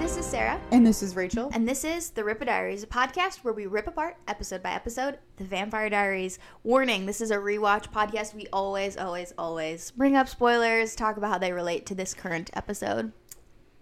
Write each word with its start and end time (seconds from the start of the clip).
this 0.00 0.16
is 0.16 0.24
Sarah, 0.24 0.58
And 0.72 0.84
this 0.86 1.02
is 1.02 1.14
Rachel. 1.14 1.50
and 1.52 1.68
this 1.68 1.84
is 1.84 2.10
The 2.10 2.24
Rip 2.24 2.44
Diaries, 2.44 2.82
a 2.82 2.86
podcast 2.86 3.44
where 3.44 3.52
we 3.52 3.66
rip 3.66 3.86
apart, 3.86 4.16
episode 4.26 4.62
by 4.62 4.72
episode, 4.72 5.18
The 5.36 5.44
Vampire 5.44 5.90
Diaries. 5.90 6.38
Warning, 6.64 7.04
this 7.04 7.20
is 7.20 7.30
a 7.30 7.36
rewatch 7.36 7.92
podcast. 7.92 8.34
We 8.34 8.46
always, 8.50 8.96
always, 8.96 9.34
always 9.36 9.90
bring 9.90 10.16
up 10.16 10.26
spoilers, 10.26 10.94
talk 10.96 11.18
about 11.18 11.30
how 11.32 11.38
they 11.38 11.52
relate 11.52 11.84
to 11.86 11.94
this 11.94 12.14
current 12.14 12.48
episode. 12.54 13.12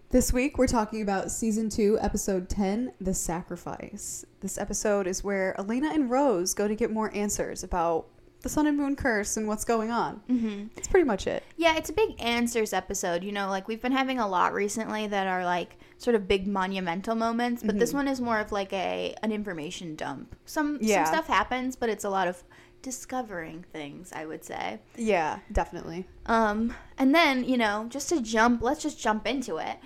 This 0.09 0.33
week 0.33 0.57
we're 0.57 0.67
talking 0.67 1.01
about 1.01 1.31
season 1.31 1.69
2, 1.69 1.99
episode 2.01 2.49
10, 2.49 2.91
The 2.99 3.13
Sacrifice. 3.13 4.25
This 4.41 4.57
episode 4.57 5.07
is 5.07 5.23
where 5.23 5.57
Elena 5.57 5.91
and 5.93 6.09
Rose 6.09 6.53
go 6.53 6.67
to 6.67 6.75
get 6.75 6.91
more 6.91 7.15
answers 7.15 7.63
about 7.63 8.07
the 8.41 8.49
Sun 8.49 8.67
and 8.67 8.77
Moon 8.77 8.95
curse 8.95 9.35
and 9.37 9.47
what's 9.47 9.65
going 9.65 9.91
on. 9.91 10.21
Mm-hmm. 10.29 10.67
That's 10.75 10.87
pretty 10.87 11.05
much 11.05 11.27
it. 11.27 11.43
Yeah, 11.57 11.75
it's 11.77 11.89
a 11.89 11.93
big 11.93 12.15
answers 12.21 12.71
episode. 12.73 13.23
You 13.23 13.31
know, 13.31 13.49
like 13.49 13.67
we've 13.67 13.81
been 13.81 13.91
having 13.91 14.19
a 14.19 14.27
lot 14.27 14.53
recently 14.53 15.07
that 15.07 15.27
are 15.27 15.43
like 15.43 15.77
sort 15.97 16.15
of 16.15 16.27
big 16.27 16.47
monumental 16.47 17.15
moments, 17.15 17.61
but 17.63 17.77
this 17.77 17.93
one 17.93 18.07
is 18.07 18.21
more 18.21 18.39
of 18.39 18.51
like 18.51 18.71
a 18.73 19.13
an 19.23 19.31
information 19.31 19.95
dump. 19.95 20.35
Some 20.45 20.77
Yeah. 20.81 21.03
some 21.03 21.13
stuff 21.15 21.27
happens, 21.27 21.75
but 21.75 21.89
it's 21.89 22.05
a 22.05 22.09
lot 22.09 22.27
of 22.27 22.43
discovering 22.81 23.65
things, 23.73 24.11
I 24.13 24.25
would 24.25 24.43
say. 24.43 24.79
Yeah, 24.95 25.39
definitely. 25.51 26.07
Um, 26.25 26.73
and 26.97 27.13
then, 27.13 27.43
you 27.43 27.57
know, 27.57 27.87
just 27.89 28.07
to 28.09 28.21
jump, 28.21 28.61
let's 28.61 28.81
just 28.81 28.97
jump 28.99 29.27
into 29.27 29.57
it. 29.57 29.77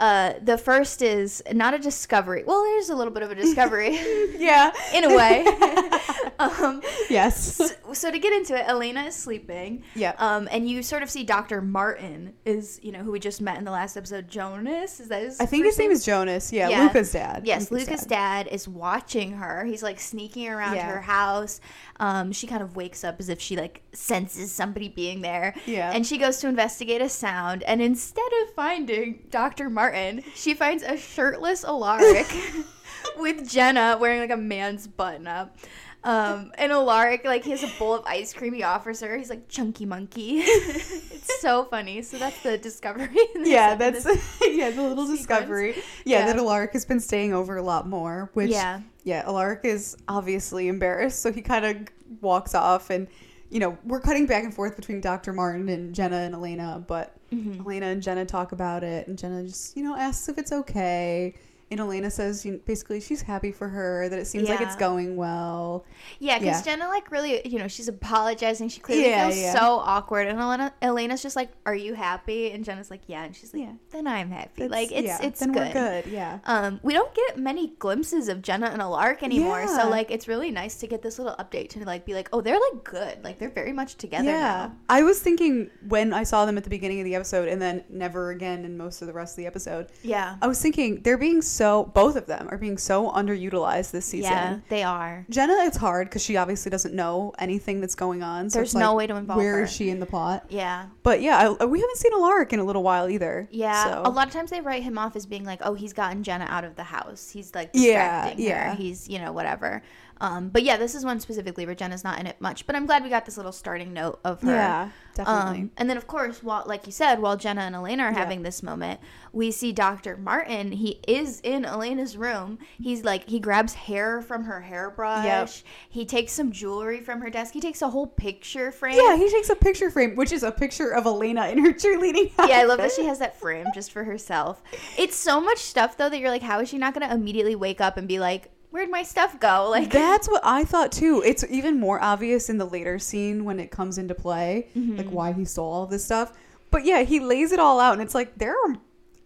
Uh, 0.00 0.32
the 0.42 0.56
first 0.58 1.02
is 1.02 1.42
not 1.52 1.74
a 1.74 1.78
discovery. 1.78 2.42
Well, 2.46 2.62
there's 2.64 2.88
a 2.88 2.94
little 2.96 3.12
bit 3.12 3.22
of 3.22 3.30
a 3.30 3.34
discovery 3.34 3.90
Yeah. 4.38 4.72
in 4.94 5.04
a 5.04 5.14
way. 5.14 5.44
um, 6.38 6.82
yes. 7.10 7.54
so, 7.56 7.68
so 7.92 8.10
to 8.10 8.18
get 8.18 8.32
into 8.32 8.56
it, 8.58 8.66
Elena 8.66 9.02
is 9.04 9.14
sleeping. 9.14 9.82
Yep. 9.94 10.20
Um, 10.20 10.48
and 10.50 10.68
you 10.68 10.82
sort 10.82 11.02
of 11.02 11.10
see 11.10 11.22
Dr. 11.22 11.60
Martin 11.60 12.32
is, 12.46 12.80
you 12.82 12.92
know, 12.92 13.00
who 13.02 13.12
we 13.12 13.20
just 13.20 13.40
met 13.42 13.58
in 13.58 13.64
the 13.64 13.70
last 13.70 13.96
episode. 13.96 14.28
Jonas 14.28 15.00
is 15.00 15.08
that 15.08 15.22
his? 15.22 15.38
I 15.38 15.46
think 15.46 15.66
his 15.66 15.78
name 15.78 15.90
is 15.90 16.04
Jonas. 16.04 16.52
Yeah, 16.52 16.68
Yeah. 16.70 16.84
Luka's 16.84 17.12
dad. 17.12 17.42
Yes, 17.44 17.70
Lucas' 17.70 18.04
dad 18.06 18.46
is 18.50 18.66
watching 18.66 19.32
her. 19.32 19.64
He's 19.66 19.82
like 19.82 20.00
sneaking 20.00 20.48
around 20.48 20.76
Yeah. 20.76 20.90
her 20.92 21.00
house. 21.02 21.60
Um, 22.00 22.32
she 22.32 22.46
kind 22.46 22.62
of 22.62 22.76
wakes 22.76 23.04
up 23.04 23.16
as 23.20 23.28
if 23.28 23.40
she 23.40 23.56
like 23.56 23.82
senses 23.92 24.50
somebody 24.50 24.88
being 24.88 25.20
there. 25.20 25.54
Yeah. 25.66 25.92
And 25.92 26.06
she 26.06 26.16
goes 26.18 26.38
to 26.38 26.48
investigate 26.48 27.02
a 27.02 27.08
sound, 27.08 27.62
and 27.64 27.80
instead 27.82 28.30
of 28.42 28.54
finding 28.54 29.26
Dr. 29.30 29.68
Martin, 29.68 30.24
she 30.34 30.54
finds 30.54 30.82
a 30.82 30.96
shirtless 30.96 31.62
Alaric 31.62 32.34
with 33.18 33.48
Jenna 33.48 33.98
wearing 34.00 34.20
like 34.20 34.30
a 34.30 34.36
man's 34.36 34.86
button 34.86 35.26
up. 35.26 35.56
Um, 36.02 36.50
and 36.56 36.72
Alaric, 36.72 37.24
like, 37.24 37.44
he 37.44 37.50
has 37.50 37.62
a 37.62 37.66
bowl 37.78 37.94
of 37.94 38.04
ice 38.06 38.32
cream 38.32 38.54
he 38.54 38.62
offers 38.62 39.00
her. 39.00 39.16
He's 39.18 39.28
like, 39.28 39.48
chunky 39.48 39.84
monkey. 39.84 40.38
it's 40.38 41.40
so 41.42 41.64
funny. 41.64 42.00
So 42.02 42.16
that's 42.18 42.42
the 42.42 42.56
discovery. 42.56 43.08
Yeah, 43.36 43.74
that's 43.74 44.04
yeah, 44.42 44.70
the 44.70 44.82
little 44.82 45.04
sequence. 45.04 45.18
discovery. 45.18 45.74
Yeah, 46.04 46.20
Yeah. 46.20 46.26
that 46.26 46.36
Alaric 46.36 46.72
has 46.72 46.84
been 46.86 47.00
staying 47.00 47.34
over 47.34 47.56
a 47.56 47.62
lot 47.62 47.86
more, 47.86 48.30
which 48.34 48.50
Yeah. 48.50 48.80
yeah, 49.04 49.24
Alaric 49.26 49.60
is 49.64 49.96
obviously 50.08 50.68
embarrassed, 50.68 51.20
so 51.20 51.30
he 51.32 51.42
kind 51.42 51.64
of 51.66 51.76
walks 52.22 52.54
off 52.54 52.90
and 52.90 53.06
you 53.52 53.58
know, 53.58 53.76
we're 53.84 54.00
cutting 54.00 54.26
back 54.26 54.44
and 54.44 54.54
forth 54.54 54.76
between 54.76 55.00
Dr. 55.00 55.32
Martin 55.32 55.68
and 55.70 55.92
Jenna 55.92 56.18
and 56.18 56.34
Elena, 56.36 56.84
but 56.86 57.16
Mhm. 57.32 57.58
Elena 57.66 57.86
and 57.86 58.00
Jenna 58.00 58.24
talk 58.24 58.52
about 58.52 58.84
it 58.84 59.08
and 59.08 59.18
Jenna 59.18 59.42
just, 59.42 59.76
you 59.76 59.82
know, 59.82 59.96
asks 59.96 60.28
if 60.28 60.38
it's 60.38 60.52
okay. 60.52 61.34
And 61.70 61.78
Elena 61.78 62.10
says 62.10 62.44
you 62.44 62.60
basically 62.66 63.00
she's 63.00 63.22
happy 63.22 63.52
for 63.52 63.68
her, 63.68 64.08
that 64.08 64.18
it 64.18 64.26
seems 64.26 64.48
like 64.48 64.60
it's 64.60 64.74
going 64.76 65.16
well. 65.16 65.84
Yeah, 66.18 66.38
because 66.40 66.66
Yeah. 66.66 66.76
Jenna 66.76 66.88
like 66.88 67.10
really, 67.12 67.46
you 67.46 67.58
know, 67.60 67.68
she's 67.68 67.86
apologizing. 67.86 68.68
She 68.70 68.80
clearly 68.80 69.08
Yeah, 69.10 69.28
feels 69.28 69.38
yeah. 69.40 69.52
so 69.52 69.74
awkward, 69.76 70.26
and 70.26 70.38
Elena, 70.40 70.72
Elena's 70.82 71.22
just 71.22 71.36
like, 71.36 71.50
"Are 71.66 71.74
you 71.74 71.94
happy?" 71.94 72.50
And 72.50 72.64
Jenna's 72.64 72.90
like, 72.90 73.02
"Yeah," 73.06 73.22
and 73.22 73.36
she's 73.36 73.54
like, 73.54 73.62
Yeah. 73.62 73.72
"Then 73.90 74.08
I'm 74.08 74.30
happy." 74.30 74.62
That's- 74.66 74.70
like 74.70 74.90
it's 74.90 75.06
yeah, 75.06 75.18
it's 75.22 75.38
then 75.38 75.52
good. 75.52 75.68
we're 75.68 75.72
good, 76.02 76.06
yeah. 76.10 76.40
Um, 76.44 76.80
we 76.82 76.92
don't 76.92 77.14
get 77.14 77.38
many 77.38 77.68
glimpses 77.78 78.28
of 78.28 78.42
Jenna 78.42 78.66
and 78.66 78.82
Alaric 78.82 79.22
anymore, 79.22 79.60
Yeah. 79.60 79.82
so 79.84 79.88
like 79.88 80.10
it's 80.10 80.26
really 80.26 80.50
nice 80.50 80.74
to 80.78 80.88
get 80.88 81.02
this 81.02 81.20
little 81.20 81.36
update 81.36 81.68
to 81.70 81.84
like 81.84 82.04
be 82.04 82.14
like, 82.14 82.28
"Oh, 82.32 82.40
they're 82.40 82.58
like 82.58 82.82
good. 82.82 83.22
Like 83.22 83.38
they're 83.38 83.48
very 83.48 83.72
much 83.72 83.94
together 83.96 84.24
Yeah. 84.24 84.40
now." 84.40 84.76
I 84.88 85.04
was 85.04 85.20
thinking 85.20 85.70
when 85.88 86.12
I 86.12 86.24
saw 86.24 86.46
them 86.46 86.56
at 86.58 86.64
the 86.64 86.70
beginning 86.70 86.98
of 86.98 87.04
the 87.04 87.14
episode 87.14 87.46
and 87.46 87.62
then 87.62 87.84
never 87.88 88.30
again 88.30 88.64
in 88.64 88.76
most 88.76 89.02
of 89.02 89.06
the 89.06 89.14
rest 89.14 89.34
of 89.34 89.36
the 89.36 89.46
episode. 89.46 89.86
Yeah, 90.02 90.34
I 90.42 90.48
was 90.48 90.60
thinking 90.60 91.02
they're 91.02 91.16
being 91.16 91.42
so 91.42 91.59
both 91.94 92.16
of 92.16 92.26
them 92.26 92.48
are 92.50 92.56
being 92.58 92.78
so 92.78 93.10
underutilized 93.10 93.90
this 93.90 94.06
season. 94.06 94.30
yeah, 94.32 94.58
they 94.68 94.82
are. 94.82 95.26
Jenna, 95.28 95.54
it's 95.60 95.76
hard 95.76 96.08
because 96.08 96.22
she 96.24 96.36
obviously 96.36 96.70
doesn't 96.70 96.94
know 96.94 97.32
anything 97.38 97.80
that's 97.80 97.94
going 97.94 98.22
on. 98.22 98.48
So 98.50 98.58
There's 98.58 98.74
no 98.74 98.94
like, 98.94 98.96
way 98.98 99.06
to 99.08 99.16
involve 99.16 99.36
Where 99.38 99.50
her. 99.50 99.56
Where 99.58 99.64
is 99.64 99.72
she 99.72 99.90
in 99.90 100.00
the 100.00 100.06
plot? 100.06 100.46
Yeah, 100.48 100.86
But 101.02 101.20
yeah, 101.20 101.54
I, 101.60 101.64
we 101.64 101.80
haven't 101.80 101.96
seen 101.98 102.12
Alaric 102.14 102.52
in 102.52 102.60
a 102.60 102.64
little 102.64 102.82
while 102.82 103.08
either. 103.08 103.48
Yeah, 103.50 103.84
So. 103.84 104.02
a 104.04 104.10
lot 104.10 104.26
of 104.26 104.32
times 104.32 104.50
they 104.50 104.60
write 104.60 104.82
him 104.82 104.96
off 104.98 105.16
as 105.16 105.26
being 105.26 105.44
like, 105.44 105.60
"Oh, 105.62 105.74
he's 105.74 105.92
gotten 105.92 106.22
Jenna 106.22 106.46
out 106.48 106.64
of 106.64 106.76
the 106.76 106.84
house. 106.84 107.30
He's 107.30 107.54
like 107.54 107.70
Yeah, 107.74 108.34
yeah. 108.36 108.70
her. 108.70 108.76
He's 108.76 109.08
you 109.08 109.18
know 109.18 109.32
whatever." 109.32 109.82
Um, 110.20 110.48
but 110.50 110.62
yeah, 110.62 110.76
this 110.76 110.94
is 110.94 111.04
one 111.04 111.18
specifically 111.20 111.64
where 111.66 111.74
Jenna's 111.74 112.04
not 112.04 112.20
in 112.20 112.26
it 112.26 112.40
much. 112.40 112.66
But 112.66 112.76
I'm 112.76 112.86
glad 112.86 113.02
we 113.02 113.08
got 113.08 113.24
this 113.24 113.36
little 113.36 113.52
starting 113.52 113.92
note 113.92 114.20
of 114.24 114.42
her. 114.42 114.50
Yeah, 114.52 114.90
definitely. 115.14 115.60
Um, 115.62 115.70
and 115.78 115.88
then 115.88 115.96
of 115.96 116.06
course, 116.06 116.42
while 116.42 116.64
like 116.66 116.84
you 116.86 116.92
said, 116.92 117.20
while 117.20 117.36
Jenna 117.36 117.62
and 117.62 117.74
Elena 117.74 118.02
are 118.04 118.12
Yeah. 118.12 118.18
having 118.18 118.42
this 118.42 118.62
moment, 118.62 119.00
we 119.32 119.50
see 119.50 119.72
Dr. 119.72 120.16
Martin. 120.18 120.72
He 120.72 121.00
is 121.08 121.40
in 121.40 121.64
Elena's 121.64 122.16
room. 122.16 122.58
He's 122.78 123.02
like 123.04 123.28
he 123.28 123.40
grabs 123.40 123.72
hair 123.74 124.20
from 124.20 124.44
her 124.44 124.60
hairbrush. 124.60 125.62
He 125.88 126.04
takes 126.04 126.32
some 126.32 126.52
jewelry 126.52 127.00
from 127.00 127.20
her 127.22 127.30
desk. 127.30 127.54
He 127.54 127.60
takes 127.60 127.80
a 127.80 127.88
whole 127.88 128.06
picture 128.06 128.70
frame. 128.72 128.98
yeah, 128.98 129.16
he 129.16 129.30
takes 129.30 129.48
a 129.48 129.56
picture 129.56 129.90
frame, 129.90 130.16
which 130.16 130.32
is 130.32 130.42
a 130.42 130.52
picture 130.52 130.90
of 130.90 131.06
Elena 131.06 131.48
in 131.48 131.64
her 131.64 131.72
cheerleading 131.72 132.30
yeah, 132.48 132.58
I 132.58 132.64
love 132.64 132.78
that 132.78 132.92
she 132.92 133.04
has 133.06 133.18
that 133.20 133.40
frame 133.40 133.66
just 133.74 133.90
for 133.90 134.04
herself. 134.04 134.62
It's 134.98 135.16
so 135.16 135.40
much 135.40 135.58
stuff 135.58 135.96
though 135.96 136.08
that 136.10 136.18
you're 136.18 136.30
like, 136.30 136.42
how 136.42 136.60
is 136.60 136.68
she 136.68 136.76
not 136.78 136.92
going 136.94 137.08
to 137.08 137.14
immediately 137.14 137.54
wake 137.54 137.80
up 137.80 137.96
and 137.96 138.06
be 138.06 138.18
like, 138.20 138.50
where'd 138.70 138.90
my 138.90 139.02
stuff 139.02 139.38
go? 139.40 139.68
Like, 139.70 139.90
That's 139.90 140.28
what 140.28 140.42
I 140.44 140.64
thought 140.64 140.92
too. 140.92 141.22
It's 141.24 141.44
even 141.50 141.78
more 141.80 142.02
obvious 142.02 142.48
in 142.50 142.58
the 142.58 142.64
later 142.64 142.98
scene 142.98 143.44
when 143.44 143.60
it 143.60 143.70
comes 143.70 143.98
into 143.98 144.14
play, 144.14 144.68
Mm-hmm. 144.76 144.96
like 144.96 145.08
why 145.10 145.32
he 145.32 145.44
stole 145.44 145.72
all 145.72 145.86
this 145.86 146.04
stuff. 146.04 146.32
But 146.70 146.84
yeah, 146.84 147.02
he 147.02 147.18
lays 147.20 147.50
it 147.52 147.58
all 147.58 147.80
out, 147.80 147.94
and 147.94 148.02
it's 148.02 148.14
like 148.14 148.36
there 148.38 148.52
are 148.54 148.76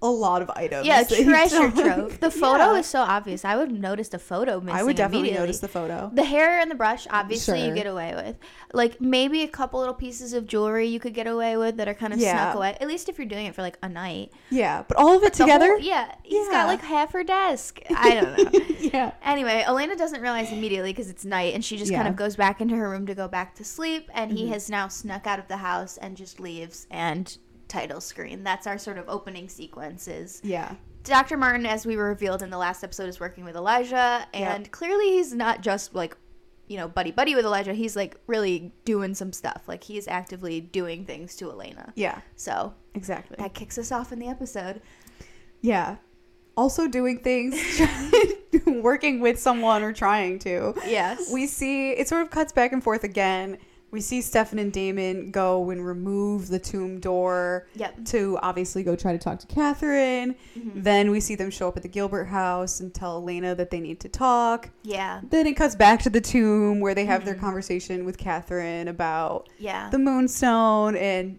a 0.05 0.11
lot 0.11 0.43
of 0.43 0.51
items. 0.51 0.87
yeah, 0.87 1.03
treasure 1.09 1.71
trove. 1.71 2.21
The 2.21 2.31
photo 2.45 2.75
Yeah. 2.75 2.79
is 2.81 2.87
so 2.87 3.01
obvious. 3.01 3.45
I 3.45 3.57
would 3.57 3.71
have 3.71 3.81
noticed 3.81 4.13
a 4.13 4.19
photo 4.19 4.61
missing. 4.61 4.79
I 4.79 4.83
would 4.83 4.97
definitely 4.97 5.33
notice 5.33 5.61
the 5.61 5.69
photo. 5.69 6.11
The 6.13 6.25
hair 6.25 6.61
and 6.61 6.71
the 6.71 6.75
brush, 6.75 7.07
obviously, 7.11 7.65
you 7.67 7.75
get 7.75 7.87
away 7.87 8.15
with. 8.15 8.37
Like 8.75 9.01
maybe 9.01 9.43
a 9.43 9.49
couple 9.49 9.81
little 9.81 9.95
pieces 9.95 10.35
of 10.35 10.47
jewelry 10.47 10.87
you 10.87 11.01
could 11.01 11.15
get 11.15 11.27
away 11.27 11.57
with 11.57 11.79
that 11.79 11.89
are 11.89 11.95
kind 11.95 12.13
of 12.13 12.19
Yeah. 12.21 12.35
snuck 12.35 12.57
away. 12.57 12.77
At 12.81 12.87
least 12.87 13.09
if 13.09 13.19
you're 13.19 13.27
doing 13.27 13.47
it 13.47 13.55
for 13.55 13.63
like 13.63 13.79
a 13.83 13.89
night. 13.89 14.33
Yeah, 14.51 14.85
but 14.87 14.99
all 14.99 15.17
of 15.17 15.23
it 15.23 15.33
The 15.33 15.45
together. 15.45 15.71
whole- 15.73 15.81
yeah, 15.81 16.15
he's 16.23 16.49
got 16.49 16.67
like 16.67 16.83
half 16.83 17.13
her 17.13 17.25
desk. 17.25 17.81
I 17.97 18.15
don't 18.15 18.53
know. 18.53 18.61
yeah. 18.81 19.13
Anyway, 19.23 19.65
Elena 19.67 19.97
doesn't 19.97 20.21
realize 20.21 20.53
immediately 20.53 20.93
because 20.93 21.09
it's 21.09 21.25
night 21.25 21.55
and 21.55 21.65
she 21.65 21.79
just 21.79 21.93
kind 21.93 22.07
of 22.09 22.15
goes 22.15 22.37
back 22.37 22.61
into 22.61 22.77
her 22.77 22.91
room 22.91 23.07
to 23.07 23.15
go 23.15 23.27
back 23.27 23.55
to 23.55 23.65
sleep. 23.65 24.11
And 24.13 24.33
he 24.33 24.45
mm-hmm. 24.45 24.53
has 24.53 24.69
now 24.69 24.89
snuck 24.89 25.27
out 25.27 25.39
of 25.39 25.49
the 25.49 25.57
house 25.59 25.97
and 25.97 26.15
just 26.17 26.41
leaves 26.41 26.87
and 26.91 27.37
title 27.75 28.01
screen. 28.01 28.45
That's 28.45 28.67
our 28.67 28.79
sort 28.79 28.99
of 28.99 29.09
opening 29.09 29.49
sequences. 29.49 30.41
Yeah. 30.45 30.75
Dr. 31.03 31.37
Martin, 31.37 31.67
as 31.67 31.85
we 31.85 31.97
were 31.97 32.09
revealed 32.09 32.43
in 32.43 32.51
the 32.51 32.57
last 32.59 32.83
episode, 32.85 33.09
is 33.09 33.21
working 33.21 33.45
with 33.45 33.57
Elijah. 33.57 34.27
And 34.33 34.71
clearly 34.71 35.11
he's 35.11 35.35
not 35.35 35.61
just 35.61 35.95
like, 35.95 36.17
you 36.67 36.79
know, 36.79 36.89
buddy 36.89 37.11
buddy 37.11 37.35
with 37.35 37.45
Elijah. 37.45 37.75
He's 37.75 37.95
like 37.97 38.17
really 38.27 38.73
doing 38.87 39.15
some 39.15 39.33
stuff. 39.33 39.63
Like 39.67 39.85
he's 39.85 40.09
actively 40.09 40.61
doing 40.61 41.05
things 41.05 41.37
to 41.37 41.51
Elena. 41.51 41.93
Yeah. 41.95 42.21
So 42.37 42.73
Exactly. 42.95 43.37
that 43.39 43.53
kicks 43.55 43.77
us 43.77 43.93
off 43.93 44.13
in 44.13 44.19
the 44.19 44.29
episode. 44.29 44.81
yeah. 45.61 45.97
Also 46.57 46.87
doing 46.87 47.19
things, 47.19 47.59
working 48.67 49.19
with 49.19 49.41
someone 49.41 49.83
or 49.83 49.93
trying 49.93 50.39
to. 50.39 50.73
Yes. 50.87 51.33
We 51.33 51.49
see 51.49 51.91
it 51.91 52.07
sort 52.09 52.23
of 52.23 52.31
cuts 52.31 52.53
back 52.53 52.73
and 52.73 52.81
forth 52.83 53.03
again. 53.03 53.59
We 53.95 54.01
see 54.01 54.21
Stefan 54.23 54.59
and 54.59 54.73
Damon 54.73 55.31
go 55.31 55.71
and 55.71 55.87
remove 55.87 56.49
the 56.49 56.59
tomb 56.59 56.99
door 56.99 57.69
Yep. 57.77 58.05
to 58.07 58.39
obviously 58.43 58.83
go 58.83 58.97
try 58.97 59.13
to 59.13 59.19
talk 59.19 59.39
to 59.39 59.47
Katherine. 59.47 60.35
Mm-hmm. 60.59 60.83
Then 60.83 61.13
we 61.13 61.21
see 61.21 61.37
them 61.37 61.49
show 61.49 61.69
up 61.69 61.77
at 61.77 61.85
the 61.85 61.89
Gilbert 61.89 62.25
house 62.25 62.81
and 62.81 62.93
tell 62.93 63.19
Elena 63.19 63.55
that 63.55 63.71
they 63.71 63.79
need 63.79 64.01
to 64.01 64.09
talk. 64.09 64.71
Yeah. 64.83 65.21
Then 65.31 65.47
it 65.47 65.55
cuts 65.55 65.77
back 65.77 66.03
to 66.03 66.11
the 66.11 66.21
tomb 66.21 66.81
where 66.81 66.93
they 66.95 67.05
have 67.05 67.21
Mm-hmm. 67.21 67.27
their 67.27 67.35
conversation 67.37 68.05
with 68.05 68.19
Katherine 68.19 68.89
about 68.89 69.49
Yeah. 69.59 69.91
the 69.91 69.99
moonstone 69.99 70.97
and 70.97 71.39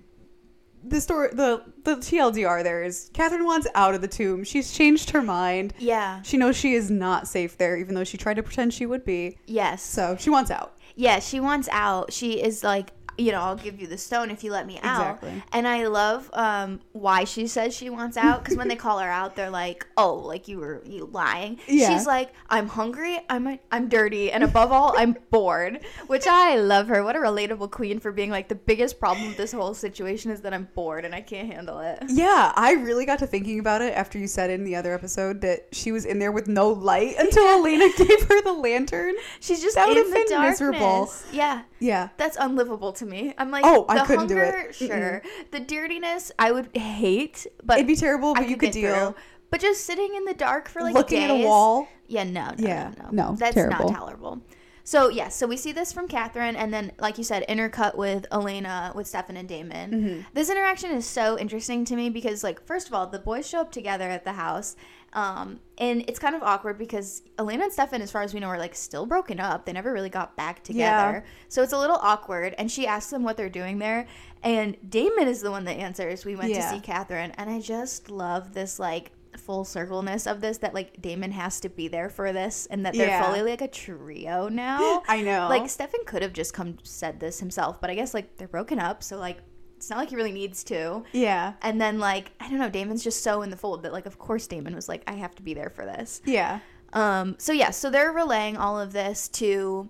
the 0.87 1.01
story 1.01 1.29
the 1.33 1.63
the 1.83 1.95
TLDR 1.95 2.61
there 2.61 2.83
is 2.83 3.09
Katherine 3.11 3.43
wants 3.43 3.65
out 3.73 3.95
of 3.95 4.01
the 4.01 4.07
tomb. 4.07 4.43
She's 4.43 4.71
changed 4.71 5.09
her 5.09 5.21
mind. 5.23 5.73
yeah. 5.79 6.21
She 6.21 6.37
knows 6.37 6.55
she 6.55 6.75
is 6.75 6.91
not 6.91 7.27
safe 7.27 7.57
there, 7.57 7.75
even 7.75 7.95
though 7.95 8.03
she 8.03 8.17
tried 8.19 8.35
to 8.35 8.43
pretend 8.43 8.71
she 8.71 8.85
would 8.85 9.03
be. 9.03 9.39
Yes. 9.47 9.81
So 9.83 10.15
she 10.19 10.29
wants 10.29 10.51
out. 10.51 10.74
Yeah, 10.95 11.19
she 11.19 11.39
wants 11.39 11.67
out. 11.71 12.13
She 12.13 12.41
is 12.41 12.63
like 12.63 12.91
you 13.17 13.31
know, 13.31 13.41
I'll 13.41 13.55
give 13.55 13.79
you 13.79 13.87
the 13.87 13.97
stone 13.97 14.29
if 14.31 14.43
you 14.43 14.51
let 14.51 14.67
me 14.67 14.79
out. 14.83 15.15
Exactly. 15.15 15.43
And 15.53 15.67
I 15.67 15.87
love 15.87 16.29
um, 16.33 16.81
why 16.91 17.23
she 17.23 17.47
says 17.47 17.73
she 17.75 17.89
wants 17.89 18.17
out 18.17 18.43
because 18.43 18.57
when 18.57 18.67
they 18.67 18.75
call 18.75 18.99
her 18.99 19.09
out, 19.09 19.35
they're 19.35 19.49
like, 19.49 19.85
"Oh, 19.97 20.15
like 20.15 20.47
you 20.47 20.59
were 20.59 20.81
you 20.85 21.09
lying." 21.11 21.59
Yeah. 21.67 21.89
She's 21.95 22.05
like, 22.05 22.31
"I'm 22.49 22.67
hungry. 22.67 23.19
I'm 23.29 23.59
I'm 23.71 23.87
dirty, 23.89 24.31
and 24.31 24.43
above 24.43 24.71
all, 24.71 24.93
I'm 24.97 25.15
bored." 25.31 25.79
Which 26.07 26.25
I 26.27 26.57
love 26.57 26.87
her. 26.89 27.03
What 27.03 27.15
a 27.15 27.19
relatable 27.19 27.71
queen 27.71 27.99
for 27.99 28.11
being 28.11 28.29
like 28.31 28.49
the 28.49 28.55
biggest 28.55 28.99
problem 28.99 29.27
with 29.27 29.37
this 29.37 29.51
whole 29.51 29.73
situation 29.73 30.31
is 30.31 30.41
that 30.41 30.53
I'm 30.53 30.67
bored 30.75 31.05
and 31.05 31.15
I 31.15 31.21
can't 31.21 31.51
handle 31.51 31.79
it. 31.79 32.03
Yeah, 32.09 32.51
I 32.55 32.73
really 32.73 33.05
got 33.05 33.19
to 33.19 33.27
thinking 33.27 33.59
about 33.59 33.81
it 33.81 33.93
after 33.93 34.17
you 34.17 34.27
said 34.27 34.49
in 34.49 34.63
the 34.63 34.75
other 34.75 34.93
episode 34.93 35.41
that 35.41 35.67
she 35.71 35.91
was 35.91 36.05
in 36.05 36.19
there 36.19 36.31
with 36.31 36.47
no 36.47 36.69
light 36.69 37.15
until 37.19 37.47
Elena 37.47 37.89
gave 37.97 38.23
her 38.23 38.41
the 38.41 38.53
lantern. 38.53 39.13
She's 39.39 39.61
just 39.61 39.75
That 39.75 39.87
in 39.89 39.95
would've 39.95 40.09
the 40.09 40.13
been 40.15 40.29
darkness. 40.29 40.59
miserable. 40.59 41.13
Yeah. 41.31 41.63
Yeah. 41.79 42.09
That's 42.17 42.37
unlivable 42.39 42.91
to 42.93 43.04
me. 43.05 43.33
I'm 43.37 43.51
like, 43.51 43.63
Oh, 43.65 43.85
I 43.87 43.99
the 43.99 44.05
couldn't 44.05 44.27
do 44.27 44.35
hunger, 44.35 44.67
it. 44.69 44.75
sure. 44.75 45.21
The 45.51 45.59
dirtiness, 45.59 46.31
I 46.39 46.51
would 46.51 46.75
hate, 46.75 47.47
but 47.63 47.77
It'd 47.77 47.87
be 47.87 47.95
terrible, 47.95 48.31
I 48.35 48.41
but 48.41 48.49
you 48.49 48.57
could 48.57 48.71
deal. 48.71 48.93
through. 48.95 49.15
But 49.51 49.61
just 49.61 49.85
sitting 49.85 50.13
in 50.15 50.25
the 50.25 50.33
dark 50.33 50.67
for 50.67 50.81
like 50.81 50.95
Looking 50.95 51.23
at 51.23 51.29
a 51.31 51.45
wall. 51.45 51.87
Yeah, 52.07 52.23
no, 52.23 52.49
no, 52.57 52.67
Yeah, 52.67 52.91
no, 52.97 53.09
no. 53.11 53.29
no, 53.31 53.35
That's 53.37 53.53
terrible. 53.55 53.89
not 53.89 53.95
tolerable. 53.97 54.41
So 54.83 55.09
yes, 55.09 55.35
so 55.35 55.47
we 55.47 55.57
see 55.57 55.71
this 55.71 55.91
from 55.91 56.07
Katherine, 56.07 56.55
and 56.55 56.71
then 56.71 56.91
like 56.99 57.17
you 57.17 57.23
said, 57.23 57.43
intercut 57.49 57.95
with 57.95 58.27
Elena, 58.31 58.91
with 58.93 59.07
Stefan 59.07 59.35
and 59.35 59.47
Damon. 59.49 59.91
Mm-hmm. 59.91 60.21
This 60.35 60.49
interaction 60.49 60.91
is 60.91 61.07
so 61.07 61.39
interesting 61.39 61.85
to 61.85 61.95
me 61.95 62.11
because, 62.11 62.43
like, 62.43 62.63
first 62.67 62.87
of 62.87 62.93
all, 62.93 63.07
the 63.07 63.17
boys 63.17 63.47
show 63.47 63.61
up 63.61 63.71
together 63.71 64.07
at 64.11 64.25
the 64.25 64.33
house, 64.33 64.75
um, 65.15 65.59
and 65.79 66.03
it's 66.07 66.19
kind 66.19 66.35
of 66.35 66.43
awkward 66.43 66.77
because 66.77 67.23
Elena 67.39 67.63
and 67.63 67.73
Stefan, 67.73 68.01
as 68.01 68.11
far 68.11 68.21
as 68.21 68.33
we 68.33 68.39
know, 68.39 68.47
are 68.47 68.59
like 68.59 68.75
still 68.75 69.05
broken 69.07 69.39
up. 69.39 69.65
They 69.65 69.73
never 69.73 69.91
really 69.91 70.09
got 70.09 70.35
back 70.35 70.63
together, 70.63 71.23
so 71.49 71.63
it's 71.63 71.73
a 71.73 71.77
little 71.79 71.97
awkward. 72.01 72.53
And 72.57 72.69
she 72.69 72.85
asks 72.85 73.09
them 73.09 73.23
what 73.23 73.37
they're 73.37 73.49
doing 73.49 73.79
there, 73.79 74.05
and 74.43 74.77
Damon 74.87 75.27
is 75.27 75.41
the 75.41 75.49
one 75.51 75.63
that 75.65 75.77
answers. 75.77 76.23
We 76.25 76.35
went 76.35 76.51
Yeah. 76.51 76.61
to 76.61 76.75
see 76.75 76.79
Katherine, 76.81 77.31
and 77.37 77.49
I 77.49 77.59
just 77.59 78.11
love 78.11 78.53
this 78.53 78.77
like 78.77 79.11
full 79.37 79.65
circleness 79.65 80.25
of 80.27 80.39
this 80.39 80.59
that 80.59 80.73
like 80.73 81.01
Damon 81.01 81.31
has 81.33 81.59
to 81.59 81.67
be 81.67 81.89
there 81.89 82.09
for 82.09 82.31
this 82.31 82.67
and 82.67 82.85
that 82.85 82.93
they're 82.93 83.07
Yeah. 83.09 83.21
fully 83.25 83.41
like 83.41 83.59
a 83.61 83.67
trio 83.67 84.47
now. 84.47 85.03
I 85.09 85.21
know. 85.21 85.47
Like 85.49 85.69
Stefan 85.69 86.05
could 86.05 86.21
have 86.21 86.31
just 86.31 86.53
come 86.53 86.77
said 86.83 87.19
this 87.19 87.39
himself, 87.41 87.81
but 87.81 87.89
I 87.89 87.95
guess 87.95 88.13
like 88.13 88.37
they're 88.37 88.47
broken 88.47 88.79
up, 88.79 89.03
so 89.03 89.17
like 89.17 89.39
it's 89.77 89.89
not 89.89 89.97
like 89.99 90.09
he 90.09 90.15
really 90.15 90.31
needs 90.31 90.63
to. 90.65 91.03
yeah. 91.11 91.53
And 91.61 91.79
then 91.79 91.99
like 91.99 92.31
I 92.39 92.49
don't 92.49 92.59
know, 92.59 92.69
Damon's 92.69 93.03
just 93.03 93.23
so 93.23 93.41
in 93.41 93.49
the 93.49 93.57
fold 93.57 93.83
that 93.83 93.93
like 93.93 94.05
of 94.05 94.17
course 94.19 94.47
Damon 94.47 94.75
was 94.75 94.87
like 94.89 95.03
I 95.07 95.13
have 95.13 95.35
to 95.35 95.43
be 95.43 95.53
there 95.53 95.69
for 95.69 95.85
this. 95.85 96.21
Yeah. 96.25 96.59
Um 96.93 97.35
so 97.39 97.51
yeah, 97.51 97.71
so 97.71 97.89
they're 97.89 98.11
relaying 98.11 98.57
all 98.57 98.79
of 98.79 98.93
this 98.93 99.27
to 99.29 99.89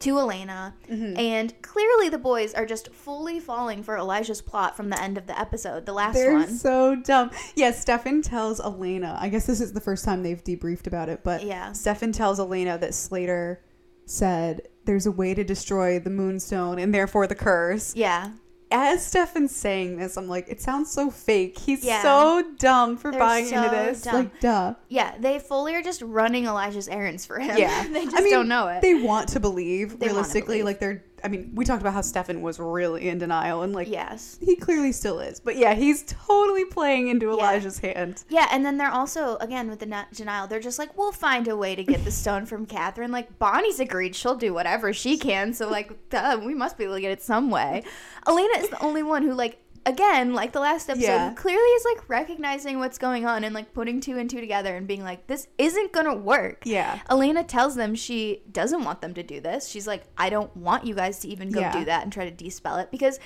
to 0.00 0.18
Elena 0.18 0.74
Mm-hmm. 0.90 1.16
and 1.18 1.62
clearly 1.62 2.08
the 2.08 2.16
boys 2.18 2.54
are 2.54 2.64
just 2.64 2.90
fully 2.90 3.38
falling 3.38 3.82
for 3.82 3.96
Elijah's 3.98 4.40
plot 4.40 4.74
from 4.76 4.88
the 4.88 5.00
end 5.00 5.18
of 5.18 5.26
the 5.26 5.38
episode, 5.38 5.84
the 5.86 5.92
last 5.92 6.14
They're 6.14 6.32
one. 6.32 6.48
so 6.48 6.96
dumb. 6.96 7.30
Yeah, 7.54 7.70
Stefan 7.72 8.22
tells 8.22 8.60
Elena. 8.60 9.18
I 9.20 9.28
guess 9.28 9.44
this 9.46 9.60
is 9.60 9.74
the 9.74 9.80
first 9.80 10.04
time 10.04 10.22
they've 10.22 10.42
debriefed 10.42 10.86
about 10.86 11.08
it, 11.10 11.20
but 11.22 11.44
Yeah. 11.44 11.72
Stefan 11.72 12.12
tells 12.12 12.40
Elena 12.40 12.78
that 12.78 12.94
Slater 12.94 13.62
said 14.06 14.62
there's 14.86 15.06
a 15.06 15.12
way 15.12 15.34
to 15.34 15.44
destroy 15.44 15.98
the 16.00 16.10
moonstone 16.10 16.78
and 16.78 16.92
therefore 16.94 17.26
the 17.26 17.34
curse. 17.34 17.94
yeah. 17.94 18.30
As 18.72 19.04
Stefan's 19.04 19.54
saying 19.54 19.96
this, 19.96 20.16
I'm 20.16 20.28
like, 20.28 20.48
it 20.48 20.60
sounds 20.60 20.92
so 20.92 21.10
fake. 21.10 21.58
He's 21.58 21.82
Yeah. 21.84 22.02
so 22.02 22.44
dumb 22.58 22.96
for 22.96 23.10
They're 23.10 23.18
buying 23.18 23.46
into 23.48 23.68
this. 23.68 24.02
dumb. 24.02 24.14
Like, 24.14 24.40
duh. 24.40 24.74
Yeah, 24.88 25.14
they 25.18 25.40
fully 25.40 25.74
are 25.74 25.82
just 25.82 26.02
running 26.02 26.44
Elijah's 26.46 26.86
errands 26.86 27.26
for 27.26 27.40
him. 27.40 27.58
Yeah. 27.58 27.86
they 27.92 28.04
just 28.04 28.16
I 28.16 28.20
mean, 28.20 28.32
don't 28.32 28.48
know 28.48 28.68
it. 28.68 28.80
They 28.82 28.94
want 28.94 29.28
to 29.30 29.40
believe, 29.40 29.98
They 29.98 30.06
realistically. 30.06 30.58
believe. 30.58 30.64
Like, 30.66 30.78
they're, 30.80 31.02
I 31.24 31.28
mean, 31.28 31.50
we 31.54 31.64
talked 31.64 31.80
about 31.80 31.92
how 31.94 32.00
Stefan 32.00 32.42
was 32.42 32.58
really 32.58 33.08
in 33.08 33.18
denial, 33.18 33.62
and 33.62 33.72
like, 33.72 33.88
yes. 33.88 34.38
he 34.40 34.56
clearly 34.56 34.92
still 34.92 35.20
is. 35.20 35.40
But 35.40 35.56
yeah, 35.56 35.74
he's 35.74 36.02
totally 36.04 36.64
playing 36.64 37.08
into 37.08 37.26
Yeah. 37.26 37.32
Elijah's 37.32 37.78
hand. 37.78 38.24
Yeah, 38.28 38.48
and 38.50 38.64
then 38.64 38.78
they're 38.78 38.90
also 38.90 39.36
again 39.38 39.68
with 39.68 39.80
the 39.80 39.86
na- 39.86 40.04
denial. 40.12 40.46
They're 40.46 40.60
just 40.60 40.78
like, 40.78 40.96
we'll 40.96 41.12
find 41.12 41.48
a 41.48 41.56
way 41.56 41.74
to 41.74 41.84
get 41.84 42.04
the 42.04 42.10
stone 42.10 42.46
from 42.46 42.66
Katherine. 42.66 43.10
Like 43.12 43.38
Bonnie's 43.38 43.80
agreed, 43.80 44.14
she'll 44.16 44.36
do 44.36 44.52
whatever 44.54 44.92
she 44.92 45.16
can. 45.18 45.52
So 45.52 45.68
like, 45.68 46.10
duh, 46.10 46.40
we 46.44 46.54
must 46.54 46.76
be 46.78 46.84
able 46.84 46.94
to 46.94 47.00
get 47.00 47.12
it 47.12 47.22
some 47.22 47.50
way. 47.50 47.82
Elena 48.26 48.58
is 48.58 48.68
the 48.70 48.82
only 48.82 49.02
one 49.02 49.22
who 49.22 49.34
like. 49.34 49.58
Again, 49.86 50.34
like 50.34 50.52
the 50.52 50.60
last 50.60 50.90
episode, 50.90 51.06
Yeah. 51.06 51.32
clearly 51.34 51.58
is 51.62 51.84
like 51.86 52.08
recognizing 52.08 52.78
what's 52.78 52.98
going 52.98 53.24
on 53.24 53.44
and 53.44 53.54
like 53.54 53.72
putting 53.72 54.00
two 54.00 54.18
and 54.18 54.28
two 54.28 54.40
together 54.40 54.76
and 54.76 54.86
being 54.86 55.02
like, 55.02 55.26
this 55.26 55.48
isn't 55.56 55.92
gonna 55.92 56.14
work. 56.14 56.62
Yeah. 56.66 56.98
Elena 57.08 57.42
tells 57.44 57.76
them 57.76 57.94
she 57.94 58.42
doesn't 58.52 58.84
want 58.84 59.00
them 59.00 59.14
to 59.14 59.22
do 59.22 59.40
this. 59.40 59.68
She's 59.68 59.86
like, 59.86 60.04
I 60.18 60.28
don't 60.28 60.54
want 60.56 60.84
you 60.86 60.94
guys 60.94 61.18
to 61.20 61.28
even 61.28 61.50
go 61.50 61.60
Yeah. 61.60 61.72
do 61.72 61.84
that 61.86 62.02
and 62.02 62.12
try 62.12 62.24
to 62.26 62.30
dispel 62.30 62.76
it 62.76 62.90
because 62.90 63.18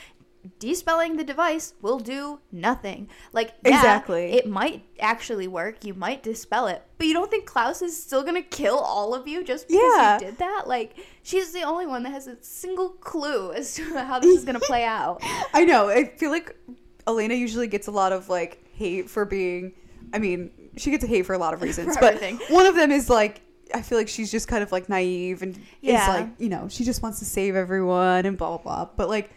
dispelling 0.58 1.16
the 1.16 1.24
device 1.24 1.74
will 1.82 1.98
do 1.98 2.40
nothing. 2.52 3.08
Like, 3.32 3.54
yeah, 3.64 3.76
Exactly. 3.76 4.32
it 4.32 4.48
might 4.48 4.84
actually 5.00 5.48
work. 5.48 5.84
You 5.84 5.94
might 5.94 6.22
dispel 6.22 6.66
it, 6.66 6.82
but 6.98 7.06
you 7.06 7.14
don't 7.14 7.30
think 7.30 7.46
Klaus 7.46 7.82
is 7.82 8.00
still 8.00 8.22
gonna 8.22 8.42
kill 8.42 8.78
all 8.78 9.14
of 9.14 9.26
you 9.28 9.42
just 9.44 9.68
because 9.68 9.82
Yeah. 9.96 10.14
you 10.14 10.20
did 10.26 10.38
that? 10.38 10.64
Like, 10.66 10.96
she's 11.22 11.52
the 11.52 11.62
only 11.62 11.86
one 11.86 12.02
that 12.04 12.10
has 12.10 12.26
a 12.26 12.36
single 12.42 12.90
clue 12.90 13.52
as 13.52 13.74
to 13.74 13.84
how 14.04 14.18
this 14.20 14.36
is 14.38 14.44
gonna 14.44 14.60
play 14.60 14.84
out. 14.98 15.20
I 15.52 15.64
know. 15.64 15.88
I 15.88 16.04
feel 16.16 16.30
like 16.30 16.56
Elena 17.06 17.34
usually 17.34 17.66
gets 17.66 17.86
a 17.86 17.90
lot 17.92 18.12
of 18.12 18.28
like 18.28 18.64
hate 18.74 19.10
for 19.10 19.24
being. 19.24 19.72
I 20.12 20.18
mean, 20.18 20.50
she 20.76 20.90
gets 20.90 21.04
hate 21.04 21.22
for 21.26 21.34
a 21.34 21.38
lot 21.38 21.54
of 21.54 21.62
reasons, 21.66 21.96
but 22.00 22.20
one 22.48 22.66
of 22.66 22.74
them 22.76 22.90
is 22.90 23.08
like 23.10 23.40
I 23.74 23.80
feel 23.82 23.96
like 23.98 24.08
she's 24.08 24.30
just 24.30 24.46
kind 24.46 24.62
of 24.62 24.70
like 24.72 24.88
naive 24.88 25.42
and 25.42 25.58
Yeah. 25.80 26.02
is 26.02 26.08
like 26.08 26.28
you 26.38 26.48
know 26.48 26.68
she 26.68 26.84
just 26.84 27.02
wants 27.02 27.18
to 27.20 27.24
save 27.24 27.56
everyone 27.56 28.24
and 28.26 28.36
blah 28.38 28.56
blah 28.56 28.58
blah. 28.84 28.90
But 28.96 29.08
like 29.08 29.30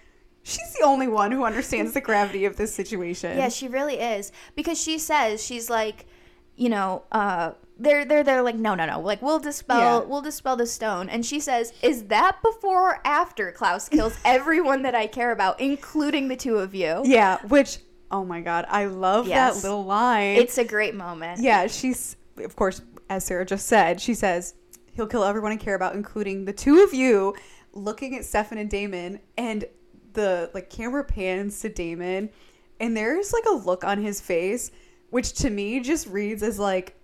she's 0.47 0.73
the 0.79 0.85
only 0.85 1.07
one 1.07 1.31
who 1.31 1.44
understands 1.44 1.94
the 1.94 2.01
gravity 2.01 2.45
of 2.45 2.55
this 2.55 2.73
situation. 2.73 3.38
Yeah, 3.38 3.49
she 3.49 3.67
really 3.67 3.95
is 3.99 4.31
because 4.55 4.81
she 4.81 4.97
says 4.97 5.44
she's 5.45 5.69
like, 5.69 6.05
you 6.55 6.69
know, 6.69 7.03
uh, 7.11 7.51
they're 7.77 8.05
they're 8.05 8.23
they're 8.23 8.41
like, 8.41 8.55
no, 8.55 8.73
no, 8.73 8.85
no, 8.85 8.99
like 8.99 9.21
we'll 9.21 9.39
dispel 9.39 9.77
Yeah. 9.79 9.99
we'll 10.07 10.21
dispel 10.21 10.55
the 10.55 10.65
stone, 10.65 11.09
and 11.09 11.25
she 11.25 11.39
says, 11.39 11.73
is 11.83 12.05
that 12.05 12.38
before 12.41 12.91
or 12.94 12.99
after 13.05 13.51
Klaus 13.51 13.88
kills 13.89 14.17
everyone 14.25 14.81
that 14.83 14.95
I 14.95 15.05
care 15.07 15.31
about, 15.31 15.59
including 15.59 16.27
the 16.29 16.35
two 16.35 16.57
of 16.57 16.73
you? 16.73 17.01
yeah. 17.05 17.38
Which 17.47 17.79
oh 18.09 18.23
my 18.23 18.39
god, 18.41 18.65
I 18.69 18.85
love 18.85 19.27
Yes. 19.27 19.57
that 19.61 19.67
little 19.67 19.83
line. 19.85 20.38
It's 20.38 20.57
a 20.57 20.63
great 20.63 20.95
moment. 20.95 21.41
Yeah, 21.41 21.67
she's 21.67 22.15
of 22.38 22.55
course, 22.55 22.81
as 23.09 23.25
Sarah 23.25 23.45
just 23.45 23.67
said, 23.67 24.00
she 24.01 24.13
says 24.13 24.55
he'll 24.93 25.07
kill 25.07 25.23
everyone 25.23 25.51
I 25.51 25.57
care 25.57 25.75
about, 25.75 25.93
including 25.93 26.45
the 26.45 26.53
two 26.53 26.79
of 26.83 26.93
you. 26.93 27.35
Looking 27.73 28.15
at 28.15 28.25
Stefan 28.25 28.57
and 28.57 28.69
Damon, 28.71 29.19
and 29.38 29.65
the 30.17 30.51
like 30.53 30.69
camera 30.69 31.03
pans 31.05 31.61
to 31.61 31.69
Damon, 31.69 32.29
and 32.81 32.97
there's 32.97 33.31
like 33.31 33.45
a 33.45 33.53
look 33.53 33.85
on 33.85 34.01
his 34.03 34.19
face, 34.19 34.71
which 35.11 35.31
to 35.35 35.49
me 35.49 35.79
just 35.79 36.07
reads 36.07 36.43
as 36.43 36.59
like, 36.59 36.95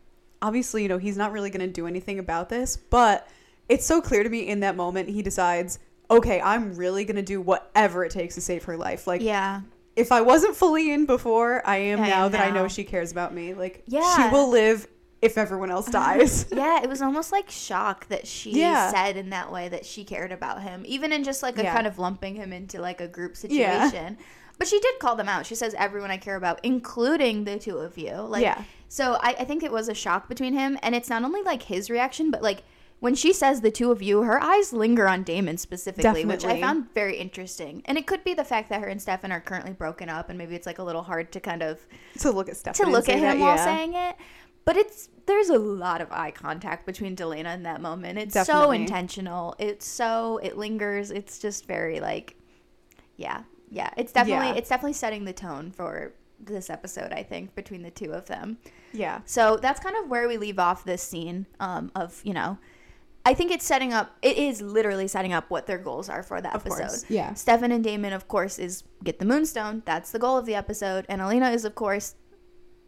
obviously, 0.41 0.83
you 0.83 0.89
know, 0.89 0.97
he's 0.97 1.15
not 1.15 1.31
really 1.31 1.49
going 1.49 1.65
to 1.65 1.71
do 1.71 1.87
anything 1.87 2.19
about 2.19 2.49
this, 2.49 2.75
but 2.75 3.27
it's 3.69 3.85
so 3.85 4.01
clear 4.01 4.23
to 4.23 4.29
me 4.29 4.47
in 4.49 4.59
that 4.59 4.75
moment 4.75 5.07
he 5.07 5.21
decides, 5.21 5.79
okay, 6.11 6.41
I'm 6.41 6.75
really 6.75 7.05
going 7.05 7.15
to 7.15 7.21
do 7.21 7.39
whatever 7.39 8.03
it 8.03 8.11
takes 8.11 8.35
to 8.35 8.41
save 8.41 8.65
her 8.65 8.75
life. 8.75 9.07
Like, 9.07 9.21
Yeah. 9.21 9.61
if 9.95 10.11
I 10.11 10.19
wasn't 10.21 10.55
fully 10.55 10.91
in 10.91 11.05
before, 11.05 11.65
I 11.65 11.77
am 11.77 12.01
I 12.01 12.09
now 12.09 12.25
am 12.25 12.31
that 12.33 12.41
I 12.45 12.49
know 12.51 12.67
she 12.67 12.83
cares 12.83 13.11
about 13.11 13.33
me. 13.33 13.53
Like, 13.53 13.83
Yeah. 13.87 14.15
she 14.17 14.33
will 14.33 14.49
live 14.49 14.87
if 15.23 15.37
everyone 15.37 15.71
else 15.71 15.87
uh-huh. 15.87 16.17
dies. 16.17 16.45
Yeah, 16.53 16.81
it 16.83 16.89
was 16.89 17.01
almost 17.01 17.31
like 17.31 17.49
shock 17.49 18.07
that 18.07 18.27
she 18.27 18.51
Yeah. 18.51 18.91
said 18.91 19.17
in 19.17 19.29
that 19.31 19.51
way 19.51 19.69
that 19.69 19.85
she 19.85 20.03
cared 20.03 20.31
about 20.31 20.61
him, 20.61 20.83
even 20.85 21.11
in 21.11 21.23
just 21.23 21.41
like 21.41 21.57
a 21.57 21.63
Yeah. 21.63 21.73
kind 21.73 21.87
of 21.87 21.97
lumping 21.99 22.35
him 22.35 22.53
into 22.53 22.79
like 22.79 23.01
a 23.01 23.07
group 23.07 23.35
Yeah. 23.41 23.89
situation. 23.89 24.17
But 24.59 24.67
she 24.67 24.79
did 24.79 24.99
call 24.99 25.15
them 25.15 25.27
out. 25.27 25.45
She 25.45 25.55
says 25.55 25.73
everyone 25.77 26.11
I 26.11 26.17
care 26.17 26.35
about, 26.35 26.59
including 26.63 27.43
the 27.45 27.57
two 27.57 27.77
of 27.77 27.97
you. 27.97 28.13
Like, 28.13 28.43
Yeah. 28.43 28.63
So 28.87 29.17
I, 29.21 29.35
I 29.39 29.45
think 29.45 29.63
it 29.63 29.71
was 29.71 29.89
a 29.89 29.95
shock 29.95 30.29
between 30.29 30.53
him, 30.53 30.77
and 30.83 30.93
it's 30.93 31.09
not 31.09 31.23
only 31.23 31.41
like 31.41 31.63
his 31.63 31.89
reaction, 31.89 32.29
but 32.29 32.43
like 32.43 32.63
when 33.03 33.15
she 33.15 33.33
says 33.33 33.59
the 33.59 33.69
two 33.69 33.91
of 33.91 34.01
you, 34.01 34.21
her 34.21 34.41
eyes 34.41 34.71
linger 34.71 35.09
on 35.09 35.23
Damon 35.23 35.57
specifically, 35.57 36.23
which 36.23 36.45
I 36.45 36.61
found 36.61 36.93
very 36.93 37.17
interesting. 37.17 37.81
And 37.83 37.97
it 37.97 38.07
could 38.07 38.23
be 38.23 38.33
the 38.33 38.45
fact 38.45 38.69
that 38.69 38.79
her 38.79 38.87
and 38.87 39.01
Stefan 39.01 39.29
are 39.29 39.41
currently 39.41 39.73
broken 39.73 40.07
up, 40.07 40.29
and 40.29 40.37
maybe 40.37 40.55
it's 40.55 40.65
like 40.65 40.79
a 40.79 40.83
little 40.83 41.01
hard 41.01 41.29
to 41.33 41.41
kind 41.41 41.61
of 41.61 41.85
to 42.19 42.31
look 42.31 42.47
at 42.47 42.55
Stefan 42.55 42.85
to 42.85 42.89
look 42.89 43.09
at 43.09 43.19
that, 43.19 43.33
him 43.33 43.39
while 43.41 43.57
yeah. 43.57 43.65
saying 43.65 43.93
it. 43.93 44.15
But 44.65 44.77
it's 44.77 45.09
there's 45.25 45.49
a 45.49 45.57
lot 45.59 46.01
of 46.01 46.11
eye 46.11 46.31
contact 46.31 46.85
between 46.85 47.15
Delena 47.15 47.53
in 47.53 47.63
that 47.63 47.81
moment. 47.81 48.17
It's 48.19 48.45
so 48.45 48.71
intentional. 48.71 49.55
It's 49.59 49.85
so 49.87 50.39
it 50.43 50.57
lingers. 50.57 51.11
It's 51.11 51.39
just 51.39 51.65
very 51.65 51.99
like 51.99 52.35
yeah. 53.17 53.43
Yeah. 53.69 53.89
It's 53.97 54.11
definitely 54.11 54.47
Yeah. 54.49 54.55
it's 54.55 54.69
definitely 54.69 54.93
setting 54.93 55.25
the 55.25 55.33
tone 55.33 55.71
for 55.71 56.13
this 56.39 56.69
episode, 56.69 57.11
I 57.13 57.23
think, 57.23 57.55
between 57.55 57.83
the 57.83 57.91
two 57.91 58.11
of 58.11 58.25
them. 58.25 58.57
Yeah. 58.91 59.21
So 59.25 59.57
that's 59.57 59.79
kind 59.79 59.95
of 60.03 60.09
where 60.09 60.27
we 60.27 60.37
leave 60.37 60.59
off 60.59 60.83
this 60.83 61.01
scene 61.01 61.45
um, 61.59 61.91
of, 61.95 62.21
you 62.23 62.33
know, 62.33 62.57
I 63.25 63.33
think 63.33 63.51
it's 63.51 63.65
setting 63.65 63.93
up, 63.93 64.17
it 64.21 64.37
is 64.37 64.61
literally 64.61 65.07
setting 65.07 65.31
up 65.31 65.49
what 65.49 65.65
their 65.65 65.77
goals 65.77 66.09
are 66.09 66.21
for 66.21 66.41
the 66.41 66.53
episode. 66.53 66.79
course. 66.79 67.05
Yeah. 67.09 67.33
Stefan 67.33 67.71
and 67.71 67.81
Damon, 67.83 68.11
of 68.11 68.27
course, 68.27 68.59
is 68.59 68.83
get 69.03 69.19
the 69.19 69.25
moonstone. 69.25 69.81
That's 69.85 70.11
the 70.11 70.19
goal 70.19 70.37
of 70.37 70.45
the 70.45 70.55
episode. 70.55 71.05
And 71.07 71.21
Elena 71.21 71.49
is, 71.51 71.63
of 71.63 71.75
course, 71.75 72.15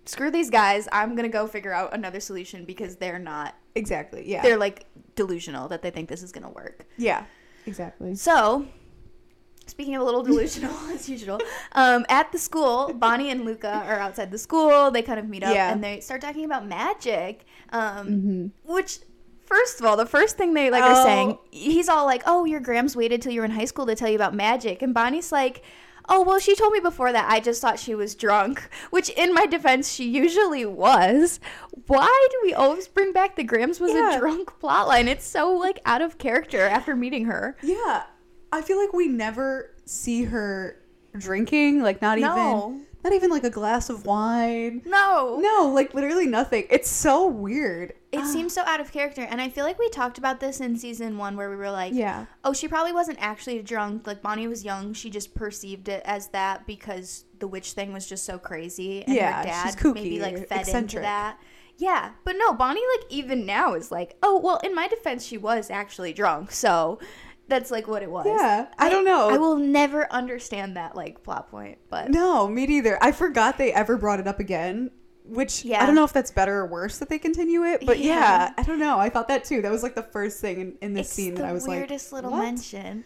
screw 0.06 0.32
these 0.32 0.50
guys. 0.50 0.88
I'm 0.92 1.16
going 1.16 1.24
to 1.30 1.34
go 1.34 1.48
figure 1.48 1.74
out 1.74 1.94
another 1.94 2.20
solution 2.20 2.66
because 2.66 2.96
they're 2.98 3.20
not, 3.20 3.56
Exactly. 3.76 4.24
Yeah. 4.30 4.42
they're 4.42 4.58
like 4.58 4.86
delusional 5.16 5.68
that 5.70 5.82
they 5.82 5.90
think 5.92 6.10
this 6.10 6.24
is 6.24 6.32
going 6.32 6.44
to 6.46 6.50
work. 6.52 6.86
yeah. 6.98 7.26
Exactly. 7.68 8.14
So 8.16 8.68
speaking 9.66 9.96
of 9.96 10.02
a 10.02 10.06
little 10.06 10.22
delusional 10.32 10.76
as 10.94 11.10
usual, 11.10 11.40
um, 11.72 12.06
at 12.10 12.32
the 12.32 12.38
school, 12.38 12.94
Bonnie 12.94 13.32
and 13.32 13.44
Luka 13.46 13.84
are 13.86 14.00
outside 14.00 14.30
the 14.32 14.38
school. 14.38 14.92
They 14.92 15.02
kind 15.02 15.20
of 15.20 15.28
meet 15.28 15.44
up 15.44 15.54
Yeah. 15.56 15.72
and 15.72 15.84
they 15.84 16.00
start 16.00 16.22
talking 16.22 16.46
about 16.46 16.66
magic, 16.68 17.46
um, 17.72 18.08
Mhm. 18.08 18.52
which. 18.64 19.00
First 19.48 19.80
of 19.80 19.86
all, 19.86 19.96
the 19.96 20.08
first 20.08 20.38
thing 20.38 20.56
they 20.56 20.72
like 20.72 20.82
Oh. 20.84 20.88
are 20.88 21.04
saying, 21.04 21.38
he's 21.52 21.88
all 21.88 22.06
like, 22.06 22.24
"Oh, 22.26 22.46
your 22.46 22.60
Grams 22.60 22.96
waited 22.96 23.22
till 23.22 23.32
you 23.32 23.42
were 23.42 23.46
in 23.46 23.52
high 23.52 23.66
school 23.66 23.86
to 23.86 23.94
tell 23.94 24.10
you 24.10 24.16
about 24.16 24.34
magic," 24.34 24.82
and 24.82 24.92
Bonnie's 24.92 25.32
like, 25.32 25.62
"Oh, 26.10 26.22
well, 26.24 26.40
she 26.40 26.56
told 26.56 26.74
me 26.74 26.80
before 26.80 27.12
that. 27.12 27.30
I 27.30 27.40
just 27.40 27.62
thought 27.62 27.80
she 27.80 27.96
was 27.96 28.16
drunk." 28.16 28.70
Which, 28.90 29.10
in 29.10 29.34
my 29.34 29.46
defense, 29.46 29.92
she 29.92 30.06
usually 30.10 30.66
was. 30.66 31.40
Why 31.88 32.28
do 32.32 32.40
we 32.44 32.54
always 32.54 32.88
bring 32.88 33.12
back 33.14 33.36
the 33.36 33.44
Grams 33.44 33.80
was 33.80 33.92
Yeah. 33.94 34.16
a 34.16 34.20
drunk 34.20 34.52
plotline? 34.62 35.08
It's 35.08 35.26
so 35.26 35.52
like 35.54 35.80
out 35.86 36.02
of 36.02 36.18
character 36.18 36.62
after 36.62 36.96
meeting 36.96 37.26
her. 37.26 37.58
Yeah. 37.62 38.04
I 38.52 38.62
feel 38.62 38.78
like 38.80 38.94
we 38.94 39.08
never 39.08 39.72
see 39.86 40.24
her 40.24 40.78
drinking, 41.18 41.82
like 41.82 42.02
not 42.02 42.18
No. 42.20 42.26
even 42.72 42.86
not 43.06 43.14
even 43.14 43.30
like 43.30 43.44
a 43.44 43.50
glass 43.50 43.90
of 43.90 44.06
wine. 44.06 44.82
No. 44.86 45.40
No, 45.40 45.72
like 45.74 45.94
literally 45.94 46.26
nothing. 46.28 46.66
It's 46.70 46.90
so 46.90 47.28
weird. 47.28 47.94
It 48.12 48.22
Ah. 48.22 48.26
seems 48.26 48.54
so 48.54 48.64
out 48.64 48.80
of 48.82 48.92
character. 48.92 49.22
And 49.22 49.40
I 49.40 49.50
feel 49.50 49.64
like 49.64 49.78
we 49.78 49.88
talked 49.90 50.18
about 50.18 50.40
this 50.40 50.60
in 50.60 50.76
season 50.78 51.18
one 51.18 51.38
where 51.38 51.50
we 51.50 51.56
were 51.56 51.70
like, 51.72 51.94
Yeah. 51.94 52.26
oh, 52.44 52.52
she 52.54 52.68
probably 52.68 52.94
wasn't 52.94 53.18
actually 53.22 53.62
drunk. 53.62 54.08
Like, 54.08 54.22
Bonnie 54.22 54.48
was 54.48 54.66
young. 54.66 54.94
She 54.94 55.10
just 55.10 55.36
perceived 55.36 55.88
it 55.88 56.02
as 56.06 56.30
that 56.30 56.66
because 56.66 57.26
the 57.40 57.48
witch 57.48 57.74
thing 57.74 57.94
was 57.94 58.08
just 58.08 58.26
so 58.26 58.38
crazy. 58.40 59.04
And 59.04 59.16
Yeah, 59.16 59.38
her 59.40 59.44
dad 59.44 59.64
she's 59.66 59.76
kooky 59.76 59.94
maybe 59.96 60.20
like 60.20 60.34
fed 60.48 60.60
into 60.60 60.62
eccentric. 60.62 61.04
that. 61.04 61.38
Yeah. 61.78 62.12
But 62.24 62.38
no, 62.40 62.54
Bonnie, 62.54 62.82
like, 62.98 63.12
even 63.12 63.46
now 63.46 63.74
is 63.74 63.92
like, 63.92 64.16
oh, 64.24 64.40
well, 64.40 64.58
in 64.64 64.74
my 64.74 64.88
defense, 64.88 65.24
she 65.26 65.38
was 65.38 65.70
actually 65.70 66.14
drunk. 66.14 66.52
So 66.52 67.00
that's 67.48 67.72
like 67.72 67.88
what 67.88 68.02
it 68.04 68.10
was. 68.10 68.25
Yeah. 68.28 68.68
I 68.78 68.90
don't 68.90 69.06
know. 69.06 69.30
I 69.30 69.38
will 69.38 69.58
never 69.58 70.12
understand 70.12 70.78
that, 70.78 70.96
like, 70.96 71.24
plot 71.24 71.50
point. 71.50 71.78
But 71.90 72.10
No, 72.10 72.48
me 72.48 72.66
neither. 72.66 72.98
I 73.02 73.12
forgot 73.12 73.58
they 73.58 73.72
ever 73.72 73.98
brought 73.98 74.20
it 74.20 74.28
up 74.28 74.40
again. 74.40 74.92
Which 75.28 75.66
Yeah. 75.66 75.82
I 75.82 75.86
don't 75.88 75.96
know 75.96 76.04
if 76.04 76.14
that's 76.14 76.30
better 76.32 76.60
or 76.60 76.68
worse 76.68 77.00
that 77.00 77.10
they 77.10 77.18
continue 77.18 77.64
it, 77.64 77.84
but 77.86 77.98
yeah, 78.00 78.14
Yeah. 78.14 78.54
I 78.58 78.64
don't 78.64 78.80
know. 78.80 79.00
I 79.00 79.10
thought 79.10 79.28
that 79.30 79.44
too. 79.44 79.62
That 79.64 79.72
was 79.72 79.82
like 79.82 79.96
the 79.96 80.04
first 80.04 80.40
thing 80.40 80.60
in, 80.60 80.78
in 80.82 80.94
this 80.94 81.08
it's 81.08 81.16
scene 81.16 81.34
that 81.36 81.46
I 81.46 81.52
was 81.52 81.68
like, 81.68 81.78
weirdest 81.80 82.14
little 82.14 82.30
"What?" 82.32 82.44
mention. 82.44 83.04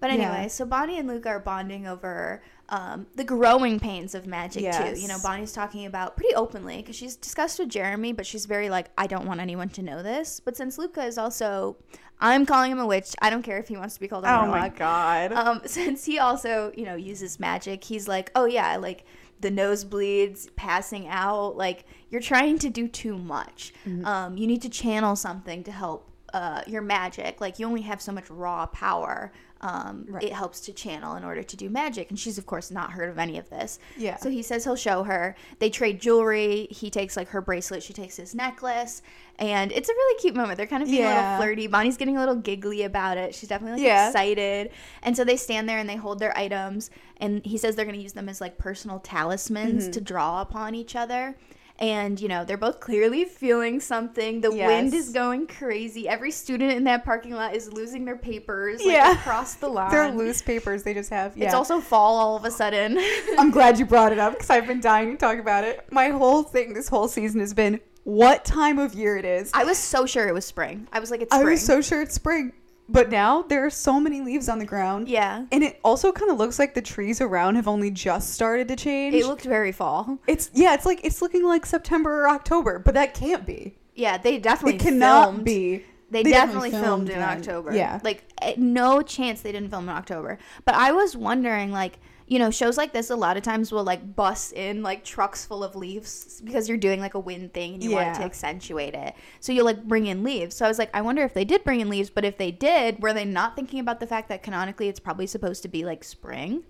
But 0.00 0.10
Yeah. 0.12 0.30
anyway, 0.32 0.48
so 0.48 0.64
Bonnie 0.64 0.98
and 0.98 1.06
Luke 1.08 1.26
are 1.26 1.40
bonding 1.40 1.86
over 1.86 2.42
um, 2.70 3.06
the 3.16 3.24
growing 3.24 3.80
pains 3.80 4.14
of 4.14 4.26
magic 4.26 4.72
too. 4.72 4.98
You 5.00 5.08
know, 5.08 5.18
Bonnie's 5.22 5.52
talking 5.52 5.86
about 5.86 6.16
pretty 6.16 6.34
openly 6.34 6.76
because 6.76 6.96
she's 6.96 7.16
discussed 7.16 7.58
with 7.58 7.68
Jeremy, 7.70 8.12
but 8.12 8.26
she's 8.26 8.46
very 8.46 8.68
like, 8.70 8.90
I 8.96 9.06
don't 9.06 9.26
want 9.26 9.40
anyone 9.40 9.68
to 9.70 9.82
know 9.82 10.02
this. 10.02 10.38
But 10.40 10.56
since 10.56 10.76
Luka 10.78 11.02
is 11.04 11.16
also, 11.18 11.76
I'm 12.20 12.46
calling 12.46 12.72
him 12.72 12.78
a 12.78 12.86
witch. 12.86 13.14
I 13.20 13.30
don't 13.30 13.42
care 13.42 13.58
if 13.58 13.68
he 13.68 13.76
wants 13.76 13.94
to 13.94 14.00
be 14.00 14.08
called 14.08 14.24
a 14.24 14.28
witch. 14.28 14.48
Oh 14.48 14.50
my 14.50 14.68
god. 14.68 15.32
Um, 15.32 15.60
since 15.66 16.04
he 16.04 16.18
also, 16.18 16.72
you 16.76 16.84
know, 16.84 16.94
uses 16.94 17.38
magic, 17.38 17.84
he's 17.84 18.08
like, 18.08 18.30
oh 18.34 18.44
yeah, 18.44 18.76
like 18.76 19.04
the 19.40 19.50
nosebleeds, 19.50 20.54
passing 20.56 21.06
out, 21.08 21.56
like 21.56 21.84
you're 22.10 22.20
trying 22.20 22.58
to 22.58 22.70
do 22.70 22.88
too 22.88 23.16
much. 23.16 23.72
Mm-hmm. 23.86 24.04
Um, 24.04 24.36
you 24.36 24.46
need 24.46 24.62
to 24.62 24.68
channel 24.68 25.14
something 25.16 25.62
to 25.64 25.72
help 25.72 26.07
uh, 26.34 26.62
your 26.66 26.82
magic. 26.82 27.40
Like 27.40 27.58
you 27.58 27.66
only 27.66 27.82
have 27.82 28.00
so 28.00 28.12
much 28.12 28.28
raw 28.30 28.66
power. 28.66 29.32
Um, 29.60 30.04
Right. 30.08 30.22
It 30.22 30.32
helps 30.32 30.60
to 30.60 30.72
channel 30.72 31.16
in 31.16 31.24
order 31.24 31.42
to 31.42 31.56
do 31.56 31.68
magic, 31.68 32.10
and 32.10 32.18
she's 32.18 32.38
of 32.38 32.46
course 32.46 32.70
not 32.70 32.92
heard 32.92 33.08
of 33.10 33.18
any 33.18 33.38
of 33.38 33.50
this. 33.50 33.80
Yeah. 33.96 34.16
So 34.16 34.30
he 34.30 34.40
says 34.42 34.62
he'll 34.62 34.76
show 34.76 35.02
her. 35.02 35.34
They 35.58 35.68
trade 35.68 36.00
jewelry. 36.00 36.68
He 36.70 36.90
takes 36.90 37.16
like 37.16 37.26
her 37.30 37.40
bracelet. 37.40 37.82
She 37.82 37.92
takes 37.92 38.16
his 38.16 38.36
necklace, 38.36 39.02
and 39.36 39.72
it's 39.72 39.88
a 39.88 39.92
really 39.92 40.20
cute 40.20 40.36
moment. 40.36 40.58
They're 40.58 40.68
kind 40.68 40.84
of 40.84 40.88
being 40.88 41.02
a 41.04 41.08
little 41.08 41.36
flirty. 41.38 41.66
Bonnie's 41.66 41.96
getting 41.96 42.16
a 42.16 42.20
little 42.20 42.36
giggly 42.36 42.84
about 42.84 43.18
it. 43.18 43.34
She's 43.34 43.48
definitely 43.48 43.80
like 43.80 43.86
Yeah. 43.88 44.06
excited. 44.06 44.70
And 45.02 45.16
so 45.16 45.24
they 45.24 45.36
stand 45.36 45.68
there 45.68 45.78
and 45.78 45.88
they 45.88 45.96
hold 45.96 46.20
their 46.20 46.36
items. 46.38 46.90
And 47.16 47.44
he 47.44 47.58
says 47.58 47.74
they're 47.74 47.84
going 47.84 47.96
to 47.96 48.02
use 48.02 48.12
them 48.12 48.28
as 48.28 48.40
like 48.40 48.58
personal 48.58 49.00
talismans 49.00 49.84
Mm-hmm. 49.84 49.90
to 49.92 50.00
draw 50.00 50.40
upon 50.40 50.76
each 50.76 50.94
other. 50.94 51.36
And, 51.80 52.20
you 52.20 52.26
know, 52.26 52.44
they're 52.44 52.56
both 52.56 52.80
clearly 52.80 53.24
feeling 53.24 53.78
something. 53.78 54.40
The 54.40 54.52
Yes. 54.52 54.66
wind 54.66 54.94
is 54.94 55.10
going 55.10 55.46
crazy. 55.46 56.08
Every 56.08 56.32
student 56.32 56.72
in 56.72 56.84
that 56.84 57.04
parking 57.04 57.32
lot 57.34 57.54
is 57.54 57.72
losing 57.72 58.04
their 58.04 58.16
papers 58.16 58.80
like, 58.84 58.94
Yeah. 58.94 59.12
across 59.12 59.54
the 59.54 59.68
line. 59.78 59.90
They're 59.92 60.10
loose 60.10 60.42
papers 60.42 60.82
they 60.82 60.92
just 60.92 61.10
have. 61.10 61.36
Yeah. 61.36 61.44
It's 61.46 61.54
also 61.54 61.80
fall 61.80 62.16
all 62.16 62.36
of 62.36 62.44
a 62.44 62.50
sudden. 62.50 62.98
I'm 63.38 63.50
glad 63.52 63.78
you 63.78 63.86
brought 63.86 64.10
it 64.12 64.18
up 64.18 64.32
because 64.32 64.50
I've 64.50 64.66
been 64.66 64.80
dying 64.80 65.12
to 65.12 65.16
talk 65.16 65.38
about 65.38 65.62
it. 65.62 65.86
My 65.92 66.08
whole 66.08 66.42
thing 66.42 66.72
this 66.74 66.88
whole 66.88 67.06
season 67.06 67.38
has 67.40 67.54
been 67.54 67.80
what 68.02 68.44
time 68.44 68.78
of 68.80 68.94
year 68.94 69.16
it 69.16 69.24
is. 69.24 69.50
I 69.54 69.62
was 69.64 69.78
so 69.78 70.04
sure 70.06 70.26
it 70.26 70.34
was 70.34 70.44
spring. 70.46 70.88
I 70.92 70.98
was 70.98 71.10
like, 71.12 71.20
it's 71.22 71.32
spring. 71.32 71.46
I 71.46 71.50
was 71.50 71.64
so 71.64 71.80
sure 71.80 72.02
it's 72.02 72.14
spring, 72.14 72.52
but 72.88 73.10
now 73.10 73.42
there 73.42 73.64
are 73.64 73.70
so 73.70 74.00
many 74.00 74.20
leaves 74.20 74.48
on 74.48 74.58
the 74.58 74.64
ground. 74.64 75.08
yeah. 75.08 75.44
And 75.52 75.62
it 75.62 75.78
also 75.84 76.10
kind 76.12 76.30
of 76.30 76.38
looks 76.38 76.58
like 76.58 76.74
the 76.74 76.82
trees 76.82 77.20
around 77.20 77.56
have 77.56 77.68
only 77.68 77.90
just 77.90 78.30
started 78.34 78.68
to 78.68 78.76
change. 78.76 79.14
It 79.14 79.26
looked 79.26 79.44
very 79.44 79.72
fall. 79.72 80.18
it's 80.26 80.50
yeah, 80.54 80.74
it's 80.74 80.86
like 80.86 81.00
it's 81.04 81.20
looking 81.22 81.44
like 81.44 81.66
September 81.66 82.22
or 82.22 82.28
October, 82.28 82.78
but 82.78 82.94
that 82.94 83.14
can't 83.14 83.44
be. 83.46 83.76
Yeah, 83.94 84.16
they 84.18 84.38
definitely 84.38 84.76
It 84.76 84.80
cannot 84.80 85.24
filmed. 85.30 85.44
be. 85.44 85.84
They, 86.10 86.22
They 86.22 86.30
definitely, 86.30 86.70
definitely 86.70 86.70
filmed, 86.70 86.84
filmed 86.84 87.10
in 87.10 87.18
then. 87.18 87.38
October. 87.38 87.74
Yeah. 87.76 88.00
Like, 88.02 88.24
eh, 88.40 88.54
no 88.56 89.02
chance 89.02 89.42
they 89.42 89.52
didn't 89.52 89.68
film 89.70 89.90
in 89.90 89.94
October. 89.94 90.38
But 90.64 90.74
I 90.76 90.92
was 90.92 91.14
wondering, 91.14 91.70
like, 91.70 91.98
you 92.28 92.38
know, 92.38 92.50
shows 92.50 92.76
like 92.76 92.92
this 92.92 93.08
a 93.10 93.16
lot 93.16 93.36
of 93.36 93.42
times 93.42 93.72
will, 93.72 93.82
like, 93.84 94.14
bus 94.14 94.52
in, 94.52 94.82
like, 94.82 95.02
trucks 95.02 95.44
full 95.46 95.64
of 95.64 95.74
leaves 95.74 96.40
because 96.44 96.68
you're 96.68 96.76
doing, 96.78 97.00
like, 97.00 97.14
a 97.14 97.18
wind 97.18 97.52
thing 97.54 97.74
and 97.74 97.82
you 97.82 97.90
want 97.92 98.08
it 98.08 98.14
to 98.20 98.22
accentuate 98.22 98.94
it. 98.94 99.14
So 99.40 99.50
you'll, 99.50 99.64
like, 99.64 99.82
bring 99.84 100.06
in 100.06 100.22
leaves. 100.22 100.54
So 100.54 100.64
I 100.64 100.68
was 100.68 100.78
like, 100.78 100.90
I 100.94 101.00
wonder 101.00 101.22
if 101.24 101.32
they 101.32 101.44
did 101.46 101.64
bring 101.64 101.80
in 101.80 101.88
leaves, 101.88 102.10
but 102.10 102.24
if 102.26 102.36
they 102.36 102.50
did, 102.50 103.00
were 103.02 103.14
they 103.14 103.24
not 103.24 103.56
thinking 103.56 103.80
about 103.80 103.98
the 103.98 104.06
fact 104.06 104.28
that 104.28 104.42
canonically 104.42 104.88
it's 104.88 105.00
probably 105.00 105.26
supposed 105.26 105.62
to 105.62 105.68
be, 105.68 105.84
like, 105.86 106.04
spring? 106.04 106.64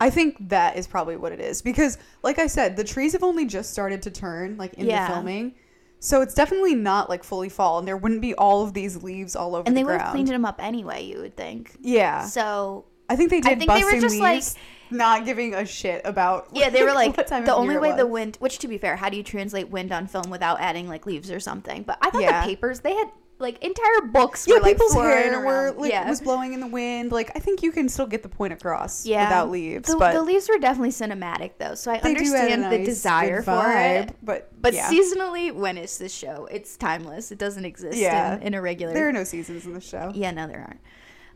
I 0.00 0.10
think 0.10 0.48
that 0.48 0.76
is 0.76 0.86
probably 0.86 1.16
what 1.16 1.32
it 1.32 1.40
is 1.40 1.62
because, 1.62 1.98
like 2.22 2.38
I 2.38 2.46
said, 2.48 2.76
the 2.76 2.82
trees 2.84 3.12
have 3.12 3.22
only 3.22 3.44
just 3.46 3.70
started 3.72 4.02
to 4.02 4.10
turn, 4.10 4.56
like 4.56 4.74
in 4.74 4.86
Yeah. 4.86 5.06
the 5.06 5.14
filming. 5.14 5.54
So 6.00 6.20
it's 6.20 6.34
definitely 6.34 6.74
not 6.74 7.08
like 7.08 7.22
fully 7.24 7.48
fall, 7.48 7.78
and 7.78 7.86
there 7.86 7.96
wouldn't 7.96 8.20
be 8.20 8.34
all 8.34 8.64
of 8.64 8.74
these 8.74 9.02
leaves 9.02 9.36
all 9.36 9.54
over 9.54 9.62
And 9.66 9.76
the 9.76 9.80
they 9.80 9.84
would 9.84 10.00
have 10.00 10.10
cleaned 10.10 10.28
them 10.28 10.44
up 10.44 10.62
anyway, 10.62 11.04
you 11.04 11.18
would 11.20 11.36
think. 11.36 11.76
yeah, 11.80 12.26
So 12.26 12.86
I 13.08 13.16
think 13.16 13.30
they 13.30 13.40
did. 13.40 13.52
I 13.52 13.54
think 13.54 13.70
they 13.70 13.84
were 13.84 14.00
just, 14.00 14.18
like- 14.18 14.34
leaves, 14.34 14.56
not 14.96 15.24
giving 15.24 15.54
a 15.54 15.66
shit 15.66 16.02
about. 16.04 16.48
Yeah, 16.52 16.70
they 16.70 16.82
were 16.82 16.92
like 16.94 17.14
the 17.16 17.54
only 17.54 17.76
way 17.78 17.94
the 17.96 18.06
wind. 18.06 18.36
Which, 18.40 18.58
to 18.58 18.68
be 18.68 18.78
fair, 18.78 18.96
how 18.96 19.08
do 19.10 19.16
you 19.16 19.22
translate 19.22 19.68
wind 19.68 19.92
on 19.92 20.06
film 20.06 20.30
without 20.30 20.60
adding 20.60 20.88
like 20.88 21.06
leaves 21.06 21.30
or 21.30 21.40
something? 21.40 21.82
But 21.82 21.98
I 22.00 22.10
thought 22.10 22.22
Yeah. 22.22 22.40
the 22.40 22.46
papers 22.46 22.80
they 22.80 22.94
had 22.94 23.10
like 23.40 23.62
entire 23.64 24.00
books 24.12 24.46
Yeah, 24.46 24.54
were 24.54 24.60
like 24.60 24.76
people's 24.76 24.94
hair 24.94 25.40
were 25.44 25.72
like 25.76 25.90
yeah. 25.90 26.08
was 26.08 26.20
blowing 26.20 26.52
in 26.54 26.60
the 26.60 26.68
wind. 26.68 27.10
Like 27.10 27.32
I 27.34 27.40
think 27.40 27.62
you 27.64 27.72
can 27.72 27.88
still 27.88 28.06
get 28.06 28.22
the 28.22 28.28
point 28.28 28.52
across 28.52 29.04
yeah, 29.04 29.24
without 29.24 29.50
leaves, 29.50 29.88
The, 29.90 29.96
but 29.96 30.12
the 30.12 30.22
leaves 30.22 30.48
were 30.48 30.58
definitely 30.58 30.90
cinematic 30.90 31.52
though, 31.58 31.74
so 31.74 31.90
I 31.90 31.98
they 31.98 32.14
do 32.14 32.20
add 32.20 32.50
a 32.50 32.52
understand 32.52 32.72
the 32.72 32.84
desire 32.84 33.38
good 33.42 33.44
for 33.46 33.72
it. 33.72 34.16
But 34.22 34.50
But 34.62 34.74
yeah, 34.74 34.88
seasonally, 34.88 35.52
when 35.52 35.76
it's 35.78 35.98
this 35.98 36.14
show, 36.14 36.46
it's 36.50 36.76
timeless. 36.76 37.32
It 37.32 37.38
doesn't 37.38 37.64
exist 37.64 37.98
Yeah. 37.98 38.36
in, 38.36 38.42
in 38.42 38.54
a 38.54 38.62
regular. 38.62 38.94
there 38.94 39.08
are 39.08 39.12
no 39.12 39.24
seasons 39.24 39.66
in 39.66 39.74
the 39.74 39.80
show. 39.80 40.12
Yeah, 40.14 40.30
no, 40.30 40.46
there 40.46 40.60
aren't. 40.60 40.80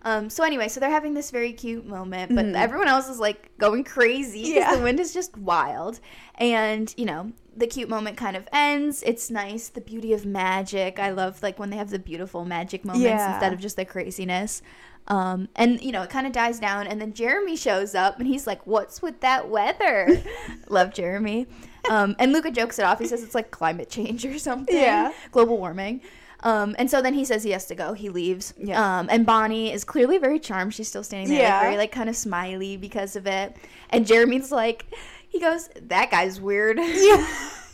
Um, 0.03 0.31
so 0.31 0.45
anyway, 0.45 0.69
so 0.69 0.79
they're 0.81 0.91
having 0.91 1.15
this 1.15 1.31
very 1.31 1.53
cute 1.53 1.85
moment, 1.87 2.35
but 2.35 2.47
Mhm. 2.47 2.55
everyone 2.57 2.87
else 2.89 3.09
is 3.09 3.19
like 3.19 3.51
going 3.59 3.83
crazy 3.85 4.43
because 4.55 4.55
Yeah. 4.55 4.77
the 4.77 4.83
wind 4.83 5.01
is 5.01 5.13
just 5.13 5.37
wild. 5.37 5.99
And 6.37 6.95
you 6.97 7.05
know, 7.05 7.33
the 7.57 7.67
cute 7.67 7.89
moment 7.89 8.17
kind 8.17 8.37
of 8.37 8.47
ends. 8.53 9.03
It's 9.05 9.29
nice, 9.31 9.69
the 9.69 9.81
beauty 9.81 10.13
of 10.13 10.25
magic. 10.25 10.99
I 11.01 11.11
love 11.11 11.43
like 11.43 11.59
when 11.59 11.71
they 11.71 11.77
have 11.77 11.91
the 11.91 11.99
beautiful 11.99 12.45
magic 12.45 12.85
moments 12.85 13.05
Yeah. 13.05 13.33
instead 13.35 13.53
of 13.53 13.59
just 13.59 13.77
the 13.77 13.85
craziness. 13.85 14.63
Um, 15.09 15.49
and 15.57 15.81
you 15.83 15.91
know, 15.91 16.03
it 16.03 16.11
kind 16.11 16.27
of 16.27 16.33
dies 16.35 16.61
down, 16.61 16.87
and 16.87 17.01
then 17.01 17.15
Jeremy 17.15 17.57
shows 17.57 17.95
up, 17.95 18.19
and 18.19 18.27
he's 18.29 18.47
like, 18.47 18.67
"What's 18.67 19.01
with 19.01 19.21
that 19.21 19.49
weather?" 19.49 20.23
love 20.69 20.93
Jeremy. 20.93 21.47
Um, 21.91 22.15
and 22.19 22.33
Luka 22.33 22.51
jokes 22.51 22.79
it 22.79 22.85
off. 22.85 22.99
He 22.99 23.07
says 23.07 23.23
it's 23.23 23.35
like 23.35 23.51
climate 23.51 23.89
change 23.89 24.27
or 24.27 24.39
something. 24.39 24.77
Yeah. 24.77 25.13
global 25.33 25.57
warming. 25.57 26.03
Um, 26.41 26.77
and 26.79 26.91
so 26.91 27.03
then 27.03 27.15
he 27.15 27.25
says 27.25 27.43
he 27.43 27.51
has 27.51 27.67
to 27.67 27.75
go. 27.75 27.95
He 27.95 28.09
leaves. 28.11 28.55
Yeah. 28.59 29.01
Um, 29.01 29.09
and 29.11 29.27
Bonnie 29.27 29.73
is 29.73 29.85
clearly 29.85 30.19
very 30.19 30.39
charmed. 30.39 30.73
She's 30.75 30.89
still 30.89 31.03
standing 31.03 31.29
there, 31.37 31.51
like, 31.51 31.63
very 31.63 31.77
like 31.77 31.93
kind 31.93 32.09
of 32.09 32.17
smiley 32.17 32.77
because 32.77 33.17
of 33.17 33.27
it. 33.27 33.57
And 33.91 34.07
Jeremy's 34.07 34.53
like, 34.53 34.87
he 35.29 35.41
goes, 35.41 35.69
"That 35.83 36.11
guy's 36.11 36.41
weird." 36.41 36.79
Yeah. 36.99 37.27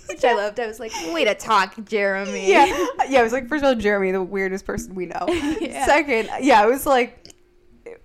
Which 0.07 0.23
I 0.23 0.35
loved. 0.35 0.61
I 0.61 0.67
was 0.67 0.79
like, 0.79 0.93
"Way 1.15 1.25
to 1.25 1.35
talk, 1.35 1.83
Jeremy." 1.87 2.51
yeah, 2.51 2.67
yeah. 3.09 3.21
It 3.21 3.23
was 3.23 3.33
like 3.33 3.49
first 3.49 3.65
of 3.65 3.69
all, 3.69 3.75
Jeremy, 3.75 4.13
the 4.13 4.23
weirdest 4.23 4.67
person 4.67 4.95
we 4.95 5.07
know. 5.07 5.27
Yeah. 5.61 5.87
Second, 5.87 6.29
yeah, 6.43 6.61
I 6.61 6.67
was 6.67 6.85
like, 6.85 7.24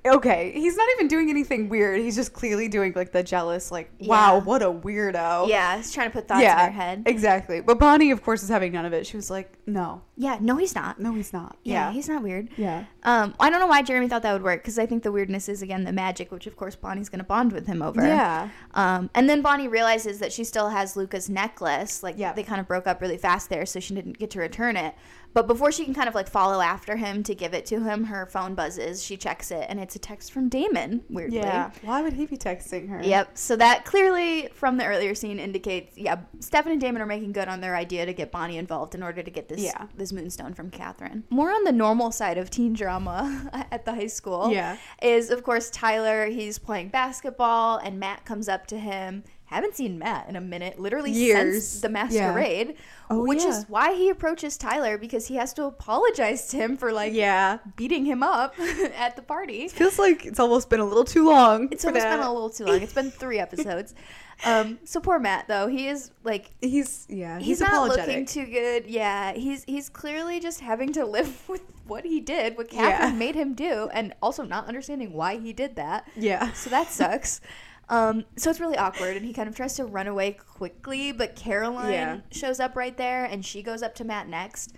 okay, 0.06 0.51
he's 0.53 0.75
not 0.77 0.88
even 0.96 1.08
doing 1.08 1.29
anything 1.29 1.70
weird. 1.70 2.00
He's 2.00 2.15
just 2.15 2.34
clearly 2.34 2.68
doing 2.68 2.94
like 2.96 3.12
the 3.12 3.22
jealous, 3.24 3.72
like, 3.72 3.91
wow, 4.00 4.36
Yeah. 4.38 4.44
what 4.44 4.62
a 4.62 4.72
weirdo. 4.72 5.48
Yeah, 5.50 5.77
he's 5.77 5.91
trying 5.91 6.10
to 6.10 6.13
put 6.13 6.27
thoughts 6.27 6.41
yeah, 6.41 6.68
in 6.68 6.74
her 6.74 6.82
head. 6.82 7.03
exactly. 7.06 7.62
But 7.62 7.79
Bonnie, 7.79 8.12
of 8.12 8.24
course, 8.24 8.41
is 8.44 8.50
having 8.50 8.72
none 8.72 8.86
of 8.86 8.94
it. 8.94 9.06
She 9.06 9.18
was 9.18 9.29
like, 9.29 9.53
no, 9.65 10.01
Yeah, 10.15 10.38
no, 10.41 10.56
he's 10.58 10.74
not. 10.74 11.00
no, 11.00 11.13
he's 11.13 11.32
not. 11.34 11.58
Yeah, 11.63 11.88
Yeah, 11.88 11.91
he's 11.91 12.08
not 12.10 12.24
weird. 12.24 12.50
yeah, 12.58 12.86
Um, 13.03 13.36
I 13.39 13.50
don't 13.50 13.60
know 13.60 13.68
why 13.68 13.82
Jeremy 13.82 14.08
thought 14.08 14.24
that 14.24 14.34
would 14.34 14.44
work 14.44 14.62
because 14.62 14.79
I 14.79 14.86
think 14.86 15.03
the 15.03 15.12
weirdness 15.12 15.48
is 15.50 15.62
again 15.62 15.84
the 15.84 15.91
magic, 15.94 16.32
which 16.32 16.48
of 16.48 16.56
course 16.56 16.75
Bonnie's 16.75 17.10
gonna 17.10 17.24
bond 17.24 17.51
with 17.51 17.68
him 17.68 17.82
over. 17.82 18.01
yeah. 18.06 18.50
Um, 18.74 19.10
and 19.13 19.29
then 19.29 19.41
Bonnie 19.41 19.68
realizes 19.68 20.20
that 20.20 20.32
she 20.34 20.44
still 20.44 20.70
has 20.70 20.96
Luka's 20.96 21.29
necklace. 21.29 22.01
Like 22.03 22.15
Yeah. 22.18 22.34
they 22.34 22.44
kind 22.44 22.60
of 22.62 22.68
broke 22.68 22.88
up 22.88 23.01
really 23.01 23.18
fast 23.18 23.50
there, 23.50 23.65
so 23.65 23.79
she 23.79 23.94
didn't 23.94 24.18
get 24.18 24.29
to 24.32 24.39
return 24.39 24.75
it. 24.77 24.96
But 25.33 25.48
before 25.48 25.71
she 25.71 25.86
can 25.86 25.93
kind 25.93 26.09
of 26.09 26.15
like 26.15 26.27
follow 26.27 26.59
after 26.59 26.95
him 26.95 27.21
to 27.24 27.36
give 27.36 27.53
it 27.53 27.65
to 27.67 27.81
him, 27.83 28.05
her 28.05 28.25
phone 28.25 28.55
buzzes. 28.55 29.03
She 29.03 29.15
checks 29.15 29.51
it, 29.51 29.65
and 29.69 29.79
it's 29.79 29.95
a 29.95 30.00
text 30.00 30.31
from 30.31 30.50
Damon. 30.50 31.03
Weirdly, 31.09 31.38
Yeah. 31.38 31.71
Why 31.83 32.01
would 32.01 32.13
he 32.13 32.25
be 32.25 32.36
texting 32.38 32.89
her? 32.89 33.01
Yep. 33.03 33.38
So 33.38 33.55
that 33.57 33.86
clearly, 33.86 34.50
from 34.53 34.77
the 34.77 34.86
earlier 34.86 35.13
scene, 35.13 35.39
indicates 35.39 35.98
yeah, 35.98 36.17
Stefan 36.39 36.71
and 36.71 36.81
Damon 36.81 37.01
are 37.01 37.05
making 37.05 37.31
good 37.31 37.48
on 37.48 37.62
their 37.62 37.75
idea 37.75 38.05
to 38.05 38.13
get 38.13 38.31
Bonnie 38.31 38.57
involved 38.57 38.95
in 38.95 39.03
order 39.03 39.21
to 39.21 39.29
get 39.31 39.48
this 39.50 39.62
Yeah. 39.62 39.86
this 39.95 40.12
moonstone 40.12 40.53
from 40.53 40.71
Katherine. 40.71 41.24
More 41.29 41.51
on 41.51 41.63
the 41.63 41.71
normal 41.71 42.12
side 42.12 42.38
of 42.38 42.50
teen 42.50 42.74
drama 42.74 43.50
at 43.71 43.86
the 43.86 43.93
high 43.93 44.07
school. 44.07 44.51
Yeah. 44.51 44.77
Is 45.01 45.29
of 45.29 45.43
course 45.43 45.69
Tyler. 45.69 46.25
He's 46.25 46.57
playing 46.57 46.89
basketball, 46.89 47.77
and 47.77 48.00
Matt 48.00 48.25
comes 48.25 48.50
up 48.50 48.65
to 48.67 48.79
him. 48.79 49.24
Haven't 49.50 49.75
seen 49.75 49.98
Matt 49.98 50.29
in 50.29 50.36
a 50.36 50.41
minute, 50.41 50.79
literally 50.79 51.12
Years. 51.12 51.68
since 51.68 51.82
the 51.82 51.89
masquerade. 51.89 52.75
Oh, 53.10 53.25
which 53.25 53.41
yeah. 53.41 53.50
is 53.50 53.65
why 53.68 53.96
he 53.96 54.10
approaches 54.10 54.58
Tyler 54.58 54.98
because 55.00 55.25
he 55.25 55.36
has 55.38 55.53
to 55.53 55.63
apologize 55.63 56.48
to 56.50 56.58
him 56.58 56.77
for 56.77 56.91
like 56.94 57.13
Yeah. 57.13 57.58
beating 57.75 58.06
him 58.06 58.22
up 58.22 58.53
at 58.96 59.15
the 59.15 59.24
party. 59.24 59.68
Feels 59.68 59.98
like 59.98 60.24
it's 60.25 60.39
almost 60.39 60.70
been 60.70 60.79
a 60.79 60.86
little 60.86 61.03
too 61.03 61.25
long. 61.27 61.68
It's 61.72 61.84
almost 61.84 62.03
that. 62.06 62.18
been 62.18 62.25
a 62.27 62.32
little 62.32 62.51
too 62.51 62.65
long. 62.65 62.79
It's 62.82 62.94
been 62.94 63.10
three 63.12 63.39
episodes. 63.39 63.96
Um, 64.46 64.79
so 64.86 65.01
poor 65.01 65.20
Matt 65.20 65.50
though. 65.50 65.68
He 65.68 65.89
is 65.89 66.12
like 66.24 66.51
He's 66.62 67.06
yeah. 67.10 67.39
he's, 67.39 67.48
He's, 67.48 67.60
not 67.60 67.72
apologetic. 67.74 68.08
looking 68.08 68.25
too 68.25 68.46
good. 68.46 68.86
Yeah, 68.88 69.34
he's 69.34 69.65
he's 69.65 69.89
clearly 69.89 70.39
just 70.39 70.62
having 70.62 70.94
to 70.94 71.06
live 71.18 71.44
with 71.50 71.62
what 71.88 72.06
he 72.06 72.22
did, 72.22 72.56
what 72.58 72.70
Katherine 72.70 73.12
Yeah. 73.12 73.20
made 73.20 73.36
him 73.36 73.53
do, 73.53 73.89
and 73.91 74.13
also 74.22 74.44
not 74.44 74.65
understanding 74.68 75.12
why 75.12 75.38
he 75.39 75.51
did 75.51 75.75
that. 75.75 76.08
yeah. 76.15 76.53
So 76.53 76.70
that 76.70 76.88
sucks. 76.89 77.41
Um, 77.89 78.25
so 78.38 78.50
it's 78.51 78.60
really 78.60 78.77
awkward, 78.77 79.17
and 79.17 79.25
he 79.25 79.34
kind 79.34 79.50
of 79.50 79.55
tries 79.55 79.75
to 79.75 79.86
run 79.86 80.08
away 80.08 80.34
quickly, 80.34 81.12
but 81.12 81.36
Caroline 81.36 81.91
Yeah. 81.91 82.17
shows 82.31 82.60
up 82.60 82.75
right 82.75 82.96
there, 82.96 83.25
and 83.25 83.43
she 83.43 83.63
goes 83.63 83.81
up 83.81 83.96
to 83.96 84.03
Matt 84.03 84.27
next, 84.27 84.74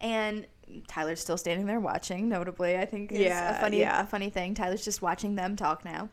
and 0.00 0.46
Tyler's 0.88 1.20
still 1.20 1.36
standing 1.36 1.66
there 1.66 1.78
watching. 1.78 2.28
Notably, 2.28 2.76
I 2.76 2.84
think 2.84 3.12
is 3.12 3.20
Yeah, 3.20 3.56
a 3.56 3.60
funny, 3.60 3.78
yeah. 3.78 4.02
a 4.02 4.06
funny 4.06 4.30
thing. 4.30 4.54
Tyler's 4.54 4.84
just 4.84 5.00
watching 5.00 5.36
them 5.36 5.54
talk 5.54 5.84
now, 5.84 6.08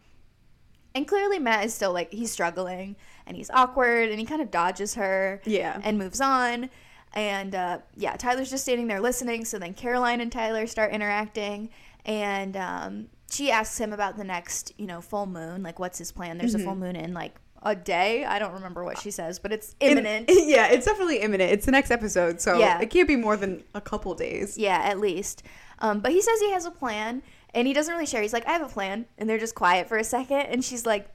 and 0.94 1.08
clearly 1.08 1.40
Matt 1.40 1.66
is 1.66 1.74
still 1.74 1.92
like 1.92 2.12
he's 2.14 2.32
struggling, 2.32 2.96
and 3.26 3.36
he's 3.36 3.50
awkward, 3.50 4.10
and 4.10 4.20
he 4.20 4.26
kind 4.26 4.42
of 4.42 4.52
dodges 4.52 4.94
her, 4.94 5.42
Yeah. 5.46 5.80
and 5.84 5.98
moves 5.98 6.22
on. 6.22 6.70
And 7.16 7.54
uh, 7.56 7.80
yeah, 7.96 8.16
Tyler's 8.16 8.50
just 8.50 8.64
standing 8.64 8.88
there 8.88 9.00
listening. 9.00 9.46
So 9.46 9.60
then 9.60 9.74
Caroline 9.76 10.20
and 10.22 10.32
Tyler 10.32 10.66
start 10.68 10.92
interacting, 10.92 11.70
and 12.06 12.56
um, 12.58 13.08
she 13.34 13.52
asks 13.52 13.78
him 13.80 13.94
about 13.94 14.18
the 14.18 14.24
next, 14.24 14.74
you 14.78 14.86
know, 14.88 15.02
full 15.02 15.26
moon. 15.26 15.64
Like, 15.64 15.80
what's 15.80 15.98
his 15.98 16.12
plan? 16.12 16.38
There's 16.38 16.56
a 16.56 16.60
full 16.60 16.76
moon 16.76 16.96
in 16.96 17.14
like 17.14 17.36
a 17.62 17.76
day. 17.76 18.26
I 18.26 18.40
don't 18.40 18.54
remember 18.54 18.84
what 18.84 18.98
she 19.00 19.10
says, 19.12 19.40
but 19.40 19.52
it's 19.54 19.76
In- 19.80 19.92
imminent. 19.98 20.26
yeah, 20.34 20.68
it's 20.68 20.86
definitely 20.86 21.20
imminent. 21.20 21.52
It's 21.52 21.66
the 21.66 21.72
next 21.72 21.92
episode, 21.92 22.42
so 22.42 22.58
Yeah. 22.60 22.80
it 22.82 22.90
can't 22.90 23.08
be 23.08 23.16
more 23.16 23.38
than 23.38 23.64
a 23.74 23.82
couple 23.82 24.14
days. 24.16 24.58
yeah, 24.58 24.82
at 24.84 25.00
least. 25.00 25.44
Um, 25.80 26.00
but 26.02 26.12
he 26.12 26.22
says 26.22 26.40
he 26.40 26.52
has 26.52 26.66
a 26.66 26.72
plan, 26.72 27.24
and 27.54 27.66
he 27.68 27.74
doesn't 27.74 27.94
really 27.94 28.06
share. 28.06 28.22
He's 28.22 28.34
like, 28.34 28.48
I 28.48 28.52
have 28.52 28.62
a 28.62 28.68
plan, 28.70 29.06
and 29.18 29.30
they're 29.30 29.40
just 29.40 29.56
quiet 29.56 29.88
for 29.88 29.98
a 29.98 30.04
second, 30.04 30.42
and 30.42 30.64
she's 30.64 30.86
like, 30.86 31.08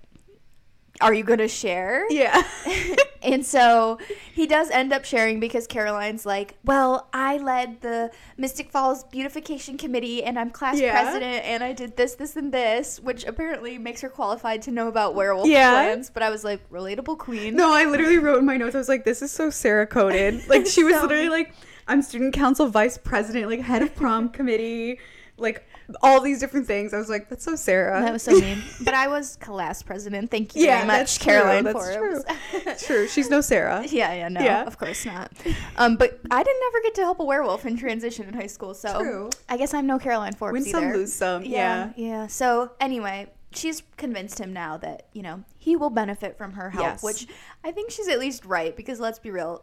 Are 1.00 1.14
you 1.14 1.23
gonna 1.23 1.47
share? 1.49 2.11
Yeah. 2.11 2.43
and 3.23 3.47
so 3.47 3.99
he 4.35 4.47
does 4.49 4.69
end 4.71 4.93
up 4.93 5.05
sharing 5.05 5.38
because 5.38 5.67
Caroline's 5.69 6.26
like, 6.26 6.57
Well, 6.64 7.09
I 7.12 7.38
led 7.38 7.81
the 7.83 8.11
Mystic 8.37 8.71
Falls 8.73 9.05
Beautification 9.05 9.78
Committee 9.78 10.25
and 10.25 10.38
I'm 10.38 10.50
class 10.50 10.81
Yeah. 10.81 11.00
president 11.00 11.45
and 11.45 11.62
I 11.62 11.73
did 11.73 11.97
this, 11.97 12.17
this, 12.17 12.35
and 12.35 12.52
this, 12.52 12.99
which 13.00 13.25
apparently 13.25 13.78
makes 13.78 14.00
her 14.00 14.09
qualified 14.09 14.62
to 14.62 14.71
know 14.73 14.88
about 14.88 15.14
werewolf 15.14 15.47
Yeah. 15.49 15.71
plans. 15.71 16.11
But 16.11 16.25
I 16.25 16.31
was 16.31 16.43
like, 16.43 16.69
Relatable 16.71 17.19
queen. 17.19 17.55
no, 17.55 17.73
I 17.73 17.85
literally 17.85 18.19
wrote 18.19 18.38
in 18.40 18.45
my 18.47 18.57
notes. 18.57 18.75
I 18.75 18.78
was 18.78 18.88
like, 18.88 19.05
"This 19.05 19.23
is 19.23 19.31
so 19.31 19.50
Sarah 19.50 19.87
coded." 19.87 20.43
Like 20.49 20.67
she 20.67 20.83
was 20.83 20.95
So- 20.97 21.02
literally 21.02 21.28
like, 21.28 21.55
"I'm 21.87 22.02
student 22.02 22.35
council 22.35 22.67
vice 22.69 22.99
president, 22.99 23.49
like 23.49 23.61
head 23.61 23.83
of 23.83 23.95
prom 23.95 24.31
committee, 24.31 24.99
like 25.37 25.64
all 26.02 26.21
these 26.21 26.40
different 26.40 26.66
things." 26.66 26.92
I 26.95 26.99
was 26.99 27.09
like, 27.09 27.28
"That's 27.28 27.45
so 27.45 27.57
Sarah." 27.57 28.00
That 28.02 28.12
was 28.12 28.23
so 28.23 28.33
mean. 28.33 28.62
but 28.83 28.95
I 28.95 29.09
was 29.09 29.37
class 29.37 29.83
president. 29.83 30.30
Thank 30.30 30.54
you 30.57 30.64
Yeah, 30.64 30.76
very 30.78 30.87
much, 30.87 30.97
that's 30.99 31.18
true, 31.18 31.33
Caroline 31.33 31.64
that's 31.64 31.78
Forbes. 31.97 32.25
It's 32.52 32.87
true. 32.87 33.09
She's 33.09 33.30
no 33.30 33.40
Sarah. 33.40 33.85
Yeah, 33.88 34.12
yeah, 34.14 34.28
no, 34.28 34.40
Yeah. 34.40 34.64
of 34.64 34.78
course 34.78 35.04
not. 35.07 35.33
Um, 35.76 35.97
but 35.97 36.18
I 36.30 36.42
didn't 36.42 36.62
ever 36.68 36.83
get 36.83 36.95
to 36.97 37.02
help 37.02 37.21
a 37.21 37.25
werewolf 37.25 37.64
in 37.66 37.76
transition 37.76 38.26
in 38.28 38.35
high 38.35 38.47
school, 38.47 38.75
so 38.75 39.00
True. 39.00 39.30
I 39.49 39.57
guess 39.57 39.75
I'm 39.75 39.87
no 39.87 39.99
Caroline 39.99 40.35
Forbes 40.35 40.52
Win 40.54 40.64
some, 40.64 40.85
either. 40.85 40.97
lose 40.97 41.12
some. 41.12 41.42
Yeah. 41.45 41.92
yeah, 41.97 42.07
yeah. 42.09 42.26
So 42.26 42.73
anyway, 42.80 43.28
she's 43.52 43.83
convinced 43.97 44.38
him 44.38 44.52
now 44.52 44.76
that 44.78 45.07
you 45.12 45.23
know 45.23 45.42
he 45.57 45.75
will 45.76 45.90
benefit 45.90 46.37
from 46.37 46.52
her 46.52 46.71
help, 46.71 46.85
Yes. 46.85 47.02
which 47.02 47.26
I 47.64 47.71
think 47.73 47.90
she's 47.90 48.09
at 48.09 48.18
least 48.18 48.45
right 48.45 48.76
because 48.76 49.00
let's 49.00 49.18
be 49.18 49.30
real, 49.30 49.62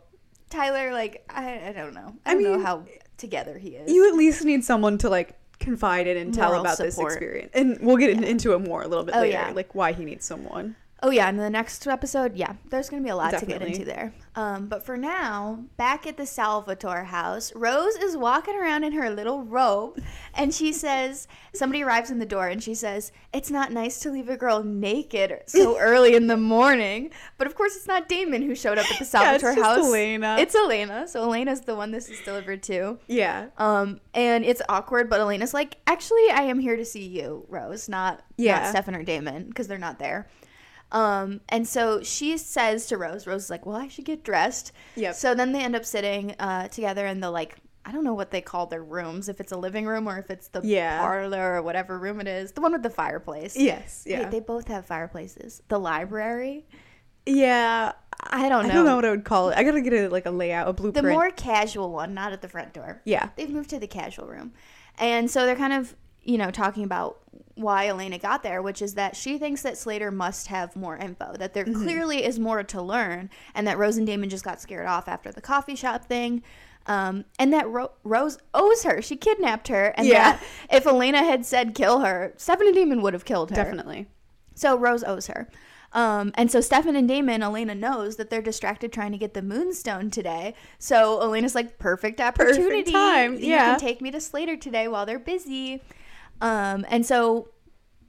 Tyler, 0.50 0.92
like 0.94 1.24
I, 1.29 1.70
I 1.70 1.72
don't 1.74 1.94
know, 1.94 2.16
I, 2.25 2.31
I 2.31 2.33
don't 2.33 2.44
know 2.44 2.55
mean, 2.57 2.61
how 2.66 2.83
together 3.18 3.57
he 3.57 3.70
is. 3.70 3.92
You 3.92 4.07
at 4.09 4.16
least 4.16 4.44
need 4.44 4.64
someone 4.64 4.98
to 5.00 5.09
like 5.09 5.35
confide 5.59 6.07
in 6.07 6.18
and 6.18 6.33
tell 6.33 6.50
Moral 6.50 6.61
about 6.61 6.77
this 6.77 6.96
support. 6.96 7.13
experience, 7.13 7.51
and 7.53 7.77
we'll 7.81 7.98
get 7.98 8.09
in- 8.11 8.24
into 8.24 8.53
it 8.53 8.59
more 8.59 8.81
a 8.81 8.87
little 8.87 9.03
bit 9.05 9.15
Oh, 9.15 9.20
later, 9.22 9.31
yeah. 9.33 9.51
like 9.53 9.74
why 9.75 9.91
he 9.94 10.03
needs 10.05 10.25
someone. 10.25 10.75
Oh 11.03 11.10
yeah, 11.12 11.29
in 11.29 11.36
the 11.38 11.50
next 11.50 11.86
episode, 11.88 12.36
yeah, 12.36 12.53
there's 12.70 12.90
gonna 12.90 13.03
be 13.03 13.10
a 13.10 13.16
lot 13.16 13.38
to 13.38 13.46
get 13.46 13.62
into 13.62 13.84
there. 13.84 14.14
Um, 14.36 14.68
but 14.68 14.84
for 14.86 14.98
now, 14.98 15.66
back 15.77 16.08
at 16.08 16.18
the 16.18 16.25
Salvatore 16.25 17.03
house, 17.03 17.53
Rose 17.53 17.96
is 17.96 18.16
walking 18.18 18.55
around 18.55 18.84
in 18.86 18.94
her 18.94 19.10
little 19.10 19.44
robe, 19.44 20.01
and 20.34 20.53
she 20.53 20.72
says, 20.74 21.27
somebody 21.53 21.84
arrives 21.84 22.12
in 22.12 22.20
the 22.20 22.25
door, 22.25 22.48
and 22.48 22.64
she 22.64 22.74
says, 22.74 23.12
"It's 23.34 23.51
not 23.51 23.72
nice 23.74 24.00
to 24.00 24.10
leave 24.10 24.29
a 24.29 24.38
girl 24.38 24.64
naked 24.64 25.42
so 25.48 25.77
early 25.79 26.16
in 26.16 26.27
the 26.27 26.38
morning." 26.38 27.12
But 27.38 27.48
of 27.48 27.55
course, 27.55 27.75
it's 27.75 27.88
not 27.88 28.08
Damon 28.10 28.42
who 28.42 28.55
showed 28.55 28.77
up 28.77 28.90
at 28.90 28.98
the 28.98 29.03
Yeah, 29.14 29.38
Salvatore 29.38 29.55
just 29.55 29.66
house. 29.66 29.86
Elena. 29.86 30.38
It's 30.40 30.55
Elena. 30.55 31.08
So 31.10 31.22
Elena's 31.24 31.62
the 31.62 31.75
one 31.75 31.92
this 31.92 32.10
is 32.10 32.22
delivered 32.22 32.64
to. 32.64 32.98
Yeah. 33.08 33.48
Um, 33.58 34.00
and 34.14 34.46
it's 34.46 34.62
awkward, 34.70 35.10
but 35.10 35.20
Elena's 35.20 35.53
like, 35.53 35.77
actually, 35.88 36.29
I 36.31 36.44
am 36.44 36.60
here 36.60 36.77
to 36.77 36.86
see 36.86 37.05
you, 37.05 37.46
Rose, 37.50 37.90
not 37.90 38.24
Yeah. 38.38 38.60
not 38.62 38.70
Stefan 38.70 38.96
or 38.96 39.03
Damon, 39.03 39.50
because 39.50 39.68
they're 39.68 39.77
not 39.77 40.00
there. 40.00 40.27
Um, 40.96 41.42
and 41.50 41.68
so 41.68 42.01
she 42.01 42.38
says 42.38 42.86
to 42.88 42.98
Rose, 42.98 43.27
Rose 43.27 43.44
is 43.46 43.50
like, 43.50 43.66
well, 43.66 43.75
I 43.75 43.88
should 43.90 44.05
get 44.05 44.24
dressed. 44.24 44.72
Yep. 44.96 45.14
So 45.16 45.36
then 45.36 45.51
they 45.51 45.62
end 45.62 45.75
up 45.75 45.84
sitting 45.86 46.36
uh, 46.40 46.70
together 46.70 47.05
in 47.05 47.20
the 47.20 47.29
like, 47.29 47.58
I 47.84 47.92
don't 47.92 48.03
know 48.05 48.14
what 48.14 48.31
they 48.31 48.40
call 48.42 48.66
their 48.66 48.84
rooms, 48.84 49.27
if 49.27 49.40
it's 49.42 49.51
a 49.51 49.58
living 49.58 49.86
room 49.86 50.08
or 50.08 50.18
if 50.18 50.29
it's 50.31 50.48
the 50.48 50.62
Yeah. 50.64 51.00
parlor 51.01 51.55
or 51.58 51.62
whatever 51.62 52.00
room 52.00 52.22
it 52.22 52.27
is, 52.27 52.53
the 52.53 52.62
one 52.62 52.72
with 52.72 52.81
the 52.81 52.90
fireplace. 52.90 53.58
Yes. 53.58 54.03
They- 54.05 54.12
Yeah. 54.12 54.29
They, 54.29 54.40
both 54.40 54.70
have 54.70 54.86
fireplaces. 54.86 55.62
The 55.68 55.77
library. 55.79 56.66
yeah. 57.25 57.92
I 58.27 58.48
don't 58.50 58.64
know. 58.68 58.70
I 58.72 58.74
don't 58.74 58.86
know 58.86 58.96
what 58.96 59.05
I 59.05 59.10
would 59.12 59.25
call 59.25 59.50
it. 59.50 59.58
I 59.58 59.64
gotta 59.64 59.81
get 59.81 59.94
a 59.94 60.08
like 60.08 60.25
a 60.25 60.31
layout, 60.31 60.68
a 60.70 60.74
blueprint. 60.74 61.05
the 61.05 61.12
more 61.12 61.29
casual 61.31 61.92
one, 61.92 62.14
not 62.14 62.31
at 62.31 62.42
the 62.42 62.48
front 62.48 62.74
door. 62.74 63.01
yeah. 63.05 63.29
they've 63.36 63.50
moved 63.50 63.70
to 63.72 63.79
the 63.79 63.88
casual 63.88 64.27
room. 64.27 64.53
And 64.98 65.29
so 65.29 65.46
they're 65.46 65.55
kind 65.58 65.74
of, 65.74 65.94
you 66.24 66.38
know, 66.38 66.50
talking 66.50 66.84
about 66.86 67.20
why 67.55 67.87
Elena 67.87 68.18
got 68.20 68.44
there, 68.44 68.61
which 68.61 68.81
is 68.81 68.96
that 68.96 69.15
she 69.15 69.37
thinks 69.37 69.61
that 69.61 69.77
Slater 69.77 70.11
must 70.11 70.48
have 70.48 70.75
more 70.75 70.98
info, 70.98 71.33
that 71.37 71.53
there 71.53 71.63
Mm-hmm. 71.65 71.83
clearly 71.83 72.24
is 72.25 72.37
more 72.39 72.63
to 72.63 72.81
learn, 72.81 73.29
and 73.53 73.65
that 73.68 73.77
Rose 73.77 73.98
and 73.98 74.05
Damon 74.05 74.29
just 74.29 74.44
got 74.44 74.59
scared 74.61 74.87
off 74.87 75.07
after 75.07 75.31
the 75.31 75.41
coffee 75.41 75.75
shop 75.75 76.05
thing. 76.05 76.44
Um, 76.87 77.25
and 77.39 77.51
that 77.53 77.68
Ro- 77.68 77.91
Rose 78.03 78.37
owes 78.53 78.83
her. 78.83 79.01
She 79.01 79.15
kidnapped 79.15 79.70
her. 79.70 79.94
And 79.98 80.05
Yeah. 80.05 80.33
that 80.33 80.44
if 80.70 80.85
Elena 80.85 81.24
had 81.24 81.44
said 81.46 81.74
kill 81.74 82.01
her, 82.01 82.33
Stefan 82.37 82.68
and 82.68 82.75
Damon 82.75 83.01
would 83.01 83.13
have 83.13 83.25
killed 83.25 83.50
her. 83.50 83.55
Definitely. 83.55 84.05
So 84.53 84.77
Rose 84.77 85.03
owes 85.03 85.25
her. 85.27 85.50
Um, 85.94 86.31
and 86.35 86.51
so 86.51 86.59
Stefan 86.61 86.96
and 86.98 87.07
Damon, 87.07 87.41
Elena 87.41 87.74
knows 87.74 88.18
that 88.18 88.29
they're 88.29 88.41
distracted 88.41 88.91
trying 88.94 89.13
to 89.13 89.18
get 89.18 89.33
the 89.33 89.41
moonstone 89.41 90.11
today. 90.11 90.53
So 90.77 91.20
Elena's 91.22 91.55
like, 91.55 91.79
perfect 91.79 92.20
opportunity. 92.22 92.61
Perfect 92.83 92.91
time, 92.91 93.33
You 93.35 93.51
yeah. 93.51 93.72
can 93.72 93.79
take 93.79 94.01
me 94.01 94.11
to 94.11 94.20
Slater 94.20 94.57
today 94.57 94.87
while 94.89 95.05
they're 95.05 95.18
busy. 95.18 95.81
Um, 96.46 96.86
and 96.90 97.05
so 97.05 97.50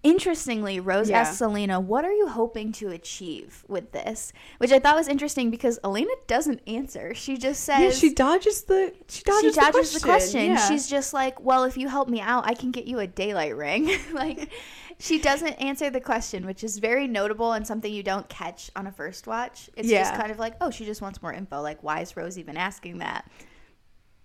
interestingly, 0.03 0.79
Rose 0.79 1.11
Yeah. 1.11 1.20
asks 1.20 1.40
Elena, 1.42 1.81
what 1.81 2.05
are 2.05 2.12
you 2.12 2.29
hoping 2.29 2.70
to 2.72 2.90
achieve 2.90 3.64
with 3.66 3.92
this? 3.92 4.33
Which 4.59 4.70
I 4.70 4.79
thought 4.79 4.94
was 4.94 5.09
interesting 5.09 5.51
because 5.51 5.79
Elena 5.83 6.12
doesn't 6.27 6.61
answer. 6.66 7.14
She 7.14 7.37
just 7.37 7.64
says 7.64 7.81
Yeah, 7.81 7.90
she 7.90 8.14
dodges 8.14 8.62
the 8.62 8.92
she 9.09 9.22
dodges, 9.22 9.55
she 9.55 9.61
dodges 9.61 9.92
the 9.92 10.01
question. 10.01 10.46
Yeah. 10.46 10.68
She's 10.68 10.87
just 10.88 11.12
like, 11.12 11.40
"Well, 11.40 11.64
if 11.64 11.77
you 11.77 11.88
help 11.88 12.09
me 12.09 12.20
out, 12.20 12.46
I 12.46 12.55
can 12.55 12.70
get 12.70 12.85
you 12.87 12.99
a 13.01 13.07
daylight 13.07 13.57
ring." 13.57 13.90
like 14.12 14.51
she 14.99 15.18
doesn't 15.18 15.55
answer 15.55 15.90
the 15.90 16.01
question, 16.01 16.46
which 16.46 16.62
is 16.62 16.79
very 16.79 17.07
notable 17.09 17.53
and 17.53 17.66
something 17.66 17.92
you 17.92 18.03
don't 18.03 18.29
catch 18.29 18.70
on 18.77 18.87
a 18.87 18.92
first 18.92 19.27
watch. 19.27 19.68
It's 19.77 19.88
just 19.88 20.14
kind 20.14 20.31
of 20.31 20.38
like, 20.38 20.55
"Oh, 20.61 20.70
she 20.70 20.85
just 20.85 21.03
wants 21.03 21.20
more 21.20 21.33
info." 21.33 21.61
Like, 21.62 21.83
why 21.83 22.01
is 22.01 22.16
Rose 22.16 22.38
even 22.38 22.57
asking 22.57 22.99
that? 22.99 23.29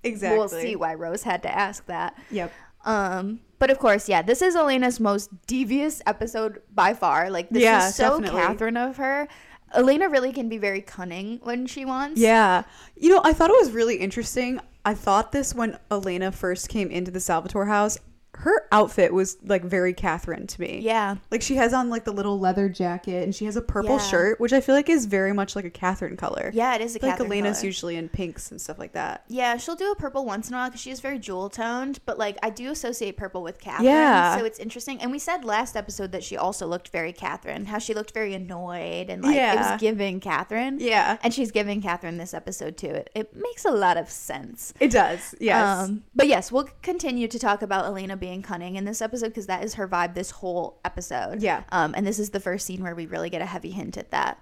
exactly. 0.04 0.38
We'll 0.38 0.50
see 0.50 0.76
why 0.76 0.93
Rose 0.95 1.24
had 1.24 1.43
to 1.43 1.56
ask 1.56 1.86
that. 1.88 2.17
Yep. 2.30 2.52
Um, 2.86 3.39
but 3.62 3.69
of 3.69 3.78
course, 3.78 4.10
yeah, 4.10 4.24
this 4.24 4.41
is 4.41 4.56
Elena's 4.56 5.00
most 5.00 5.30
devious 5.45 6.02
episode 6.08 6.63
by 6.74 6.95
far. 6.95 7.30
Like 7.30 7.50
this 7.50 7.62
Yeah, 7.62 7.88
is 7.88 7.93
so 7.93 8.19
definitely. 8.19 8.41
Katherine 8.41 8.76
of 8.76 8.97
her. 8.97 9.28
Elena 9.76 10.10
really 10.10 10.34
can 10.34 10.50
be 10.50 10.58
very 10.58 10.82
cunning 10.82 11.39
when 11.43 11.67
she 11.67 11.86
wants. 11.86 12.19
Yeah. 12.19 12.63
You 12.97 13.10
know, 13.10 13.21
I 13.24 13.34
thought 13.34 13.52
it 13.52 13.60
was 13.60 13.69
really 13.69 13.97
interesting. 13.97 14.60
I 14.84 14.95
thought 14.95 15.32
this 15.32 15.54
when 15.54 15.78
Elena 15.91 16.32
first 16.32 16.69
came 16.69 16.89
into 16.89 17.12
the 17.12 17.19
Salvatore 17.19 17.67
house. 17.67 18.00
Her 18.36 18.65
outfit 18.72 19.13
was 19.13 19.38
like 19.44 19.63
very 19.63 19.94
Katherine 19.94 20.48
to 20.48 20.62
me. 20.62 20.80
Yeah. 20.82 21.17
Like 21.30 21.41
she 21.41 21.56
has 21.58 21.74
on 21.74 21.89
like 21.89 22.06
the 22.06 22.12
little 22.13 22.39
leather 22.39 22.70
jacket 22.70 23.24
and 23.24 23.36
she 23.36 23.46
has 23.46 23.56
a 23.56 23.62
purple 23.62 23.98
Yeah. 23.98 24.08
shirt, 24.08 24.39
which 24.39 24.54
I 24.54 24.62
feel 24.62 24.74
like 24.74 24.89
is 24.89 25.06
very 25.06 25.34
much 25.34 25.56
like 25.56 25.65
a 25.65 25.70
Katherine 25.70 26.17
color. 26.17 26.50
Yeah, 26.54 26.74
it 26.76 26.82
is 26.82 26.96
a 26.96 27.00
like 27.00 27.12
Katherine 27.12 27.32
Elena's 27.32 27.58
color. 27.58 27.65
usually 27.67 27.96
in 27.98 28.10
pinks 28.10 28.50
and 28.50 28.60
stuff 28.60 28.80
like 28.80 28.94
that. 28.94 29.26
Yeah, 29.28 29.58
she'll 29.58 29.76
do 29.76 29.91
a 29.91 29.96
purple 29.96 30.26
once 30.26 30.48
in 30.48 30.54
a 30.54 30.58
while 30.58 30.70
because 30.70 30.82
she 30.82 30.91
is 30.91 31.02
very 31.02 31.20
jewel 31.20 31.50
toned, 31.50 32.00
but 32.06 32.17
like 32.17 32.38
I 32.41 32.50
do 32.50 32.72
associate 32.72 33.17
purple 33.17 33.44
with 33.44 33.60
Katherine. 33.60 33.86
Yeah. 33.86 34.38
So 34.38 34.46
it's 34.46 34.60
interesting. 34.60 35.02
And 35.02 35.12
we 35.12 35.20
said 35.20 35.44
last 35.46 35.76
episode 35.76 36.12
that 36.13 36.24
she 36.24 36.38
also 36.38 36.65
looked 36.65 36.88
very 36.88 37.12
Katherine, 37.13 37.65
how 37.65 37.80
she 37.80 37.94
looked 37.94 38.13
very 38.13 38.34
annoyed 38.34 39.10
and 39.10 39.22
like 39.24 39.36
it 39.36 39.56
was 39.58 39.80
giving 39.80 40.20
Katherine. 40.20 40.80
Yeah. 40.80 41.17
And 41.22 41.34
she's 41.34 41.52
giving 41.52 41.82
Katherine 41.82 42.17
this 42.17 42.34
episode 42.34 42.78
too. 42.78 42.88
It, 42.89 43.10
it 43.13 43.36
makes 43.36 43.65
a 43.65 43.72
lot 43.72 43.98
of 43.98 44.10
sense. 44.10 44.74
It 44.80 44.91
does. 44.91 45.36
Yes. 45.39 45.89
Um, 45.89 46.04
but 46.15 46.28
yes, 46.28 46.52
we'll 46.52 46.70
continue 46.82 47.28
to 47.28 47.38
talk 47.38 47.62
about 47.62 47.86
Elena 47.86 48.15
being 48.21 48.41
cunning 48.41 48.77
in 48.77 48.86
this 48.86 49.01
episode 49.01 49.27
because 49.27 49.47
that 49.47 49.65
is 49.65 49.73
her 49.73 49.86
vibe 49.86 50.13
this 50.13 50.31
whole 50.31 50.79
episode. 50.86 51.41
Yeah. 51.41 51.63
Um, 51.73 51.93
and 51.97 52.07
this 52.07 52.19
is 52.19 52.29
the 52.29 52.39
first 52.39 52.65
scene 52.65 52.81
where 52.81 52.95
we 52.95 53.05
really 53.05 53.29
get 53.29 53.41
a 53.41 53.45
heavy 53.45 53.71
hint 53.71 53.97
at 53.97 54.12
that. 54.12 54.41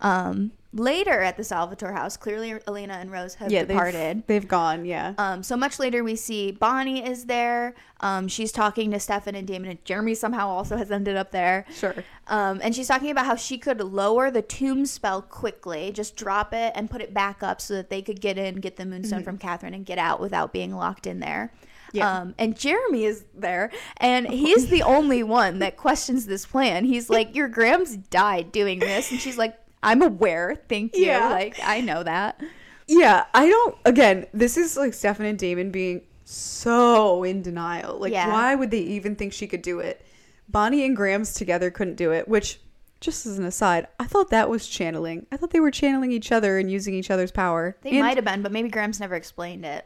Um, 0.00 0.52
later 0.74 1.20
at 1.20 1.36
the 1.38 1.44
Salvatore 1.44 1.92
house, 1.92 2.16
clearly 2.16 2.54
Elena 2.68 2.94
and 2.94 3.10
Rose 3.10 3.34
have 3.36 3.50
yeah, 3.50 3.64
departed. 3.64 4.18
They've, 4.18 4.26
they've 4.26 4.48
gone, 4.48 4.84
yeah. 4.84 5.14
Um, 5.16 5.42
so 5.42 5.56
much 5.56 5.78
later, 5.78 6.04
we 6.04 6.16
see 6.16 6.52
Bonnie 6.52 7.06
is 7.06 7.24
there. 7.24 7.74
Um, 8.00 8.28
she's 8.28 8.52
talking 8.52 8.90
to 8.90 9.00
Stefan 9.00 9.34
and 9.34 9.46
Damon, 9.46 9.70
and 9.70 9.84
Jeremy 9.84 10.14
somehow 10.14 10.48
also 10.48 10.76
has 10.76 10.90
ended 10.90 11.16
up 11.16 11.30
there. 11.30 11.64
Sure. 11.74 11.94
Um, 12.26 12.60
and 12.62 12.74
she's 12.74 12.88
talking 12.88 13.10
about 13.10 13.24
how 13.24 13.36
she 13.36 13.56
could 13.56 13.80
lower 13.80 14.30
the 14.30 14.42
tomb 14.42 14.84
spell 14.84 15.22
quickly, 15.22 15.92
just 15.92 16.14
drop 16.14 16.52
it 16.52 16.72
and 16.74 16.90
put 16.90 17.00
it 17.00 17.14
back 17.14 17.42
up 17.42 17.60
so 17.60 17.74
that 17.74 17.88
they 17.88 18.02
could 18.02 18.20
get 18.20 18.36
in, 18.36 18.56
get 18.56 18.76
the 18.76 18.84
moonstone 18.84 19.22
from 19.22 19.38
Katherine, 19.38 19.74
and 19.74 19.86
get 19.86 19.98
out 19.98 20.20
without 20.20 20.52
being 20.52 20.74
locked 20.74 21.06
in 21.06 21.20
there. 21.20 21.52
Yeah. 21.96 22.20
Um, 22.20 22.34
and 22.38 22.56
Jeremy 22.58 23.04
is 23.04 23.24
there, 23.34 23.70
and 23.98 24.26
he's 24.28 24.68
the 24.68 24.82
only 24.96 25.22
one 25.22 25.58
that 25.60 25.76
questions 25.76 26.26
this 26.26 26.46
plan. 26.46 26.84
He's 26.84 27.10
like, 27.10 27.34
Your 27.34 27.48
Grams 27.48 27.96
died 27.96 28.52
doing 28.52 28.78
this. 28.78 29.10
And 29.10 29.20
she's 29.20 29.38
like, 29.38 29.58
I'm 29.82 30.02
aware. 30.02 30.62
Thank 30.68 30.96
you. 30.96 31.06
Yeah. 31.06 31.28
Like, 31.30 31.58
I 31.62 31.80
know 31.80 32.02
that. 32.02 32.40
Yeah, 32.88 33.24
I 33.34 33.48
don't. 33.48 33.76
Again, 33.84 34.26
this 34.32 34.56
is 34.56 34.76
like 34.76 34.94
Stefan 34.94 35.26
and 35.26 35.38
Damon 35.38 35.70
being 35.70 36.02
so 36.24 37.22
in 37.24 37.42
denial. 37.42 37.98
Like, 37.98 38.12
Yeah. 38.12 38.30
why 38.30 38.54
would 38.54 38.70
they 38.70 38.80
even 38.80 39.16
think 39.16 39.32
she 39.32 39.46
could 39.46 39.62
do 39.62 39.80
it? 39.80 40.04
Bonnie 40.48 40.84
and 40.84 40.94
Grams 40.96 41.34
together 41.34 41.70
couldn't 41.70 41.96
do 41.96 42.12
it, 42.12 42.28
which, 42.28 42.60
just 43.00 43.26
as 43.26 43.38
an 43.38 43.44
aside, 43.44 43.88
I 43.98 44.04
thought 44.06 44.30
that 44.30 44.48
was 44.48 44.68
channeling. 44.68 45.26
I 45.32 45.36
thought 45.36 45.50
they 45.50 45.60
were 45.60 45.70
channeling 45.72 46.12
each 46.12 46.30
other 46.30 46.58
and 46.58 46.70
using 46.70 46.94
each 46.94 47.10
other's 47.10 47.32
power. 47.32 47.76
They 47.82 47.90
And 47.90 48.00
might 48.00 48.16
have 48.16 48.24
been, 48.24 48.42
but 48.42 48.52
maybe 48.52 48.68
Grams 48.68 49.00
never 49.00 49.14
explained 49.16 49.64
it. 49.64 49.84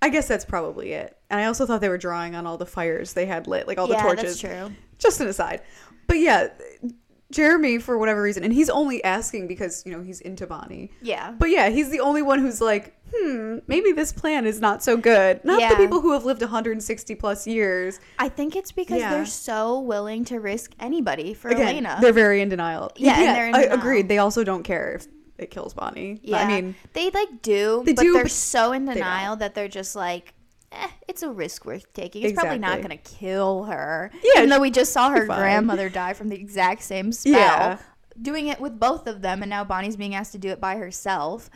I 0.00 0.08
guess 0.10 0.28
that's 0.28 0.44
probably 0.44 0.92
it. 0.92 1.16
And 1.30 1.40
I 1.40 1.46
also 1.46 1.66
thought 1.66 1.80
they 1.80 1.88
were 1.88 1.98
drawing 1.98 2.34
on 2.34 2.46
all 2.46 2.56
the 2.56 2.66
fires 2.66 3.12
they 3.14 3.26
had 3.26 3.46
lit, 3.46 3.66
like 3.66 3.78
all 3.78 3.86
the 3.88 3.94
yeah, 3.94 4.02
torches. 4.02 4.40
that's 4.40 4.40
true. 4.40 4.74
Just 4.98 5.20
an 5.20 5.26
aside. 5.28 5.60
But 6.06 6.18
yeah, 6.18 6.48
Jeremy, 7.30 7.78
for 7.78 7.98
whatever 7.98 8.22
reason, 8.22 8.42
and 8.42 8.52
he's 8.54 8.70
only 8.70 9.04
asking 9.04 9.48
because, 9.48 9.84
you 9.84 9.92
know, 9.92 10.02
he's 10.02 10.20
into 10.22 10.46
Bonnie. 10.46 10.90
Yeah. 11.02 11.32
But 11.38 11.50
yeah, 11.50 11.68
he's 11.68 11.90
the 11.90 12.00
only 12.00 12.22
one 12.22 12.38
who's 12.38 12.60
like, 12.62 12.94
hmm, 13.14 13.58
maybe 13.66 13.92
this 13.92 14.12
plan 14.14 14.46
is 14.46 14.60
not 14.60 14.82
so 14.82 14.96
good. 14.96 15.44
Not 15.44 15.60
Yeah. 15.60 15.70
the 15.70 15.76
people 15.76 16.00
who 16.00 16.12
have 16.12 16.24
lived 16.24 16.40
160 16.40 17.14
plus 17.16 17.46
years. 17.46 18.00
I 18.18 18.30
think 18.30 18.56
it's 18.56 18.72
because 18.72 19.00
Yeah. 19.00 19.10
they're 19.10 19.26
so 19.26 19.78
willing 19.80 20.24
to 20.26 20.40
risk 20.40 20.72
anybody 20.80 21.34
for 21.34 21.50
Again, 21.50 21.68
Elena. 21.68 21.98
they're 22.00 22.12
very 22.14 22.40
in 22.40 22.48
denial. 22.48 22.92
Yeah, 22.96 23.18
and 23.18 23.36
they're 23.36 23.48
in 23.48 23.54
I 23.54 23.62
denial. 23.64 23.78
agreed. 23.78 24.08
They 24.08 24.18
also 24.18 24.42
don't 24.42 24.62
care 24.62 24.92
if 24.94 25.06
it 25.38 25.50
kills 25.50 25.74
Bonnie. 25.74 26.20
yeah, 26.22 26.38
I 26.38 26.46
mean, 26.48 26.74
they 26.92 27.10
like 27.10 27.42
do, 27.42 27.82
They 27.86 27.92
but 27.94 28.02
do, 28.02 28.12
they're 28.14 28.24
but 28.24 28.30
so 28.32 28.72
in 28.72 28.84
denial 28.84 29.36
that 29.36 29.54
they're 29.54 29.68
just 29.68 29.94
like, 29.96 30.34
eh, 30.72 30.88
it's 31.06 31.22
a 31.22 31.30
risk 31.30 31.64
worth 31.64 31.92
taking. 31.92 32.22
It's 32.24 32.32
probably 32.34 32.58
not 32.58 32.82
gonna 32.82 32.96
kill 32.96 33.64
her. 33.64 34.10
Yeah, 34.22 34.38
even 34.38 34.50
though 34.50 34.60
we 34.60 34.70
just 34.70 34.92
saw 34.92 35.10
her 35.10 35.24
grandmother 35.26 35.88
die 35.88 36.12
from 36.12 36.28
the 36.28 36.36
exact 36.36 36.82
same 36.82 37.12
spell. 37.12 37.32
Yeah. 37.32 37.78
Doing 38.20 38.48
it 38.48 38.60
with 38.60 38.80
both 38.80 39.06
of 39.06 39.22
them, 39.22 39.42
and 39.42 39.50
now 39.50 39.62
Bonnie's 39.62 39.96
being 39.96 40.14
asked 40.14 40.32
to 40.32 40.38
do 40.38 40.48
it 40.48 40.60
by 40.60 40.76
herself. 40.76 41.48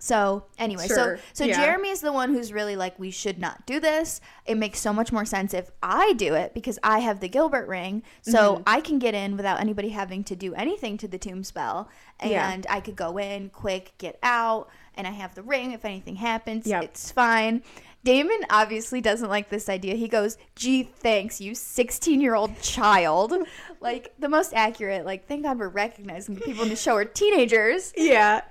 So 0.00 0.44
anyway, 0.58 0.86
Sure, 0.86 1.16
so 1.16 1.22
so 1.32 1.44
yeah. 1.44 1.56
Jeremy 1.56 1.88
is 1.90 2.00
the 2.00 2.12
one 2.12 2.32
who's 2.32 2.52
really 2.52 2.76
like, 2.76 2.96
we 3.00 3.10
should 3.10 3.38
not 3.38 3.66
do 3.66 3.80
this. 3.80 4.20
It 4.46 4.56
makes 4.56 4.78
so 4.78 4.92
much 4.92 5.10
more 5.12 5.24
sense 5.24 5.52
if 5.52 5.70
I 5.82 6.12
do 6.12 6.34
it 6.34 6.54
because 6.54 6.78
I 6.84 7.00
have 7.00 7.18
the 7.20 7.28
Gilbert 7.28 7.66
ring, 7.68 8.02
so 8.22 8.54
Mm-hmm. 8.54 8.62
I 8.66 8.80
can 8.80 8.98
get 9.00 9.14
in 9.14 9.36
without 9.36 9.60
anybody 9.60 9.88
having 9.88 10.22
to 10.24 10.36
do 10.36 10.54
anything 10.54 10.98
to 10.98 11.08
the 11.08 11.18
tomb 11.18 11.42
spell, 11.42 11.88
and 12.20 12.30
Yeah. 12.30 12.60
I 12.68 12.80
could 12.80 12.94
go 12.96 13.18
in 13.18 13.50
quick, 13.50 13.92
get 13.98 14.18
out, 14.22 14.68
and 14.94 15.06
I 15.06 15.10
have 15.10 15.34
the 15.34 15.42
ring. 15.42 15.72
If 15.72 15.84
anything 15.84 16.16
happens, 16.16 16.66
Yep. 16.66 16.82
it's 16.84 17.10
fine. 17.10 17.62
Damon 18.04 18.38
obviously 18.50 19.00
doesn't 19.00 19.28
like 19.28 19.48
this 19.48 19.68
idea. 19.68 19.96
He 19.96 20.06
goes, 20.06 20.38
"Gee, 20.54 20.84
thanks, 20.84 21.40
you 21.40 21.52
16-year-old 21.52 22.60
child." 22.62 23.34
like 23.80 24.12
the 24.20 24.28
most 24.28 24.54
accurate. 24.54 25.04
Like, 25.04 25.26
thank 25.26 25.42
God 25.42 25.58
we're 25.58 25.68
recognizing 25.68 26.36
the 26.36 26.40
people 26.40 26.62
in 26.62 26.68
the 26.68 26.76
show 26.76 26.94
are 26.94 27.04
teenagers. 27.04 27.92
yeah. 27.96 28.42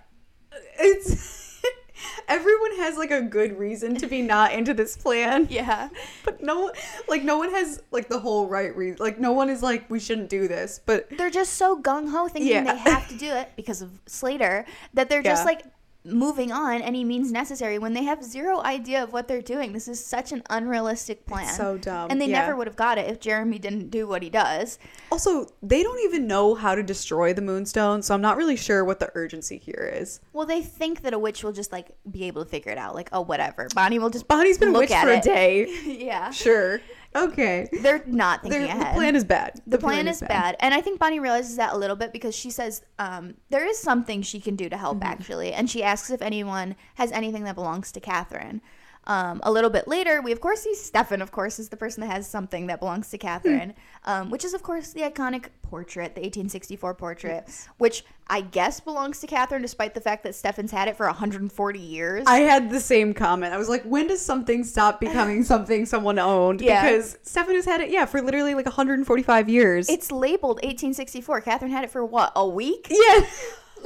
It's. 0.80 1.62
Everyone 2.28 2.76
has 2.78 2.98
like 2.98 3.12
a 3.12 3.22
good 3.22 3.58
reason 3.58 3.96
to 3.96 4.08
be 4.08 4.22
not 4.22 4.52
into 4.52 4.74
this 4.74 4.98
plan. 4.98 5.48
Yeah. 5.50 5.90
But 6.26 6.44
no, 6.44 6.72
like 7.08 7.24
no 7.24 7.38
one 7.38 7.50
has 7.52 7.82
like 7.92 8.10
the 8.10 8.20
whole 8.20 8.48
right 8.48 8.76
reason. 8.76 8.98
Like 9.00 9.18
no 9.20 9.32
one 9.32 9.50
is 9.50 9.64
like 9.64 9.90
we 9.90 10.00
shouldn't 10.00 10.30
do 10.30 10.48
this. 10.48 10.80
But 10.86 11.08
they're 11.18 11.30
just 11.30 11.54
so 11.54 11.82
gung 11.82 12.10
ho 12.10 12.28
thinking 12.28 12.52
Yeah. 12.52 12.74
they 12.74 12.78
have 12.92 13.08
to 13.10 13.18
do 13.18 13.28
it 13.32 13.50
because 13.56 13.82
of 13.82 13.92
Slater 14.06 14.66
that 14.94 15.10
they're 15.10 15.24
just 15.24 15.42
Yeah. 15.42 15.46
like 15.46 15.64
moving 16.08 16.52
on 16.52 16.82
any 16.82 17.04
means 17.04 17.32
necessary 17.32 17.78
when 17.78 17.94
they 17.94 18.04
have 18.04 18.24
zero 18.24 18.62
idea 18.62 19.04
of 19.04 19.14
what 19.14 19.28
they're 19.28 19.42
doing. 19.42 19.74
This 19.74 19.88
is 19.88 20.04
such 20.04 20.32
an 20.32 20.42
unrealistic 20.50 21.26
plan. 21.26 21.54
so 21.54 21.78
dumb. 21.78 22.10
And 22.10 22.20
they 22.22 22.28
Yeah. 22.28 22.40
never 22.42 22.56
would 22.56 22.68
have 22.68 22.76
got 22.76 22.98
it 22.98 23.10
if 23.10 23.20
Jeremy 23.20 23.60
didn't 23.60 23.90
do 23.90 24.08
what 24.08 24.24
he 24.24 24.30
does. 24.30 24.80
also 25.12 25.48
they 25.62 25.84
don't 25.84 26.00
even 26.06 26.28
know 26.28 26.54
how 26.56 26.76
to 26.76 26.84
destroy 26.84 27.34
the 27.34 27.42
moonstone, 27.42 28.02
so 28.02 28.14
I'm 28.14 28.22
not 28.22 28.38
really 28.38 28.56
sure 28.56 28.84
what 28.86 29.00
the 29.00 29.10
urgency 29.16 29.58
here 29.58 29.92
is. 29.94 30.20
Well, 30.34 30.46
they 30.46 30.62
think 30.62 31.02
that 31.02 31.14
a 31.14 31.20
witch 31.20 31.44
will 31.44 31.52
just 31.54 31.72
like 31.72 31.92
be 32.10 32.26
able 32.26 32.44
to 32.44 32.50
figure 32.50 32.72
it 32.72 32.78
out. 32.78 32.96
Like, 32.96 33.10
oh, 33.12 33.22
whatever. 33.22 33.68
Bonnie 33.76 34.00
will 34.00 34.10
just 34.10 34.28
Bonnie's 34.28 34.58
been 34.58 34.76
a 34.76 34.80
witch 34.80 34.90
for 34.94 35.10
a 35.12 35.20
day. 35.22 35.68
yeah. 35.86 36.32
Sure. 36.32 36.82
Okay. 37.16 37.68
They're 37.82 38.04
not 38.06 38.42
thinking 38.44 38.62
Their- 38.62 38.68
the 38.76 38.82
ahead. 38.82 38.96
plan 38.96 39.16
is 39.16 39.24
bad. 39.24 39.62
the 39.66 39.78
plan 39.78 40.08
is 40.08 40.20
bad. 40.22 40.56
and 40.60 40.74
i 40.74 40.82
think 40.82 41.00
bonnie 41.00 41.20
realizes 41.20 41.56
that 41.58 41.74
a 41.74 41.78
little 41.78 41.96
bit 41.96 42.12
because 42.14 42.36
she 42.36 42.50
says 42.52 42.84
um, 43.00 43.36
there 43.50 43.66
is 43.66 43.78
something 43.80 44.22
she 44.22 44.40
can 44.40 44.56
do 44.56 44.70
to 44.70 44.78
help 44.78 44.98
Mm-hmm. 44.98 45.08
actually 45.14 45.54
and 45.54 45.70
she 45.70 45.82
asks 45.84 46.10
if 46.12 46.22
anyone 46.22 46.76
has 46.96 47.12
anything 47.12 47.44
that 47.46 47.56
belongs 47.56 47.92
to 47.94 48.00
katherine 48.00 48.62
um, 49.08 49.40
a 49.44 49.52
little 49.52 49.70
bit 49.70 49.88
later 49.88 50.22
we 50.22 50.32
of 50.32 50.40
course 50.42 50.62
see 50.62 50.76
stefan 50.76 51.22
of 51.22 51.32
course 51.32 51.58
is 51.60 51.70
the 51.70 51.78
person 51.78 52.02
that 52.02 52.12
has 52.12 52.28
something 52.28 52.68
that 52.68 52.80
belongs 52.80 53.10
to 53.10 53.18
katherine 53.18 53.74
Hmm. 54.04 54.12
um, 54.12 54.30
which 54.30 54.46
is 54.46 54.54
of 54.54 54.62
course 54.62 54.94
the 54.94 55.02
iconic 55.02 55.46
portrait 55.64 56.14
the 56.16 56.22
1864 56.22 56.94
portrait 56.94 57.46
which 57.78 58.04
i 58.28 58.40
guess 58.42 58.80
belongs 58.80 59.20
to 59.20 59.28
katherine 59.28 59.62
despite 59.62 59.94
the 59.94 60.02
fact 60.02 60.24
that 60.24 60.36
stefan's 60.36 60.72
had 60.72 60.88
it 60.88 60.96
for 60.96 61.06
140 61.08 61.80
years 61.80 62.24
I 62.28 62.40
had 62.40 62.70
the 62.70 62.80
same 62.80 63.14
comment. 63.14 63.54
I 63.54 63.58
was 63.58 63.70
like, 63.70 63.84
when 63.84 64.08
does 64.08 64.22
something 64.22 64.64
stop 64.64 65.00
becoming 65.08 65.44
something 65.44 65.86
someone 65.86 66.20
owned? 66.20 66.62
Yeah. 66.62 66.84
Because 66.90 67.18
Stefan 67.24 67.56
has 67.56 67.66
had 67.66 67.82
it, 67.82 67.90
yeah, 67.90 68.06
for 68.06 68.22
literally 68.22 68.54
like 68.54 68.66
145 68.66 69.50
years. 69.50 69.90
it's 69.90 70.12
labeled 70.12 70.58
1864 70.58 71.42
katherine 71.42 71.72
had 71.72 71.84
it 71.84 71.90
for 71.90 72.04
what 72.06 72.32
a 72.36 72.48
week 72.48 72.88
yeah. 72.90 73.26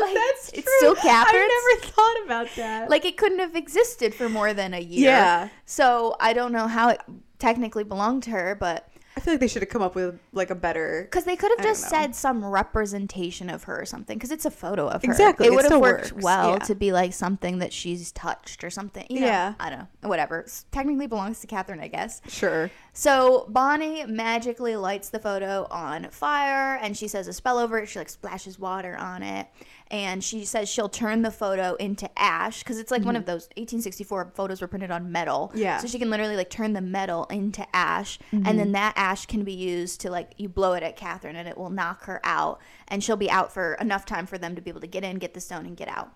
Like, 0.01 0.15
That's 0.15 0.49
it's 0.49 0.63
true. 0.63 0.73
still 0.77 0.95
Katherine's? 0.95 1.51
I 1.51 1.75
never 1.79 1.91
thought 1.91 2.25
about 2.25 2.47
that. 2.57 2.89
like 2.89 3.05
it 3.05 3.17
couldn't 3.17 3.39
have 3.39 3.55
existed 3.55 4.13
for 4.15 4.29
more 4.29 4.53
than 4.53 4.73
a 4.73 4.79
year. 4.79 5.09
Yeah. 5.11 5.49
So 5.65 6.15
I 6.19 6.33
don't 6.33 6.51
know 6.51 6.67
how 6.67 6.89
it 6.89 7.01
technically 7.39 7.83
belonged 7.83 8.23
to 8.23 8.31
her, 8.31 8.55
but 8.59 8.87
I 9.17 9.19
feel 9.19 9.33
like 9.33 9.41
they 9.41 9.47
should 9.49 9.61
have 9.61 9.67
come 9.69 9.81
up 9.81 9.93
with 9.93 10.17
like 10.31 10.51
a 10.51 10.55
better. 10.55 11.03
because 11.03 11.25
they 11.25 11.35
could 11.35 11.51
have 11.57 11.65
just 11.65 11.89
said 11.89 12.15
some 12.15 12.45
representation 12.45 13.49
of 13.49 13.63
her 13.63 13.81
or 13.81 13.85
something, 13.85 14.17
because 14.17 14.31
it's 14.31 14.45
a 14.45 14.51
photo 14.51 14.87
of 14.87 15.03
her. 15.03 15.11
Exactly, 15.11 15.47
It 15.47 15.51
it 15.51 15.55
would 15.55 15.65
have 15.69 15.81
worked 15.81 16.13
works, 16.13 16.23
well 16.23 16.51
yeah. 16.51 16.59
to 16.59 16.75
be 16.75 16.93
like 16.93 17.11
something 17.11 17.59
that 17.59 17.73
she's 17.73 18.13
touched 18.13 18.63
or 18.63 18.69
something. 18.69 19.05
You 19.09 19.19
know, 19.19 19.25
Yeah. 19.27 19.53
I 19.59 19.69
don't 19.69 19.79
know. 20.01 20.07
Whatever. 20.07 20.39
It's 20.39 20.63
technically 20.71 21.07
belongs 21.07 21.41
to 21.41 21.47
Catherine, 21.47 21.81
I 21.81 21.89
guess. 21.89 22.21
Sure. 22.29 22.71
So 22.93 23.45
Bonnie 23.49 24.05
magically 24.05 24.77
lights 24.77 25.09
the 25.09 25.19
photo 25.19 25.67
on 25.69 26.09
fire 26.11 26.77
and 26.81 26.95
she 26.95 27.09
says 27.09 27.27
a 27.27 27.33
spell 27.33 27.57
over 27.59 27.79
it. 27.79 27.89
She 27.89 27.99
like 27.99 28.09
splashes 28.09 28.57
water 28.59 28.95
on 28.95 29.23
it. 29.23 29.47
And 29.91 30.23
she 30.23 30.45
says 30.45 30.69
she'll 30.69 30.89
turn 30.89 31.21
the 31.21 31.31
photo 31.31 31.75
into 31.75 32.09
ash 32.17 32.59
because 32.63 32.79
it's 32.79 32.91
like 32.91 33.03
one 33.03 33.17
of 33.17 33.25
those 33.25 33.43
1864 33.57 34.31
photos 34.33 34.61
were 34.61 34.67
printed 34.67 34.89
on 34.89 35.11
metal. 35.11 35.49
Mm-hmm. 35.49 35.57
Yeah. 35.57 35.73
Mm-hmm. 35.73 35.81
So 35.81 35.91
she 35.91 35.99
can 35.99 36.09
literally 36.09 36.37
like 36.37 36.49
turn 36.49 36.73
the 36.73 36.81
metal 36.81 37.25
into 37.25 37.67
ash. 37.75 38.17
And 38.31 38.57
then 38.57 38.71
that 38.71 38.93
ash 38.95 39.25
can 39.25 39.43
be 39.43 39.53
used 39.53 40.01
to 40.01 40.09
like, 40.09 40.31
you 40.37 40.47
blow 40.47 40.73
it 40.73 40.81
at 40.81 40.95
Katherine 40.95 41.35
and 41.35 41.47
it 41.47 41.57
will 41.57 41.69
knock 41.69 42.05
her 42.05 42.21
out. 42.23 42.61
And 42.87 43.03
she'll 43.03 43.17
be 43.17 43.29
out 43.29 43.53
for 43.53 43.73
enough 43.75 44.05
time 44.05 44.25
for 44.25 44.37
them 44.37 44.55
to 44.55 44.61
be 44.61 44.69
able 44.69 44.81
to 44.81 44.87
get 44.87 45.03
in, 45.03 45.17
get 45.17 45.33
the 45.33 45.41
stone, 45.41 45.65
and 45.65 45.75
get 45.75 45.89
out 45.89 46.13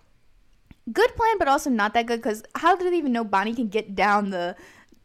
good 0.91 1.15
plan, 1.15 1.38
but 1.39 1.47
also 1.47 1.69
not 1.69 1.93
that 1.93 2.05
good 2.05 2.17
because 2.17 2.43
how 2.55 2.75
do 2.75 2.89
they 2.89 2.97
even 2.97 3.11
know 3.11 3.23
Bonnie 3.23 3.55
can 3.55 3.67
get 3.67 3.95
down 3.95 4.29
the 4.29 4.55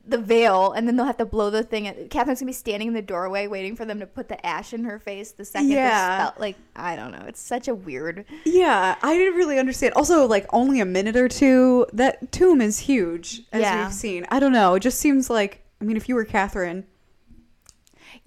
the 0.07 0.19
veil 0.19 0.73
and 0.73 0.89
then 0.89 0.97
they'll 0.97 1.07
have 1.07 1.17
to 1.19 1.25
blow 1.27 1.51
the 1.51 1.63
thing? 1.63 1.87
At, 1.87 2.11
Katherine's 2.11 2.41
gonna 2.41 2.49
be 2.51 2.53
standing 2.55 2.89
in 2.89 2.95
the 2.95 3.03
doorway 3.03 3.47
waiting 3.47 3.77
for 3.77 3.85
them 3.85 4.01
to 4.01 4.07
put 4.07 4.29
the 4.29 4.45
ash 4.45 4.73
in 4.73 4.85
her 4.85 4.99
face 4.99 5.33
the 5.33 5.45
second 5.45 5.71
Yeah. 5.71 6.17
spell. 6.29 6.35
Like 6.39 6.57
I 6.75 6.97
don't 6.97 7.13
know, 7.13 7.25
it's 7.27 7.41
such 7.41 7.69
a 7.69 7.75
weird. 7.75 8.25
Yeah, 8.45 8.97
I 9.03 9.17
didn't 9.17 9.35
really 9.35 9.59
understand. 9.59 9.95
Also, 9.95 10.27
like 10.27 10.47
only 10.53 10.81
a 10.81 10.85
minute 10.87 11.17
or 11.17 11.29
two. 11.29 11.87
That 11.93 12.33
tomb 12.33 12.61
is 12.61 12.79
huge, 12.81 13.43
as 13.53 13.61
Yeah. 13.63 13.85
we've 13.85 13.95
seen. 13.95 14.27
I 14.31 14.41
don't 14.41 14.53
know. 14.53 14.75
It 14.75 14.81
just 14.81 14.99
seems 14.99 15.29
like. 15.31 15.63
I 15.81 15.85
mean, 15.87 15.97
if 15.97 16.09
you 16.11 16.15
were 16.15 16.25
Catherine, 16.27 16.85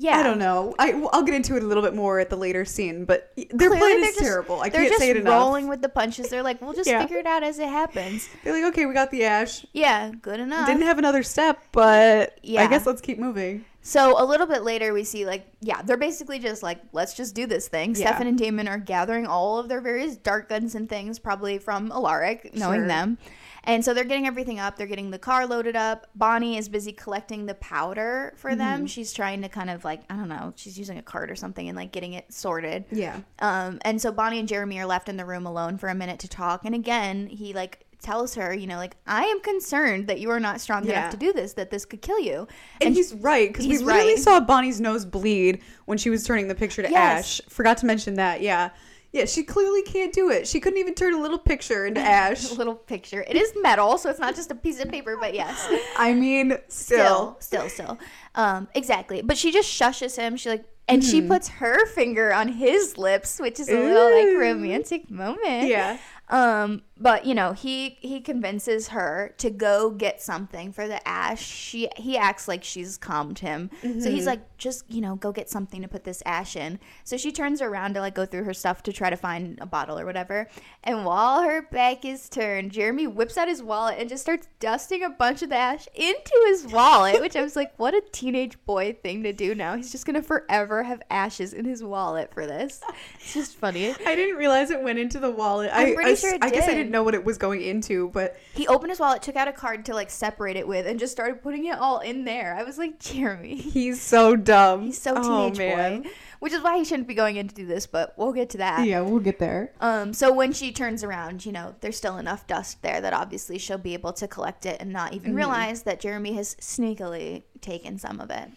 Yeah. 0.04 0.18
I 0.20 0.24
don't 0.24 0.38
know. 0.38 0.76
I 0.78 0.92
I'll 1.14 1.24
get 1.24 1.34
into 1.34 1.56
it 1.56 1.64
a 1.64 1.66
little 1.66 1.82
bit 1.82 1.96
more 1.96 2.20
at 2.20 2.30
the 2.30 2.36
later 2.36 2.66
scene, 2.66 3.06
but 3.06 3.32
their 3.38 3.46
Clearly, 3.70 3.78
plan 3.78 4.02
they're 4.02 4.10
is 4.10 4.16
just- 4.16 4.20
terrible. 4.20 4.60
I 4.62 4.70
can't 4.70 4.88
just 4.90 5.00
say 5.00 5.10
it 5.12 5.18
enough. 5.18 5.32
rolling 5.34 5.68
with 5.70 5.82
the 5.82 5.88
punches. 5.88 6.30
They're 6.30 6.44
like, 6.44 6.62
we'll 6.62 6.74
just 6.74 6.90
Yeah. 6.90 7.02
figure 7.02 7.18
it 7.20 7.26
out 7.26 7.42
as 7.42 7.58
it 7.58 7.70
happens. 7.70 8.28
They're 8.44 8.54
like, 8.54 8.66
okay, 8.74 8.86
we 8.86 8.94
got 8.94 9.12
the 9.12 9.24
ash. 9.24 9.66
Yeah, 9.72 10.12
good 10.22 10.42
enough. 10.42 10.68
Didn't 10.68 10.84
have 10.84 10.98
another 10.98 11.24
step, 11.24 11.60
but 11.72 12.38
Yeah. 12.44 12.64
I 12.64 12.68
guess 12.68 12.86
let's 12.86 13.02
keep 13.02 13.18
moving. 13.18 13.64
So 13.82 14.22
a 14.22 14.24
little 14.26 14.48
bit 14.48 14.64
later, 14.64 14.94
we 14.94 15.04
see 15.06 15.26
like, 15.26 15.46
yeah, 15.62 15.82
they're 15.82 15.98
basically 15.98 16.40
just 16.40 16.64
like, 16.64 16.80
let's 16.94 17.14
just 17.14 17.34
do 17.36 17.46
this 17.46 17.68
thing. 17.68 17.92
Yeah. 17.92 18.08
Stefan 18.08 18.28
and 18.28 18.38
Damon 18.38 18.68
are 18.68 18.78
gathering 18.78 19.26
all 19.26 19.58
of 19.58 19.68
their 19.70 19.82
various 19.82 20.16
dark 20.18 20.48
guns 20.50 20.76
and 20.76 20.88
things, 20.90 21.18
probably 21.20 21.58
from 21.60 21.92
Alaric, 21.92 22.54
knowing 22.56 22.82
Sure. 22.82 22.88
them. 22.88 23.18
And 23.66 23.84
so 23.84 23.94
they're 23.94 24.04
getting 24.04 24.28
everything 24.28 24.60
up. 24.60 24.76
They're 24.78 24.88
getting 24.88 25.10
the 25.12 25.20
car 25.20 25.46
loaded 25.48 25.76
up. 25.76 26.08
Bonnie 26.16 26.58
is 26.58 26.68
busy 26.68 26.92
collecting 26.92 27.46
the 27.46 27.56
powder 27.56 28.34
for 28.36 28.50
Mm-hmm. 28.50 28.60
them. 28.60 28.88
She's 28.88 29.14
trying 29.14 29.42
to 29.42 29.50
kind 29.50 29.70
of 29.70 29.86
like, 29.86 30.02
I 30.10 30.16
don't 30.16 30.28
know, 30.30 30.54
she's 30.56 30.78
using 30.78 30.98
a 30.98 31.02
cart 31.02 31.32
or 31.32 31.36
something 31.36 31.68
and 31.70 31.76
like 31.78 31.92
getting 31.92 32.14
it 32.14 32.32
sorted. 32.32 32.86
Yeah. 32.92 33.20
Um, 33.40 33.80
and 33.84 34.02
so 34.02 34.12
Bonnie 34.12 34.40
and 34.40 34.48
Jeremy 34.48 34.80
are 34.80 34.86
left 34.86 35.08
in 35.10 35.16
the 35.18 35.26
room 35.26 35.46
alone 35.46 35.78
for 35.78 35.88
a 35.90 35.96
minute 35.96 36.20
to 36.20 36.28
talk. 36.28 36.66
And 36.66 36.76
again, 36.76 37.28
he 37.28 37.54
like 37.54 37.86
tells 38.02 38.36
her, 38.36 38.54
you 38.54 38.68
know, 38.68 38.76
like 38.76 38.98
I 39.08 39.24
am 39.24 39.40
concerned 39.40 40.08
that 40.10 40.20
you 40.20 40.30
are 40.30 40.40
not 40.42 40.60
strong 40.60 40.86
Yeah. 40.86 41.00
enough 41.00 41.12
to 41.12 41.18
do 41.18 41.32
this, 41.32 41.54
that 41.54 41.72
this 41.72 41.86
could 41.86 42.02
kill 42.02 42.20
you. 42.20 42.50
And, 42.82 42.94
he's 42.94 43.14
right 43.14 43.48
because 43.48 43.66
we 43.66 43.78
right. 43.82 44.18
saw 44.20 44.42
Bonnie's 44.42 44.82
nose 44.82 45.06
bleed 45.06 45.62
when 45.86 45.98
she 45.98 46.10
was 46.10 46.26
turning 46.26 46.50
the 46.50 46.56
picture 46.56 46.82
to 46.84 46.90
Yes. 46.92 47.40
Ash. 47.40 47.42
Forgot 47.48 47.78
to 47.78 47.86
mention 47.86 48.16
that. 48.16 48.42
Yeah, 48.42 48.72
yeah. 49.14 49.26
She 49.26 49.44
clearly 49.44 49.82
can't 49.84 50.12
do 50.14 50.30
it. 50.30 50.46
She 50.48 50.60
couldn't 50.60 50.80
even 50.80 50.94
turn 50.96 51.14
a 51.14 51.22
little 51.22 51.38
picture 51.40 51.86
into 51.86 52.02
Ash. 52.20 52.52
a 52.52 52.56
little 52.56 52.76
picture. 52.76 53.24
It 53.28 53.36
is 53.38 53.54
metal, 53.62 53.98
so 53.98 54.10
it's 54.10 54.20
not 54.20 54.36
just 54.36 54.52
a 54.52 54.56
piece 54.56 54.82
of 54.82 54.90
paper, 54.90 55.16
but 55.20 55.34
yes. 55.34 55.72
I 55.98 56.14
mean, 56.14 56.58
still. 56.68 57.38
Still, 57.40 57.68
still, 57.68 57.70
still. 57.70 58.00
Um, 58.36 58.68
exactly. 58.76 59.22
But 59.22 59.38
she 59.38 59.52
just 59.52 59.70
shushes 59.70 60.18
him. 60.18 60.36
She 60.36 60.50
like 60.50 60.66
and 60.90 61.02
she 61.02 61.20
Mm-hmm. 61.20 61.30
puts 61.30 61.48
her 61.48 61.86
finger 61.86 62.34
on 62.34 62.50
his 62.50 62.98
lips, 62.98 63.40
which 63.40 63.58
is 63.60 63.70
a 63.70 63.74
little 63.80 64.12
like 64.12 64.38
romantic 64.38 65.10
moment. 65.10 65.68
Yeah. 65.70 65.98
Um, 66.30 66.82
but 67.04 67.26
you 67.26 67.36
know, 67.36 67.52
he 67.52 67.98
he 68.00 68.22
convinces 68.22 68.88
her 68.90 69.36
to 69.38 69.50
go 69.50 69.92
get 69.92 70.22
something 70.22 70.72
for 70.72 70.88
the 70.88 71.06
ash. 71.08 71.46
She 71.46 71.90
he 71.98 72.18
acts 72.18 72.48
like 72.48 72.64
she's 72.64 72.98
calmed 72.98 73.40
him. 73.40 73.70
So 73.82 73.88
Mm-hmm. 73.90 74.12
he's 74.12 74.26
like, 74.26 74.58
just, 74.58 74.90
you 74.90 75.02
know, 75.02 75.16
go 75.18 75.34
get 75.34 75.50
something 75.50 75.82
to 75.82 75.88
put 75.90 76.06
this 76.06 76.24
ash 76.26 76.56
in. 76.56 76.80
So 77.04 77.18
she 77.18 77.34
turns 77.34 77.62
around 77.62 77.96
to 77.96 78.00
like 78.00 78.16
go 78.16 78.26
through 78.26 78.46
her 78.46 78.54
stuff 78.54 78.82
to 78.84 78.94
try 78.94 79.10
to 79.10 79.18
find 79.18 79.60
a 79.60 79.66
bottle 79.66 80.00
or 80.00 80.06
whatever. 80.06 80.48
And 80.86 81.04
while 81.04 81.44
her 81.44 81.64
back 81.64 82.06
is 82.06 82.30
turned, 82.30 82.72
Jeremy 82.72 83.06
whips 83.08 83.38
out 83.38 83.50
his 83.50 83.62
wallet 83.62 83.98
and 84.00 84.08
just 84.08 84.24
starts 84.24 84.48
dusting 84.62 85.04
a 85.04 85.10
bunch 85.10 85.42
of 85.42 85.50
the 85.50 85.58
ash 85.58 85.88
into 85.96 86.32
his 86.48 86.66
wallet, 86.68 87.20
which 87.20 87.36
I 87.36 87.42
was 87.42 87.58
like, 87.58 87.74
what 87.78 87.94
a 87.94 88.02
teenage 88.14 88.58
boy 88.66 88.98
thing 89.04 89.24
to 89.24 89.34
do 89.34 89.54
now. 89.54 89.76
He's 89.76 89.92
just 89.92 90.06
gonna 90.06 90.22
forever 90.24 90.84
have 90.84 91.02
ashes 91.10 91.52
in 91.54 91.66
his 91.66 91.84
wallet 91.84 92.34
for 92.34 92.46
this. 92.48 92.80
It's 93.20 93.34
just 93.34 93.56
funny. 93.58 93.90
I 94.08 94.16
didn't 94.16 94.38
realize 94.38 94.72
it 94.72 94.82
went 94.82 95.00
into 95.00 95.20
the 95.20 95.32
wallet. 95.32 95.70
I'm 95.74 95.90
I, 95.90 95.94
pretty 95.94 96.12
I, 96.12 96.16
sure 96.16 96.34
it 96.36 96.44
I 96.44 96.50
guess 96.50 96.70
I 96.70 96.74
didn't 96.74 96.92
know 96.94 97.04
what 97.04 97.14
it 97.14 97.26
was 97.26 97.38
going 97.38 97.62
into, 97.62 98.08
but 98.14 98.38
He 98.54 98.66
opened 98.68 98.92
his 98.92 99.00
wallet, 99.02 99.22
took 99.22 99.36
out 99.36 99.50
a 99.50 99.52
card 99.52 99.84
to 99.88 99.94
like 99.94 100.10
separate 100.10 100.56
it 100.56 100.66
with, 100.66 100.88
and 100.88 100.98
just 100.98 101.12
started 101.12 101.42
putting 101.44 101.66
it 101.66 101.78
all 101.78 102.00
in 102.00 102.24
there. 102.24 102.56
I 102.58 102.64
was 102.64 102.78
like, 102.78 103.00
Jeremy, 103.02 103.56
he's 103.56 104.02
so 104.02 104.38
dumb. 104.38 104.84
he's 104.84 105.02
so 105.02 105.14
Oh, 105.18 105.22
teenage 105.50 105.58
man. 105.58 106.02
boy, 106.04 106.10
which 106.40 106.54
is 106.54 106.62
why 106.62 106.78
he 106.78 106.86
shouldn't 106.86 107.08
be 107.10 107.14
going 107.14 107.36
in 107.36 107.50
to 107.50 107.54
do 107.56 107.66
this. 107.66 107.86
But 107.86 108.14
we'll 108.18 108.32
get 108.32 108.50
to 108.52 108.58
that. 108.60 108.88
Yeah, 108.88 109.02
we'll 109.02 109.20
get 109.20 109.40
there. 109.40 109.74
Um, 109.82 110.14
so 110.14 110.32
when 110.32 110.54
she 110.54 110.72
turns 110.72 111.04
around, 111.04 111.46
you 111.46 111.52
know, 111.52 111.76
there's 111.82 111.98
still 111.98 112.18
enough 112.18 112.48
dust 112.48 112.82
there 112.82 113.02
that 113.02 113.12
obviously 113.14 113.58
she'll 113.58 113.78
be 113.78 113.94
able 113.94 114.14
to 114.14 114.28
collect 114.28 114.66
it 114.66 114.78
and 114.80 114.94
not 114.94 115.14
even 115.14 115.30
Mm-hmm. 115.32 115.38
realize 115.38 115.84
that 115.84 116.00
Jeremy 116.00 116.34
has 116.34 116.56
sneakily 116.56 117.44
taken 117.62 117.98
some 117.98 118.20
of 118.22 118.30
it. 118.30 118.50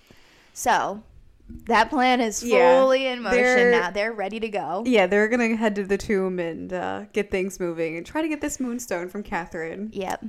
So 0.52 1.02
that 1.66 1.90
plan 1.90 2.20
is 2.20 2.42
Yeah, 2.42 2.80
fully 2.80 3.06
in 3.06 3.22
motion 3.22 3.38
they're- 3.42 3.70
now. 3.70 3.90
They're 3.90 4.12
ready 4.12 4.40
to 4.40 4.48
go. 4.48 4.82
Yeah, 4.86 5.06
they're 5.06 5.28
gonna 5.28 5.56
head 5.56 5.74
to 5.76 5.84
the 5.84 5.96
tomb 5.98 6.38
and 6.38 6.72
uh, 6.72 7.04
get 7.12 7.30
things 7.30 7.60
moving 7.60 7.96
and 7.96 8.04
try 8.04 8.22
to 8.22 8.28
get 8.28 8.40
this 8.40 8.58
moonstone 8.60 9.08
from 9.08 9.22
Katherine. 9.22 9.90
Yep. 9.92 10.24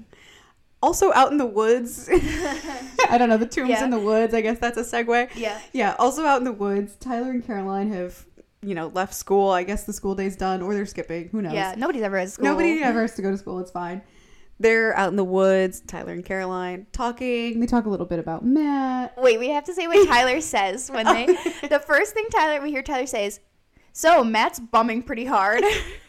Also 0.82 1.12
out 1.14 1.32
in 1.32 1.38
the 1.38 1.46
woods. 1.46 2.08
I 3.10 3.18
don't 3.18 3.30
know, 3.30 3.38
the 3.38 3.48
tomb's 3.48 3.70
Yeah. 3.72 3.84
in 3.84 3.90
the 3.90 4.00
woods. 4.00 4.34
I 4.34 4.42
guess 4.42 4.60
that's 4.60 4.78
a 4.78 4.84
segue. 4.84 5.30
Yeah. 5.36 5.60
Yeah, 5.74 5.96
also 5.98 6.24
out 6.26 6.38
in 6.38 6.44
the 6.44 6.52
woods, 6.54 6.96
Tyler 7.00 7.32
and 7.32 7.44
Caroline 7.46 7.92
have, 7.92 8.26
you 8.62 8.76
know, 8.76 8.88
left 8.90 9.14
school. 9.16 9.50
I 9.50 9.64
guess 9.64 9.86
the 9.86 9.94
school 9.94 10.14
day's 10.14 10.36
done 10.36 10.62
or 10.62 10.76
they're 10.76 10.86
skipping. 10.86 11.30
Who 11.30 11.42
knows? 11.42 11.54
Yeah. 11.54 11.74
Nobody's 11.78 12.04
ever 12.04 12.18
at 12.18 12.30
school. 12.30 12.46
Nobody 12.46 12.84
ever 12.84 13.02
has 13.02 13.16
to 13.16 13.22
go 13.24 13.32
to 13.32 13.38
school. 13.38 13.60
It's 13.60 13.72
fine. 13.72 14.02
They're 14.60 14.96
out 14.98 15.10
in 15.10 15.16
the 15.16 15.24
woods, 15.24 15.82
Tyler 15.82 16.14
and 16.14 16.26
Caroline 16.26 16.88
talking. 16.92 17.60
They 17.60 17.68
talk 17.68 17.86
a 17.86 17.90
little 17.90 18.08
bit 18.08 18.18
about 18.18 18.44
Matt. 18.44 19.16
Wait, 19.22 19.40
we 19.40 19.50
have 19.50 19.66
to 19.66 19.74
say 19.74 19.88
what 19.88 20.08
Tyler 20.10 20.42
says 20.42 20.90
when 20.90 21.06
they. 21.06 21.28
Oh. 21.30 21.68
The 21.68 21.80
first 21.80 22.14
thing 22.14 22.26
Tyler 22.32 22.62
we 22.62 22.72
hear 22.72 22.82
Tyler 22.82 23.06
say 23.06 23.28
is, 23.28 23.40
"So 23.94 24.24
Matt's 24.24 24.60
bumming 24.60 25.04
pretty 25.04 25.26
hard." 25.26 25.64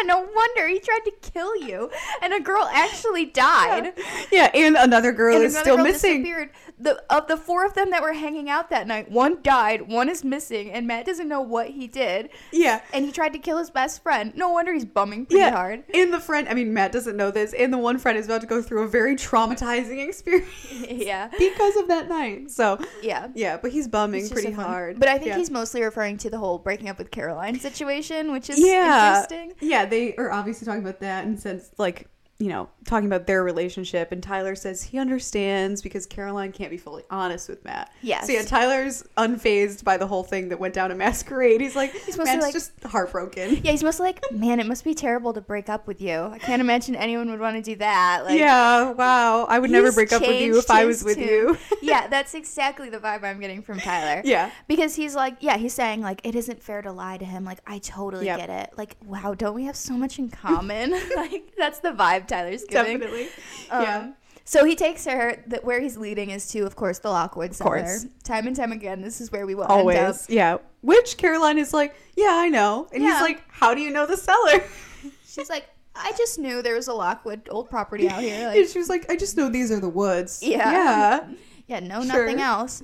yeah, 0.00 0.06
no 0.06 0.26
wonder 0.34 0.68
he 0.68 0.78
tried 0.80 1.00
to 1.04 1.12
kill 1.32 1.56
you, 1.56 1.90
and 2.22 2.32
a 2.32 2.40
girl 2.40 2.68
actually 2.72 3.26
died. 3.26 3.92
Yeah, 4.30 4.50
and 4.54 4.76
another 4.76 5.12
girl 5.12 5.36
And 5.36 5.44
is 5.44 5.52
another 5.54 5.64
still 5.64 5.76
girl 5.76 5.84
missing. 5.84 6.22
disappeared. 6.22 6.50
The 6.78 7.02
of 7.10 7.28
the 7.28 7.36
four 7.36 7.64
of 7.64 7.74
them 7.74 7.90
that 7.90 8.02
were 8.02 8.12
hanging 8.14 8.50
out 8.50 8.70
that 8.70 8.86
night, 8.88 9.10
one 9.10 9.38
died, 9.42 9.82
one 9.88 10.08
is 10.08 10.24
missing, 10.24 10.70
and 10.72 10.86
Matt 10.86 11.06
doesn't 11.06 11.28
know 11.28 11.40
what 11.40 11.68
he 11.68 11.86
did. 11.86 12.30
Yeah. 12.50 12.80
And 12.92 13.04
he 13.04 13.12
tried 13.12 13.32
to 13.34 13.38
kill 13.38 13.58
his 13.58 13.70
best 13.70 14.02
friend. 14.02 14.32
No 14.34 14.48
wonder 14.48 14.72
he's 14.72 14.84
bumming 14.84 15.26
pretty 15.26 15.40
Yeah, 15.40 15.50
hard. 15.52 15.84
and 15.94 16.12
the 16.12 16.18
friend, 16.18 16.48
I 16.48 16.54
mean, 16.54 16.74
Matt 16.74 16.90
doesn't 16.92 17.16
know 17.16 17.30
this, 17.30 17.52
and 17.52 17.72
the 17.72 17.78
one 17.78 17.98
friend 17.98 18.18
is 18.18 18.26
about 18.26 18.40
to 18.40 18.46
go 18.48 18.60
through 18.62 18.82
a 18.82 18.88
very 18.88 19.14
traumatizing 19.14 20.04
experience 20.08 20.48
yeah. 20.88 21.28
because 21.38 21.76
of 21.76 21.88
that 21.88 22.08
night. 22.08 22.50
So, 22.50 22.78
Yeah. 23.02 23.28
yeah, 23.34 23.58
but 23.58 23.70
he's 23.70 23.86
bumming 23.86 24.28
pretty 24.28 24.52
so 24.54 24.60
hard. 24.62 24.98
But 24.98 25.08
I 25.08 25.18
think 25.18 25.28
Yeah. 25.28 25.36
he's 25.38 25.50
mostly 25.50 25.82
referring 25.82 26.16
to 26.18 26.30
the 26.30 26.38
whole 26.38 26.58
breaking 26.58 26.88
up 26.88 26.98
with 26.98 27.10
Caroline 27.10 27.60
situation, 27.60 28.32
which 28.32 28.50
is 28.50 28.58
yeah, 28.58 29.20
interesting. 29.22 29.52
yeah. 29.60 29.81
They 29.86 30.14
are 30.16 30.30
obviously 30.30 30.66
talking 30.66 30.82
about 30.82 31.00
that, 31.00 31.24
and 31.24 31.38
since 31.38 31.70
like 31.78 32.08
you 32.38 32.48
know 32.48 32.68
talking 32.84 33.06
about 33.06 33.26
their 33.28 33.44
relationship, 33.44 34.10
and 34.10 34.20
Tyler 34.22 34.56
says 34.56 34.82
he 34.82 34.98
understands 34.98 35.80
because 35.82 36.04
Caroline 36.06 36.50
can't 36.50 36.70
be 36.70 36.76
fully 36.76 37.04
honest 37.10 37.48
with 37.48 37.64
Matt. 37.64 37.92
Yes. 38.02 38.26
So 38.26 38.32
yeah, 38.32 38.42
Tyler's 38.42 39.04
unfazed 39.16 39.84
by 39.84 39.96
the 39.96 40.06
whole 40.08 40.24
thing 40.24 40.48
that 40.48 40.58
went 40.58 40.74
down 40.74 40.90
at 40.90 40.96
Masquerade. 40.96 41.60
He's 41.60 41.76
like, 41.76 41.92
He's 41.92 42.18
mostly 42.18 42.24
Matt's 42.24 42.42
like- 42.42 42.52
just 42.54 42.72
heartbroken. 42.84 43.60
Yeah, 43.62 43.70
he's 43.70 43.84
mostly 43.84 44.06
like, 44.06 44.20
man, 44.32 44.58
it 44.58 44.66
must 44.66 44.82
be 44.82 44.94
terrible 44.94 45.32
to 45.34 45.40
break 45.40 45.68
up 45.68 45.86
with 45.86 46.00
you. 46.00 46.12
I 46.32 46.38
can't 46.38 46.60
imagine 46.60 46.96
anyone 46.96 47.30
would 47.30 47.38
want 47.38 47.56
to 47.56 47.62
do 47.62 47.76
that. 47.76 48.22
Like, 48.24 48.38
yeah, 48.38 48.90
wow. 48.90 49.44
I 49.44 49.60
would 49.60 49.70
never 49.70 49.92
break 49.92 50.12
up 50.12 50.22
with 50.22 50.40
you 50.40 50.58
if 50.58 50.68
I 50.70 50.84
was 50.84 51.04
with 51.04 51.18
you. 51.18 51.56
yeah, 51.82 52.08
that's 52.08 52.34
exactly 52.34 52.90
the 52.90 52.98
vibe 52.98 53.22
I'm 53.22 53.38
getting 53.38 53.62
from 53.62 53.78
Tyler. 53.78 54.22
yeah. 54.24 54.50
Because 54.66 54.96
he's 54.96 55.14
like, 55.14 55.36
yeah, 55.40 55.56
he's 55.58 55.74
saying 55.74 56.00
like 56.00 56.20
it 56.24 56.34
isn't 56.34 56.60
fair 56.60 56.82
to 56.82 56.90
lie 56.90 57.18
to 57.18 57.24
him. 57.24 57.44
Like 57.44 57.60
I 57.66 57.78
totally 57.78 58.26
Yep. 58.26 58.38
get 58.38 58.50
it. 58.50 58.70
Like 58.76 58.96
wow, 59.04 59.34
don't 59.34 59.54
we 59.54 59.64
have 59.66 59.76
so 59.76 59.94
much 59.94 60.18
in 60.18 60.28
common? 60.30 60.90
like 61.14 61.52
that's 61.56 61.78
the 61.78 61.90
vibe 61.92 62.21
Tyler's 62.28 62.64
giving. 62.64 62.98
Definitely. 62.98 63.28
Um, 63.70 63.82
yeah. 63.82 64.12
So 64.44 64.64
he 64.64 64.74
takes 64.74 65.04
her. 65.06 65.42
That 65.46 65.64
where 65.64 65.80
he's 65.80 65.96
leading 65.96 66.30
is 66.30 66.48
to, 66.48 66.60
of 66.66 66.74
course, 66.76 66.98
the 66.98 67.10
Lockwood 67.10 67.54
Cellar. 67.54 67.78
course. 67.82 68.06
Time 68.24 68.46
and 68.46 68.56
time 68.56 68.72
again, 68.72 69.00
this 69.00 69.20
is 69.20 69.30
where 69.30 69.46
we 69.46 69.54
will 69.54 69.62
end 69.64 69.72
up. 69.72 69.78
Always. 69.78 70.28
Yeah. 70.28 70.58
Which 70.80 71.16
Caroline 71.16 71.58
is 71.58 71.72
like, 71.72 71.94
yeah, 72.16 72.32
I 72.32 72.48
know. 72.48 72.88
And 72.92 73.02
Yeah. 73.02 73.12
he's 73.12 73.20
like, 73.22 73.42
how 73.48 73.72
do 73.74 73.80
you 73.80 73.90
know 73.90 74.04
the 74.06 74.16
cellar? 74.16 74.62
She's 75.26 75.48
like, 75.48 75.66
I 75.94 76.12
just 76.18 76.38
knew 76.38 76.60
there 76.60 76.74
was 76.74 76.88
a 76.88 76.92
Lockwood 76.92 77.48
old 77.50 77.70
property 77.70 78.08
out 78.08 78.20
here. 78.20 78.34
and 78.48 78.58
Like, 78.58 78.68
she 78.68 78.78
was 78.78 78.88
like, 78.88 79.08
I 79.10 79.16
just 79.16 79.36
know 79.36 79.48
these 79.48 79.70
are 79.70 79.78
the 79.80 79.88
woods. 79.88 80.40
Yeah. 80.42 80.70
Yeah. 80.72 81.32
yeah, 81.68 81.80
no, 81.80 82.02
Sure. 82.04 82.24
nothing 82.26 82.40
else. 82.40 82.82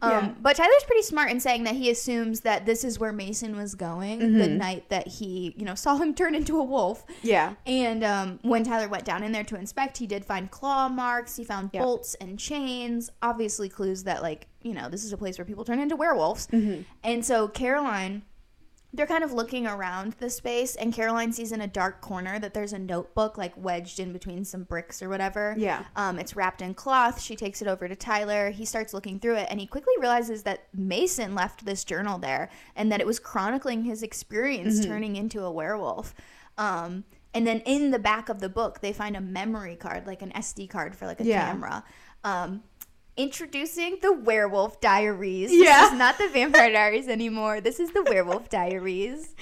Um, 0.00 0.10
Yeah. 0.10 0.34
But 0.40 0.56
Tyler's 0.56 0.84
pretty 0.86 1.02
smart 1.02 1.30
in 1.30 1.40
saying 1.40 1.64
that 1.64 1.74
he 1.74 1.90
assumes 1.90 2.40
that 2.40 2.66
this 2.66 2.84
is 2.84 2.98
where 2.98 3.12
Mason 3.12 3.56
was 3.56 3.74
going 3.74 4.18
the 4.20 4.44
Mhm. 4.48 4.56
night 4.56 4.88
that 4.90 5.08
he, 5.08 5.54
you 5.56 5.64
know, 5.64 5.74
saw 5.74 5.96
him 5.96 6.14
turn 6.20 6.34
into 6.34 6.58
a 6.58 6.62
wolf. 6.64 7.04
Yeah. 7.22 7.54
And 7.66 8.04
um, 8.04 8.38
when 8.42 8.64
Tyler 8.64 8.88
went 8.88 9.04
down 9.04 9.22
in 9.22 9.32
there 9.32 9.44
to 9.44 9.56
inspect, 9.56 9.98
he 9.98 10.06
did 10.06 10.24
find 10.24 10.50
claw 10.50 10.88
marks. 10.88 11.36
He 11.36 11.44
found 11.44 11.70
Yep. 11.72 11.82
bolts 11.82 12.14
and 12.20 12.38
chains, 12.38 13.10
obviously 13.22 13.68
clues 13.68 14.04
that, 14.04 14.22
like, 14.22 14.46
you 14.62 14.74
know, 14.74 14.88
this 14.88 15.04
is 15.04 15.12
a 15.12 15.16
place 15.16 15.38
where 15.38 15.44
people 15.44 15.64
turn 15.64 15.80
into 15.80 15.96
werewolves. 15.96 16.46
Mhm. 16.48 16.84
And 17.02 17.24
so 17.24 17.48
Caroline, 17.48 18.22
they're 18.94 19.06
kind 19.06 19.22
of 19.22 19.32
looking 19.32 19.66
around 19.66 20.14
the 20.14 20.30
space, 20.30 20.74
and 20.74 20.94
Caroline 20.94 21.32
sees 21.32 21.52
in 21.52 21.60
a 21.60 21.66
dark 21.66 22.00
corner 22.00 22.38
that 22.38 22.54
there's 22.54 22.72
a 22.72 22.78
notebook, 22.78 23.36
like, 23.36 23.52
wedged 23.56 24.00
in 24.00 24.12
between 24.14 24.44
some 24.46 24.62
bricks 24.62 25.02
or 25.02 25.08
whatever. 25.10 25.54
Yeah. 25.58 25.84
Um, 25.94 26.18
it's 26.18 26.34
wrapped 26.34 26.62
in 26.62 26.72
cloth. 26.74 27.20
She 27.20 27.36
takes 27.36 27.60
it 27.60 27.68
over 27.68 27.86
to 27.86 27.94
Tyler. 27.94 28.50
He 28.50 28.64
starts 28.64 28.94
looking 28.94 29.20
through 29.20 29.36
it, 29.36 29.48
and 29.50 29.60
he 29.60 29.66
quickly 29.66 29.92
realizes 30.00 30.42
that 30.44 30.68
Mason 30.72 31.34
left 31.34 31.66
this 31.66 31.84
journal 31.84 32.18
there, 32.18 32.48
and 32.76 32.90
that 32.90 33.00
it 33.00 33.06
was 33.06 33.18
chronicling 33.18 33.84
his 33.84 34.02
experience 34.02 34.80
Mm-hmm. 34.80 34.90
turning 34.90 35.16
into 35.16 35.44
a 35.44 35.50
werewolf. 35.52 36.14
Um, 36.56 37.04
and 37.34 37.46
then 37.46 37.60
in 37.66 37.90
the 37.90 37.98
back 37.98 38.28
of 38.30 38.40
the 38.40 38.48
book, 38.48 38.80
they 38.80 38.92
find 38.94 39.16
a 39.16 39.20
memory 39.20 39.76
card, 39.76 40.06
like 40.06 40.22
an 40.22 40.32
SD 40.32 40.68
card 40.70 40.96
for 40.96 41.06
like 41.06 41.20
a 41.20 41.24
Yeah. 41.24 41.44
camera. 41.46 41.84
Um, 42.24 42.62
introducing 43.18 43.98
the 44.00 44.12
Werewolf 44.12 44.80
Diaries. 44.80 45.50
Yeah. 45.52 45.82
This 45.82 45.92
is 45.92 45.98
not 45.98 46.16
the 46.18 46.28
Vampire 46.28 46.72
Diaries 46.72 47.08
anymore. 47.08 47.60
This 47.60 47.80
is 47.80 47.90
the 47.90 48.02
Werewolf 48.04 48.48
Diaries. 48.50 49.34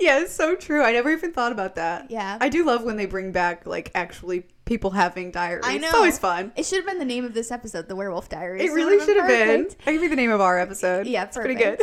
Yeah, 0.00 0.20
it's 0.20 0.32
so 0.34 0.54
true. 0.54 0.82
I 0.82 0.92
never 0.92 1.10
even 1.10 1.32
thought 1.32 1.52
about 1.52 1.74
that. 1.74 2.10
Yeah. 2.10 2.38
I 2.40 2.48
do 2.48 2.64
love 2.64 2.84
when 2.84 2.96
they 2.96 3.06
bring 3.06 3.32
back 3.32 3.66
like 3.66 3.90
actually 3.94 4.46
people 4.64 4.90
having 4.90 5.30
diaries. 5.30 5.64
I 5.66 5.78
know. 5.78 5.86
It's 5.88 5.94
always 5.96 6.18
fun. 6.18 6.52
It 6.56 6.66
should 6.66 6.78
have 6.78 6.86
been 6.86 6.98
the 6.98 7.04
name 7.04 7.24
of 7.24 7.34
this 7.34 7.50
episode, 7.50 7.88
The 7.88 7.96
Werewolf 7.96 8.28
Diaries. 8.28 8.62
It 8.70 8.72
really 8.72 9.04
should 9.04 9.16
have 9.16 9.28
been. 9.28 9.64
That 9.64 9.84
could 9.84 10.00
be 10.00 10.08
the 10.08 10.16
name 10.16 10.30
of 10.30 10.40
our 10.40 10.58
episode. 10.66 11.06
Yeah, 11.06 11.24
it's 11.24 11.36
pretty 11.36 11.54
good. 11.54 11.82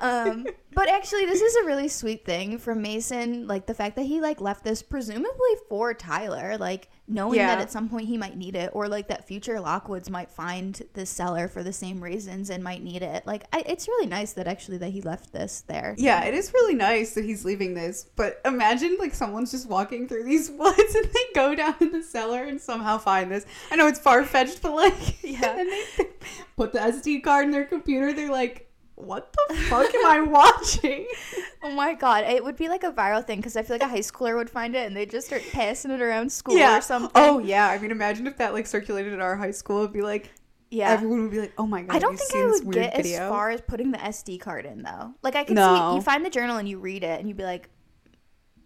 um, 0.00 0.46
but 0.78 0.88
actually, 0.88 1.26
this 1.26 1.40
is 1.40 1.56
a 1.56 1.64
really 1.64 1.88
sweet 1.88 2.24
thing 2.24 2.56
from 2.56 2.80
Mason. 2.80 3.48
Like 3.48 3.66
the 3.66 3.74
fact 3.74 3.96
that 3.96 4.04
he 4.04 4.20
like 4.20 4.40
left 4.40 4.62
this 4.62 4.80
presumably 4.80 5.50
for 5.68 5.92
Tyler, 5.92 6.56
like 6.56 6.88
knowing 7.08 7.38
that 7.38 7.58
at 7.58 7.72
some 7.72 7.88
point 7.88 8.06
he 8.06 8.16
might 8.16 8.36
need 8.36 8.54
it, 8.54 8.70
or 8.72 8.86
like 8.86 9.08
that 9.08 9.26
future 9.26 9.56
Lockwoods 9.56 10.08
might 10.08 10.30
find 10.30 10.80
this 10.94 11.10
cellar 11.10 11.48
for 11.48 11.64
the 11.64 11.72
same 11.72 12.00
reasons 12.00 12.48
and 12.48 12.62
might 12.62 12.84
need 12.84 13.02
it. 13.02 13.26
Like 13.26 13.42
I, 13.52 13.64
it's 13.66 13.88
really 13.88 14.06
nice 14.06 14.34
that 14.34 14.46
actually 14.46 14.78
that 14.78 14.90
he 14.90 15.02
left 15.02 15.32
this 15.32 15.62
there. 15.62 15.96
Yeah, 15.98 16.22
it 16.22 16.34
is 16.34 16.54
really 16.54 16.76
nice 16.76 17.12
that 17.14 17.24
he's 17.24 17.44
leaving 17.44 17.74
this, 17.74 18.06
but 18.14 18.40
imagine 18.44 18.98
like 19.00 19.14
someone's 19.14 19.50
just 19.50 19.68
walking 19.68 20.06
through 20.06 20.22
these 20.22 20.48
woods 20.56 20.94
and 20.94 21.06
they 21.06 21.24
go 21.34 21.56
down 21.56 21.74
in 21.80 21.90
the 21.90 22.04
cellar 22.04 22.44
and 22.44 22.60
somehow 22.60 22.98
find 22.98 23.32
this. 23.32 23.46
I 23.72 23.74
know 23.74 23.88
it's 23.88 23.98
far 23.98 24.24
fetched, 24.24 24.62
but 24.62 24.76
like, 24.76 25.22
Yeah. 25.24 25.58
and 25.58 25.68
they 25.68 26.04
put 26.56 26.72
the 26.72 26.78
SD 26.78 27.24
card 27.24 27.46
in 27.46 27.50
their 27.50 27.64
computer. 27.64 28.12
They're 28.12 28.30
like, 28.30 28.67
"What 28.98 29.34
the 29.48 29.54
fuck 29.54 29.94
am 29.94 30.06
I 30.06 30.20
watching?" 30.28 31.06
Oh 31.60 31.72
my 31.72 31.92
god, 31.92 32.22
it 32.22 32.44
would 32.44 32.56
be 32.56 32.68
like 32.68 32.84
a 32.84 32.92
viral 32.92 33.24
thing 33.24 33.40
because 33.40 33.56
I 33.56 33.62
feel 33.62 33.74
like 33.74 33.82
a 33.82 33.88
high 33.88 33.98
schooler 33.98 34.36
would 34.36 34.48
find 34.48 34.76
it 34.76 34.86
and 34.86 34.96
they'd 34.96 35.10
just 35.10 35.26
start 35.26 35.42
passing 35.50 35.90
it 35.90 36.00
around 36.00 36.30
school 36.30 36.56
yeah. 36.56 36.78
or 36.78 36.80
something. 36.80 37.10
Oh 37.16 37.40
yeah. 37.40 37.66
I 37.68 37.78
mean, 37.78 37.90
imagine 37.90 38.28
if 38.28 38.36
that 38.36 38.52
like 38.54 38.66
circulated 38.66 39.12
at 39.12 39.20
our 39.20 39.34
high 39.34 39.50
school. 39.50 39.80
It'd 39.80 39.92
be 39.92 40.02
like 40.02 40.30
yeah. 40.70 40.90
everyone 40.90 41.22
would 41.22 41.32
be 41.32 41.40
like, 41.40 41.52
"Oh 41.58 41.66
my 41.66 41.82
god." 41.82 41.96
I 41.96 41.98
don't 41.98 42.16
think 42.16 42.32
I 42.32 42.46
would 42.46 42.72
get 42.72 42.94
as 42.94 43.18
far 43.18 43.50
as 43.50 43.60
putting 43.60 43.90
the 43.90 43.98
SD 43.98 44.40
card 44.40 44.66
in 44.66 44.82
though. 44.82 45.14
Like 45.22 45.34
I 45.34 45.42
could 45.42 45.56
see 45.56 45.94
you 45.94 46.00
find 46.00 46.24
the 46.24 46.30
journal 46.30 46.58
and 46.58 46.68
you 46.68 46.78
read 46.78 47.02
it 47.02 47.18
and 47.18 47.28
you'd 47.28 47.36
be 47.36 47.44
like, 47.44 47.68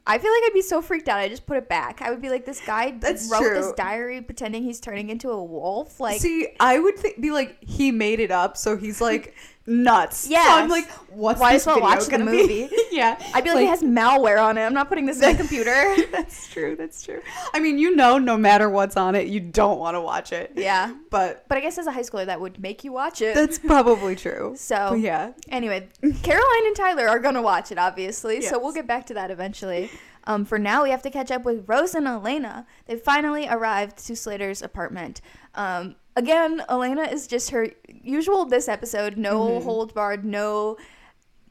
I 0.05 0.19
feel 0.19 0.33
like 0.33 0.43
I'd 0.47 0.55
be 0.55 0.63
so 0.63 0.83
freaked 0.83 1.09
out. 1.09 1.21
I 1.21 1.29
just 1.29 1.47
put 1.47 1.57
it 1.57 1.69
back. 1.69 2.03
I 2.03 2.11
would 2.11 2.21
be 2.21 2.29
like, 2.29 2.45
this 2.45 2.61
guy 2.61 2.91
That's 3.01 3.31
wrote 3.31 3.55
this 3.55 3.73
diary 3.73 4.21
pretending 4.21 4.65
he's 4.65 4.81
turning 4.81 5.11
into 5.11 5.31
a 5.31 5.43
wolf. 5.43 6.01
Like, 6.01 6.21
See, 6.21 6.49
I 6.59 6.79
would 6.79 6.97
th- 6.97 7.21
be 7.21 7.31
like, 7.31 7.63
he 7.63 7.93
made 7.93 8.19
it 8.19 8.31
up, 8.31 8.57
so 8.57 8.77
he's 8.77 9.01
like 9.01 9.35
nuts. 9.67 10.29
Yeah. 10.29 10.45
So 10.45 10.51
I'm 10.51 10.69
like, 10.69 10.91
what's 11.11 11.41
Why 11.41 11.53
this 11.55 11.67
well 11.67 11.77
video 11.77 11.89
watch 11.89 12.05
the 12.05 12.11
gonna 12.13 12.25
movie. 12.25 12.69
Yeah. 12.93 13.17
I'd 13.35 13.43
be 13.45 13.51
like, 13.51 13.65
it 13.65 13.69
has 13.69 13.83
malware 13.83 14.43
on 14.43 14.59
it. 14.59 14.63
I'm 14.63 14.75
not 14.75 14.89
putting 14.89 15.07
this 15.07 15.23
in 15.23 15.29
my 15.31 15.35
computer. 15.35 15.97
that's 16.13 16.49
true. 16.49 16.77
That's 16.77 17.03
true. 17.03 17.23
I 17.55 17.61
mean, 17.61 17.79
you 17.79 17.97
know, 17.97 18.19
no 18.19 18.37
matter 18.37 18.69
what's 18.69 18.97
on 18.97 19.15
it, 19.15 19.29
you 19.29 19.41
don't 19.41 19.79
want 19.79 19.95
to 19.95 20.01
watch 20.01 20.33
it. 20.33 20.53
yeah. 20.57 20.95
But 21.11 21.49
But 21.49 21.59
I 21.59 21.61
guess 21.63 21.79
as 21.79 21.87
a 21.87 21.93
high 21.93 22.03
schooler, 22.03 22.27
that 22.27 22.41
would 22.41 22.61
make 22.61 22.85
you 22.85 22.93
watch 22.93 23.23
it. 23.23 23.35
that's 23.35 23.59
probably 23.59 24.15
true. 24.17 24.55
so, 24.59 24.89
But 24.91 25.01
yeah. 25.01 25.33
Anyway, 25.49 25.89
Caroline 26.23 26.67
and 26.67 26.77
Tyler 26.77 27.09
are 27.09 27.19
going 27.19 27.35
to 27.35 27.43
watch 27.43 27.73
it, 27.73 27.79
obviously. 27.79 28.43
So 28.43 28.59
we'll 28.59 28.73
get 28.73 28.87
back 28.87 29.07
to 29.07 29.15
that 29.15 29.31
eventually. 29.31 29.91
Um, 30.25 30.45
for 30.45 30.59
now, 30.59 30.85
we 30.85 30.91
have 30.91 31.03
to 31.03 31.11
catch 31.11 31.31
up 31.31 31.45
with 31.45 31.69
Rose 31.69 31.95
and 31.95 32.07
Elena. 32.07 32.67
They 32.87 32.97
finally 32.97 33.49
arrived 33.49 33.99
to 34.07 34.15
Slater's 34.15 34.63
apartment. 34.63 35.21
Um, 35.55 35.97
again, 36.17 36.63
Elena 36.69 37.03
is 37.03 37.27
just 37.27 37.51
her 37.51 37.69
usual 37.89 38.45
this 38.45 38.69
episode. 38.69 39.17
No 39.17 39.41
Mhm. 39.49 39.63
hold 39.65 39.95
barred, 39.95 40.25
no, 40.25 40.77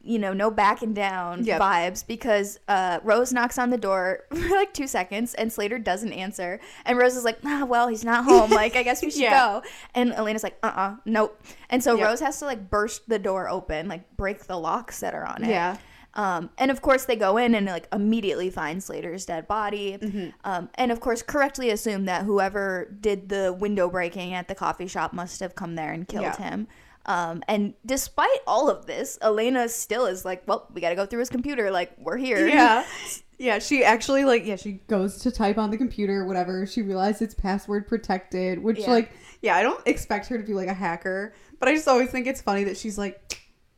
you 0.04 0.18
know, 0.18 0.34
no 0.34 0.50
backing 0.50 0.94
down 0.94 1.44
Yep. 1.44 1.62
vibes 1.62 2.08
because 2.08 2.60
uh, 2.68 3.00
Rose 3.04 3.32
knocks 3.32 3.60
on 3.60 3.70
the 3.70 3.78
door 3.78 4.22
for 4.32 4.50
like 4.56 4.74
two 4.74 4.88
seconds 4.88 5.34
and 5.36 5.52
Slater 5.54 5.78
doesn't 5.78 6.12
answer. 6.12 6.60
And 6.86 6.98
Rose 6.98 7.16
is 7.16 7.24
like, 7.24 7.38
ah, 7.46 7.66
well, 7.66 7.88
he's 7.88 8.04
not 8.04 8.26
home. 8.26 8.50
Like, 8.62 8.76
I 8.76 8.82
guess 8.84 9.04
we 9.04 9.12
should 9.12 9.22
Yeah. 9.22 9.60
go. 9.62 9.64
And 9.94 10.12
Elena's 10.14 10.42
like, 10.44 10.58
uh 10.64 10.72
uh 10.76 10.96
nope. 11.06 11.40
And 11.70 11.84
so 11.84 11.96
Yep. 11.98 12.08
Rose 12.08 12.20
has 12.22 12.40
to 12.40 12.46
like 12.46 12.70
burst 12.70 13.08
the 13.08 13.20
door 13.20 13.48
open, 13.48 13.88
like 13.88 14.16
break 14.18 14.46
the 14.46 14.58
locks 14.58 15.00
that 15.02 15.14
are 15.14 15.26
on 15.26 15.44
it. 15.44 15.50
Yeah. 15.50 15.78
Um, 16.14 16.50
and 16.58 16.70
of 16.72 16.82
course, 16.82 17.06
they 17.06 17.16
go 17.16 17.38
in 17.38 17.56
and 17.56 17.66
like 17.68 17.88
immediately 17.94 18.50
find 18.50 18.84
Slater's 18.84 19.26
dead 19.26 19.48
body. 19.48 19.98
Mm-hmm. 20.02 20.30
Um, 20.44 20.70
and 20.76 20.92
of 20.92 21.00
course, 21.00 21.22
correctly 21.22 21.70
assume 21.70 22.06
that 22.06 22.26
whoever 22.26 22.94
did 23.00 23.30
the 23.30 23.54
window 23.54 23.90
breaking 23.90 24.34
at 24.34 24.48
the 24.48 24.56
coffee 24.56 24.88
shop 24.88 25.14
must 25.14 25.40
have 25.40 25.56
come 25.56 25.76
there 25.76 25.92
and 25.94 26.08
killed 26.08 26.24
Yeah. 26.24 26.38
him. 26.38 26.68
Um, 27.08 27.42
and 27.48 27.74
despite 27.86 28.30
all 28.46 28.70
of 28.70 28.86
this, 28.86 29.18
Elena 29.24 29.68
still 29.70 30.06
is 30.06 30.24
like, 30.24 30.44
well, 30.48 30.68
we 30.74 30.82
got 30.82 30.90
to 30.90 30.96
go 30.96 31.06
through 31.08 31.20
his 31.20 31.30
computer. 31.32 31.72
Like, 31.72 31.94
we're 31.98 32.18
here. 32.18 32.48
Yeah. 32.48 32.86
Yeah, 33.42 33.58
she 33.58 33.84
actually 33.84 34.24
like 34.24 34.46
yeah, 34.46 34.56
she 34.56 34.74
goes 34.88 35.18
to 35.24 35.32
type 35.32 35.58
on 35.58 35.72
the 35.72 35.78
computer, 35.78 36.26
whatever. 36.26 36.68
She 36.68 36.84
realizes 36.84 37.24
it's 37.24 37.34
password 37.34 37.88
protected, 37.88 38.60
which 38.62 38.82
Yeah. 38.82 38.92
like 38.92 39.12
yeah, 39.42 39.56
I 39.56 39.64
don't 39.64 39.82
expect 39.88 40.28
her 40.28 40.38
to 40.38 40.44
be 40.44 40.54
like 40.54 40.68
a 40.68 40.76
hacker, 40.76 41.34
but 41.60 41.68
I 41.68 41.74
just 41.74 41.88
always 41.88 42.12
think 42.12 42.28
it's 42.28 42.40
funny 42.40 42.64
that 42.66 42.78
she's 42.78 43.00
like 43.00 43.20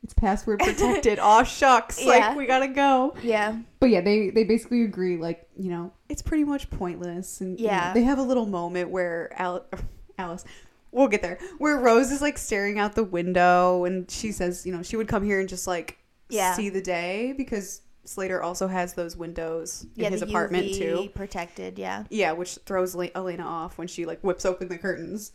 it's 0.04 0.14
password 0.14 0.58
protected. 0.60 1.18
Aw 1.18 1.42
shucks. 1.42 2.00
Yeah. 2.00 2.06
Like 2.28 2.36
we 2.36 2.46
gotta 2.46 2.68
go. 2.68 3.14
Yeah. 3.22 3.56
But 3.80 3.86
yeah, 3.90 4.00
they 4.02 4.30
they 4.30 4.44
basically 4.44 4.84
agree 4.84 5.16
like, 5.16 5.48
you 5.56 5.70
know, 5.70 5.92
it's 6.08 6.22
pretty 6.22 6.44
much 6.44 6.70
pointless 6.70 7.40
and 7.40 7.58
you 7.58 7.66
know, 7.66 7.72
Yeah. 7.72 7.92
they 7.94 8.02
have 8.04 8.18
a 8.18 8.22
little 8.22 8.46
moment 8.46 8.90
where 8.90 9.32
Al- 9.36 9.66
Alice 10.18 10.44
We'll 10.92 11.08
get 11.08 11.22
there. 11.22 11.38
Where 11.58 11.76
Rose 11.80 12.12
is 12.12 12.22
like 12.22 12.38
staring 12.38 12.78
out 12.78 12.94
the 12.94 13.02
window 13.02 13.84
and 13.84 14.08
she 14.08 14.30
says, 14.30 14.64
you 14.64 14.72
know, 14.72 14.80
she 14.84 14.96
would 14.96 15.08
come 15.08 15.24
here 15.24 15.40
and 15.40 15.48
just 15.48 15.66
like 15.66 15.98
Yeah. 16.28 16.52
see 16.54 16.68
the 16.68 16.80
day 16.82 17.32
because 17.36 17.80
Slater 18.04 18.40
also 18.42 18.68
has 18.68 18.92
those 18.94 19.16
windows 19.16 19.86
in 19.96 20.04
Yeah. 20.04 20.10
his 20.10 20.22
apartment 20.22 20.66
UV 20.66 20.76
too. 20.78 21.08
Protected. 21.14 21.78
Yeah. 21.80 22.04
Yeah, 22.10 22.30
which 22.32 22.58
throws 22.66 22.94
Le- 22.94 23.08
Elena 23.16 23.42
off 23.44 23.76
when 23.76 23.88
she 23.88 24.06
like 24.06 24.20
whips 24.20 24.44
open 24.44 24.68
the 24.68 24.78
curtains. 24.78 25.32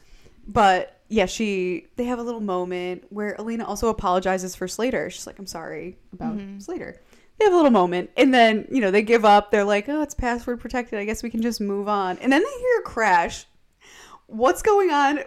But 0.52 1.00
yeah, 1.10 1.26
she 1.28 1.88
they 1.96 2.06
have 2.06 2.20
a 2.20 2.24
little 2.24 2.42
moment 2.42 3.06
where 3.10 3.40
Elena 3.40 3.66
also 3.66 3.88
apologizes 3.90 4.56
for 4.56 4.68
Slater. 4.68 5.10
She's 5.10 5.28
like, 5.28 5.38
"I'm 5.40 5.46
sorry 5.48 5.98
about 6.12 6.38
Mhm. 6.38 6.62
Slater." 6.62 7.00
They 7.38 7.46
have 7.46 7.54
a 7.54 7.56
little 7.56 7.72
moment, 7.72 8.10
and 8.18 8.34
then 8.34 8.68
you 8.72 8.82
know 8.82 8.92
they 8.92 9.02
give 9.04 9.24
up. 9.26 9.52
They're 9.52 9.64
like, 9.64 9.88
"Oh, 9.88 10.02
it's 10.02 10.14
password 10.16 10.60
protected. 10.60 11.00
I 11.00 11.06
guess 11.06 11.24
we 11.24 11.30
can 11.30 11.42
just 11.42 11.62
move 11.62 11.88
on." 11.88 12.18
And 12.18 12.32
then 12.34 12.42
they 12.44 12.60
hear 12.60 12.80
a 12.80 12.84
crash. 12.84 13.46
What's 14.28 14.62
going 14.62 14.92
on? 14.92 15.20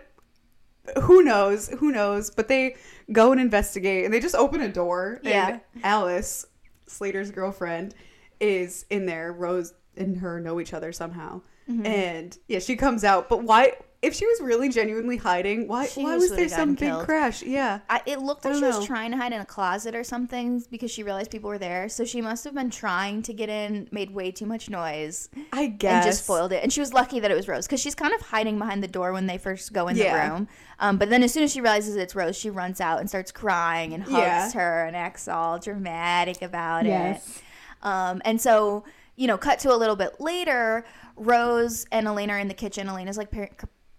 Who 1.03 1.23
knows? 1.23 1.69
Who 1.79 1.93
knows? 1.93 2.31
But 2.31 2.49
they 2.49 2.75
go 3.13 3.31
and 3.33 3.41
investigate, 3.41 4.05
and 4.05 4.13
they 4.13 4.19
just 4.21 4.35
open 4.35 4.61
a 4.61 4.69
door. 4.69 5.21
Yeah. 5.23 5.49
And 5.75 5.85
Alice, 5.85 6.47
Slater's 6.87 7.31
girlfriend, 7.31 7.95
is 8.41 8.85
in 8.91 9.07
there. 9.07 9.33
Rose 9.33 9.73
and 9.97 10.19
her 10.19 10.41
know 10.41 10.61
each 10.61 10.75
other 10.75 10.93
somehow. 10.93 11.43
Mhm. 11.71 11.87
And 11.87 12.39
yeah, 12.49 12.59
she 12.59 12.77
comes 12.77 13.05
out. 13.05 13.29
But 13.29 13.45
why? 13.45 13.75
If 14.03 14.15
she 14.15 14.27
was 14.27 14.41
really 14.41 14.69
genuinely 14.69 15.17
hiding, 15.17 15.69
why? 15.69 15.87
She 15.87 16.03
why 16.03 16.17
was 16.17 16.31
there 16.35 16.49
some 16.49 16.71
big 16.71 16.89
killed. 16.89 17.05
crash? 17.05 17.41
Yeah, 17.45 17.79
I, 17.89 18.01
it 18.05 18.19
looked 18.19 18.45
like 18.45 18.55
she 18.55 18.61
don't 18.61 18.77
was 18.79 18.85
trying 18.85 19.13
to 19.13 19.17
hide 19.17 19.33
in 19.33 19.41
a 19.41 19.47
closet 19.47 19.95
or 19.95 20.03
something 20.03 20.61
because 20.73 20.91
she 20.91 21.05
realized 21.05 21.31
people 21.31 21.49
were 21.49 21.59
there. 21.59 21.89
So 21.89 22.05
she 22.05 22.21
must 22.21 22.43
have 22.43 22.53
been 22.53 22.69
trying 22.71 23.23
to 23.23 23.33
get 23.33 23.49
in, 23.49 23.87
made 23.93 24.11
way 24.11 24.33
too 24.33 24.45
much 24.45 24.69
noise, 24.69 25.29
I 25.53 25.67
guess. 25.69 25.93
and 26.05 26.05
just 26.05 26.25
spoiled 26.25 26.51
it. 26.51 26.65
And 26.65 26.73
she 26.73 26.81
was 26.81 26.93
lucky 26.93 27.21
that 27.21 27.31
it 27.31 27.35
was 27.37 27.47
Rose 27.47 27.69
because 27.69 27.79
she's 27.79 27.95
kind 27.95 28.13
of 28.13 28.21
hiding 28.23 28.59
behind 28.59 28.83
the 28.83 28.89
door 28.89 29.13
when 29.13 29.29
they 29.29 29.39
first 29.39 29.73
go 29.73 29.87
in 29.87 29.97
Yeah. 29.97 30.27
the 30.27 30.33
room. 30.35 30.49
Um, 30.81 30.97
but 30.99 31.09
then 31.09 31.23
as 31.23 31.33
soon 31.33 31.45
as 31.45 31.53
she 31.53 31.61
realizes 31.61 31.95
it's 31.95 32.17
Rose, 32.17 32.37
she 32.37 32.51
runs 32.51 32.81
out 32.81 32.99
and 32.99 33.09
starts 33.09 33.31
crying 33.31 33.93
and 33.95 34.03
hugs 34.03 34.17
Yeah. 34.17 34.51
her 34.55 34.85
and 34.85 34.97
acts 34.97 35.29
all 35.29 35.61
dramatic 35.61 36.43
about 36.43 36.87
Yes. 36.87 37.37
it. 37.39 37.43
Um, 37.87 38.21
and 38.25 38.41
so, 38.41 38.83
you 39.23 39.29
know, 39.29 39.39
cut 39.39 39.61
to 39.61 39.73
a 39.73 39.79
little 39.79 39.95
bit 39.95 40.21
later, 40.21 40.85
Rose 41.15 41.87
and 41.93 42.09
Elena 42.09 42.33
are 42.33 42.39
in 42.41 42.49
the 42.49 42.55
kitchen. 42.55 42.89
Elena's 42.89 43.17
like 43.17 43.31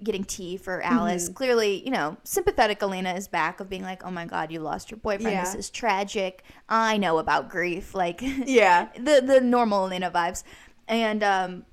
getting 0.03 0.25
tea 0.25 0.57
for 0.57 0.81
Alice. 0.81 1.25
Mm-hmm. 1.25 1.33
Clearly, 1.35 1.85
you 1.85 1.91
know, 1.91 2.17
sympathetic 2.25 2.83
Elena 2.83 3.13
is 3.13 3.29
back 3.29 3.61
of 3.61 3.69
being 3.69 3.83
like, 3.83 4.03
oh 4.03 4.11
my 4.11 4.25
God, 4.25 4.51
you 4.51 4.59
lost 4.59 4.91
your 4.91 4.97
boyfriend. 4.97 5.31
Yeah. 5.31 5.45
This 5.45 5.55
is 5.55 5.69
tragic. 5.69 6.43
I 6.67 6.97
know 6.97 7.19
about 7.19 7.49
grief. 7.49 7.95
Like, 8.03 8.19
Yeah. 8.21 8.89
the, 8.95 9.23
the 9.25 9.39
normal 9.39 9.85
Elena 9.85 10.11
vibes. 10.11 10.43
And 10.89 11.23
um, 11.23 11.65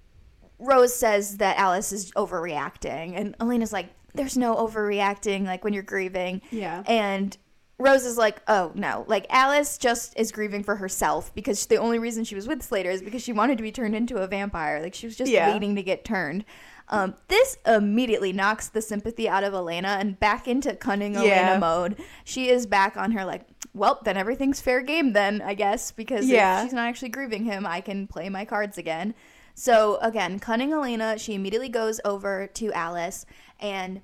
Rose 0.61 0.95
says 0.95 1.39
that 1.39 1.59
Alice 1.59 1.91
is 1.91 2.13
overreacting. 2.13 3.19
And 3.19 3.35
Elena's 3.41 3.73
like, 3.73 3.89
there's 4.15 4.37
no 4.37 4.55
overreacting, 4.55 5.45
like 5.45 5.65
when 5.65 5.73
you're 5.73 5.83
grieving. 5.83 6.41
Yeah. 6.53 6.85
And 6.87 7.37
Rose 7.81 8.05
is 8.05 8.17
like, 8.19 8.41
oh 8.47 8.73
no, 8.75 9.05
like 9.09 9.27
Alice 9.31 9.79
just 9.79 10.17
is 10.19 10.31
grieving 10.31 10.63
for 10.63 10.77
herself 10.77 11.35
because 11.35 11.65
the 11.67 11.77
only 11.77 11.99
reason 11.99 12.25
she 12.25 12.35
was 12.35 12.47
with 12.47 12.63
Slater 12.63 12.91
is 12.91 13.03
because 13.03 13.23
she 13.23 13.33
wanted 13.33 13.57
to 13.57 13.63
be 13.63 13.73
turned 13.73 13.97
into 13.97 14.19
a 14.19 14.27
vampire. 14.27 14.81
Like 14.81 14.95
she 14.95 15.07
was 15.07 15.17
just 15.17 15.33
Yeah. 15.33 15.53
waiting 15.53 15.75
to 15.77 15.83
get 15.83 16.05
turned. 16.05 16.45
Um, 16.89 17.15
this 17.29 17.57
immediately 17.67 18.33
knocks 18.33 18.69
the 18.69 18.83
sympathy 18.83 19.29
out 19.29 19.45
of 19.45 19.55
Elena 19.55 19.97
and 20.01 20.19
back 20.19 20.47
into 20.49 20.75
cunning 20.75 21.15
Yeah. 21.15 21.21
Elena 21.21 21.59
mode. 21.61 21.97
She 22.25 22.49
is 22.51 22.67
back 22.67 22.97
on 22.97 23.13
her 23.13 23.25
like, 23.25 23.43
well, 23.73 24.01
then 24.05 24.17
everything's 24.17 24.61
fair 24.61 24.83
game 24.83 25.13
then, 25.13 25.41
I 25.41 25.55
guess, 25.55 25.93
because 25.93 26.27
Yeah. 26.27 26.59
if 26.59 26.65
she's 26.67 26.73
not 26.75 26.89
actually 26.89 27.11
grieving 27.11 27.45
him, 27.45 27.65
I 27.65 27.81
can 27.81 28.07
play 28.09 28.29
my 28.29 28.45
cards 28.45 28.77
again. 28.77 29.15
So 29.55 29.99
again, 30.03 30.39
cunning 30.41 30.73
Elena, 30.73 31.17
she 31.19 31.35
immediately 31.35 31.69
goes 31.69 32.01
over 32.05 32.49
to 32.55 32.73
Alice 32.73 33.25
and 33.61 34.01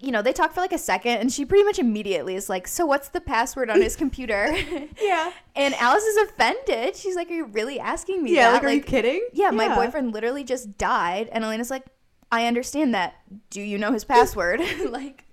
you 0.00 0.12
know, 0.12 0.22
they 0.22 0.32
talk 0.32 0.52
for 0.52 0.60
like 0.60 0.72
a 0.72 0.78
second 0.78 1.18
and 1.18 1.32
she 1.32 1.44
pretty 1.44 1.64
much 1.64 1.78
immediately 1.78 2.34
is 2.36 2.48
like, 2.48 2.68
So 2.68 2.86
what's 2.86 3.08
the 3.08 3.20
password 3.20 3.68
on 3.70 3.80
his 3.80 3.96
computer? 3.96 4.56
Yeah. 5.00 5.32
and 5.56 5.74
Alice 5.74 6.04
is 6.04 6.16
offended. 6.28 6.94
She's 6.96 7.16
like, 7.16 7.28
Are 7.30 7.34
you 7.34 7.44
really 7.46 7.80
asking 7.80 8.22
me 8.22 8.34
Yeah. 8.34 8.52
that? 8.52 8.62
Like, 8.62 8.64
are 8.64 8.74
you 8.74 8.82
kidding? 8.82 9.26
yeah, 9.32 9.50
my 9.50 9.74
boyfriend 9.74 10.12
literally 10.12 10.44
just 10.44 10.78
died. 10.78 11.28
And 11.32 11.42
Elena's 11.44 11.70
like, 11.70 11.84
I 12.30 12.46
understand 12.46 12.94
that. 12.94 13.14
Do 13.50 13.60
you 13.60 13.78
know 13.78 13.92
his 13.92 14.04
password? 14.04 14.60
like 14.90 15.24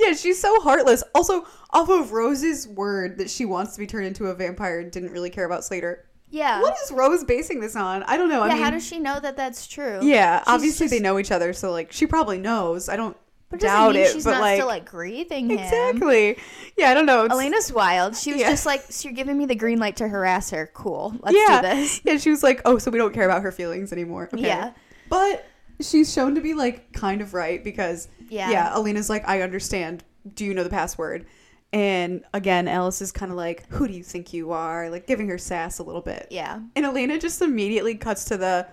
Yeah, 0.00 0.14
she's 0.14 0.40
so 0.40 0.60
heartless. 0.62 1.04
Also, 1.14 1.46
off 1.70 1.88
of 1.88 2.12
Rose's 2.12 2.66
word 2.66 3.18
that 3.18 3.30
she 3.30 3.44
wants 3.44 3.74
to 3.74 3.78
be 3.78 3.86
turned 3.86 4.06
into 4.06 4.26
a 4.26 4.34
vampire 4.34 4.80
and 4.80 4.90
didn't 4.90 5.12
really 5.12 5.30
care 5.30 5.44
about 5.44 5.62
Slater. 5.64 6.06
Yeah. 6.30 6.62
what 6.62 6.74
is 6.82 6.90
Rose 6.90 7.22
basing 7.24 7.60
this 7.60 7.76
on? 7.76 8.02
I 8.04 8.16
don't 8.16 8.30
know. 8.30 8.40
I 8.40 8.48
yeah, 8.48 8.54
mean, 8.54 8.62
how 8.62 8.70
does 8.70 8.86
she 8.86 8.98
know 8.98 9.20
that 9.20 9.36
that's 9.36 9.66
true? 9.66 10.00
yeah, 10.02 10.38
She's 10.38 10.48
obviously 10.48 10.86
they 10.88 10.98
know 10.98 11.18
each 11.18 11.30
other, 11.30 11.52
so 11.52 11.70
like 11.70 11.92
she 11.92 12.06
probably 12.06 12.38
knows. 12.38 12.88
I 12.88 12.96
don't 12.96 13.16
But 13.52 13.60
it 13.62 13.66
doubt 13.66 13.92
mean 13.94 14.02
it, 14.02 14.12
she's 14.12 14.24
but 14.24 14.32
not 14.32 14.40
like, 14.40 14.56
still 14.56 14.66
like 14.66 14.84
grieving 14.84 15.50
him. 15.50 15.58
exactly. 15.58 16.38
Yeah, 16.76 16.90
I 16.90 16.94
don't 16.94 17.06
know. 17.06 17.24
It's, 17.26 17.32
Elena's 17.32 17.72
wild. 17.72 18.16
She 18.16 18.32
was 18.32 18.40
Yeah. 18.40 18.50
just 18.50 18.66
like, 18.66 18.82
so 18.90 19.08
you're 19.08 19.14
giving 19.14 19.38
me 19.38 19.46
the 19.46 19.54
green 19.54 19.78
light 19.78 19.96
to 19.96 20.08
harass 20.08 20.50
her. 20.50 20.70
Cool. 20.74 21.14
Let's 21.22 21.36
yeah, 21.36 21.60
do 21.62 21.68
this. 21.68 22.00
yeah. 22.04 22.16
She 22.16 22.30
was 22.30 22.42
like, 22.42 22.60
oh, 22.64 22.78
so 22.78 22.90
we 22.90 22.98
don't 22.98 23.12
care 23.14 23.24
about 23.26 23.42
her 23.42 23.52
feelings 23.52 23.92
anymore. 23.92 24.28
Okay. 24.32 24.42
Yeah. 24.42 24.72
but 25.08 25.46
she's 25.80 26.12
shown 26.12 26.34
to 26.36 26.40
be 26.40 26.54
like 26.54 26.92
kind 26.92 27.20
of 27.20 27.34
right 27.34 27.62
because 27.62 28.08
Yeah. 28.28 28.50
yeah, 28.50 28.72
Elena's 28.74 29.08
like, 29.10 29.28
I 29.28 29.42
understand. 29.42 30.02
Do 30.34 30.44
you 30.44 30.54
know 30.54 30.64
the 30.64 30.70
password? 30.70 31.26
And 31.74 32.22
again, 32.34 32.68
Alice 32.68 33.00
is 33.00 33.12
kind 33.12 33.32
of 33.32 33.36
like, 33.38 33.66
who 33.70 33.88
do 33.88 33.94
you 33.94 34.02
think 34.04 34.32
you 34.32 34.52
are? 34.52 34.90
Like 34.90 35.06
giving 35.06 35.28
her 35.28 35.38
sass 35.38 35.78
a 35.78 35.82
little 35.82 36.02
bit. 36.02 36.26
Yeah. 36.30 36.60
And 36.76 36.84
Elena 36.84 37.18
just 37.18 37.40
immediately 37.42 37.94
cuts 37.94 38.26
to 38.26 38.36
the, 38.36 38.66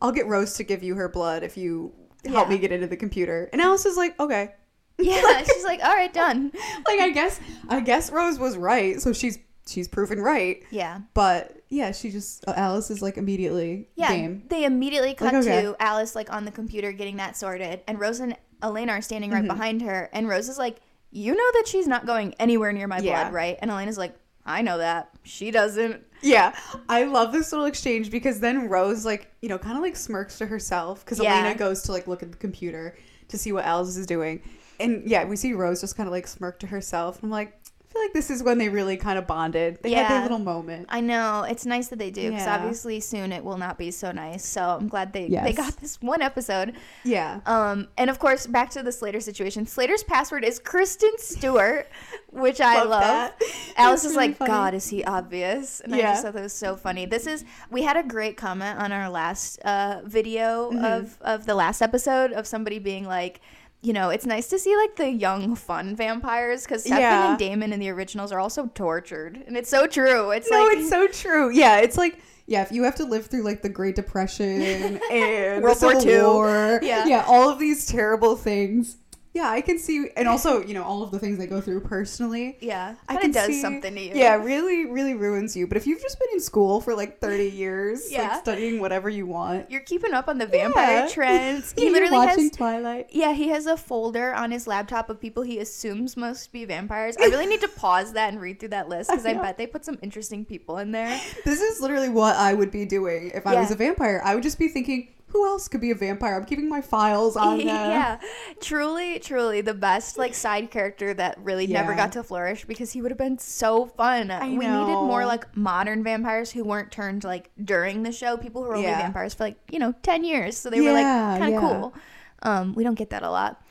I'll 0.00 0.12
get 0.12 0.26
Rose 0.26 0.54
to 0.54 0.64
give 0.64 0.82
you 0.82 0.94
her 0.94 1.08
blood 1.08 1.42
if 1.42 1.56
you 1.58 1.92
help 2.24 2.48
Yeah. 2.48 2.54
me 2.54 2.58
get 2.58 2.72
into 2.72 2.86
the 2.86 2.96
computer. 2.96 3.48
And 3.52 3.60
Alice 3.60 3.86
is 3.86 3.96
like, 3.96 4.18
okay. 4.20 4.54
Yeah. 5.00 5.42
she's 5.44 5.64
like, 5.64 5.80
all 5.82 5.94
right, 5.94 6.12
done. 6.12 6.50
Like 6.88 7.00
I 7.00 7.10
guess 7.10 7.38
I 7.68 7.80
guess 7.80 8.10
Rose 8.10 8.38
was 8.38 8.56
right, 8.56 9.00
so 9.00 9.12
she's 9.12 9.38
she's 9.68 9.86
proven 9.86 10.20
right. 10.20 10.62
Yeah. 10.70 11.00
But 11.14 11.54
yeah, 11.68 11.92
she 11.92 12.10
just 12.10 12.46
uh, 12.48 12.54
Alice 12.56 12.90
is 12.90 13.00
like 13.02 13.16
immediately 13.16 13.88
Yeah. 13.94 14.08
game. 14.08 14.44
They 14.48 14.64
immediately 14.64 15.14
cut 15.14 15.34
okay. 15.34 15.62
to 15.62 15.76
Alice 15.78 16.14
like 16.16 16.32
on 16.32 16.44
the 16.44 16.50
computer 16.50 16.90
getting 16.92 17.16
that 17.18 17.36
sorted, 17.36 17.82
and 17.86 18.00
Rose 18.00 18.18
and 18.20 18.36
Elena 18.62 18.92
are 18.94 19.02
standing 19.02 19.30
right 19.30 19.44
Mhm. 19.44 19.48
behind 19.48 19.82
her, 19.82 20.08
and 20.12 20.28
Rose 20.28 20.48
is 20.48 20.58
like, 20.58 20.78
"You 21.12 21.32
know 21.34 21.50
that 21.52 21.68
she's 21.68 21.86
not 21.86 22.04
going 22.06 22.34
anywhere 22.40 22.72
near 22.72 22.88
my 22.88 22.98
Yeah. 22.98 23.22
blood, 23.24 23.34
right?" 23.34 23.56
And 23.62 23.70
Elena's 23.70 23.98
like, 23.98 24.16
"I 24.48 24.62
know 24.62 24.78
that. 24.78 25.10
She 25.22 25.50
doesn't." 25.50 26.02
Yeah, 26.20 26.52
I 26.88 27.04
love 27.04 27.32
this 27.32 27.52
little 27.52 27.66
exchange 27.66 28.10
because 28.10 28.40
then 28.40 28.68
Rose 28.68 29.04
like 29.04 29.30
you 29.40 29.48
know 29.48 29.58
kind 29.58 29.76
of 29.76 29.82
like 29.82 29.94
smirks 29.94 30.38
to 30.38 30.46
herself 30.46 31.04
because 31.04 31.20
Yeah. 31.20 31.34
Elena 31.34 31.54
goes 31.56 31.82
to 31.82 31.92
like 31.92 32.06
look 32.08 32.22
at 32.22 32.32
the 32.32 32.38
computer 32.38 32.96
to 33.28 33.38
see 33.38 33.52
what 33.52 33.64
Alice 33.64 33.96
is 33.96 34.06
doing, 34.06 34.42
and 34.80 35.08
yeah, 35.08 35.24
we 35.24 35.36
see 35.36 35.52
Rose 35.52 35.80
just 35.80 35.96
kind 35.96 36.08
of 36.08 36.12
like 36.12 36.26
smirk 36.26 36.58
to 36.60 36.66
herself. 36.66 37.22
I'm 37.22 37.30
like, 37.30 37.52
feel 37.90 38.02
like 38.02 38.12
this 38.12 38.30
is 38.30 38.42
when 38.42 38.58
they 38.58 38.68
really 38.68 38.96
kind 38.96 39.18
of 39.18 39.26
bonded. 39.26 39.78
They 39.82 39.92
had 39.92 40.02
Yeah. 40.02 40.08
their 40.08 40.22
little 40.22 40.38
moment. 40.38 40.86
I 40.90 41.00
know 41.00 41.42
it's 41.44 41.64
nice 41.64 41.88
that 41.88 41.98
they 41.98 42.10
do 42.10 42.30
because 42.30 42.46
Yeah. 42.46 42.54
obviously 42.56 43.00
soon 43.00 43.32
it 43.32 43.42
will 43.42 43.56
not 43.58 43.78
be 43.78 43.90
so 43.90 44.12
nice. 44.12 44.44
So 44.44 44.62
I'm 44.80 44.88
glad 44.88 45.12
they 45.12 45.28
they 45.28 45.52
got 45.52 45.76
this 45.78 45.96
one 46.02 46.20
episode. 46.22 46.74
Yeah, 47.04 47.40
Um, 47.46 47.88
and 47.96 48.10
of 48.10 48.18
course, 48.18 48.46
back 48.46 48.70
to 48.70 48.82
the 48.82 48.92
Slater 48.92 49.20
situation. 49.20 49.66
Slater's 49.66 50.02
password 50.02 50.44
is 50.44 50.58
Kristen 50.58 51.10
Stewart, 51.18 51.88
which 52.30 52.60
I 52.60 52.82
Love. 52.82 53.32
Alice 53.76 54.04
is 54.04 54.12
really 54.14 54.28
like, 54.28 54.36
funny. 54.36 54.50
God, 54.50 54.74
is 54.74 54.88
he 54.88 55.02
obvious? 55.04 55.80
And 55.80 55.94
I 55.94 56.00
just 56.00 56.22
thought 56.24 56.34
that 56.34 56.42
was 56.42 56.52
so 56.52 56.76
funny. 56.76 57.06
This 57.06 57.26
is 57.26 57.44
we 57.70 57.82
had 57.82 57.96
a 57.96 58.02
great 58.02 58.36
comment 58.36 58.78
on 58.78 58.92
our 58.92 59.08
last 59.08 59.58
uh, 59.60 60.00
video 60.04 60.70
Mm-hmm. 60.70 60.84
of 60.84 61.18
of 61.22 61.46
the 61.46 61.54
last 61.54 61.80
episode 61.82 62.32
of 62.32 62.46
somebody 62.46 62.78
being 62.78 63.04
like. 63.06 63.40
You 63.80 63.92
know, 63.92 64.10
it's 64.10 64.26
nice 64.26 64.48
to 64.48 64.58
see 64.58 64.76
like 64.76 64.96
the 64.96 65.08
young, 65.08 65.54
fun 65.54 65.94
vampires 65.94 66.64
because 66.64 66.82
Stefan 66.82 67.00
Yeah. 67.00 67.30
and 67.30 67.38
Damon 67.38 67.72
in 67.72 67.78
the 67.78 67.90
originals 67.90 68.32
are 68.32 68.40
also 68.40 68.66
tortured, 68.74 69.42
and 69.46 69.56
it's 69.56 69.70
so 69.70 69.86
true. 69.86 70.30
It's 70.32 70.50
no, 70.50 70.64
like 70.64 70.78
it's 70.78 70.90
so 70.90 71.06
true. 71.06 71.50
Yeah, 71.50 71.78
it's 71.78 71.96
like 71.96 72.18
yeah, 72.46 72.62
if 72.62 72.72
you 72.72 72.82
have 72.84 72.96
to 72.96 73.04
live 73.04 73.26
through 73.26 73.42
like 73.44 73.62
the 73.62 73.68
Great 73.68 73.94
Depression 73.94 74.98
and 75.12 75.62
World 75.62 75.78
War 75.80 75.94
II. 76.00 76.22
War, 76.22 76.80
Yeah. 76.82 77.06
yeah, 77.06 77.24
all 77.28 77.48
of 77.50 77.58
these 77.58 77.86
terrible 77.86 78.34
things. 78.36 78.96
Yeah, 79.38 79.50
I 79.50 79.60
can 79.60 79.78
see, 79.78 80.10
and 80.16 80.26
also 80.26 80.64
you 80.64 80.74
know 80.74 80.82
all 80.82 81.02
of 81.02 81.10
the 81.12 81.18
things 81.20 81.38
they 81.38 81.46
go 81.46 81.60
through 81.60 81.82
personally. 81.82 82.58
yeah, 82.60 82.96
I 83.08 83.16
can 83.16 83.30
does 83.30 83.46
see- 83.46 83.60
something 83.60 83.94
to 83.94 84.00
you. 84.00 84.12
Yeah, 84.14 84.34
really, 84.34 84.84
really 84.86 85.14
ruins 85.14 85.56
you. 85.56 85.66
But 85.68 85.76
if 85.76 85.86
you've 85.86 86.00
just 86.02 86.18
been 86.18 86.28
in 86.32 86.40
school 86.40 86.80
for 86.80 86.94
like 86.94 87.20
thirty 87.20 87.48
years, 87.64 88.10
Yeah. 88.10 88.22
like 88.28 88.40
studying 88.42 88.80
whatever 88.80 89.08
you 89.08 89.26
want, 89.26 89.70
you're 89.70 89.80
keeping 89.92 90.12
up 90.12 90.26
on 90.28 90.38
the 90.38 90.46
vampire 90.46 91.02
Yeah. 91.06 91.08
trends. 91.08 91.72
He 91.78 91.90
literally 91.90 92.16
watching 92.16 92.44
has 92.48 92.52
Twilight. 92.52 93.06
Yeah, 93.12 93.32
he 93.32 93.48
has 93.48 93.66
a 93.66 93.76
folder 93.76 94.34
on 94.34 94.50
his 94.50 94.66
laptop 94.66 95.08
of 95.10 95.20
people 95.20 95.44
he 95.44 95.60
assumes 95.60 96.16
must 96.16 96.50
be 96.52 96.64
vampires. 96.64 97.16
I 97.16 97.26
really 97.26 97.46
need 97.46 97.60
to 97.60 97.68
pause 97.84 98.12
that 98.14 98.32
and 98.32 98.40
read 98.40 98.58
through 98.58 98.70
that 98.70 98.88
list 98.88 99.10
because 99.10 99.24
I, 99.24 99.30
I 99.30 99.34
bet 99.34 99.56
they 99.58 99.66
put 99.68 99.84
some 99.84 99.98
interesting 100.02 100.44
people 100.44 100.78
in 100.78 100.90
there. 100.90 101.20
This 101.44 101.60
is 101.60 101.80
literally 101.80 102.08
what 102.08 102.34
I 102.34 102.54
would 102.54 102.70
be 102.72 102.84
doing 102.84 103.30
if 103.34 103.46
I 103.46 103.54
was 103.60 103.70
a 103.70 103.76
vampire. 103.76 104.20
I 104.24 104.34
would 104.34 104.42
just 104.42 104.58
be 104.58 104.66
thinking, 104.68 105.08
who 105.28 105.46
else 105.46 105.68
could 105.68 105.80
be 105.80 105.90
a 105.90 105.94
vampire? 105.94 106.36
I'm 106.36 106.44
keeping 106.44 106.68
my 106.68 106.80
files 106.80 107.36
on 107.36 107.58
them. 107.58 107.66
yeah, 107.66 108.18
truly, 108.60 109.18
truly 109.18 109.60
the 109.60 109.74
best 109.74 110.16
like 110.18 110.34
side 110.34 110.70
character 110.70 111.12
that 111.14 111.38
really 111.38 111.66
never 111.66 111.94
got 111.94 112.12
to 112.12 112.22
flourish 112.22 112.64
because 112.64 112.92
he 112.92 113.02
would 113.02 113.10
have 113.10 113.18
been 113.18 113.38
so 113.38 113.86
fun. 113.86 114.30
I 114.30 114.48
we 114.48 114.56
needed 114.56 114.68
more 114.68 115.26
like 115.26 115.56
modern 115.56 116.02
vampires 116.02 116.50
who 116.50 116.64
weren't 116.64 116.90
turned 116.90 117.24
like 117.24 117.50
during 117.62 118.02
the 118.02 118.12
show. 118.12 118.36
People 118.36 118.62
who 118.62 118.68
were 118.68 118.76
only 118.76 118.88
vampires 118.88 119.34
for 119.34 119.44
like 119.44 119.58
you 119.70 119.78
know 119.78 119.94
ten 120.02 120.24
years, 120.24 120.56
so 120.56 120.70
they 120.70 120.80
were 120.80 120.92
like 120.92 121.04
kind 121.04 121.44
of 121.44 121.50
yeah. 121.50 121.60
cool. 121.60 121.94
Um, 122.42 122.74
we 122.74 122.84
don't 122.84 122.94
get 122.94 123.10
that 123.10 123.22
a 123.22 123.30
lot. 123.30 123.62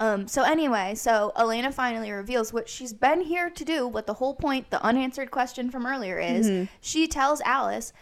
Um, 0.00 0.26
so 0.26 0.42
anyway, 0.42 0.94
so 0.94 1.30
Elena 1.36 1.70
finally 1.70 2.10
reveals 2.10 2.54
what 2.54 2.70
she's 2.70 2.94
been 2.94 3.20
here 3.20 3.50
to 3.50 3.64
do. 3.66 3.86
What 3.86 4.06
the 4.06 4.14
whole 4.14 4.34
point, 4.34 4.70
the 4.70 4.82
unanswered 4.82 5.30
question 5.30 5.70
from 5.70 5.86
earlier 5.86 6.18
is. 6.18 6.48
Mm-hmm. 6.48 6.64
She 6.80 7.06
tells 7.06 7.42
Alice, 7.42 7.92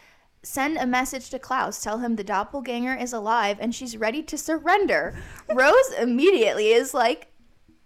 send 0.43 0.77
a 0.79 0.87
message 0.87 1.31
to 1.31 1.39
Klaus. 1.39 1.83
Tell 1.83 1.99
him 1.99 2.17
the 2.17 2.25
doppelganger 2.25 2.95
is 2.95 3.13
alive 3.13 3.59
and 3.61 3.75
she's 3.75 3.97
ready 3.97 4.23
to 4.25 4.39
surrender. 4.39 5.15
Rose 5.53 5.93
immediately 6.01 6.69
is 6.69 6.95
like, 6.95 7.33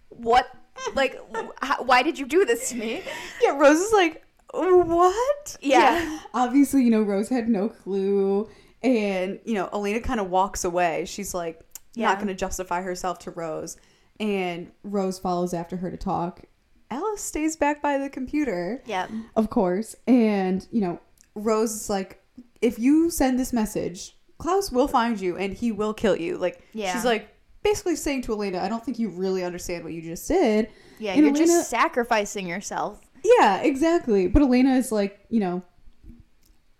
what? 0.09 0.47
Like, 0.95 1.19
wh- 1.35 1.81
why 1.87 2.03
did 2.03 2.19
you 2.19 2.27
do 2.27 2.45
this 2.45 2.71
to 2.71 2.77
me? 2.77 3.03
Yeah, 3.43 3.57
Rose 3.59 3.79
is 3.81 3.93
like, 3.93 4.25
what? 4.53 5.57
Yeah. 5.61 6.19
Obviously, 6.35 6.83
you 6.85 6.91
know, 6.91 7.03
Rose 7.03 7.29
had 7.29 7.49
no 7.49 7.69
clue. 7.69 8.49
And, 8.83 9.39
you 9.45 9.55
know, 9.55 9.69
Elena 9.73 10.01
kind 10.01 10.21
of 10.21 10.29
walks 10.31 10.65
away. 10.65 11.05
She's 11.07 11.35
like, 11.35 11.61
Yeah. 11.95 12.09
not 12.09 12.17
going 12.17 12.29
to 12.29 12.35
justify 12.35 12.83
herself 12.83 13.19
to 13.21 13.31
Rose. 13.31 13.77
And 14.21 14.71
Rose 14.83 15.19
follows 15.19 15.55
after 15.55 15.77
her 15.77 15.91
to 15.91 15.97
talk. 15.97 16.43
Alice 16.91 17.23
stays 17.23 17.57
back 17.57 17.81
by 17.81 17.97
the 17.97 18.11
computer, 18.11 18.83
Yeah. 18.85 19.07
of 19.37 19.49
course. 19.51 19.97
And, 20.07 20.67
you 20.71 20.81
know, 20.83 21.01
Rose 21.35 21.73
is 21.75 21.89
like, 21.91 22.22
if 22.63 22.79
you 22.79 23.11
send 23.11 23.39
this 23.39 23.53
message, 23.53 24.17
Klaus 24.39 24.73
will 24.73 24.89
find 24.89 25.21
you 25.21 25.37
and 25.37 25.53
he 25.53 25.71
will 25.73 25.93
kill 25.95 26.17
you. 26.17 26.39
Like, 26.39 26.63
Yeah. 26.73 26.93
she's 26.95 27.05
like, 27.05 27.29
basically 27.63 27.95
saying 27.97 28.23
to 28.23 28.33
Elena, 28.33 28.61
I 28.61 28.69
don't 28.69 28.85
think 28.85 28.99
you 28.99 29.09
really 29.11 29.45
understand 29.45 29.85
what 29.85 29.93
you 29.93 30.03
just 30.03 30.27
did. 30.27 30.69
Yeah, 30.99 31.13
And 31.13 31.21
you're 31.21 31.31
Elena- 31.31 31.47
just 31.47 31.71
sacrificing 31.71 32.47
yourself. 32.47 33.01
Yeah, 33.25 33.59
exactly. 33.63 34.27
But 34.27 34.43
Elena 34.43 34.75
is 34.77 34.91
like, 34.91 35.21
you 35.29 35.39
know, 35.41 35.63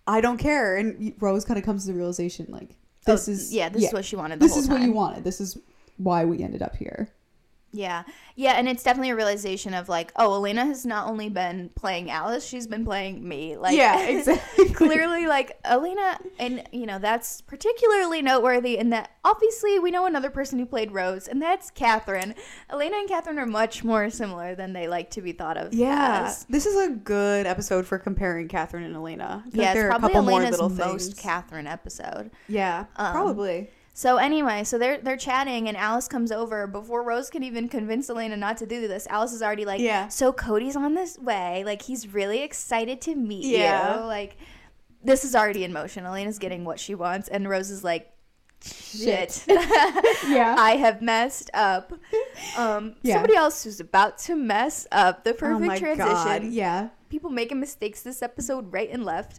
I 0.07 0.21
don't 0.21 0.39
care. 0.39 0.77
And 0.77 1.15
Rose 1.21 1.45
kind 1.45 1.59
of 1.59 1.65
comes 1.65 1.85
to 1.87 1.93
the 1.93 1.97
realization, 1.99 2.47
like, 2.49 2.77
this 3.07 3.29
Oh, 3.29 3.33
is 3.33 3.53
yeah, 3.53 3.69
this 3.69 3.85
is 3.85 3.93
what 3.93 4.05
she 4.05 4.17
wanted 4.17 4.39
the 4.41 4.47
this 4.47 4.57
is 4.57 4.69
what 4.69 4.81
you 4.81 4.93
wanted. 4.93 5.25
This 5.25 5.41
is 5.41 5.59
why 5.97 6.25
we 6.25 6.43
ended 6.43 6.63
up 6.63 6.75
here. 6.77 7.09
Yeah. 7.75 8.03
Yeah, 8.37 8.53
and 8.53 8.69
it's 8.69 8.83
definitely 8.83 9.11
a 9.11 9.17
realization 9.17 9.73
of 9.75 9.89
like, 9.89 10.13
oh, 10.17 10.35
Elena 10.35 10.65
has 10.67 10.85
not 10.87 11.09
only 11.09 11.29
been 11.31 11.71
playing 11.75 12.11
Alice, 12.11 12.47
she's 12.47 12.67
been 12.67 12.85
playing 12.85 13.27
me. 13.27 13.57
Like 13.57 13.77
yeah, 13.77 14.01
exactly. 14.09 14.69
clearly 14.71 15.27
like 15.27 15.59
Elena 15.65 16.19
and 16.39 16.63
you 16.73 16.87
know, 16.87 16.99
that's 16.99 17.41
particularly 17.41 18.21
noteworthy 18.23 18.77
in 18.79 18.91
that 18.91 19.11
obviously 19.25 19.79
we 19.79 19.91
know 19.91 20.05
another 20.07 20.31
person 20.31 20.59
who 20.59 20.67
played 20.67 20.93
Rose, 20.93 21.29
and 21.29 21.41
that's 21.41 21.71
Katherine. 21.71 22.35
Elena 22.71 22.97
and 22.97 23.09
Katherine 23.09 23.39
are 23.39 23.47
much 23.47 23.85
more 23.85 24.11
similar 24.11 24.55
than 24.55 24.73
they 24.75 24.87
like 24.89 25.11
to 25.11 25.23
be 25.23 25.33
thought 25.33 25.57
of 25.57 25.73
Yeah, 25.73 26.25
as. 26.27 26.45
this 26.51 26.67
is 26.67 26.77
a 26.77 26.91
good 26.91 27.47
episode 27.47 27.87
for 27.87 27.99
comparing 27.99 28.49
Katherine 28.49 28.85
and 28.85 28.95
Elena. 28.97 29.43
Like 29.47 29.55
Yeah, 29.57 29.75
there 29.75 29.87
it's 29.89 29.95
are 29.95 29.97
a 29.97 29.99
probably 29.99 30.09
couple 30.15 30.23
more 30.31 30.41
Elena's 30.43 30.61
little 30.61 30.69
most. 30.93 31.17
Katherine 31.19 31.67
episode. 31.67 32.31
yeah, 32.49 32.85
Um, 32.97 33.13
probably. 33.13 33.71
So 34.03 34.17
anyway, 34.17 34.65
so 34.65 34.79
they're 34.79 34.99
they're 34.99 35.17
chatting 35.17 35.69
and 35.69 35.77
Alice 35.77 36.09
comes 36.09 36.33
over 36.33 36.67
before 36.67 37.05
Rose 37.05 37.31
can 37.31 37.45
even 37.45 37.69
convince 37.69 38.11
Elena 38.11 38.37
not 38.37 38.57
to 38.57 38.67
do 38.67 38.89
this. 38.89 39.07
Alice 39.09 39.33
is 39.33 39.43
already 39.43 39.65
like, 39.65 39.81
Yeah. 39.81 40.09
So 40.09 40.33
Cody's 40.33 40.75
on 40.75 40.95
this 40.95 41.17
way. 41.21 41.63
Like 41.65 41.83
he's 41.83 42.13
really 42.13 42.43
excited 42.43 43.01
to 43.03 43.15
meet 43.15 43.45
Yeah. 43.45 44.01
you. 44.01 44.05
Like 44.07 44.37
this 45.05 45.25
is 45.25 45.37
already 45.37 45.63
in 45.63 45.73
motion. 45.73 46.05
Elena's 46.05 46.41
getting 46.41 46.65
what 46.65 46.81
she 46.81 46.97
wants, 46.97 47.29
and 47.29 47.49
Rose 47.49 47.71
is 47.71 47.85
like, 47.85 48.13
shit. 48.65 49.45
Yeah. 49.49 50.57
I 50.59 50.77
have 50.81 51.01
messed 51.01 51.51
up. 51.55 51.93
Um, 52.59 52.97
Yeah. 53.03 53.15
somebody 53.15 53.37
else 53.37 53.63
who's 53.63 53.79
about 53.79 54.19
to 54.27 54.35
mess 54.35 54.89
up 54.91 55.23
the 55.23 55.31
oh 55.31 55.35
perfect 55.35 55.67
my 55.67 55.79
transition 55.79 56.09
god. 56.09 56.45
Yeah. 56.45 56.89
people 57.09 57.31
making 57.31 57.61
mistakes 57.61 58.03
this 58.03 58.21
episode 58.21 58.73
right 58.73 58.91
and 58.91 59.05
left. 59.05 59.39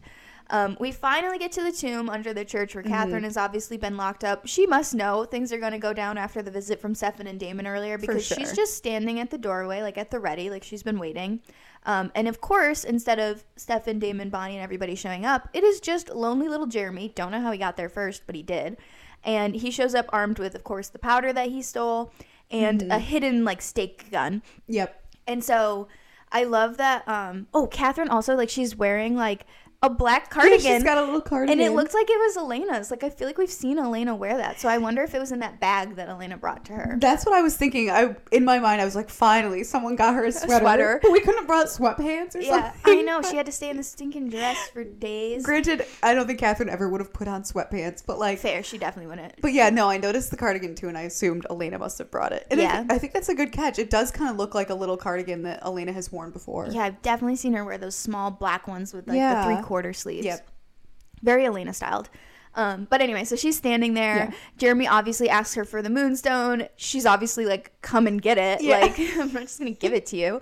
Um, 0.50 0.76
we 0.80 0.92
finally 0.92 1.38
get 1.38 1.52
to 1.54 1.64
the 1.64 1.72
tomb 1.72 2.10
under 2.10 2.34
the 2.34 2.44
church 2.46 2.74
Mm-hmm. 2.74 2.90
where 2.90 3.00
Katherine 3.00 3.24
has 3.24 3.38
obviously 3.38 3.78
been 3.78 3.98
locked 3.98 4.24
up. 4.24 4.46
She 4.46 4.66
must 4.68 4.94
know 4.94 5.24
things 5.26 5.52
are 5.54 5.58
going 5.58 5.72
to 5.72 5.78
go 5.80 5.94
down 5.94 6.18
after 6.18 6.42
the 6.42 6.52
visit 6.52 6.80
from 6.82 6.94
Stefan 6.96 7.28
and 7.28 7.40
Damon 7.40 7.66
earlier 7.66 7.98
because 7.98 8.26
she's 8.26 8.54
just 8.54 8.76
standing 8.76 9.20
at 9.20 9.30
the 9.32 9.38
doorway, 9.38 9.82
like 9.82 9.98
at 9.98 10.12
the 10.12 10.20
ready, 10.20 10.50
like 10.50 10.64
she's 10.64 10.84
been 10.84 11.00
waiting. 11.00 11.40
Um, 11.86 12.12
and 12.16 12.28
of 12.28 12.40
course, 12.42 12.84
instead 12.84 13.20
of 13.20 13.44
Stefan, 13.58 14.00
Damon, 14.00 14.30
Bonnie, 14.30 14.56
and 14.56 14.64
everybody 14.64 14.96
showing 14.96 15.26
up, 15.26 15.50
it 15.54 15.64
is 15.64 15.80
just 15.80 16.10
lonely 16.10 16.48
little 16.48 16.68
Jeremy. 16.68 17.12
Don't 17.16 17.32
know 17.32 17.42
how 17.42 17.52
he 17.52 17.58
got 17.58 17.76
there 17.78 17.90
first, 17.90 18.24
but 18.26 18.36
he 18.36 18.44
did. 18.44 18.78
And 19.24 19.56
he 19.56 19.72
shows 19.72 19.96
up 19.96 20.06
armed 20.10 20.40
with, 20.40 20.56
of 20.56 20.64
course, 20.64 20.90
the 20.90 21.00
powder 21.00 21.32
that 21.34 21.50
he 21.50 21.62
stole 21.62 22.12
and 22.52 22.82
Mm-hmm. 22.82 22.92
a 22.92 23.00
hidden, 23.00 23.44
like, 23.46 23.62
stake 23.62 24.12
gun. 24.12 24.42
Yep. 24.68 25.02
And 25.28 25.44
so 25.44 25.88
I 26.32 26.44
love 26.44 26.78
that. 26.78 27.08
Um, 27.08 27.48
oh, 27.54 27.68
Katherine 27.68 28.10
also 28.10 28.36
like 28.36 28.50
she's 28.50 28.76
wearing 28.76 29.16
like 29.16 29.46
a 29.84 29.90
black 29.90 30.24
Yeah, 30.32 30.42
cardigan. 30.42 30.60
she's 30.60 30.84
got 30.84 30.98
a 30.98 31.04
little 31.04 31.22
cardigan. 31.22 31.60
and 31.60 31.62
it 31.62 31.76
looked 31.76 31.94
like 31.94 32.10
it 32.10 32.18
was 32.18 32.38
Elena's. 32.38 32.90
Like 32.90 33.04
I 33.04 33.10
feel 33.12 33.28
like 33.28 33.38
we've 33.38 33.52
seen 33.52 33.78
Elena 33.78 34.16
wear 34.16 34.38
that. 34.38 34.60
So 34.60 34.68
I 34.70 34.78
wonder 34.80 35.04
if 35.04 35.14
it 35.14 35.20
was 35.20 35.32
in 35.32 35.40
that 35.40 35.60
bag 35.60 35.96
that 35.98 36.10
Elena 36.10 36.38
brought 36.38 36.66
to 36.66 36.74
her. 36.74 36.98
That's 37.00 37.26
what 37.26 37.36
I 37.36 37.42
was 37.42 37.56
thinking. 37.56 37.92
I 37.92 38.16
in 38.32 38.44
my 38.46 38.58
mind, 38.60 38.82
I 38.82 38.86
was 38.86 38.96
like, 38.96 39.10
finally, 39.10 39.64
someone 39.64 39.96
got 39.96 40.16
her 40.16 40.26
a 40.26 40.32
sweater. 40.32 40.60
sweater. 40.64 41.00
But 41.04 41.12
we 41.12 41.20
couldn't 41.20 41.38
have 41.40 41.48
brought 41.48 41.68
sweatpants 41.68 42.36
or 42.36 42.40
Yeah, 42.42 42.72
something. 42.72 43.00
I 43.00 43.02
know. 43.02 43.22
She 43.22 43.36
had 43.36 43.46
to 43.46 43.52
stay 43.52 43.70
in 43.70 43.78
the 43.78 43.84
stinking 43.84 44.30
dress 44.30 44.70
for 44.70 44.84
days. 45.04 45.44
Granted, 45.46 45.86
I 46.02 46.14
don't 46.14 46.26
think 46.28 46.40
Katherine 46.40 46.70
ever 46.70 46.88
would 46.90 47.02
have 47.02 47.14
put 47.14 47.28
on 47.28 47.44
sweatpants, 47.44 48.04
but 48.06 48.18
like, 48.18 48.40
Fair, 48.40 48.64
she 48.64 48.78
definitely 48.78 49.10
wouldn't. 49.10 49.42
but 49.42 49.54
yeah, 49.54 49.70
no, 49.70 49.90
I 49.90 49.98
noticed 49.98 50.32
the 50.32 50.38
cardigan 50.38 50.76
too, 50.76 50.88
and 50.88 50.98
I 50.98 51.02
assumed 51.02 51.46
Elena 51.50 51.78
must 51.78 51.98
have 51.98 52.10
brought 52.10 52.32
it. 52.32 52.48
And 52.50 52.60
I, 52.60 52.64
Yeah. 52.64 52.84
thi- 52.84 52.96
I 52.96 52.98
think 52.98 53.14
that's 53.14 53.30
a 53.30 53.36
good 53.36 53.52
catch. 53.52 53.80
It 53.80 53.90
does 53.90 54.12
kind 54.12 54.30
of 54.32 54.38
look 54.38 54.56
like 54.56 54.70
a 54.70 54.76
little 54.76 54.96
cardigan 54.98 55.44
that 55.44 55.64
Elena 55.66 55.92
has 55.92 56.12
worn 56.12 56.32
before. 56.32 56.68
Yeah, 56.72 56.84
I've 56.84 57.02
definitely 57.02 57.36
seen 57.36 57.54
her 57.54 57.66
wear 57.66 57.78
those 57.78 57.96
small 57.96 58.32
black 58.32 58.68
ones 58.68 58.94
with 58.94 59.08
like 59.08 59.18
Yeah. 59.18 59.48
the 59.48 59.56
three 59.56 59.64
quarter 59.74 59.92
sleeves. 59.92 60.24
Yep. 60.24 60.48
Very 61.24 61.48
Elena 61.48 61.74
styled. 61.74 62.08
Um, 62.54 62.86
but 62.92 63.02
anyway, 63.02 63.24
so 63.24 63.36
she's 63.36 63.58
standing 63.58 63.96
there. 63.96 64.18
Yeah. 64.18 64.32
Jeremy 64.60 64.88
obviously 64.88 65.30
asks 65.32 65.56
her 65.56 65.66
for 65.66 65.82
the 65.82 65.90
moonstone. 65.90 66.68
She's 66.76 67.08
obviously 67.08 67.48
like, 67.48 67.72
come 67.82 68.06
and 68.06 68.22
get 68.22 68.38
it. 68.38 68.62
Yeah. 68.62 68.82
Like, 68.82 69.00
I'm 69.18 69.34
not 69.34 69.42
just 69.42 69.58
going 69.60 69.74
to 69.74 69.80
give 69.80 69.92
it 69.92 70.06
to 70.08 70.18
you. 70.18 70.42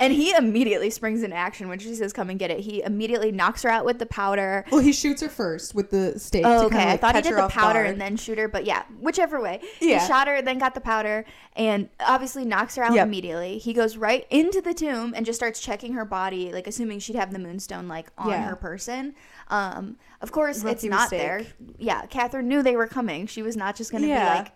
And 0.00 0.12
he 0.12 0.34
immediately 0.34 0.90
springs 0.90 1.22
into 1.22 1.36
action 1.36 1.68
when 1.68 1.78
she 1.78 1.94
says, 1.94 2.12
come 2.12 2.30
and 2.30 2.38
get 2.38 2.50
it. 2.50 2.60
He 2.60 2.82
immediately 2.82 3.30
knocks 3.32 3.62
her 3.62 3.70
out 3.70 3.84
with 3.84 3.98
the 3.98 4.06
powder. 4.06 4.64
Well, 4.72 4.80
he 4.80 4.92
shoots 4.92 5.20
her 5.22 5.28
first 5.28 5.74
with 5.74 5.90
the 5.90 6.18
stake. 6.18 6.44
Oh, 6.46 6.66
okay. 6.66 6.76
kinda, 6.78 6.92
I 6.92 6.96
thought 6.96 7.14
he 7.16 7.22
did 7.22 7.34
the 7.36 7.48
powder 7.48 7.80
guard. 7.80 7.86
and 7.86 8.00
then 8.00 8.16
shoot 8.16 8.38
her, 8.38 8.48
but 8.48 8.64
yeah, 8.64 8.84
whichever 9.00 9.40
way. 9.40 9.60
Yeah. 9.80 10.00
He 10.00 10.06
shot 10.06 10.28
her, 10.28 10.40
then 10.42 10.58
got 10.58 10.74
the 10.74 10.80
powder, 10.80 11.24
and 11.56 11.88
obviously 12.00 12.44
knocks 12.44 12.76
her 12.76 12.82
out 12.84 12.94
Yep. 12.94 13.06
immediately. 13.06 13.58
He 13.58 13.72
goes 13.74 13.96
right 13.96 14.26
into 14.30 14.60
the 14.60 14.74
tomb 14.74 15.12
and 15.16 15.26
just 15.26 15.38
starts 15.38 15.60
checking 15.60 15.92
her 15.92 16.04
body, 16.04 16.52
like 16.52 16.66
assuming 16.66 16.98
she'd 16.98 17.16
have 17.16 17.32
the 17.32 17.38
moonstone 17.38 17.86
like 17.88 18.08
on 18.16 18.30
Yeah. 18.30 18.48
her 18.48 18.56
person. 18.56 19.14
Um, 19.48 19.96
of 20.22 20.32
course, 20.32 20.64
it's 20.64 20.84
not 20.84 21.10
mistake. 21.10 21.18
there. 21.20 21.46
Yeah, 21.78 22.06
Katherine 22.06 22.48
knew 22.48 22.62
they 22.62 22.76
were 22.76 22.86
coming. 22.86 23.26
She 23.26 23.42
was 23.42 23.56
not 23.56 23.76
just 23.76 23.90
going 23.90 24.02
to 24.04 24.08
Yeah. 24.08 24.32
be 24.32 24.38
like, 24.38 24.52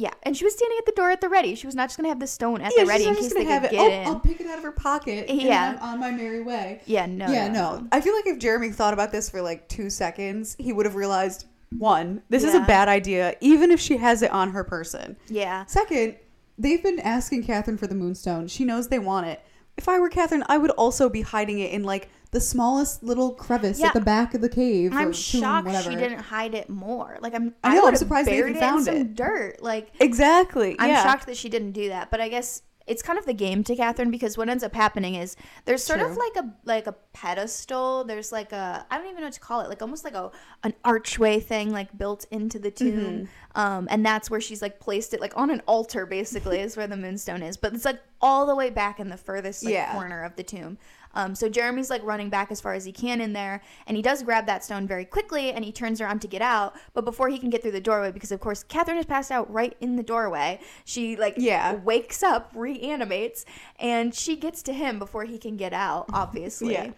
yeah, 0.00 0.10
and 0.22 0.36
she 0.36 0.44
was 0.44 0.54
standing 0.54 0.78
at 0.78 0.86
the 0.86 0.92
door 0.92 1.10
at 1.10 1.20
the 1.20 1.28
ready. 1.28 1.54
She 1.54 1.66
was 1.66 1.74
not 1.74 1.88
just 1.88 1.96
going 1.98 2.04
to 2.04 2.08
have 2.08 2.20
the 2.20 2.26
stone 2.26 2.60
at 2.60 2.72
yeah, 2.76 2.84
the 2.84 2.88
ready 2.88 3.04
in 3.06 3.14
case 3.14 3.32
they 3.34 3.44
have 3.44 3.62
could 3.62 3.72
it. 3.72 3.76
get 3.76 3.80
Oh, 3.80 3.90
in. 3.92 4.06
I'll 4.06 4.20
pick 4.20 4.40
it 4.40 4.46
out 4.46 4.58
of 4.58 4.64
her 4.64 4.72
pocket. 4.72 5.28
and 5.28 5.40
Yeah. 5.42 5.78
I'm 5.80 5.94
on 5.94 6.00
my 6.00 6.10
merry 6.10 6.42
way. 6.42 6.80
yeah, 6.86 7.06
no, 7.06 7.26
yeah, 7.30 7.48
no, 7.48 7.78
no. 7.80 7.86
I 7.92 8.00
feel 8.00 8.14
like 8.14 8.26
if 8.26 8.38
Jeremy 8.38 8.70
thought 8.70 8.94
about 8.94 9.12
this 9.12 9.28
for 9.28 9.42
like 9.42 9.68
two 9.68 9.90
seconds, 9.90 10.56
he 10.58 10.72
would 10.72 10.86
have 10.86 10.94
realized 10.94 11.46
one, 11.78 12.22
this 12.30 12.42
is 12.44 12.54
a 12.54 12.60
bad 12.60 12.88
idea, 12.88 13.34
even 13.40 13.70
if 13.70 13.78
she 13.78 13.96
has 13.98 14.22
it 14.22 14.30
on 14.32 14.50
her 14.52 14.64
person. 14.64 15.16
Yeah, 15.28 15.66
Second, 15.66 16.16
they've 16.58 16.82
been 16.82 16.98
asking 16.98 17.44
Katherine 17.44 17.76
for 17.78 17.86
the 17.86 17.94
moonstone. 17.94 18.48
She 18.48 18.64
knows 18.64 18.88
they 18.88 18.98
want 18.98 19.26
it. 19.28 19.40
If 19.80 19.88
I 19.88 19.98
were 19.98 20.10
Katherine, 20.10 20.44
I 20.46 20.58
would 20.58 20.72
also 20.72 21.08
be 21.08 21.22
hiding 21.22 21.58
it 21.60 21.70
in 21.72 21.84
like 21.84 22.10
the 22.32 22.40
smallest 22.40 23.02
little 23.02 23.32
crevice 23.32 23.80
Yeah. 23.80 23.86
at 23.86 23.94
the 23.94 24.00
back 24.02 24.34
of 24.34 24.42
the 24.42 24.48
cave. 24.50 24.92
I'm 24.94 25.10
shocked 25.10 25.66
whatever. 25.68 25.90
she 25.90 25.96
didn't 25.96 26.18
hide 26.20 26.52
it 26.54 26.68
more. 26.68 27.16
Like 27.22 27.34
I'm, 27.34 27.54
I 27.64 27.74
know, 27.76 27.86
I'm 27.86 27.96
surprised 27.96 28.28
they 28.28 28.36
even 28.36 28.50
it 28.52 28.56
in 28.56 28.60
found 28.60 28.84
some 28.84 28.94
it. 28.94 29.14
dirt. 29.14 29.62
Like 29.62 29.90
Exactly. 29.98 30.76
I'm 30.78 30.90
yeah. 30.90 31.02
shocked 31.02 31.24
that 31.28 31.38
she 31.38 31.48
didn't 31.48 31.72
do 31.72 31.88
that, 31.88 32.10
but 32.10 32.20
I 32.20 32.28
guess 32.28 32.60
it's 32.90 33.02
kind 33.02 33.18
of 33.18 33.24
the 33.24 33.32
game 33.32 33.62
to 33.64 33.76
Katherine 33.76 34.10
because 34.10 34.36
what 34.36 34.48
ends 34.48 34.64
up 34.64 34.74
happening 34.74 35.14
is 35.14 35.36
there's 35.64 35.82
sort 35.84 36.00
of 36.00 36.16
like 36.16 36.36
a 36.44 36.52
like 36.64 36.86
a 36.86 36.94
pedestal. 37.12 38.04
There's 38.04 38.32
like 38.32 38.52
a 38.52 38.84
I 38.90 38.98
don't 38.98 39.06
even 39.06 39.18
know 39.20 39.26
what 39.28 39.32
to 39.34 39.40
call 39.40 39.60
it, 39.60 39.68
like 39.68 39.80
almost 39.82 40.04
like 40.04 40.14
a 40.14 40.30
an 40.64 40.74
archway 40.84 41.40
thing 41.40 41.70
like 41.72 41.96
built 41.96 42.26
into 42.30 42.58
the 42.58 42.70
tomb, 42.70 42.90
Mm-hmm. 42.90 43.60
um, 43.60 43.86
and 43.90 44.04
that's 44.04 44.30
where 44.30 44.40
she's 44.40 44.60
like 44.62 44.80
placed 44.80 45.14
it 45.14 45.20
like 45.20 45.36
on 45.36 45.50
an 45.50 45.62
altar 45.66 46.04
basically 46.06 46.58
is 46.60 46.76
where 46.76 46.86
the 46.86 46.96
moonstone 46.96 47.42
is, 47.42 47.56
but 47.56 47.72
it's 47.74 47.84
like 47.84 48.00
all 48.20 48.44
the 48.46 48.54
way 48.56 48.68
back 48.70 49.00
in 49.00 49.08
the 49.08 49.16
furthest 49.16 49.64
like 49.64 49.72
Yeah. 49.74 49.92
corner 49.92 50.22
of 50.22 50.36
the 50.36 50.42
tomb. 50.42 50.76
Um, 51.14 51.34
so 51.34 51.48
Jeremy's 51.48 51.90
like 51.90 52.02
running 52.04 52.28
back 52.30 52.50
as 52.52 52.60
far 52.60 52.74
as 52.74 52.84
he 52.84 52.92
can 52.92 53.20
in 53.20 53.32
there, 53.32 53.62
and 53.86 53.96
he 53.96 54.02
does 54.02 54.22
grab 54.22 54.46
that 54.46 54.64
stone 54.64 54.86
very 54.86 55.04
quickly, 55.04 55.52
and 55.52 55.64
he 55.64 55.72
turns 55.72 56.00
around 56.00 56.20
to 56.22 56.28
get 56.28 56.42
out. 56.42 56.76
But 56.94 57.04
before 57.04 57.28
he 57.28 57.38
can 57.38 57.50
get 57.50 57.62
through 57.62 57.72
the 57.72 57.80
doorway, 57.80 58.12
because 58.12 58.32
of 58.32 58.40
course 58.40 58.62
Katherine 58.62 58.96
has 58.96 59.06
passed 59.06 59.30
out 59.30 59.52
right 59.52 59.76
in 59.80 59.96
the 59.96 60.02
doorway, 60.02 60.60
she 60.84 61.16
like 61.16 61.34
Yeah. 61.36 61.74
wakes 61.74 62.22
up, 62.22 62.52
reanimates, 62.54 63.44
and 63.78 64.14
she 64.14 64.36
gets 64.36 64.62
to 64.64 64.72
him 64.72 64.98
before 64.98 65.24
he 65.24 65.38
can 65.38 65.56
get 65.56 65.72
out. 65.72 66.06
Obviously. 66.12 66.72
Yeah. 66.74 66.90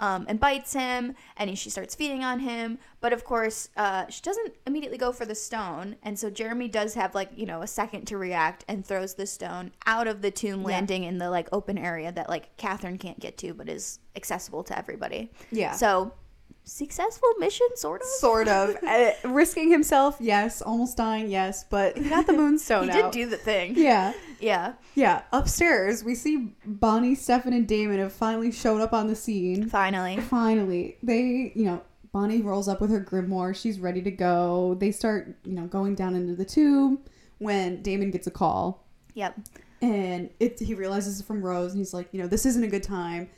Um, 0.00 0.24
and 0.28 0.40
bites 0.40 0.72
him, 0.72 1.14
and 1.36 1.58
she 1.58 1.68
starts 1.68 1.94
feeding 1.94 2.24
on 2.24 2.40
him. 2.40 2.78
But 3.02 3.12
of 3.12 3.22
course, 3.22 3.68
uh, 3.76 4.08
she 4.08 4.22
doesn't 4.22 4.54
immediately 4.66 4.96
go 4.96 5.12
for 5.12 5.26
the 5.26 5.34
stone, 5.34 5.96
and 6.02 6.18
so 6.18 6.30
Jeremy 6.30 6.68
does 6.68 6.94
have 6.94 7.14
like 7.14 7.30
you 7.36 7.44
know 7.44 7.60
a 7.60 7.66
second 7.66 8.06
to 8.06 8.16
react 8.16 8.64
and 8.66 8.84
throws 8.84 9.14
the 9.14 9.26
stone 9.26 9.72
out 9.84 10.08
of 10.08 10.22
the 10.22 10.30
tomb, 10.30 10.62
landing 10.62 11.04
in 11.04 11.18
the 11.18 11.28
like 11.28 11.48
open 11.52 11.76
area 11.76 12.10
that 12.12 12.30
like 12.30 12.56
Katherine 12.56 12.96
can't 12.96 13.20
get 13.20 13.36
to, 13.38 13.52
but 13.52 13.68
is 13.68 13.98
accessible 14.16 14.64
to 14.64 14.78
everybody. 14.78 15.30
Yeah. 15.52 15.72
So 15.72 16.12
successful 16.70 17.28
mission, 17.38 17.66
sort 17.74 18.00
of. 18.02 18.06
Sort 18.06 18.48
of. 18.48 18.76
Uh, 18.86 19.10
risking 19.24 19.70
himself, 19.70 20.16
yes. 20.20 20.62
Almost 20.62 20.96
dying, 20.96 21.28
yes. 21.30 21.64
But 21.68 21.98
he 21.98 22.08
got 22.08 22.26
the 22.26 22.32
moonstone 22.42 22.84
he 22.84 22.92
did 22.92 23.04
out. 23.06 23.12
do 23.12 23.26
the 23.26 23.36
thing. 23.36 23.74
yeah. 23.76 24.12
Yeah. 24.40 24.72
Yeah. 24.94 25.20
Upstairs, 25.32 26.02
we 26.02 26.14
see 26.14 26.54
Bonnie, 26.64 27.14
Stefan, 27.14 27.52
and 27.52 27.68
Damon 27.68 27.98
have 27.98 28.10
finally 28.10 28.50
showed 28.50 28.80
up 28.80 28.94
on 28.94 29.06
the 29.06 29.14
scene. 29.14 29.68
Finally. 29.68 30.16
Finally. 30.18 30.96
They, 31.02 31.52
you 31.54 31.66
know, 31.66 31.82
Bonnie 32.12 32.40
rolls 32.40 32.66
up 32.66 32.80
with 32.80 32.88
her 32.90 33.02
grimoire. 33.02 33.54
She's 33.54 33.78
ready 33.78 34.00
to 34.00 34.10
go. 34.10 34.76
They 34.80 34.92
start, 34.92 35.36
you 35.44 35.52
know, 35.52 35.66
going 35.66 35.94
down 35.94 36.14
into 36.14 36.34
the 36.34 36.46
tube 36.46 37.00
when 37.36 37.82
Damon 37.82 38.10
gets 38.10 38.28
a 38.28 38.30
call. 38.30 38.86
Yep. 39.12 39.38
and 39.82 40.30
it, 40.40 40.58
he 40.58 40.72
realizes 40.72 41.18
it's 41.18 41.26
from 41.26 41.42
Rose, 41.42 41.72
and 41.72 41.80
he's 41.80 41.92
like, 41.92 42.08
you 42.12 42.22
know, 42.22 42.26
this 42.26 42.46
isn't 42.46 42.64
a 42.64 42.68
good 42.68 42.82
time, 42.82 43.28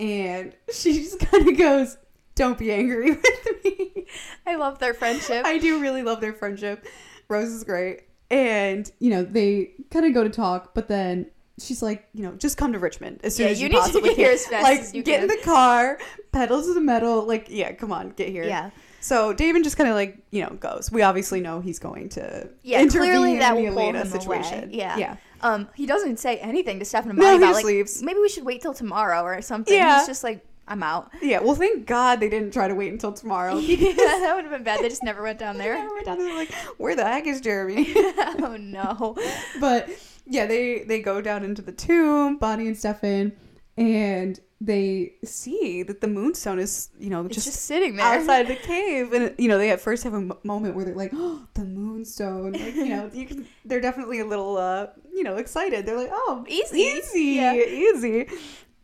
and 0.00 0.56
she 0.72 0.94
just 0.94 1.20
kind 1.20 1.48
of 1.48 1.56
goes, 1.56 1.96
"Don't 2.38 2.56
be 2.58 2.72
angry 2.72 3.10
with 3.22 3.64
me." 3.64 4.06
I 4.46 4.54
love 4.56 4.78
their 4.78 4.94
friendship. 4.94 5.44
I 5.44 5.58
do 5.58 5.80
really 5.80 6.02
love 6.02 6.20
their 6.20 6.32
friendship. 6.32 6.86
Rose 7.28 7.48
is 7.48 7.64
great, 7.64 8.02
and 8.30 8.90
you 9.00 9.10
know 9.10 9.22
they 9.22 9.72
kind 9.90 10.06
of 10.06 10.14
go 10.14 10.24
to 10.24 10.30
talk, 10.30 10.72
but 10.74 10.88
then 10.88 11.26
she's 11.60 11.82
like, 11.82 12.08
you 12.14 12.22
know, 12.22 12.32
just 12.36 12.56
come 12.56 12.72
to 12.72 12.78
Richmond 12.78 13.20
as 13.24 13.34
soon 13.36 13.46
Yeah, 13.46 13.52
as 13.52 13.60
you 13.60 13.64
you, 13.66 13.68
need 13.70 13.76
to 13.76 13.80
possibly 13.82 14.08
get 14.10 14.16
here 14.16 14.26
can. 14.28 14.34
as 14.34 14.46
fast 14.46 14.62
like, 14.62 14.80
as 14.80 14.94
you 14.94 15.02
get 15.02 15.22
in 15.22 15.28
the 15.28 15.40
car, 15.44 15.98
pedal 16.32 16.62
to 16.62 16.72
the 16.72 16.80
metal. 16.80 17.26
Like, 17.26 17.48
yeah, 17.50 17.72
come 17.72 17.92
on, 17.92 18.10
get 18.10 18.28
here. 18.28 18.44
yeah. 18.44 18.70
So 19.00 19.32
Damon 19.32 19.62
just 19.62 19.76
kind 19.76 19.88
of 19.90 19.94
like 19.94 20.18
you 20.30 20.42
know 20.42 20.50
goes. 20.58 20.90
We 20.90 21.02
obviously 21.02 21.40
know 21.40 21.60
he's 21.60 21.78
going 21.78 22.08
to 22.10 22.48
Yeah, 22.62 22.80
intervene 22.80 23.10
clearly 23.10 23.38
that 23.38 23.56
in 23.56 23.62
will 23.64 23.70
the 23.70 23.76
pull 23.76 23.82
Elena 23.82 24.00
him 24.00 24.08
situation. 24.08 24.64
away. 24.64 24.72
Yeah. 24.72 24.96
yeah. 24.96 25.16
Um, 25.40 25.68
he 25.76 25.86
doesn't 25.86 26.18
say 26.18 26.38
anything 26.38 26.78
to 26.80 26.84
Stefan 26.84 27.10
and 27.10 27.18
No, 27.20 27.30
he 27.30 27.36
about 27.36 27.46
just 27.50 27.54
like 27.56 27.64
leaves. 27.64 28.02
maybe 28.02 28.18
we 28.18 28.28
should 28.28 28.44
wait 28.44 28.60
till 28.60 28.74
tomorrow 28.74 29.22
or 29.22 29.40
something. 29.42 29.72
Yeah. 29.72 29.98
He's 29.98 30.08
just 30.08 30.24
like, 30.24 30.44
I'm 30.68 30.82
out. 30.82 31.10
Yeah, 31.22 31.40
well, 31.40 31.54
thank 31.54 31.86
God 31.86 32.20
they 32.20 32.28
didn't 32.28 32.52
try 32.52 32.68
to 32.68 32.74
wait 32.74 32.92
until 32.92 33.12
tomorrow. 33.12 33.56
yeah, 33.58 33.94
that 33.94 34.32
would 34.34 34.44
have 34.44 34.52
been 34.52 34.62
bad. 34.64 34.80
They 34.80 34.88
just 34.88 35.02
never 35.02 35.22
went 35.22 35.38
down 35.38 35.56
there. 35.62 35.76
Yeah, 35.76 35.88
we're 35.88 36.02
down 36.02 36.18
there 36.18 36.34
like, 36.34 36.52
where 36.76 36.94
the 36.94 37.04
heck 37.04 37.26
is 37.26 37.40
Jeremy? 37.40 37.86
oh 37.96 38.56
no. 38.60 39.16
but 39.60 39.88
yeah, 40.26 40.46
they 40.46 40.84
they 40.84 41.00
go 41.00 41.20
down 41.20 41.42
into 41.44 41.62
the 41.62 41.72
tomb, 41.72 42.36
Bonnie 42.38 42.66
and 42.66 42.76
Stefan, 42.76 43.32
and 43.76 44.38
they 44.60 45.12
see 45.24 45.84
that 45.84 46.00
the 46.00 46.08
moonstone 46.08 46.58
is, 46.58 46.88
you 46.98 47.10
know, 47.10 47.28
just, 47.28 47.46
just, 47.46 47.62
sitting 47.62 47.94
there. 47.94 48.04
outside 48.04 48.48
the 48.48 48.56
cave, 48.56 49.12
and 49.12 49.32
you 49.38 49.46
know, 49.48 49.56
they 49.56 49.70
at 49.70 49.80
first 49.80 50.02
have 50.02 50.14
a 50.14 50.36
moment 50.42 50.74
where 50.74 50.84
they're 50.84 50.94
like, 50.96 51.12
oh, 51.14 51.46
the 51.54 51.64
moonstone, 51.64 52.52
like 52.52 52.74
you 52.74 52.88
know, 52.88 53.10
you 53.14 53.24
can. 53.24 53.46
They're 53.64 53.80
definitely 53.80 54.18
a 54.20 54.24
little, 54.26 54.56
uh, 54.56 54.88
you 55.14 55.22
know, 55.22 55.36
excited. 55.36 55.86
They're 55.86 55.96
like, 55.96 56.10
oh, 56.12 56.44
Easy. 56.48 56.80
easy, 56.80 57.20
Yeah. 57.36 57.54
easy. 57.54 58.26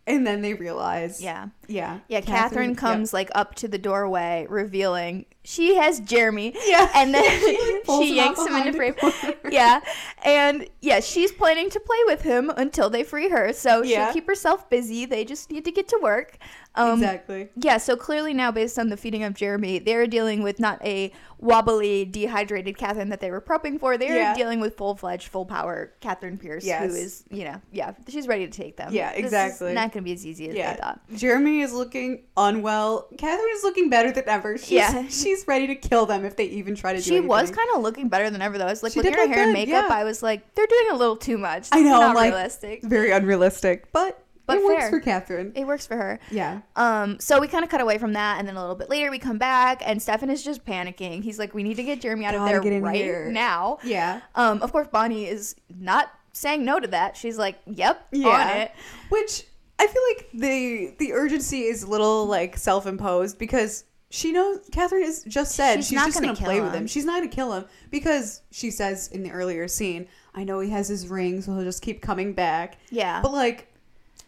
And 0.07 0.27
then 0.27 0.43
they 0.43 0.53
realize, 0.53 1.23
Yeah. 1.23 1.49
yeah, 1.67 2.01
Yeah, 2.09 2.21
Katherine, 2.21 2.71
yeah. 2.71 2.77
comes 2.77 3.15
like 3.15 3.31
up 3.35 3.55
to 3.57 3.69
the 3.69 3.79
doorway, 3.79 4.47
revealing 4.51 5.25
she 5.45 5.77
has 5.77 6.01
Jeremy. 6.01 6.55
Yeah. 6.67 6.91
And 6.95 7.15
then 7.15 7.23
She, 7.41 7.81
she 7.87 8.09
him 8.11 8.15
yanks 8.17 8.47
him 8.47 8.55
into 8.55 8.73
frame. 8.75 8.95
yeah. 9.51 9.81
And 10.25 10.69
yeah, 10.83 11.01
she's 11.01 11.33
planning 11.33 11.71
to 11.71 11.81
play 11.81 11.99
with 12.07 12.23
him 12.23 12.51
until 12.57 12.91
they 12.91 13.03
free 13.03 13.29
her. 13.31 13.53
So 13.55 13.83
Yeah. 13.83 14.07
she'll 14.07 14.13
keep 14.15 14.27
herself 14.27 14.69
busy. 14.71 15.07
They 15.07 15.25
just 15.25 15.51
need 15.51 15.65
to 15.65 15.73
get 15.73 15.89
to 15.89 15.99
work. 16.03 16.37
Um, 16.77 16.95
exactly. 16.95 17.49
Yeah, 17.57 17.79
so 17.79 17.97
clearly 17.97 18.35
now, 18.35 18.51
based 18.51 18.79
on 18.79 18.89
the 18.89 18.97
feeding 18.97 19.23
of 19.23 19.35
Jeremy, 19.35 19.79
they're 19.79 20.07
dealing 20.07 20.43
with 20.43 20.59
not 20.59 20.85
a 20.85 21.13
wobbly, 21.39 22.05
dehydrated 22.05 22.77
Katherine 22.79 23.11
that 23.11 23.21
they 23.21 23.31
were 23.31 23.41
prepping 23.41 23.79
for. 23.79 23.97
They're 23.99 24.17
Yeah. 24.17 24.35
dealing 24.35 24.61
with 24.61 24.77
full 24.77 24.97
fledged, 24.97 25.29
full 25.29 25.45
power 25.45 25.93
Katherine 26.01 26.39
Pierce, 26.39 26.65
Yes. 26.65 26.91
who 26.91 26.97
is, 26.97 27.25
you 27.31 27.45
know, 27.45 27.61
yeah, 27.71 27.93
she's 28.09 28.27
ready 28.27 28.47
to 28.47 28.53
take 28.53 28.77
them. 28.77 28.93
Yeah, 28.93 29.11
This 29.11 29.19
is 29.19 29.25
exactly. 29.27 29.73
not 29.75 29.93
going 29.93 30.03
to 30.03 30.09
be 30.09 30.13
as 30.15 30.25
easy 30.27 30.49
as 30.49 30.55
Yeah. 30.57 30.73
they 30.75 30.81
thought. 30.81 31.01
Jeremy 31.15 31.61
is 31.61 31.73
looking 31.73 32.23
unwell. 32.37 33.09
Katherine 33.19 33.51
is 33.55 33.63
looking 33.63 33.91
better 33.91 34.11
than 34.11 34.29
ever. 34.29 34.57
She's, 34.59 34.71
Yeah. 34.71 35.07
she's 35.11 35.47
ready 35.47 35.67
to 35.69 35.75
kill 35.75 36.07
them 36.07 36.25
if 36.25 36.35
they 36.37 36.45
even 36.47 36.75
try 36.75 36.93
to 36.93 36.99
do 36.99 37.03
She 37.05 37.11
anything. 37.17 37.29
was 37.29 37.51
kind 37.51 37.69
of 37.75 37.83
looking 37.83 38.09
better 38.09 38.31
than 38.31 38.41
ever, 38.43 38.57
though. 38.59 38.67
I 38.67 38.71
was 38.71 38.83
like, 38.83 38.93
She 38.93 39.01
looking 39.01 39.13
at 39.15 39.21
her 39.29 39.35
hair 39.35 39.45
and 39.45 39.53
makeup, 39.53 39.87
yeah. 39.89 39.95
I 39.95 40.05
was 40.05 40.23
like, 40.23 40.55
they're 40.55 40.67
doing 40.67 40.87
a 40.93 40.97
little 40.97 41.17
too 41.17 41.37
much. 41.39 41.69
I 41.73 41.81
know, 41.83 41.91
Not 42.01 42.03
I'm 42.11 42.15
like- 42.15 42.33
realistic. 42.33 42.83
very 42.83 43.11
unrealistic, 43.11 43.93
but, 43.93 44.19
But 44.47 44.59
it 44.59 44.65
works 44.65 44.91
for 44.91 45.01
Katherine. 45.01 45.53
It 45.55 45.67
works 45.67 45.87
for 45.87 45.97
her. 45.97 46.19
Yeah. 46.31 46.61
Um, 46.77 47.19
so 47.19 47.41
we 47.41 47.49
kind 47.49 47.65
of 47.65 47.71
cut 47.71 47.81
away 47.81 47.97
from 47.99 48.13
that, 48.13 48.39
and 48.39 48.47
then 48.47 48.57
a 48.57 48.61
little 48.61 48.77
bit 48.77 48.91
later 48.91 49.11
we 49.11 49.19
come 49.19 49.39
back, 49.39 49.83
and 49.85 50.01
Stefan 50.03 50.29
is 50.31 50.43
just 50.43 50.65
panicking. 50.67 51.23
He's 51.23 51.39
like, 51.39 51.55
"We 51.55 51.63
need 51.63 51.77
to 51.77 51.83
get 51.83 52.01
Jeremy 52.01 52.27
out 52.27 52.35
of 52.35 52.41
Gotta 52.41 52.53
there 52.53 52.61
get 52.61 52.73
in 52.73 52.83
right 52.83 52.95
here." 52.97 53.31
now." 53.31 53.79
Yeah. 53.85 54.21
Um, 54.35 54.61
of 54.63 54.71
course, 54.73 54.89
Bonnie 54.93 55.27
is 55.27 55.57
not 55.79 56.11
saying 56.33 56.65
no 56.65 56.79
to 56.81 56.89
that. 56.89 57.17
She's 57.17 57.39
like, 57.39 57.59
"Yep, 57.67 58.09
Yeah. 58.13 58.29
on 58.29 58.57
it." 58.59 58.73
Which 59.09 59.45
I 59.79 59.87
feel 59.87 60.03
like 60.15 60.29
the 60.35 60.95
the 60.99 61.13
urgency 61.15 61.63
is 61.63 61.83
a 61.83 61.87
little 61.87 62.27
like 62.27 62.57
self 62.59 62.87
imposed 62.87 63.39
because 63.39 63.85
she 64.11 64.31
knows 64.31 64.61
Katherine 64.71 65.03
has 65.05 65.25
just 65.25 65.55
said 65.57 65.77
She's 65.77 65.87
she's, 65.89 65.97
not 65.97 66.07
just 66.07 66.17
gonna 66.21 66.29
gonna, 66.35 66.39
play 66.45 66.61
with 66.61 66.73
him. 66.75 66.83
him. 66.83 66.87
She's 66.87 67.05
not 67.05 67.19
gonna 67.21 67.29
kill 67.29 67.53
him 67.55 67.65
because 67.91 68.43
she 68.53 68.71
says 68.71 69.09
in 69.09 69.23
the 69.23 69.31
earlier 69.31 69.67
scene, 69.69 70.07
"I 70.35 70.45
know 70.45 70.61
he 70.61 70.71
has 70.71 70.87
his 70.87 71.09
ring, 71.09 71.41
so 71.43 71.55
he'll 71.55 71.65
just 71.65 71.83
keep 71.83 72.03
coming 72.03 72.33
back." 72.35 72.77
Yeah. 72.91 73.21
But 73.23 73.33
like, 73.33 73.74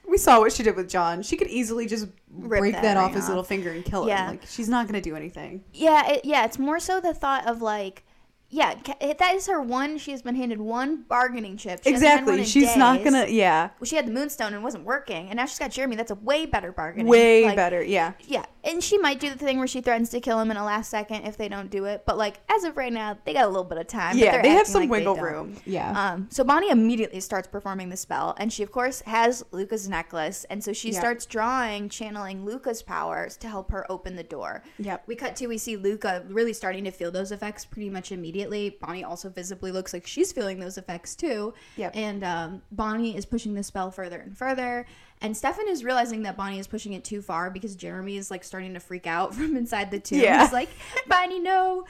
we 0.09 0.19
saw 0.19 0.39
what 0.39 0.53
she 0.53 0.63
did 0.63 0.77
with 0.77 0.89
John. 0.89 1.23
She 1.23 1.37
could 1.37 1.49
easily 1.49 1.87
just 1.87 2.07
Rip 2.31 2.61
break 2.61 2.75
that 2.75 2.83
that, 2.83 2.97
off 2.97 3.13
his 3.15 3.25
off. 3.25 3.29
little 3.31 3.43
finger 3.45 3.71
and 3.71 3.85
kill 3.85 4.07
Yeah. 4.07 4.25
him. 4.25 4.31
Like, 4.31 4.47
she's 4.47 4.69
not 4.69 4.87
gonna 4.87 5.01
do 5.01 5.17
anything. 5.17 5.65
Yeah, 5.73 6.07
it, 6.13 6.25
yeah, 6.25 6.45
it's 6.45 6.59
more 6.59 6.79
so 6.81 7.01
the 7.01 7.13
thought 7.15 7.47
of 7.47 7.61
like, 7.63 8.05
yeah, 8.57 8.75
that 9.19 9.35
is 9.35 9.47
her 9.49 9.61
one. 9.61 9.99
She 9.99 10.13
has 10.13 10.23
been 10.23 10.35
handed 10.35 10.59
one 10.59 11.03
bargaining 11.03 11.59
chip. 11.59 11.85
She 11.85 11.93
hasn't 11.93 12.11
had 12.11 12.25
one 12.25 12.39
exactly. 12.39 12.63
She's 12.63 12.75
not 12.75 13.05
gonna. 13.05 13.27
Yeah. 13.27 13.69
Well, 13.79 13.85
she 13.87 13.97
had 13.97 14.07
the 14.07 14.13
Moonstone 14.13 14.49
and 14.49 14.57
it 14.57 14.63
wasn't 14.63 14.85
working, 14.85 15.29
and 15.29 15.37
now 15.37 15.45
she's 15.45 15.59
got 15.59 15.71
Jeremy. 15.73 15.95
That's 15.95 16.11
a 16.11 16.15
way 16.15 16.47
better 16.47 16.73
bargaining. 16.73 17.07
Way 17.07 17.45
Like, 17.45 17.57
better. 17.57 17.83
Yeah. 17.83 18.15
Yeah, 18.27 18.47
and 18.65 18.83
she 18.83 18.97
might 18.97 19.21
do 19.21 19.29
the 19.29 19.37
thing 19.37 19.59
where 19.59 19.67
she 19.67 19.83
threatens 19.83 20.09
to 20.11 20.21
kill 20.21 20.41
him 20.41 20.51
in 20.51 20.57
a 20.57 20.65
last 20.65 20.89
second 20.89 21.25
if 21.27 21.37
they 21.37 21.49
don't 21.51 21.71
do 21.71 21.85
it. 21.85 22.05
But 22.07 22.17
like 22.17 22.41
as 22.51 22.65
of 22.65 22.79
right 22.79 22.93
now, 22.93 23.19
they 23.27 23.35
got 23.35 23.45
a 23.45 23.49
little 23.49 23.63
bit 23.63 23.77
of 23.77 23.89
time. 23.89 24.17
Yeah. 24.17 24.41
they're 24.41 24.53
have 24.53 24.67
some 24.67 24.81
like 24.83 24.91
wiggle 24.91 25.17
room. 25.17 25.57
Yeah. 25.67 26.13
Um, 26.15 26.29
so 26.31 26.43
Bonnie 26.43 26.71
immediately 26.71 27.21
starts 27.21 27.49
performing 27.49 27.91
the 27.91 27.97
spell, 27.99 28.35
and 28.39 28.51
she 28.51 28.63
of 28.63 28.73
course 28.73 29.03
has 29.03 29.45
Luka's 29.51 29.87
necklace, 29.87 30.45
and 30.49 30.65
so 30.65 30.73
she 30.73 30.93
Yeah. 30.93 31.01
starts 31.01 31.27
drawing, 31.27 31.91
channeling 31.91 32.47
Luka's 32.47 32.81
powers 32.83 33.37
to 33.37 33.49
help 33.49 33.71
her 33.71 33.85
open 33.93 34.17
the 34.17 34.23
door. 34.23 34.63
Yep. 34.79 35.03
We 35.07 35.15
cut 35.15 35.37
to 35.37 35.47
we 35.47 35.59
see 35.59 35.77
Luka 35.77 36.25
really 36.31 36.55
starting 36.55 36.85
to 36.85 36.91
feel 36.91 37.11
those 37.11 37.33
effects 37.33 37.67
pretty 37.67 37.91
much 37.91 38.13
immediately. 38.13 38.46
Bonnie 38.81 39.05
also 39.05 39.29
visibly 39.29 39.73
looks 39.73 39.93
like 39.93 40.07
she's 40.07 40.33
feeling 40.33 40.59
those 40.59 40.79
effects 40.79 41.15
too. 41.17 41.55
Yep. 41.77 41.93
And 41.97 42.25
um, 42.25 42.63
Bonnie 42.73 43.17
is 43.17 43.27
pushing 43.27 43.55
the 43.55 43.63
spell 43.63 43.91
further 43.91 44.19
and 44.19 44.37
further. 44.37 44.87
And 45.23 45.37
Stefan 45.37 45.67
is 45.69 45.83
realizing 45.83 46.23
that 46.25 46.37
Bonnie 46.37 46.59
is 46.59 46.67
pushing 46.67 46.93
it 46.93 47.03
too 47.05 47.23
far 47.23 47.51
because 47.51 47.75
Jeremy 47.75 48.17
is 48.17 48.31
like 48.31 48.45
starting 48.45 48.75
to 48.75 48.81
freak 48.81 49.07
out 49.07 49.35
from 49.37 49.57
inside 49.57 49.91
the 49.91 49.99
tomb. 49.99 50.21
Yeah. 50.21 50.43
He's 50.43 50.53
like, 50.53 50.69
Bonnie, 51.09 51.39
no. 51.41 51.87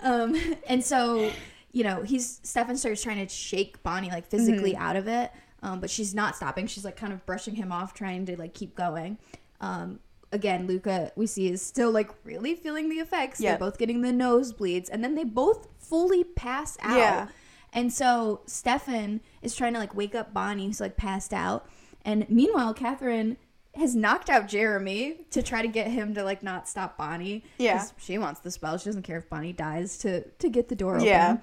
Um, 0.00 0.36
and 0.66 0.82
so, 0.84 1.30
you 1.72 1.84
know, 1.84 2.02
he's 2.02 2.40
Stefan 2.42 2.76
starts 2.76 3.02
trying 3.02 3.24
to 3.26 3.32
shake 3.32 3.82
Bonnie 3.82 4.08
like 4.10 4.26
physically 4.26 4.72
Mm-hmm. 4.72 4.82
out 4.82 4.96
of 4.96 5.08
it. 5.08 5.30
Um, 5.62 5.80
but 5.80 5.90
she's 5.90 6.14
not 6.14 6.36
stopping. 6.36 6.66
She's 6.66 6.84
like 6.86 6.96
kind 6.96 7.12
of 7.12 7.24
brushing 7.26 7.54
him 7.54 7.70
off, 7.70 7.92
trying 7.92 8.24
to 8.26 8.36
like 8.38 8.54
keep 8.54 8.74
going. 8.74 9.18
Um, 9.60 10.00
again, 10.32 10.66
Luka, 10.66 11.12
we 11.16 11.26
see 11.26 11.48
is 11.48 11.62
still 11.62 11.90
like 11.90 12.10
really 12.24 12.54
feeling 12.54 12.88
the 12.88 12.96
effects. 12.96 13.40
Yeah. 13.40 13.50
They're 13.50 13.58
both 13.58 13.78
getting 13.78 14.02
the 14.02 14.12
nosebleeds, 14.12 14.88
and 14.90 15.02
then 15.02 15.14
they 15.14 15.24
both 15.24 15.68
fully 15.78 16.24
pass 16.24 16.76
out. 16.80 16.98
Yeah. 16.98 17.28
And 17.72 17.92
so 17.92 18.40
Stefan 18.46 19.20
is 19.42 19.54
trying 19.54 19.74
to 19.74 19.78
like 19.78 19.94
wake 19.94 20.14
up 20.14 20.34
Bonnie, 20.34 20.66
who's 20.66 20.80
like 20.80 20.96
passed 20.96 21.32
out. 21.32 21.66
And 22.04 22.28
meanwhile, 22.28 22.74
Katherine 22.74 23.36
has 23.74 23.94
knocked 23.94 24.28
out 24.28 24.48
Jeremy 24.48 25.18
to 25.30 25.42
try 25.42 25.62
to 25.62 25.68
get 25.68 25.86
him 25.86 26.14
to 26.14 26.24
like 26.24 26.42
not 26.42 26.68
stop 26.68 26.96
Bonnie. 26.96 27.44
Yeah. 27.58 27.84
She 27.98 28.18
wants 28.18 28.40
the 28.40 28.50
spell. 28.50 28.78
She 28.78 28.86
doesn't 28.86 29.02
care 29.02 29.18
if 29.18 29.28
Bonnie 29.28 29.52
dies 29.52 29.98
to 29.98 30.22
to 30.22 30.48
get 30.48 30.68
the 30.68 30.74
door 30.74 30.96
open. 30.96 31.06
Yeah. 31.06 31.38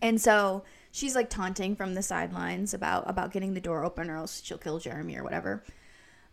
And 0.00 0.20
so 0.20 0.64
she's 0.90 1.14
like 1.14 1.28
taunting 1.28 1.76
from 1.76 1.94
the 1.94 2.02
sidelines 2.02 2.72
about 2.72 3.08
about 3.08 3.32
getting 3.32 3.54
the 3.54 3.60
door 3.60 3.84
open 3.84 4.08
or 4.08 4.16
else 4.16 4.42
she'll 4.42 4.58
kill 4.58 4.78
Jeremy 4.78 5.16
or 5.16 5.24
whatever. 5.24 5.62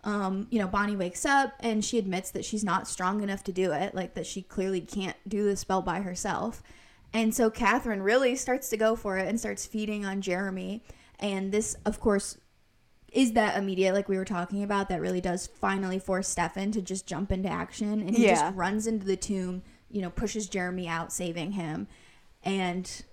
Um, 0.04 0.48
you 0.50 0.60
know, 0.60 0.68
Bonnie 0.68 0.98
wakes 0.98 1.26
up 1.26 1.54
and 1.62 1.84
she 1.84 1.98
admits 1.98 2.32
that 2.32 2.44
she's 2.44 2.64
not 2.64 2.88
strong 2.88 3.24
enough 3.24 3.44
to 3.46 3.54
do 3.54 3.72
it, 3.72 3.96
like 3.96 4.16
that 4.16 4.26
she 4.26 4.42
clearly 4.42 4.82
can't 4.82 5.16
do 5.28 5.46
the 5.46 5.56
spell 5.56 5.82
by 5.82 6.02
herself. 6.02 6.62
And 7.14 7.34
so 7.34 7.50
Katherine 7.50 8.02
really 8.02 8.36
starts 8.36 8.70
to 8.70 8.78
go 8.78 8.96
for 8.96 9.18
it 9.18 9.28
and 9.28 9.40
starts 9.40 9.66
feeding 9.66 10.06
on 10.06 10.20
Jeremy. 10.22 10.84
And 11.20 11.52
this, 11.52 11.76
of 11.86 12.00
course, 12.00 12.38
is 13.14 13.34
that 13.34 13.58
immediate, 13.58 13.94
like 13.94 14.10
we 14.10 14.18
were 14.18 14.26
talking 14.26 14.64
about, 14.64 14.90
that 14.90 15.00
really 15.00 15.22
does 15.22 15.48
finally 15.48 16.00
force 16.00 16.28
Stefan 16.28 16.72
to 16.72 16.82
just 16.82 17.06
jump 17.06 17.32
into 17.32 17.48
action. 17.48 18.02
And 18.02 18.16
he 18.18 18.26
Yeah. 18.26 18.34
just 18.34 18.56
runs 18.56 18.88
into 18.88 19.06
the 19.06 19.16
tomb, 19.16 19.62
you 19.90 20.02
know, 20.02 20.10
pushes 20.10 20.50
Jeremy 20.50 20.88
out, 20.88 21.14
saving 21.14 21.52
him. 21.54 21.88
And 22.44 23.04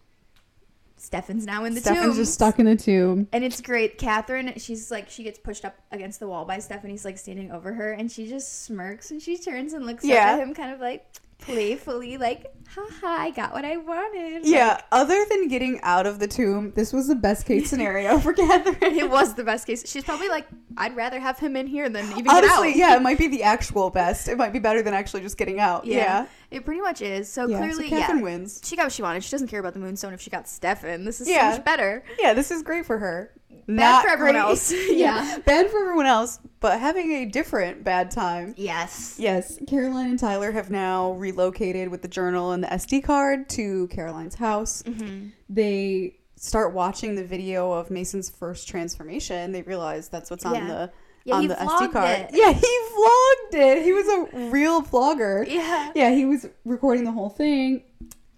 Stefan's 1.01 1.46
now 1.46 1.64
in 1.64 1.74
the 1.74 1.80
tomb. 1.80 1.94
Stefan's 1.94 2.16
just 2.16 2.34
stuck 2.34 2.59
in 2.59 2.66
a 2.66 2.76
tomb. 2.76 3.26
And 3.32 3.42
it's 3.42 3.61
great. 3.61 3.96
Katherine, 3.98 4.53
she's 4.59 4.90
like, 4.90 5.09
she 5.09 5.22
gets 5.22 5.38
pushed 5.38 5.64
up 5.64 5.74
against 5.90 6.20
the 6.20 6.28
wall 6.28 6.44
by 6.44 6.59
Stephanie's 6.59 7.05
like 7.05 7.16
standing 7.18 7.51
over 7.51 7.72
her, 7.72 7.92
and 7.92 8.11
she 8.12 8.28
just 8.28 8.64
smirks 8.64 9.11
and 9.11 9.20
she 9.22 9.38
turns 9.38 9.72
and 9.72 9.86
looks 9.86 10.05
Yeah. 10.05 10.16
up 10.16 10.26
at 10.26 10.40
him, 10.40 10.55
kind 10.55 10.72
of 10.74 10.80
like 10.80 11.07
playfully, 11.38 12.18
like, 12.18 12.55
haha, 12.68 13.07
I 13.22 13.30
got 13.30 13.53
what 13.53 13.64
I 13.64 13.78
wanted. 13.78 14.44
Yeah, 14.46 14.80
other 14.92 15.24
than 15.30 15.48
getting 15.48 15.80
out 15.82 16.07
of 16.07 16.18
the 16.18 16.28
tomb, 16.28 16.72
this 16.76 16.92
was 16.92 17.09
the 17.09 17.14
best 17.14 17.46
case 17.46 17.70
scenario 17.70 18.18
for 18.18 18.32
Katherine. 18.34 18.94
It 18.96 19.09
was 19.11 19.34
the 19.34 19.42
best 19.44 19.66
case. 19.66 19.90
She's 19.90 20.05
probably 20.05 20.28
like, 20.28 20.46
I'd 20.76 20.94
rather 20.94 21.18
have 21.18 21.38
him 21.38 21.57
in 21.57 21.66
here 21.66 21.88
than 21.88 22.05
even 22.12 22.28
Honestly, 22.28 22.74
get 22.74 22.82
out. 22.84 22.90
yeah, 22.90 22.96
it 22.96 23.03
might 23.03 23.16
be 23.18 23.26
the 23.26 23.42
actual 23.42 23.88
best. 23.90 24.28
It 24.28 24.36
might 24.36 24.53
be 24.53 24.59
better 24.59 24.82
than 24.82 24.92
actually 24.94 25.22
just 25.22 25.38
getting 25.38 25.59
out. 25.61 25.86
Yeah. 25.86 26.26
It 26.51 26.64
pretty 26.64 26.80
much 26.80 27.01
is. 27.01 27.30
So 27.30 27.46
Yeah, 27.46 27.59
clearly, 27.59 27.84
so 27.88 27.96
Katherine 27.96 28.18
yeah. 28.18 28.24
wins. 28.24 28.61
She 28.64 28.76
got 28.76 28.84
what 28.84 28.92
she 28.92 29.03
wanted. 29.03 29.22
She 29.24 29.30
doesn't 29.30 29.48
care 29.48 29.61
about 29.61 29.74
the 29.74 29.78
moonstone 29.80 30.12
if 30.12 30.20
she 30.20 30.30
got 30.30 30.48
Stefan. 30.48 31.05
This 31.05 31.20
is 31.20 31.28
Yeah. 31.28 31.51
so 31.53 31.57
much 31.59 31.64
better. 31.64 32.03
Yeah, 32.18 32.32
this 32.34 32.51
is 32.51 32.62
great 32.62 32.86
for 32.86 32.98
her. 32.98 33.32
Bad 33.68 34.03
for 34.03 34.09
everyone 34.09 34.34
great- 34.34 34.40
else. 34.42 34.72
Yeah. 34.90 35.38
Bad 35.44 35.70
for 35.70 35.78
everyone 35.78 36.07
else, 36.07 36.40
but 36.59 36.80
having 36.80 37.12
a 37.12 37.24
different 37.26 37.84
bad 37.84 38.11
time. 38.11 38.55
Yes. 38.57 39.14
Yes, 39.18 39.59
Caroline 39.68 40.11
and 40.11 40.18
Tyler 40.18 40.51
have 40.51 40.70
now 40.70 41.12
relocated 41.12 41.88
with 41.88 42.03
the 42.03 42.09
journal 42.09 42.51
and 42.51 42.64
the 42.64 42.68
SD 42.68 43.05
card 43.05 43.48
to 43.51 43.86
Caroline's 43.88 44.34
house. 44.34 44.82
Mm-hmm. 44.82 45.28
They 45.48 46.16
start 46.34 46.72
watching 46.74 47.14
the 47.14 47.24
video 47.24 47.70
of 47.70 47.90
Mason's 47.90 48.28
first 48.30 48.66
transformation. 48.66 49.53
They 49.53 49.62
realize 49.62 50.09
that's 50.09 50.30
what's 50.30 50.44
on 50.44 50.66
the 50.66 50.90
Yeah, 51.24 51.34
on 51.36 51.42
he 51.42 51.48
the 51.48 51.54
SD 51.54 51.92
card. 51.92 52.10
it. 52.10 52.30
Yeah, 52.32 52.52
he 52.52 52.60
vlogged 52.60 53.54
it. 53.54 53.82
He 53.84 53.92
was 53.92 54.06
a 54.08 54.50
real 54.50 54.82
vlogger. 54.82 55.46
Yeah. 55.46 55.92
Yeah, 55.94 56.10
he 56.10 56.24
was 56.24 56.46
recording 56.64 57.04
the 57.04 57.12
whole 57.12 57.28
thing. 57.28 57.82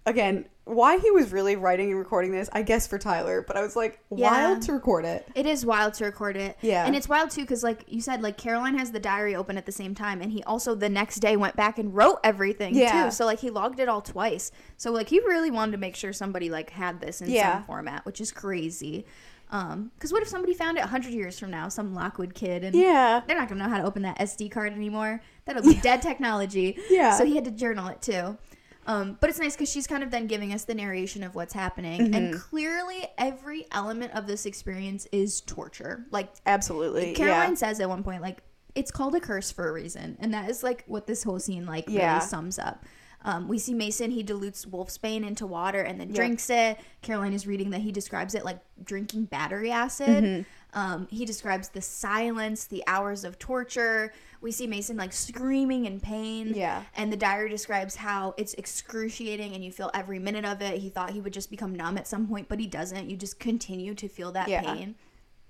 Again, 0.05 0.47
why 0.65 0.99
he 0.99 1.11
was 1.11 1.33
really 1.33 1.57
writing 1.57 1.91
and 1.91 1.99
recording 1.99 2.31
this, 2.33 2.49
I 2.53 2.63
guess 2.63 2.87
for 2.87 2.97
Tyler, 2.99 3.45
but 3.47 3.57
I 3.57 3.63
was 3.63 3.75
like, 3.77 3.99
Yeah. 4.15 4.31
wild 4.31 4.63
to 4.63 4.73
record 4.73 5.05
it. 5.05 5.27
It 5.35 5.45
is 5.47 5.67
wild 5.67 5.95
to 5.95 6.05
record 6.05 6.37
it. 6.37 6.57
Yeah. 6.61 6.87
And 6.87 6.95
it's 6.97 7.09
wild 7.09 7.31
too 7.31 7.41
because, 7.43 7.63
like 7.65 7.85
you 7.89 8.01
said, 8.01 8.23
like 8.23 8.37
Caroline 8.37 8.79
has 8.79 8.91
the 8.93 9.01
diary 9.01 9.35
open 9.35 9.57
at 9.59 9.67
the 9.67 9.73
same 9.73 9.95
time, 9.95 10.21
and 10.23 10.31
he 10.33 10.43
also 10.45 10.75
the 10.77 10.89
next 10.89 11.17
day 11.17 11.37
went 11.37 11.57
back 11.57 11.79
and 11.79 11.95
wrote 11.95 12.19
everything 12.25 12.75
Yeah. 12.75 13.05
too. 13.07 13.11
So 13.11 13.25
like 13.27 13.41
he 13.41 13.51
logged 13.51 13.81
it 13.81 13.89
all 13.89 14.01
twice. 14.03 14.51
So 14.77 14.93
like 14.93 15.09
he 15.09 15.19
really 15.21 15.51
wanted 15.51 15.73
to 15.73 15.79
make 15.79 15.97
sure 15.97 16.13
somebody 16.13 16.49
like 16.51 16.71
had 16.71 17.01
this 17.01 17.21
in 17.21 17.31
Yeah. 17.31 17.55
some 17.59 17.65
format, 17.65 18.05
which 18.07 18.21
is 18.21 18.31
crazy. 18.33 19.05
Um, 19.53 19.93
because 19.95 20.13
what 20.13 20.23
if 20.23 20.29
somebody 20.29 20.55
found 20.55 20.79
it 20.79 20.85
hundred 20.85 21.13
years 21.13 21.39
from 21.39 21.51
now, 21.51 21.69
some 21.69 21.95
Lockwood 21.95 22.35
kid, 22.35 22.65
and 22.65 22.75
Yeah. 22.75 23.21
they're 23.27 23.37
not 23.39 23.49
gonna 23.49 23.63
know 23.63 23.69
how 23.71 23.79
to 23.79 23.85
open 23.85 24.03
that 24.03 24.19
SD 24.19 24.51
card 24.51 24.73
anymore. 24.73 25.23
That'll 25.45 25.63
be 25.63 25.75
dead 25.83 26.01
technology. 26.03 26.79
Yeah. 26.89 27.17
So 27.17 27.25
he 27.27 27.35
had 27.37 27.45
to 27.45 27.51
journal 27.51 27.89
it 27.89 28.01
too. 28.03 28.39
Um, 28.87 29.17
but 29.21 29.31
it's 29.31 29.39
nice 29.39 29.55
because 29.55 29.71
she's 29.71 29.87
kind 29.87 30.03
of 30.03 30.11
then 30.11 30.27
giving 30.27 30.53
us 30.53 30.65
the 30.65 30.75
narration 30.75 31.23
of 31.23 31.35
what's 31.37 31.53
happening, 31.55 32.01
Mm-hmm. 32.01 32.15
and 32.15 32.35
clearly 32.35 33.07
every 33.19 33.67
element 33.71 34.13
of 34.15 34.27
this 34.27 34.45
experience 34.47 35.07
is 35.13 35.41
torture. 35.43 36.05
Like 36.11 36.33
Absolutely. 36.47 37.13
Caroline 37.13 37.51
yeah. 37.51 37.55
says 37.57 37.79
at 37.79 37.89
one 37.89 38.03
point, 38.03 38.23
like 38.23 38.43
it's 38.75 38.91
called 38.91 39.15
a 39.15 39.21
curse 39.21 39.53
for 39.53 39.69
a 39.69 39.73
reason, 39.73 40.17
and 40.19 40.33
that 40.35 40.49
is 40.51 40.63
like 40.63 40.83
what 40.87 41.07
this 41.07 41.23
whole 41.23 41.39
scene 41.39 41.67
like 41.67 41.85
Yeah. 41.89 42.15
really 42.15 42.27
sums 42.27 42.59
up. 42.59 42.85
Um, 43.25 43.49
we 43.49 43.59
see 43.59 43.75
Mason; 43.75 44.11
he 44.11 44.23
dilutes 44.23 44.65
wolfsbane 44.65 45.27
into 45.27 45.47
water 45.47 45.81
and 45.81 46.01
then 46.01 46.09
Yep. 46.09 46.17
drinks 46.17 46.51
it. 46.51 46.79
Caroline 47.03 47.33
is 47.33 47.47
reading 47.47 47.71
that 47.71 47.81
he 47.81 47.93
describes 47.93 48.35
it 48.35 48.45
like 48.45 48.59
drinking 48.85 49.27
battery 49.27 49.71
acid. 49.71 50.25
Mm-hmm. 50.25 50.43
Um, 50.75 51.07
he 51.11 51.25
describes 51.27 51.69
the 51.69 51.83
silence, 51.83 52.65
the 52.65 52.83
hours 52.87 53.25
of 53.25 53.39
torture. 53.39 54.13
We 54.41 54.51
see 54.51 54.67
Mason 54.67 54.97
like 54.97 55.13
screaming 55.13 55.85
in 55.85 56.01
pain. 56.01 56.53
Yeah. 56.57 56.83
And 56.97 57.13
the 57.13 57.17
diary 57.17 57.51
describes 57.51 57.95
how 57.97 58.35
it's 58.39 58.55
excruciating 58.55 59.55
and 59.55 59.63
you 59.65 59.71
feel 59.71 59.91
every 59.95 60.19
minute 60.19 60.45
of 60.47 60.63
it. 60.63 60.79
He 60.81 60.89
thought 60.89 61.11
he 61.11 61.21
would 61.21 61.33
just 61.33 61.51
become 61.51 61.75
numb 61.75 61.99
at 61.99 62.09
some 62.09 62.27
point, 62.27 62.49
but 62.49 62.59
he 62.59 62.67
doesn't. 62.67 63.09
You 63.11 63.17
just 63.17 63.39
continue 63.39 63.95
to 63.95 64.09
feel 64.09 64.33
that 64.33 64.49
Yeah. 64.49 64.63
pain. 64.63 64.95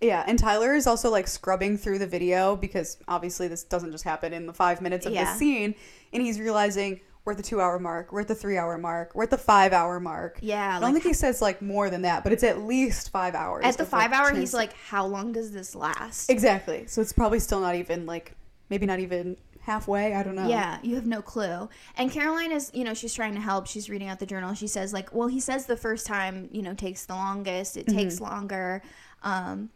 Yeah, 0.00 0.24
and 0.26 0.36
Tyler 0.36 0.74
is 0.74 0.88
also 0.88 1.08
like 1.10 1.28
scrubbing 1.28 1.78
through 1.78 2.00
the 2.00 2.06
video 2.08 2.56
because 2.56 2.96
obviously 3.06 3.46
this 3.46 3.62
doesn't 3.62 3.92
just 3.92 4.02
happen 4.02 4.32
in 4.32 4.46
the 4.46 4.52
five 4.52 4.80
minutes 4.80 5.06
of 5.06 5.12
Yeah. 5.12 5.24
this 5.24 5.38
scene. 5.38 5.76
And 6.12 6.20
he's 6.22 6.40
realizing 6.40 7.00
we're 7.24 7.32
at 7.32 7.36
the 7.38 7.42
two 7.44 7.60
hour 7.60 7.78
mark, 7.78 8.12
we're 8.12 8.20
at 8.22 8.28
the 8.28 8.34
three 8.34 8.58
hour 8.58 8.76
mark, 8.78 9.14
we're 9.14 9.22
at 9.24 9.30
the 9.30 9.38
five 9.38 9.72
hour 9.72 10.00
mark. 10.00 10.38
Yeah, 10.42 10.68
I 10.68 10.72
don't 10.80 10.82
like- 10.82 10.94
think 10.94 11.04
he 11.06 11.12
says 11.12 11.40
like 11.40 11.62
more 11.62 11.88
than 11.90 12.02
that, 12.02 12.24
but 12.24 12.32
it's 12.32 12.42
at 12.44 12.62
least 12.62 13.10
five 13.10 13.34
hours. 13.34 13.64
At 13.64 13.76
the 13.78 13.86
five 13.86 14.12
hour, 14.12 14.26
trans- 14.28 14.38
he's 14.38 14.54
like, 14.54 14.72
"How 14.74 15.06
long 15.06 15.32
does 15.32 15.52
this 15.52 15.74
last?" 15.74 16.28
Exactly. 16.30 16.86
So 16.86 17.00
it's 17.00 17.12
probably 17.12 17.38
still 17.38 17.60
not 17.60 17.74
even 17.76 18.06
like, 18.06 18.34
maybe 18.70 18.86
not 18.86 18.98
even 18.98 19.36
halfway. 19.60 20.14
I 20.14 20.24
don't 20.24 20.34
know. 20.34 20.48
Yeah, 20.48 20.78
you 20.82 20.96
have 20.96 21.06
no 21.06 21.22
clue. 21.22 21.68
And 21.96 22.10
Caroline 22.10 22.50
is, 22.50 22.72
you 22.74 22.82
know, 22.82 22.94
she's 22.94 23.14
trying 23.14 23.34
to 23.34 23.40
help. 23.40 23.68
She's 23.68 23.88
reading 23.88 24.08
out 24.08 24.18
the 24.18 24.26
journal. 24.26 24.54
She 24.54 24.66
says, 24.66 24.92
like, 24.92 25.14
well, 25.14 25.28
he 25.28 25.38
says 25.38 25.66
the 25.66 25.76
first 25.76 26.04
time, 26.06 26.48
you 26.50 26.62
know, 26.62 26.74
takes 26.74 27.06
the 27.06 27.14
longest. 27.14 27.76
It 27.76 27.86
takes 27.86 28.20
longer. 28.20 28.82
Um, 29.22 29.70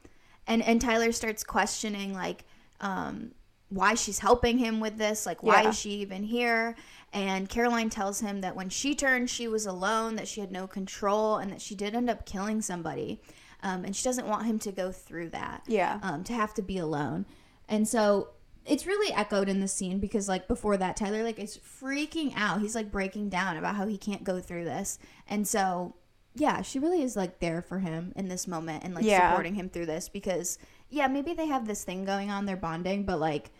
and 0.48 0.62
and 0.62 0.80
Tyler 0.80 1.12
starts 1.12 1.44
questioning 1.44 2.12
like, 2.12 2.42
um, 2.80 3.30
why 3.68 3.94
she's 3.94 4.18
helping 4.20 4.58
him 4.58 4.78
with 4.80 4.96
this. 4.96 5.26
Like, 5.26 5.42
why 5.42 5.62
Yeah. 5.62 5.68
is 5.70 5.78
she 5.78 5.90
even 5.90 6.22
here? 6.22 6.76
And 7.16 7.48
Caroline 7.48 7.88
tells 7.88 8.20
him 8.20 8.42
that 8.42 8.54
when 8.54 8.68
she 8.68 8.94
turned, 8.94 9.30
she 9.30 9.48
was 9.48 9.64
alone, 9.64 10.16
that 10.16 10.28
she 10.28 10.40
had 10.42 10.52
no 10.52 10.66
control, 10.66 11.38
and 11.38 11.50
that 11.50 11.62
she 11.62 11.74
did 11.74 11.94
end 11.94 12.10
up 12.10 12.26
killing 12.26 12.60
somebody. 12.60 13.22
Um, 13.62 13.86
and 13.86 13.96
she 13.96 14.04
doesn't 14.04 14.26
want 14.26 14.44
him 14.44 14.58
to 14.60 14.70
go 14.72 14.92
through 14.92 15.30
that. 15.30 15.62
Yeah. 15.66 15.98
Um, 16.02 16.24
to 16.24 16.34
have 16.34 16.52
to 16.54 16.62
be 16.62 16.76
alone. 16.76 17.24
And 17.70 17.88
so 17.88 18.28
it's 18.66 18.86
really 18.86 19.14
echoed 19.14 19.48
in 19.48 19.60
the 19.60 19.68
scene 19.68 19.98
because 19.98 20.28
like 20.28 20.46
before 20.46 20.76
that 20.76 20.96
Tyler 20.96 21.22
like 21.22 21.38
is 21.38 21.56
freaking 21.58 22.34
out. 22.36 22.60
He's 22.60 22.74
like 22.74 22.92
breaking 22.92 23.30
down 23.30 23.56
about 23.56 23.76
how 23.76 23.86
he 23.86 23.96
can't 23.96 24.22
go 24.22 24.38
through 24.38 24.64
this. 24.64 24.98
And 25.26 25.48
so 25.48 25.94
yeah, 26.34 26.60
she 26.60 26.78
really 26.78 27.00
is 27.02 27.16
like 27.16 27.38
there 27.38 27.62
for 27.62 27.78
him 27.78 28.12
in 28.14 28.28
this 28.28 28.46
moment 28.46 28.84
and 28.84 28.94
like 28.94 29.04
Yeah. 29.04 29.30
supporting 29.30 29.54
him 29.54 29.70
through 29.70 29.86
this 29.86 30.10
because 30.10 30.58
yeah, 30.90 31.06
maybe 31.08 31.32
they 31.32 31.46
have 31.46 31.66
this 31.66 31.82
thing 31.82 32.04
going 32.04 32.30
on, 32.30 32.44
they're 32.44 32.56
bonding, 32.56 33.04
but 33.04 33.18
like 33.18 33.50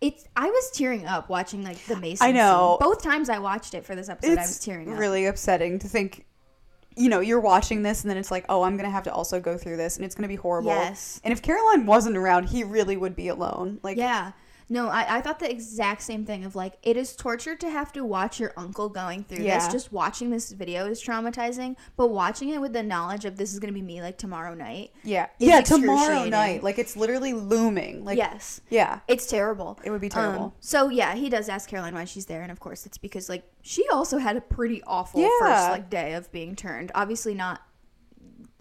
it's 0.00 0.24
I 0.36 0.50
was 0.50 0.70
tearing 0.72 1.06
up 1.06 1.28
watching 1.28 1.62
like 1.64 1.78
the 1.86 1.96
Mason 1.96 2.26
I 2.26 2.32
know. 2.32 2.76
scene. 2.80 2.88
Both 2.88 3.02
times 3.02 3.28
I 3.28 3.38
watched 3.38 3.74
it 3.74 3.84
for 3.84 3.94
this 3.94 4.08
episode, 4.08 4.38
I 4.38 4.42
was 4.42 4.58
tearing 4.60 4.92
up. 4.92 4.98
really 4.98 5.26
upsetting 5.26 5.78
to 5.80 5.88
think 5.88 6.26
you 6.98 7.08
know 7.10 7.20
you're 7.20 7.40
watching 7.40 7.82
this 7.82 8.02
and 8.02 8.10
then 8.10 8.16
it's 8.16 8.30
like 8.30 8.46
oh 8.48 8.62
i'm 8.62 8.74
gonna 8.78 8.88
have 8.90 9.02
to 9.02 9.12
also 9.12 9.38
go 9.38 9.58
through 9.58 9.76
this 9.76 9.96
and 9.96 10.04
it's 10.06 10.14
gonna 10.14 10.28
be 10.28 10.34
horrible 10.36 10.70
Yes. 10.70 11.20
and 11.24 11.30
if 11.30 11.42
caroline 11.42 11.84
wasn't 11.84 12.16
around 12.16 12.44
he 12.44 12.64
really 12.64 12.96
would 12.96 13.14
be 13.14 13.28
alone 13.28 13.80
like 13.82 13.98
Yeah. 13.98 14.32
No, 14.68 14.88
I, 14.88 15.18
I 15.18 15.20
thought 15.20 15.38
the 15.38 15.50
exact 15.50 16.02
same 16.02 16.24
thing 16.24 16.44
of 16.44 16.56
like 16.56 16.74
it 16.82 16.96
is 16.96 17.14
torture 17.14 17.54
to 17.54 17.70
have 17.70 17.92
to 17.92 18.04
watch 18.04 18.40
your 18.40 18.52
uncle 18.56 18.88
going 18.88 19.22
through 19.24 19.44
Yeah. 19.44 19.58
this. 19.58 19.68
Just 19.72 19.92
watching 19.92 20.30
this 20.30 20.50
video 20.52 20.86
is 20.86 21.02
traumatizing, 21.02 21.76
but 21.96 22.08
watching 22.08 22.48
it 22.48 22.60
with 22.60 22.72
the 22.72 22.82
knowledge 22.82 23.24
of 23.24 23.36
this 23.36 23.52
is 23.52 23.60
gonna 23.60 23.72
be 23.72 23.82
me 23.82 24.02
like 24.02 24.18
tomorrow 24.18 24.54
night. 24.54 24.90
yeah 25.04 25.26
yeah 25.38 25.60
tomorrow 25.60 26.24
night 26.24 26.62
like 26.64 26.78
it's 26.78 26.96
literally 26.96 27.32
looming 27.32 28.04
like 28.04 28.16
yes. 28.18 28.60
yeah 28.68 29.00
It's 29.06 29.26
terrible. 29.26 29.78
It 29.84 29.90
would 29.90 30.00
be 30.00 30.08
Um, 30.08 30.10
terrible. 30.10 30.54
so 30.60 30.88
yeah, 30.88 31.14
he 31.14 31.28
does 31.28 31.48
ask 31.48 31.68
Caroline 31.70 31.94
why 31.94 32.04
she's 32.04 32.26
there, 32.26 32.42
and 32.42 32.50
of 32.50 32.58
course 32.60 32.86
it's 32.86 32.98
because 32.98 33.28
like 33.28 33.44
she 33.62 33.86
also 33.92 34.18
had 34.18 34.36
a 34.36 34.40
pretty 34.40 34.82
awful 34.84 35.20
Yeah. 35.20 35.28
first 35.38 35.70
like 35.70 35.90
day 35.90 36.14
of 36.14 36.30
being 36.32 36.56
turned. 36.56 36.90
Obviously 36.94 37.34
not 37.34 37.62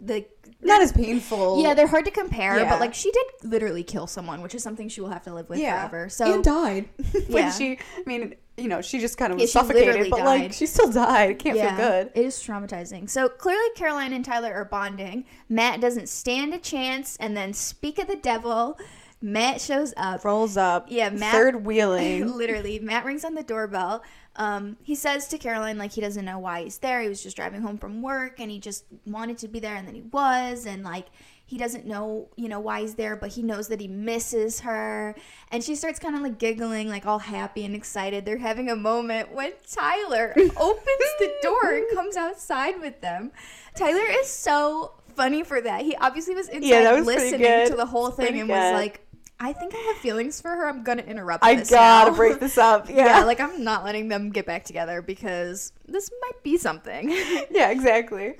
the 0.06 0.26
not 0.62 0.82
as 0.82 0.92
painful 0.92 1.62
yeah, 1.62 1.74
they're 1.74 1.88
hard 1.88 2.06
to 2.06 2.12
compare, 2.12 2.58
Yeah. 2.58 2.70
but 2.70 2.80
like 2.80 2.94
she 2.94 3.12
did 3.12 3.26
literally 3.44 3.84
kill 3.84 4.08
someone, 4.08 4.42
which 4.42 4.56
is 4.56 4.64
something 4.64 4.88
she 4.90 5.02
will 5.02 5.10
have 5.10 5.24
to 5.24 5.34
live 5.34 5.50
with 5.50 5.60
yeah 5.60 5.88
forever. 5.88 6.10
So 6.10 6.34
and 6.34 6.44
died 6.44 6.90
Yeah. 7.14 7.22
when 7.30 7.52
she 7.52 7.74
i 7.98 8.04
mean 8.06 8.36
you 8.58 8.68
know 8.70 8.82
she 8.82 9.00
just 9.00 9.18
kind 9.18 9.34
of 9.34 9.40
Yeah, 9.40 9.44
was 9.44 9.52
suffocated 9.52 10.10
but 10.10 10.20
like 10.24 10.54
she 10.54 10.66
still 10.66 10.90
died 10.92 11.32
it 11.32 11.40
can't 11.40 11.58
feel 11.60 11.76
good 11.76 12.12
It 12.16 12.26
is 12.26 12.36
traumatizing. 12.38 13.10
So 13.10 13.28
clearly, 13.28 13.68
Caroline 13.76 14.14
and 14.14 14.24
Tyler 14.24 14.54
are 14.54 14.66
bonding. 14.66 15.26
Matt 15.50 15.82
doesn't 15.82 16.08
stand 16.10 16.54
a 16.54 16.60
chance, 16.60 17.18
and 17.18 17.36
then 17.36 17.52
speak 17.54 18.00
of 18.00 18.08
the 18.08 18.16
devil. 18.16 18.80
Matt 19.26 19.60
shows 19.60 19.92
up. 19.98 20.24
rolls 20.24 20.56
up 20.56 20.86
Yeah, 20.90 21.10
Matt- 21.10 21.34
third 21.34 21.66
wheeling 21.66 22.32
Literally, 22.32 22.78
Matt 22.80 23.06
rings 23.06 23.26
on 23.26 23.34
the 23.34 23.44
doorbell. 23.44 24.04
Um, 24.36 24.78
he 24.84 24.96
says 24.96 25.28
to 25.30 25.38
Caroline 25.38 25.78
like 25.78 25.94
he 25.94 26.02
doesn't 26.02 26.26
know 26.26 26.38
why 26.40 26.64
he's 26.64 26.78
there. 26.78 27.02
He 27.02 27.08
was 27.10 27.24
just 27.24 27.36
driving 27.36 27.62
home 27.62 27.78
from 27.78 28.02
work, 28.02 28.40
and 28.40 28.52
he 28.52 28.60
just 28.60 28.84
wanted 29.06 29.38
to 29.40 29.48
be 29.48 29.60
there, 29.60 29.76
and 29.76 29.88
then 29.88 29.96
he 29.96 30.02
was, 30.02 30.66
and 30.66 30.84
like 30.84 31.08
he 31.48 31.58
doesn't 31.58 31.86
know, 31.86 32.28
you 32.36 32.50
know, 32.50 32.60
why 32.60 32.82
he's 32.82 32.96
there, 32.96 33.16
but 33.16 33.30
he 33.32 33.42
knows 33.44 33.68
that 33.70 33.80
he 33.80 33.88
misses 33.88 34.62
her. 34.62 35.16
And 35.52 35.64
she 35.64 35.76
starts 35.76 36.00
kind 36.00 36.16
of 36.16 36.22
like 36.24 36.38
giggling, 36.40 36.90
like 36.90 37.06
all 37.06 37.20
happy 37.20 37.64
and 37.66 37.76
excited. 37.76 38.26
They're 38.26 38.40
having 38.40 38.70
a 38.70 38.76
moment 38.76 39.32
when 39.32 39.54
Tyler 39.72 40.34
opens 40.58 41.08
the 41.20 41.32
door 41.44 41.72
and 41.76 41.86
comes 41.94 42.18
outside 42.18 42.82
with 42.82 43.00
them. 43.02 43.32
Tyler 43.76 44.02
is 44.20 44.28
so 44.28 44.94
funny 45.16 45.44
for 45.44 45.62
that. 45.62 45.84
He 45.84 45.96
obviously 45.98 46.34
was 46.34 46.50
inside 46.50 46.68
Yeah, 46.68 46.94
was 46.96 47.06
listening 47.06 47.42
good. 47.42 47.68
to 47.70 47.76
the 47.76 47.86
whole 47.86 48.10
thing 48.10 48.40
and 48.40 48.50
was 48.50 48.74
like, 48.74 49.05
I 49.40 49.54
think 49.54 49.74
I 49.76 49.78
have 49.78 49.98
feelings 49.98 50.40
for 50.40 50.50
her. 50.50 50.68
I'm 50.68 50.84
gonna 50.84 51.02
interrupt. 51.04 51.44
i 51.44 51.56
gotta 51.56 52.12
now." 52.12 52.18
break 52.18 52.40
this 52.40 52.58
up 52.58 52.90
yeah. 52.90 53.20
yeah 53.20 53.24
like 53.26 53.40
I'm 53.40 53.64
not 53.64 53.84
letting 53.84 54.08
them 54.08 54.30
get 54.30 54.46
back 54.46 54.64
together 54.64 55.02
because 55.02 55.72
this 55.88 56.10
might 56.22 56.44
be 56.44 56.58
something. 56.58 57.10
yeah 57.52 57.70
exactly 57.70 58.36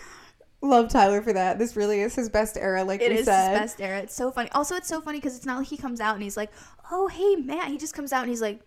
love 0.62 0.90
tyler 0.90 1.22
for 1.22 1.32
that 1.34 1.60
this 1.60 1.76
really 1.76 2.02
is 2.02 2.16
his 2.16 2.28
best 2.28 2.58
era 2.58 2.84
like 2.84 3.00
we 3.00 3.08
is 3.08 3.18
his 3.20 3.26
said 3.26 3.54
best 3.60 3.82
era. 3.82 4.00
It's 4.00 4.16
so 4.16 4.32
funny. 4.32 4.50
Also, 4.52 4.76
it's 4.76 4.88
so 4.88 5.02
funny 5.02 5.20
because 5.20 5.36
it's 5.36 5.46
not 5.46 5.60
like 5.60 5.68
he 5.68 5.78
comes 5.78 6.00
out 6.00 6.16
and 6.16 6.24
he's 6.24 6.38
like, 6.38 6.52
"Oh, 6.92 7.08
hey, 7.08 7.36
Matt." 7.36 7.68
He 7.68 7.78
just 7.78 7.94
comes 7.94 8.12
out 8.12 8.22
and 8.22 8.30
he's 8.30 8.42
like, 8.42 8.62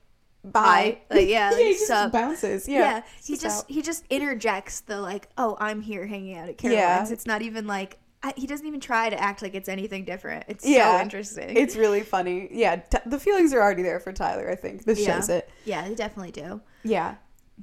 bye 0.45 0.99
Like, 1.11 1.29
yeah, 1.29 1.51
yeah 1.57 1.57
he 1.57 1.73
just 1.73 1.87
sup. 1.87 2.13
bounces 2.13 2.69
Yeah, 2.69 2.79
yeah, 2.79 3.03
he 3.25 3.35
Just 3.35 3.43
just 3.43 3.71
he 3.71 3.83
just 3.83 4.05
interjects 4.11 4.81
the 4.81 5.01
like, 5.01 5.29
"Oh, 5.37 5.57
I'm 5.59 5.81
here 5.81 6.07
hanging 6.07 6.37
out 6.37 6.49
at 6.49 6.63
Yeah. 6.63 6.71
Caroline's." 6.71 7.11
It's 7.11 7.27
not 7.27 7.43
even 7.43 7.67
like 7.67 7.99
I, 8.23 8.33
he 8.37 8.47
doesn't 8.49 8.67
even 8.67 8.81
try 8.81 9.09
to 9.11 9.21
act 9.21 9.43
like 9.43 9.55
it's 9.55 9.69
anything 9.69 10.05
different. 10.05 10.45
It's 10.49 10.67
Yeah. 10.67 10.97
so 10.97 11.03
interesting. 11.03 11.57
It's 11.57 11.77
really 11.77 12.01
funny. 12.03 12.49
Yeah, 12.51 12.77
t- 12.77 12.99
the 13.07 13.19
feelings 13.21 13.53
are 13.53 13.61
already 13.63 13.83
there 13.83 14.01
for 14.01 14.13
Tyler. 14.13 14.51
I 14.51 14.57
think 14.57 14.85
this 14.85 14.99
Yeah. 15.01 15.17
shows 15.17 15.29
it. 15.29 15.49
yeah, 15.65 15.87
they 15.89 15.95
definitely 15.95 16.33
do. 16.33 16.61
Yeah. 16.83 17.15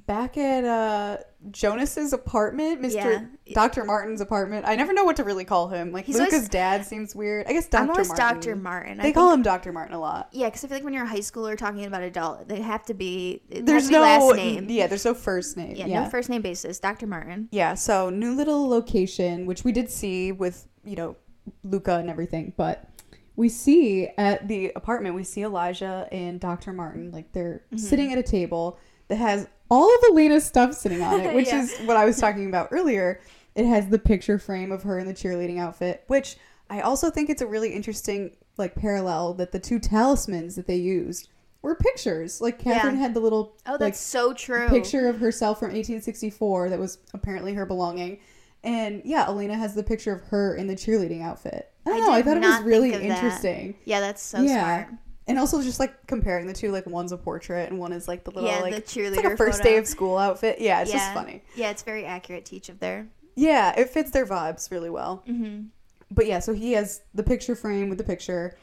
Back 0.04 0.36
at 0.36 0.64
uh 0.64 1.16
Jonas's 1.50 2.12
apartment, 2.12 2.82
Mr. 2.82 2.94
Yeah. 2.94 3.24
Dr. 3.54 3.84
Martin's 3.84 4.20
apartment. 4.20 4.66
I 4.68 4.76
never 4.76 4.92
know 4.92 5.04
what 5.04 5.16
to 5.16 5.24
really 5.24 5.44
call 5.44 5.68
him. 5.68 5.90
Like 5.90 6.04
He's 6.04 6.16
Luka's 6.18 6.34
always- 6.34 6.48
dad 6.50 6.84
seems 6.84 7.14
weird. 7.14 7.46
I 7.46 7.52
guess 7.54 7.66
Dr. 7.68 7.82
I'm 7.82 7.90
always 7.90 8.08
Martin. 8.08 8.26
Dr. 8.40 8.56
Martin. 8.56 8.96
They 8.98 9.02
think- 9.04 9.14
call 9.16 9.32
him 9.32 9.42
Dr. 9.42 9.72
Martin 9.72 9.94
a 9.94 9.98
lot. 10.00 10.28
Yeah, 10.32 10.46
because 10.48 10.64
I 10.64 10.68
feel 10.68 10.76
like 10.76 10.84
when 10.84 10.92
you're 10.92 11.04
a 11.04 11.08
high 11.08 11.20
schooler 11.20 11.56
talking 11.56 11.84
about 11.86 12.02
adult, 12.02 12.46
they 12.46 12.60
have 12.60 12.84
to 12.86 12.94
be. 12.94 13.42
There's 13.48 13.84
to 13.84 13.88
be 13.88 13.94
no 13.94 14.00
last 14.02 14.36
name. 14.36 14.66
Yeah, 14.68 14.86
there's 14.86 15.04
no 15.04 15.14
first 15.14 15.56
name. 15.56 15.76
Yeah, 15.76 15.86
Yeah. 15.86 16.04
no 16.04 16.10
first 16.10 16.28
name 16.28 16.42
basis. 16.42 16.78
Dr. 16.78 17.06
Martin. 17.06 17.48
Yeah, 17.50 17.74
so 17.74 18.10
new 18.10 18.34
little 18.34 18.68
location, 18.68 19.46
which 19.46 19.64
we 19.64 19.72
did 19.72 19.88
see 19.90 20.30
with, 20.30 20.68
you 20.84 20.96
know, 20.96 21.16
Luka 21.64 21.94
and 21.96 22.10
everything, 22.10 22.52
but 22.56 22.88
we 23.36 23.48
see 23.48 24.08
at 24.18 24.46
the 24.48 24.72
apartment, 24.76 25.14
we 25.14 25.24
see 25.24 25.42
Elijah 25.42 26.08
and 26.12 26.38
Dr. 26.40 26.72
Martin, 26.72 27.10
like 27.12 27.32
they're 27.32 27.62
Mm-hmm. 27.72 27.76
sitting 27.78 28.12
at 28.12 28.18
a 28.18 28.22
table 28.22 28.78
that 29.08 29.16
has 29.16 29.46
all 29.70 29.92
of 29.94 30.00
Elena's 30.10 30.44
stuff 30.44 30.74
sitting 30.74 31.02
on 31.02 31.20
it, 31.20 31.34
which 31.34 31.48
Yeah. 31.48 31.62
is 31.62 31.76
what 31.80 31.96
I 31.96 32.04
was 32.04 32.18
talking 32.18 32.46
about 32.46 32.68
earlier. 32.70 33.20
It 33.54 33.66
has 33.66 33.88
the 33.88 33.98
picture 33.98 34.38
frame 34.38 34.70
of 34.72 34.82
her 34.82 34.98
in 34.98 35.06
the 35.06 35.14
cheerleading 35.14 35.58
outfit, 35.58 36.04
which 36.08 36.36
I 36.68 36.80
also 36.80 37.10
think 37.10 37.30
it's 37.30 37.42
a 37.42 37.46
really 37.46 37.72
interesting 37.72 38.36
like 38.58 38.74
parallel 38.74 39.34
that 39.34 39.52
the 39.52 39.58
two 39.58 39.78
talismans 39.78 40.56
that 40.56 40.66
they 40.66 40.76
used 40.76 41.28
were 41.62 41.74
pictures. 41.74 42.40
Like 42.40 42.58
Katherine 42.58 42.94
Yeah. 42.96 43.00
had 43.02 43.14
the 43.14 43.20
little 43.20 43.56
Oh, 43.66 43.72
that's 43.72 43.80
like 43.80 43.94
so 43.94 44.32
true. 44.32 44.68
picture 44.68 45.08
of 45.08 45.18
herself 45.20 45.58
from 45.58 45.68
1864 45.72 46.70
that 46.70 46.78
was 46.78 46.98
apparently 47.14 47.54
her 47.54 47.66
belonging. 47.66 48.18
And 48.64 49.02
yeah, 49.04 49.26
Elena 49.26 49.54
has 49.56 49.74
the 49.74 49.82
picture 49.82 50.12
of 50.12 50.22
her 50.28 50.54
in 50.56 50.66
the 50.66 50.74
cheerleading 50.74 51.22
outfit. 51.22 51.70
I 51.86 51.90
don't 51.90 52.02
I 52.02 52.06
know. 52.06 52.12
I 52.12 52.22
thought 52.22 52.36
it 52.38 52.40
was 52.40 52.62
really 52.62 52.92
of 52.94 53.00
that. 53.00 53.10
interesting. 53.10 53.74
Yeah, 53.84 54.00
that's 54.00 54.22
so 54.22 54.40
yeah. 54.42 54.84
smart. 54.86 54.98
And 55.28 55.38
also 55.38 55.60
just 55.62 55.80
like 55.80 56.06
comparing 56.06 56.46
the 56.46 56.52
two, 56.52 56.70
like 56.70 56.86
one's 56.86 57.10
a 57.12 57.16
portrait 57.16 57.68
and 57.68 57.78
one 57.78 57.92
is 57.92 58.06
like 58.06 58.22
the 58.24 58.30
little 58.30 58.48
Yeah, 58.48 58.60
like 58.60 58.70
the 58.70 58.76
like 58.76 58.86
cheerleader 58.86 59.32
a 59.32 59.36
first 59.36 59.58
photo. 59.58 59.70
day 59.70 59.76
of 59.78 59.86
school 59.86 60.16
outfit. 60.18 60.60
Yeah, 60.60 60.82
it's 60.82 60.92
yeah. 60.92 60.98
just 60.98 61.14
funny. 61.14 61.42
Yeah, 61.56 61.70
it's 61.70 61.82
very 61.82 62.04
accurate 62.04 62.44
to 62.46 62.56
each 62.56 62.68
of 62.68 62.78
their. 62.78 63.08
Yeah, 63.34 63.74
it 63.78 63.90
fits 63.90 64.12
their 64.12 64.24
vibes 64.26 64.70
really 64.70 64.90
well. 64.90 65.24
Mm-hmm. 65.28 65.66
But 66.10 66.26
yeah, 66.26 66.38
so 66.38 66.52
he 66.52 66.72
has 66.72 67.02
the 67.14 67.24
picture 67.24 67.56
frame 67.56 67.88
with 67.88 67.98
the 67.98 68.04
picture, 68.04 68.56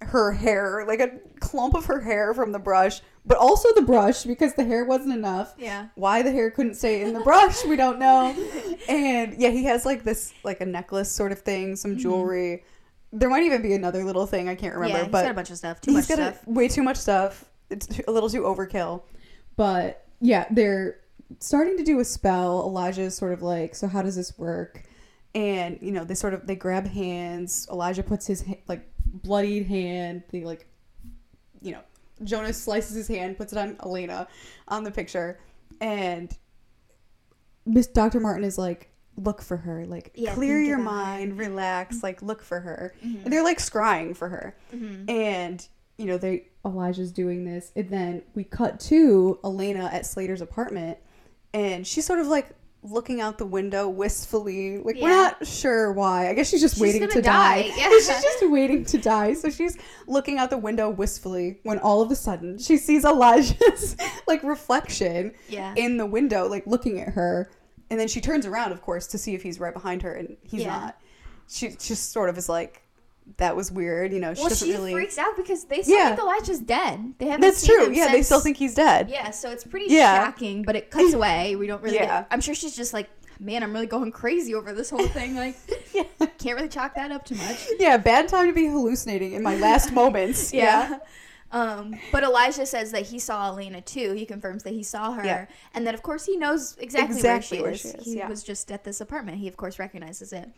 her 0.00 0.32
hair, 0.32 0.84
like 0.86 1.00
a 1.00 1.18
clump 1.40 1.74
of 1.74 1.84
her 1.86 2.00
hair 2.00 2.32
from 2.32 2.52
the 2.52 2.58
brush, 2.58 3.02
but 3.26 3.36
also 3.36 3.68
the 3.74 3.82
brush 3.82 4.24
because 4.24 4.54
the 4.54 4.64
hair 4.64 4.86
wasn't 4.86 5.12
enough. 5.12 5.54
Yeah. 5.58 5.88
Why 5.96 6.22
the 6.22 6.32
hair 6.32 6.50
couldn't 6.50 6.74
stay 6.74 7.02
in 7.02 7.12
the 7.12 7.20
brush, 7.20 7.64
we 7.66 7.76
don't 7.76 7.98
know. 7.98 8.34
And 8.88 9.34
yeah, 9.36 9.50
he 9.50 9.64
has 9.64 9.84
like 9.84 10.02
this, 10.04 10.32
like 10.44 10.62
a 10.62 10.66
necklace 10.66 11.12
sort 11.12 11.30
of 11.30 11.40
thing, 11.40 11.76
some 11.76 11.98
jewelry. 11.98 12.64
There 13.12 13.30
might 13.30 13.44
even 13.44 13.62
be 13.62 13.72
another 13.72 14.04
little 14.04 14.26
thing 14.26 14.48
I 14.48 14.54
can't 14.54 14.74
remember, 14.74 14.98
yeah, 14.98 15.04
he's 15.04 15.12
but 15.12 15.22
got 15.22 15.30
a 15.30 15.34
bunch 15.34 15.50
of 15.50 15.56
stuff. 15.56 15.80
Too 15.80 15.92
much 15.92 16.08
got 16.08 16.14
stuff. 16.14 16.46
A, 16.46 16.50
way 16.50 16.68
too 16.68 16.82
much 16.82 16.96
stuff. 16.96 17.44
It's 17.70 17.86
too, 17.86 18.02
a 18.06 18.12
little 18.12 18.28
too 18.28 18.42
overkill. 18.42 19.02
But 19.56 20.06
yeah, 20.20 20.46
they're 20.50 21.00
starting 21.40 21.76
to 21.78 21.84
do 21.84 22.00
a 22.00 22.04
spell. 22.04 22.62
Elijah 22.66 23.02
is 23.02 23.16
sort 23.16 23.32
of 23.32 23.42
like, 23.42 23.74
so 23.74 23.88
how 23.88 24.02
does 24.02 24.16
this 24.16 24.38
work? 24.38 24.84
And 25.34 25.78
you 25.80 25.92
know, 25.92 26.04
they 26.04 26.14
sort 26.14 26.34
of 26.34 26.46
they 26.46 26.56
grab 26.56 26.86
hands. 26.86 27.66
Elijah 27.70 28.02
puts 28.02 28.26
his 28.26 28.44
like 28.66 28.88
bloodied 29.06 29.66
hand. 29.66 30.22
They 30.30 30.44
like, 30.44 30.66
you 31.62 31.72
know, 31.72 31.80
Jonas 32.24 32.62
slices 32.62 32.94
his 32.94 33.08
hand, 33.08 33.36
puts 33.36 33.52
it 33.52 33.58
on 33.58 33.76
Elena 33.82 34.28
on 34.68 34.84
the 34.84 34.90
picture, 34.90 35.38
and 35.80 36.36
Miss 37.64 37.86
Dr. 37.86 38.20
Martin 38.20 38.44
is 38.44 38.58
like, 38.58 38.90
look 39.18 39.42
for 39.42 39.56
her, 39.58 39.84
like 39.84 40.12
Yeah, 40.14 40.32
clear 40.34 40.60
your 40.60 40.76
her. 40.78 40.82
mind, 40.82 41.36
relax, 41.38 42.02
like 42.02 42.22
look 42.22 42.42
for 42.42 42.60
her. 42.60 42.94
Mhm. 43.04 43.24
And 43.24 43.32
they're 43.32 43.42
like 43.44 43.58
scrying 43.58 44.16
for 44.16 44.28
her 44.28 44.54
Mhm. 44.74 45.10
and 45.10 45.68
you 45.96 46.06
know 46.06 46.16
they 46.16 46.44
elijah's 46.64 47.10
doing 47.10 47.44
this 47.44 47.72
and 47.74 47.88
then 47.90 48.22
we 48.36 48.44
cut 48.44 48.78
to 48.78 49.36
elena 49.42 49.90
at 49.92 50.06
slater's 50.06 50.40
apartment 50.40 50.96
and 51.52 51.84
she's 51.86 52.04
sort 52.06 52.20
of 52.20 52.28
like 52.28 52.50
looking 52.84 53.20
out 53.20 53.38
the 53.38 53.44
window 53.46 53.88
wistfully 53.88 54.78
like 54.78 54.94
we're 55.00 55.08
not 55.08 55.44
sure 55.44 55.90
why 55.92 56.28
i 56.28 56.34
guess 56.34 56.48
she's 56.50 56.60
just 56.60 56.74
She's 56.76 56.82
waiting 56.82 57.08
to 57.08 57.20
die, 57.20 57.62
die, 57.62 57.74
yeah. 57.76 57.88
she's 57.90 58.06
just 58.06 58.48
waiting 58.48 58.84
to 58.84 58.98
die 58.98 59.32
so 59.34 59.50
she's 59.50 59.76
looking 60.06 60.38
out 60.38 60.50
the 60.50 60.58
window 60.58 60.88
wistfully 60.88 61.58
when 61.64 61.78
all 61.80 62.00
of 62.02 62.10
a 62.12 62.16
sudden 62.16 62.58
she 62.58 62.76
sees 62.76 63.04
elijah's 63.04 63.96
like 64.28 64.42
reflection 64.44 65.32
Yeah. 65.48 65.74
in 65.76 65.96
the 65.96 66.06
window 66.06 66.46
like 66.46 66.66
looking 66.66 67.00
at 67.00 67.08
her 67.14 67.50
and 67.90 67.98
then 67.98 68.08
she 68.08 68.20
turns 68.20 68.46
around 68.46 68.72
of 68.72 68.82
course 68.82 69.06
to 69.08 69.18
see 69.18 69.34
if 69.34 69.42
he's 69.42 69.58
right 69.60 69.72
behind 69.74 70.02
her 70.02 70.12
and 70.12 70.36
he's 70.42 70.62
Yeah. 70.62 70.78
not 70.78 71.00
she 71.48 71.68
just 71.70 72.12
sort 72.12 72.28
of 72.28 72.36
is 72.38 72.48
like 72.48 72.82
that 73.36 73.54
was 73.56 73.70
weird 73.70 74.12
you 74.12 74.20
know 74.20 74.32
she 74.34 74.40
well, 74.40 74.48
doesn't 74.48 74.66
she 74.68 74.74
really 74.74 74.92
freaks 74.92 75.18
out 75.18 75.36
because 75.36 75.64
they 75.64 75.82
still 75.82 75.96
Yeah. 75.96 76.08
think 76.08 76.20
Elijah's 76.20 76.60
dead. 76.60 77.14
They 77.18 77.26
haven't 77.26 77.40
that's 77.42 77.66
true 77.66 77.92
yeah 77.92 78.10
they 78.12 78.22
still 78.22 78.40
think 78.40 78.56
he's 78.56 78.74
dead 78.74 79.08
Yeah, 79.10 79.30
so 79.30 79.50
it's 79.50 79.64
pretty 79.64 79.86
Yeah. 79.88 80.24
shocking, 80.24 80.62
but 80.62 80.76
it 80.76 80.90
cuts 80.90 81.12
away. 81.14 81.54
We 81.56 81.66
don't 81.66 81.82
really. 81.82 81.96
Yeah. 81.96 82.20
Get, 82.22 82.28
I'm 82.30 82.40
sure 82.40 82.54
she's 82.54 82.74
just 82.76 82.92
like 82.92 83.08
man, 83.40 83.62
I'm 83.62 83.72
really 83.72 83.86
going 83.86 84.10
crazy 84.10 84.52
over 84.52 84.72
this 84.72 84.90
whole 84.90 85.06
thing. 85.06 85.36
Like, 85.36 85.54
Yeah. 85.94 86.02
can't 86.38 86.56
really 86.56 86.66
chalk 86.68 86.96
that 86.96 87.12
up 87.12 87.24
too 87.24 87.36
much. 87.36 87.68
Yeah, 87.78 87.96
bad 87.96 88.26
time 88.28 88.48
to 88.48 88.52
be 88.52 88.66
hallucinating 88.66 89.32
in 89.32 89.44
my 89.44 89.56
last 89.56 89.92
moments. 89.92 90.52
Yeah. 90.52 90.98
Um, 91.50 91.94
but 92.12 92.22
Elijah 92.22 92.66
says 92.66 92.92
that 92.92 93.06
he 93.06 93.18
saw 93.18 93.48
Elena 93.48 93.80
too. 93.80 94.12
He 94.12 94.26
confirms 94.26 94.62
that 94.64 94.74
he 94.74 94.82
saw 94.82 95.12
her, 95.12 95.24
Yeah. 95.24 95.46
and 95.74 95.86
that 95.86 95.94
of 95.94 96.02
course 96.02 96.26
he 96.26 96.36
knows 96.36 96.76
exactly, 96.78 97.16
Exactly 97.16 97.58
where 97.62 97.70
where 97.70 97.74
she 97.78 97.88
is. 97.88 97.92
she 97.94 97.98
is, 98.00 98.04
He 98.04 98.16
yeah. 98.18 98.28
was 98.28 98.42
just 98.42 98.70
at 98.70 98.84
this 98.84 99.00
apartment. 99.00 99.38
He 99.38 99.48
of 99.48 99.56
course 99.56 99.78
recognizes 99.78 100.32
it. 100.32 100.50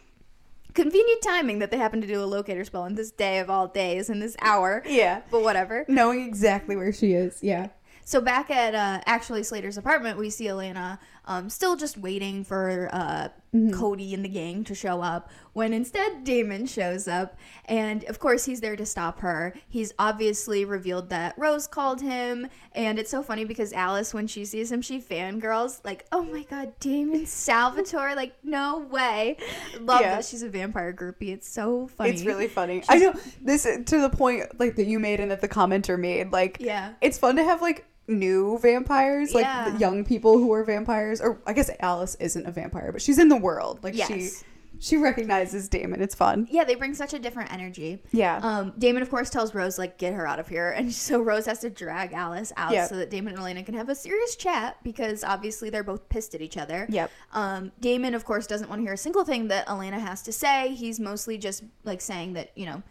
Convenient 0.74 1.20
timing 1.22 1.59
that 1.61 1.70
they 1.70 1.76
happen 1.78 2.01
to 2.01 2.07
do 2.07 2.22
a 2.22 2.26
locator 2.26 2.64
spell 2.64 2.82
on 2.82 2.95
this 2.95 3.11
day 3.11 3.38
of 3.41 3.51
all 3.51 3.66
days 3.66 4.09
in 4.09 4.20
this 4.20 4.36
hour. 4.41 4.82
Yeah. 4.86 5.22
But 5.30 5.43
whatever. 5.43 5.84
Knowing 5.88 6.24
exactly 6.26 6.76
where 6.76 6.93
she 6.93 7.12
is. 7.12 7.38
Yeah. 7.43 7.68
So 8.05 8.20
back 8.20 8.51
at 8.51 8.74
uh, 8.74 9.01
actually 9.07 9.43
Slater's 9.43 9.76
apartment, 9.78 10.18
we 10.18 10.30
see 10.30 10.49
Elena 10.49 10.99
um, 11.31 11.49
still 11.49 11.76
just 11.76 11.97
waiting 11.97 12.45
for 12.45 12.91
uh, 12.93 13.28
Mm-hmm. 13.53 13.72
Cody 13.81 14.14
and 14.14 14.24
the 14.24 14.28
gang 14.28 14.62
to 14.62 14.76
show 14.76 15.01
up. 15.03 15.28
When 15.55 15.72
instead 15.72 16.22
Damon 16.22 16.66
shows 16.66 17.09
up, 17.09 17.37
and 17.64 18.05
of 18.05 18.20
course 18.20 18.45
he's 18.45 18.61
there 18.61 18.76
to 18.76 18.87
stop 18.87 19.18
her. 19.22 19.55
He's 19.68 19.93
obviously 19.99 20.64
revealed 20.64 21.11
that 21.11 21.35
Rose 21.37 21.66
called 21.66 22.01
him, 22.01 22.47
and 22.76 22.97
it's 22.97 23.11
so 23.11 23.24
funny 23.24 23.45
because 23.45 23.72
Alice, 23.72 24.14
when 24.14 24.28
she 24.28 24.45
sees 24.45 24.70
him, 24.70 24.81
she 24.83 25.01
fangirls 25.01 25.81
like, 25.85 26.07
"Oh 26.12 26.22
my 26.22 26.45
God, 26.45 26.78
Damon 26.78 27.26
Salvatore! 27.26 28.14
Like, 28.14 28.35
no 28.45 28.87
way!" 28.89 29.37
Love 29.81 30.01
Yeah. 30.03 30.14
that 30.14 30.24
she's 30.26 30.45
a 30.45 30.49
vampire 30.49 30.93
groupie. 30.93 31.33
It's 31.33 31.49
so 31.49 31.89
funny. 31.89 32.11
It's 32.11 32.22
really 32.22 32.47
funny. 32.47 32.85
I 32.89 32.99
know 32.99 33.14
this 33.43 33.64
to 33.64 34.01
the 34.01 34.11
point 34.11 34.61
like 34.61 34.76
that 34.76 34.87
you 34.87 35.01
made 35.01 35.18
and 35.18 35.33
that 35.33 35.41
the 35.41 35.49
commenter 35.49 35.99
made. 35.99 36.31
Like, 36.31 36.59
Yeah. 36.61 36.93
it's 37.01 37.18
fun 37.18 37.35
to 37.35 37.43
have 37.43 37.61
like 37.61 37.85
new 38.11 38.58
vampires, 38.58 39.32
like 39.34 39.44
Yeah. 39.44 39.76
young 39.78 40.04
people 40.04 40.38
who 40.38 40.52
are 40.52 40.64
vampires. 40.64 41.20
Or 41.20 41.40
I 41.46 41.52
guess 41.52 41.70
Alice 41.80 42.16
isn't 42.20 42.46
a 42.46 42.50
vampire, 42.50 42.92
but 42.92 43.00
she's 43.02 43.18
in 43.18 43.28
the 43.28 43.36
world. 43.36 43.78
Like 43.82 43.94
Yes. 43.96 44.08
she, 44.08 44.30
she 44.82 44.96
recognizes 44.96 45.68
Damon. 45.68 46.00
It's 46.00 46.14
fun. 46.14 46.48
Yeah, 46.50 46.64
they 46.64 46.74
bring 46.74 46.94
such 46.94 47.12
a 47.12 47.18
different 47.18 47.52
energy. 47.52 48.02
Yeah. 48.12 48.40
Um, 48.42 48.72
Damon, 48.78 49.02
of 49.02 49.11
course, 49.11 49.28
tells 49.28 49.54
Rose, 49.54 49.78
like, 49.78 49.98
get 49.98 50.14
her 50.14 50.26
out 50.26 50.38
of 50.38 50.48
here. 50.48 50.70
And 50.70 50.90
so 51.08 51.20
Rose 51.20 51.44
has 51.46 51.58
to 51.61 51.68
drag 51.70 52.12
Alice 52.14 52.50
out 52.56 52.72
Yep. 52.72 52.88
so 52.88 52.96
that 52.96 53.11
Damon 53.11 53.34
and 53.34 53.40
Elena 53.42 53.62
can 53.62 53.74
have 53.74 53.90
a 53.90 53.94
serious 53.94 54.36
chat 54.36 54.78
because 54.82 55.22
obviously 55.22 55.68
they're 55.68 55.84
both 55.84 56.08
pissed 56.08 56.34
at 56.34 56.40
each 56.40 56.56
other. 56.56 56.86
Yep. 56.88 57.11
Um, 57.34 57.72
Damon, 57.80 58.14
of 58.14 58.24
course, 58.24 58.46
doesn't 58.46 58.68
want 58.70 58.78
to 58.80 58.84
hear 58.84 58.94
a 58.94 58.96
single 58.98 59.24
thing 59.24 59.48
that 59.48 59.68
Elena 59.68 60.00
has 60.00 60.22
to 60.22 60.32
say. 60.32 60.74
He's 60.74 60.98
mostly 60.98 61.36
just, 61.36 61.62
like, 61.84 62.00
saying 62.00 62.32
that, 62.34 62.50
you 62.56 62.64
know, 62.64 62.82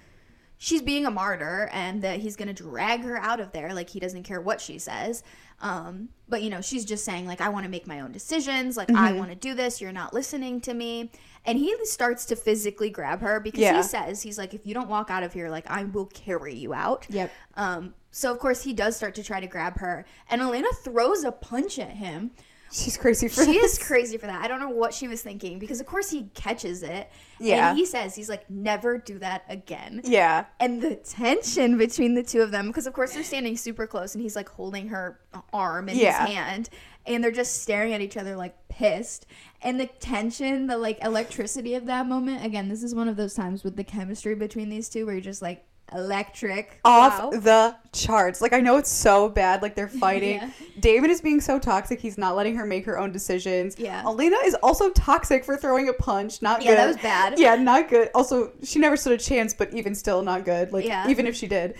she's 0.60 0.82
being 0.84 1.06
a 1.06 1.12
martyr 1.12 1.70
and 1.74 2.02
that 2.04 2.20
he's 2.20 2.36
going 2.36 2.48
to 2.50 2.54
drag 2.54 3.02
her 3.02 3.18
out 3.18 3.40
of 3.40 3.52
there. 3.54 3.74
Like, 3.74 3.90
he 3.90 4.00
doesn't 4.00 4.24
care 4.24 4.40
what 4.42 4.62
she 4.62 4.78
says. 4.78 5.24
Um, 5.62 6.10
but, 6.28 6.42
you 6.44 6.50
know, 6.50 6.62
she's 6.62 6.86
just 6.86 7.04
saying, 7.04 7.26
like, 7.26 7.42
I 7.42 7.50
want 7.50 7.64
to 7.66 7.70
make 7.72 7.88
my 7.88 8.02
own 8.02 8.12
decisions. 8.12 8.78
Like, 8.78 8.90
I 8.92 9.10
Mm-hmm. 9.10 9.18
want 9.18 9.30
to 9.32 9.36
do 9.36 9.54
this. 9.56 9.82
You're 9.82 9.92
not 9.94 10.14
listening 10.14 10.62
to 10.62 10.74
me. 10.74 11.12
And 11.46 11.58
he 11.58 11.74
starts 11.86 12.26
to 12.26 12.36
physically 12.36 12.90
grab 12.90 13.22
her 13.22 13.40
because 13.40 13.62
Yeah. 13.62 13.78
he 13.78 13.84
says, 13.84 14.22
he's 14.22 14.38
like, 14.38 14.54
if 14.54 14.68
you 14.68 14.74
don't 14.74 14.90
walk 14.90 15.10
out 15.10 15.24
of 15.24 15.34
here, 15.34 15.50
like, 15.50 15.70
I 15.70 15.86
will 15.86 16.06
carry 16.08 16.54
you 16.56 16.74
out. 16.74 17.08
Yep. 17.10 17.32
Um, 17.56 17.94
so, 18.12 18.32
of 18.32 18.40
course, 18.40 18.64
he 18.64 18.74
does 18.74 18.96
start 18.98 19.16
to 19.16 19.24
try 19.24 19.40
to 19.40 19.48
grab 19.48 19.80
her. 19.80 20.06
And 20.30 20.42
Elena 20.42 20.68
throws 20.84 21.24
a 21.24 21.32
punch 21.32 21.80
at 21.80 21.92
him. 21.92 22.32
She's 22.72 22.98
crazy 22.98 23.28
for 23.28 23.44
She 23.46 23.54
this. 23.54 23.74
is 23.80 23.88
crazy 23.88 24.18
for 24.18 24.28
that. 24.28 24.44
I 24.44 24.48
don't 24.48 24.60
know 24.60 24.70
what 24.70 24.94
she 24.94 25.08
was 25.08 25.22
thinking 25.22 25.58
because, 25.60 25.80
of 25.80 25.88
course, 25.88 26.10
he 26.12 26.30
catches 26.34 26.84
it. 26.84 27.10
Yeah. 27.40 27.70
And 27.70 27.78
he 27.78 27.86
says, 27.86 28.16
he's 28.16 28.30
like, 28.30 28.50
never 28.50 28.98
do 28.98 29.18
that 29.20 29.44
again. 29.50 30.02
Yeah. 30.04 30.46
And 30.60 30.82
the 30.82 30.96
tension 30.96 31.78
between 31.78 32.14
the 32.14 32.24
two 32.24 32.42
of 32.42 32.52
them, 32.52 32.68
because, 32.68 32.86
of 32.86 32.94
course, 32.94 33.14
they're 33.14 33.24
standing 33.24 33.58
super 33.58 33.88
close 33.88 34.14
and 34.14 34.22
he's 34.22 34.36
like 34.36 34.50
holding 34.50 34.90
her 34.90 35.20
arm 35.52 35.90
in 35.90 35.98
Yeah. 35.98 36.26
his 36.26 36.36
hand. 36.36 36.70
And 37.06 37.24
they're 37.24 37.32
just 37.32 37.62
staring 37.64 37.94
at 37.94 38.02
each 38.02 38.18
other 38.18 38.36
like 38.36 38.56
pissed. 38.70 39.26
And 39.62 39.80
the 39.80 39.88
tension, 39.88 40.68
the 40.68 40.78
like 40.78 41.04
electricity 41.04 41.74
of 41.74 41.86
that 41.88 42.06
moment. 42.08 42.46
Again, 42.46 42.70
this 42.70 42.84
is 42.84 42.94
one 42.94 43.08
of 43.08 43.16
those 43.16 43.34
times 43.34 43.64
with 43.64 43.78
the 43.78 43.84
chemistry 43.84 44.36
between 44.36 44.70
these 44.70 44.90
two 44.90 45.06
where 45.06 45.16
you're 45.16 45.22
just 45.22 45.42
like, 45.42 45.66
electric. 45.94 46.80
Off 46.86 47.20
Wow. 47.20 47.30
the 47.32 47.76
charts. 47.94 48.42
Like 48.42 48.54
I 48.54 48.60
know 48.62 48.78
it's 48.78 48.90
so 48.92 49.30
bad. 49.30 49.62
Like 49.62 49.76
they're 49.76 49.88
fighting. 50.06 50.36
Yeah. 50.36 50.50
David 50.80 51.10
is 51.10 51.22
being 51.22 51.42
so 51.42 51.60
toxic. 51.60 52.00
He's 52.00 52.18
not 52.18 52.36
letting 52.36 52.56
her 52.56 52.66
make 52.66 52.86
her 52.86 52.98
own 53.00 53.12
decisions. 53.12 53.76
Yeah. 53.78 54.04
Elena 54.06 54.38
is 54.46 54.56
also 54.64 54.90
toxic 54.92 55.44
for 55.46 55.58
throwing 55.58 55.90
a 55.90 55.94
punch. 55.94 56.42
Not 56.42 56.62
Yeah, 56.62 56.72
good. 56.72 56.78
that 56.80 56.88
was 56.88 56.98
bad. 56.98 57.40
Yeah, 57.40 57.56
not 57.56 57.90
good. 57.90 58.10
Also, 58.16 58.52
she 58.64 58.80
never 58.80 58.98
stood 58.98 59.14
a 59.14 59.18
chance, 59.18 59.54
but 59.54 59.74
even 59.74 59.96
still, 59.96 60.22
not 60.22 60.46
good. 60.46 60.72
Like 60.72 60.86
Yeah. 60.86 61.08
even 61.10 61.28
if 61.28 61.36
she 61.36 61.48
did, 61.48 61.76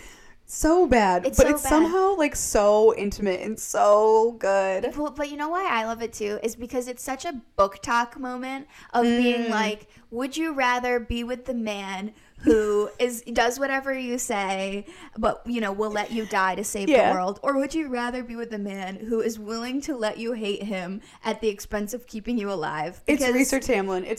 so 0.52 0.88
bad. 0.88 1.26
It's 1.28 1.38
but 1.38 1.46
so 1.48 1.54
it's 1.54 1.62
bad. 1.64 1.70
somehow 1.70 2.16
like 2.16 2.36
so 2.36 2.96
intimate 2.96 3.42
and 3.42 3.60
so 3.60 4.36
good. 4.40 4.96
Well, 4.98 5.12
but 5.12 5.30
you 5.30 5.38
know 5.38 5.50
why 5.50 5.68
I 5.70 5.86
love 5.86 6.02
it 6.02 6.12
too 6.14 6.40
is 6.42 6.56
because 6.56 6.88
it's 6.88 7.04
such 7.04 7.24
a 7.26 7.34
book 7.56 7.82
talk 7.84 8.20
moment 8.20 8.68
of 8.94 9.04
being 9.04 9.44
Mm. 9.44 9.50
like, 9.52 9.88
would 10.10 10.36
you 10.36 10.54
rather 10.54 11.00
be 11.00 11.24
with 11.24 11.46
the 11.46 11.54
man 11.54 12.14
who 12.42 12.90
is 13.00 13.22
does 13.24 13.60
whatever 13.60 13.94
you 13.98 14.18
say, 14.18 14.86
but 15.18 15.42
you 15.46 15.60
know 15.62 15.72
will 15.72 15.92
let 15.92 16.12
you 16.12 16.26
die 16.26 16.56
to 16.56 16.64
save 16.64 16.90
Yeah. 16.90 17.10
the 17.10 17.16
world, 17.16 17.40
or 17.44 17.58
would 17.58 17.74
you 17.74 17.88
rather 17.90 18.24
be 18.24 18.36
with 18.36 18.54
a 18.54 18.58
man 18.58 18.96
who 18.96 19.20
is 19.20 19.38
willing 19.38 19.82
to 19.82 19.96
let 19.96 20.18
you 20.18 20.34
hate 20.34 20.64
him 20.64 21.02
at 21.26 21.42
the 21.42 21.50
expense 21.50 21.94
of 21.94 22.08
keeping 22.08 22.38
you 22.38 22.52
alive? 22.52 23.02
It's 23.08 23.22
Because-. 23.22 23.36
It's 23.42 23.54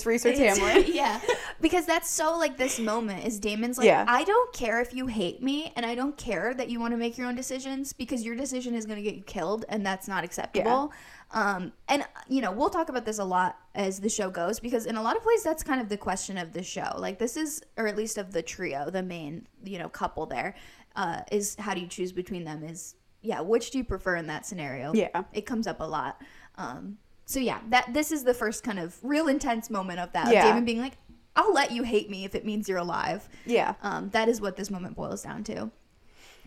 Reeser 0.07 0.29
it's- 0.29 0.59
Tamlin. 0.59 0.85
yeah, 0.95 1.21
because 1.61 1.87
that's 1.87 2.11
so 2.11 2.37
like 2.39 2.57
this 2.59 2.79
moment 2.79 3.25
is 3.27 3.41
Damon's 3.41 3.79
like, 3.79 3.87
Yeah. 3.87 4.05
I 4.07 4.25
don't 4.25 4.53
care 4.53 4.81
if 4.81 4.95
you 4.95 5.07
hate 5.07 5.43
me, 5.43 5.73
and 5.77 5.87
I 5.87 5.95
don't 5.95 6.17
care 6.17 6.53
that 6.55 6.69
you 6.69 6.79
want 6.81 6.93
to 6.93 6.99
make 6.99 7.17
your 7.17 7.27
own 7.27 7.35
decisions 7.35 7.93
because 7.93 8.23
your 8.25 8.35
decision 8.35 8.75
is 8.75 8.85
going 8.87 8.97
to 8.97 9.03
get 9.03 9.15
you 9.15 9.23
killed, 9.23 9.65
and 9.69 9.85
that's 9.85 10.07
not 10.09 10.25
acceptable. 10.25 10.93
Um, 11.33 11.73
and 11.89 12.05
you 12.29 12.41
know 12.41 12.51
we'll 12.51 12.71
talk 12.71 12.89
about 12.89 13.05
this 13.05 13.19
a 13.19 13.25
lot 13.25 13.57
as 13.75 14.01
the 14.01 14.09
show 14.09 14.31
goes 14.31 14.59
because 14.59 14.85
in 14.87 14.97
a 14.97 15.03
lot 15.03 15.17
of 15.17 15.25
ways 15.25 15.45
that's 15.45 15.63
kind 15.63 15.81
of 15.81 15.89
the 15.89 15.97
question 15.97 16.37
of 16.37 16.53
the 16.53 16.63
show. 16.63 16.95
Like 16.99 17.19
this 17.19 17.37
is, 17.37 17.63
or 17.77 17.87
at 17.87 17.97
least 17.97 18.19
of 18.19 18.33
the 18.33 18.43
trio, 18.43 18.91
the 18.91 19.03
main 19.03 19.47
you 19.65 19.79
know 19.79 19.89
couple 19.89 20.27
there, 20.27 20.57
uh, 20.97 21.21
is 21.31 21.55
how 21.57 21.75
do 21.75 21.81
you 21.81 21.87
choose 21.87 22.11
between 22.13 22.45
them? 22.45 22.65
Is 22.65 22.97
yeah, 23.23 23.41
which 23.41 23.71
do 23.71 23.79
you 23.79 23.85
prefer 23.85 24.17
in 24.17 24.27
that 24.27 24.45
scenario? 24.47 24.93
Yeah. 24.93 25.23
it 25.33 25.47
comes 25.47 25.67
up 25.67 25.81
a 25.81 25.85
lot. 25.85 26.21
Um, 26.57 26.99
so 27.27 27.39
yeah, 27.39 27.61
that 27.69 27.93
this 27.95 28.11
is 28.11 28.25
the 28.25 28.35
first 28.35 28.65
kind 28.65 28.79
of 28.81 28.97
real 29.05 29.29
intense 29.29 29.71
moment 29.71 30.01
of 30.01 30.13
that. 30.13 30.27
Of 30.27 30.33
Yeah. 30.33 30.47
Damon 30.49 30.65
being 30.65 30.81
like, 30.81 30.95
"I'll 31.37 31.53
let 31.55 31.71
you 31.71 31.85
hate 31.85 32.11
me 32.11 32.25
if 32.25 32.35
it 32.35 32.45
means 32.45 32.69
you're 32.69 32.79
alive." 32.79 33.29
Yeah. 33.47 33.75
Um, 33.83 34.11
that 34.11 34.29
is 34.29 34.41
what 34.41 34.57
this 34.57 34.69
moment 34.69 34.97
boils 34.97 35.23
down 35.23 35.45
to. 35.45 35.71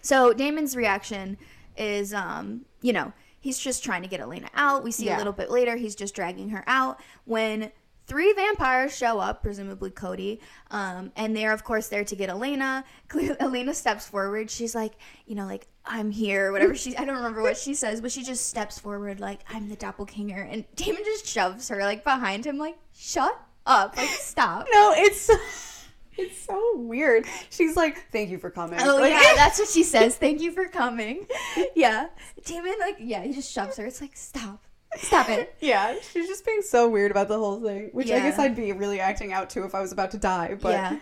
So 0.01 0.34
Damon's 0.34 0.75
reaction 0.75 1.38
is, 1.77 2.13
um, 2.13 2.65
you 2.81 2.91
know, 2.91 3.13
he's 3.44 3.60
just 3.60 3.84
trying 3.84 4.02
to 4.02 4.08
get 4.08 4.22
Elena 4.22 4.48
out. 4.56 4.84
We 4.84 4.91
see 4.91 5.10
a 5.10 5.18
little 5.18 5.34
bit 5.34 5.52
later 5.52 5.76
he's 5.76 5.96
just 5.96 6.16
dragging 6.16 6.50
her 6.50 6.64
out 6.66 7.02
when 7.26 7.74
three 8.08 8.32
vampires 8.32 8.96
show 8.96 9.20
up, 9.20 9.44
presumably 9.44 9.89
Cody, 9.89 10.39
um, 10.72 11.12
and 11.18 11.36
they're 11.36 11.52
of 11.52 11.66
course 11.66 11.89
there 11.89 12.06
to 12.06 12.16
get 12.16 12.30
Elena. 12.30 12.86
Elena 13.41 13.74
steps 13.74 14.08
forward. 14.08 14.50
She's 14.50 14.74
like, 14.74 14.94
you 15.26 15.36
know, 15.36 15.46
like 15.46 15.68
I'm 15.86 16.10
here, 16.10 16.54
whatever 16.54 16.74
she. 16.74 16.96
I 16.96 17.04
don't 17.04 17.18
remember 17.18 17.41
what 17.41 17.58
she 17.58 17.74
says, 17.74 18.00
but 18.00 18.14
she 18.14 18.24
just 18.24 18.48
steps 18.48 18.80
forward 18.80 19.20
like 19.20 19.41
I'm 19.50 19.68
the 19.68 19.76
doppelganger, 19.76 20.41
and 20.41 20.64
Damon 20.76 21.04
just 21.04 21.28
shoves 21.28 21.68
her 21.68 21.80
like 21.80 22.06
behind 22.06 22.46
him, 22.46 22.58
like 22.58 22.78
shut 22.94 23.38
up, 23.66 23.98
like 23.98 24.08
stop. 24.08 24.68
No, 24.72 24.94
it's 24.96 25.30
it's 26.18 26.38
so 26.39 26.59
weird. 26.78 27.26
She's 27.49 27.76
like, 27.76 28.05
"Thank 28.11 28.30
you 28.30 28.38
for 28.38 28.49
coming." 28.49 28.80
Oh 28.82 28.97
Like- 28.97 29.11
yeah, 29.14 29.34
that's 29.36 29.59
what 29.59 29.70
she 29.70 29.84
says. 29.93 30.16
Thank 30.16 30.41
you 30.41 30.51
for 30.51 30.66
coming. 30.68 31.28
Yeah, 31.76 32.07
Damon, 32.45 32.76
like, 32.80 32.97
yeah, 32.99 33.24
he 33.24 33.34
just 33.34 33.51
shoves 33.51 33.78
her. 33.78 33.86
It's 33.86 34.01
like, 34.01 34.16
stop, 34.16 34.64
stop 34.97 35.30
it. 35.30 35.55
Yeah, 35.61 35.95
she's 36.11 36.28
just 36.28 36.45
being 36.45 36.61
so 36.61 36.88
weird 36.89 37.11
about 37.11 37.28
the 37.28 37.38
whole 37.38 37.59
thing, 37.61 37.89
which 37.93 38.07
I 38.11 38.20
guess 38.20 38.38
I'd 38.39 38.55
be 38.55 38.72
really 38.74 38.99
acting 38.99 39.34
out 39.34 39.49
too 39.49 39.64
if 39.64 39.74
I 39.76 39.82
was 39.82 39.91
about 39.91 40.11
to 40.11 40.18
die. 40.18 40.55
But 40.59 40.74
yeah. 40.74 40.99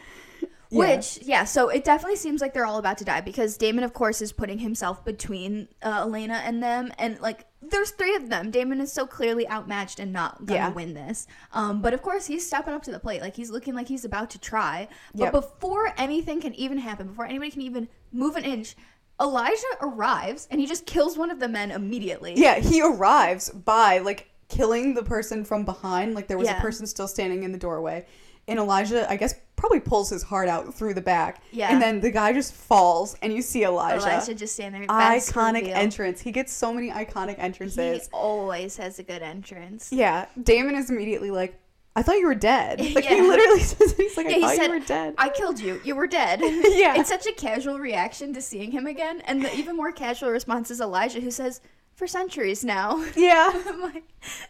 Yeah. 0.74 0.95
Which, 0.95 1.20
yeah, 1.24 1.43
so 1.43 1.68
it 1.68 1.84
definitely 1.84 2.16
seems 2.16 2.39
like 2.39 2.53
they're 2.53 2.66
all 2.66 2.78
about 2.78 2.97
to 2.99 3.03
die 3.05 3.20
because 3.20 3.57
Damon, 3.57 3.84
of 3.84 3.91
course, 3.93 4.22
is 4.22 4.32
putting 4.32 4.57
himself 4.59 5.03
between 5.03 5.68
uh, 5.84 6.03
Elena 6.03 6.36
and 6.45 6.64
them. 6.64 6.93
And, 6.97 7.20
like, 7.20 7.45
there's 7.62 7.91
three 7.91 8.16
of 8.16 8.30
them. 8.30 8.49
Damon 8.51 8.82
is 8.82 8.91
so 8.91 9.05
clearly 9.05 9.47
outmatched 9.49 9.99
and 9.99 10.12
not 10.12 10.38
going 10.45 10.47
to 10.47 10.53
Yeah. 10.68 10.70
win 10.70 10.93
this. 10.93 11.28
Um, 11.53 11.82
but, 11.82 11.93
of 11.93 12.01
course, 12.01 12.26
he's 12.26 12.45
stepping 12.45 12.74
up 12.74 12.84
to 12.84 12.91
the 12.91 12.99
plate. 12.99 13.22
Like, 13.22 13.36
he's 13.36 13.51
looking 13.51 13.76
like 13.76 13.88
he's 13.88 14.03
about 14.05 14.30
to 14.32 14.39
try. 14.39 14.88
But 15.14 15.26
Yep. 15.26 15.32
before 15.34 15.93
anything 15.97 16.41
can 16.41 16.53
even 16.55 16.80
happen, 16.80 17.07
before 17.07 17.26
anybody 17.26 17.51
can 17.51 17.62
even 17.62 17.88
move 18.12 18.36
an 18.36 18.43
inch, 18.45 18.76
Elijah 19.22 19.62
arrives 19.82 20.47
and 20.49 20.59
he 20.59 20.66
just 20.66 20.88
kills 20.88 21.16
one 21.18 21.30
of 21.30 21.39
the 21.39 21.47
men 21.47 21.70
immediately. 21.70 22.34
yeah, 22.36 22.55
he 22.59 22.82
arrives 22.82 23.51
by 23.51 23.99
like 23.99 24.32
killing 24.49 24.95
the 24.95 25.03
person 25.03 25.45
from 25.45 25.64
behind. 25.64 26.16
Like 26.16 26.28
there 26.28 26.38
was 26.39 26.47
Yeah. 26.47 26.57
a 26.57 26.62
person 26.62 26.88
still 26.88 27.07
standing 27.07 27.43
in 27.43 27.51
the 27.51 27.57
doorway, 27.59 28.05
and 28.48 28.60
Elijah, 28.60 29.10
I 29.10 29.16
guess, 29.16 29.36
probably 29.56 29.80
pulls 29.80 30.10
his 30.10 30.24
heart 30.24 30.50
out 30.50 30.74
through 30.74 30.94
the 30.96 31.02
back. 31.02 31.42
Yeah. 31.52 31.72
and 31.72 31.82
then 31.82 32.00
the 32.02 32.10
guy 32.12 32.34
just 32.34 32.54
falls, 32.54 33.16
and 33.22 33.32
you 33.32 33.42
see 33.42 33.64
Elijah. 33.64 34.06
Elijah 34.08 34.34
just 34.34 34.54
standing 34.56 34.82
there. 34.82 34.89
iconic 34.89 35.62
reveal. 35.62 35.76
entrance. 35.76 36.22
He 36.22 36.32
gets 36.32 36.52
so 36.52 36.74
many 36.74 36.89
iconic 36.89 37.36
entrances. 37.38 38.04
He 38.04 38.10
always 38.12 38.78
has 38.78 38.98
a 39.00 39.04
good 39.04 39.22
entrance. 39.22 39.92
Yeah, 39.92 40.26
Damon 40.42 40.76
is 40.76 40.89
immediately 40.89 41.30
like, 41.30 41.60
"I 41.96 42.02
thought 42.02 42.18
you 42.18 42.26
were 42.26 42.34
dead." 42.36 42.80
Like 42.96 43.06
he 43.06 43.22
literally 43.22 43.60
says, 43.74 43.94
"He's 43.94 44.18
like, 44.18 44.26
I 44.28 44.32
he 44.32 44.42
thought 44.42 44.56
said, 44.56 44.68
you 44.68 44.80
were 44.80 44.86
dead." 44.86 45.14
I 45.20 45.30
killed 45.30 45.60
you. 45.60 45.80
You 45.84 45.96
were 45.96 46.08
dead. 46.08 46.39
Yeah. 46.42 46.96
It's 47.00 47.10
such 47.10 47.28
a 47.28 47.34
casual 47.34 47.78
reaction 47.80 48.34
to 48.34 48.42
seeing 48.42 48.72
him 48.72 48.88
again. 48.88 49.22
And 49.22 49.44
the 49.46 49.54
even 49.56 49.78
more 49.78 49.92
casual 49.92 50.32
response 50.32 50.72
is 50.72 50.82
Elijah, 50.82 51.20
who 51.22 51.30
says, 51.30 51.62
for 52.02 52.08
centuries 52.08 52.64
now. 52.66 53.06
yeah. 53.16 53.52
Like, 53.80 54.04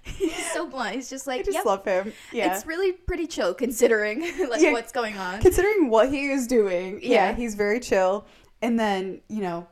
he's 0.04 0.52
so 0.54 0.68
blunt. 0.70 0.95
He's 0.95 1.10
just 1.10 1.28
like, 1.28 1.41
I 1.41 1.43
just 1.43 1.56
yep. 1.56 1.66
love 1.66 1.84
him. 1.84 2.14
Yeah. 2.32 2.56
It's 2.56 2.66
really 2.66 2.93
pretty 2.93 3.28
chill 3.28 3.54
considering 3.54 4.22
like 4.49 4.62
Yeah. 4.62 4.72
what's 4.72 4.93
going 4.93 5.18
on. 5.18 5.41
Considering 5.41 5.89
what 5.89 6.10
he 6.10 6.30
is 6.32 6.47
doing, 6.47 6.99
yeah. 7.02 7.10
Yeah. 7.30 7.36
he's 7.36 7.56
very 7.56 7.82
chill. 7.82 8.26
And 8.62 8.80
then, 8.80 9.20
you 9.28 9.41
know, 9.41 9.68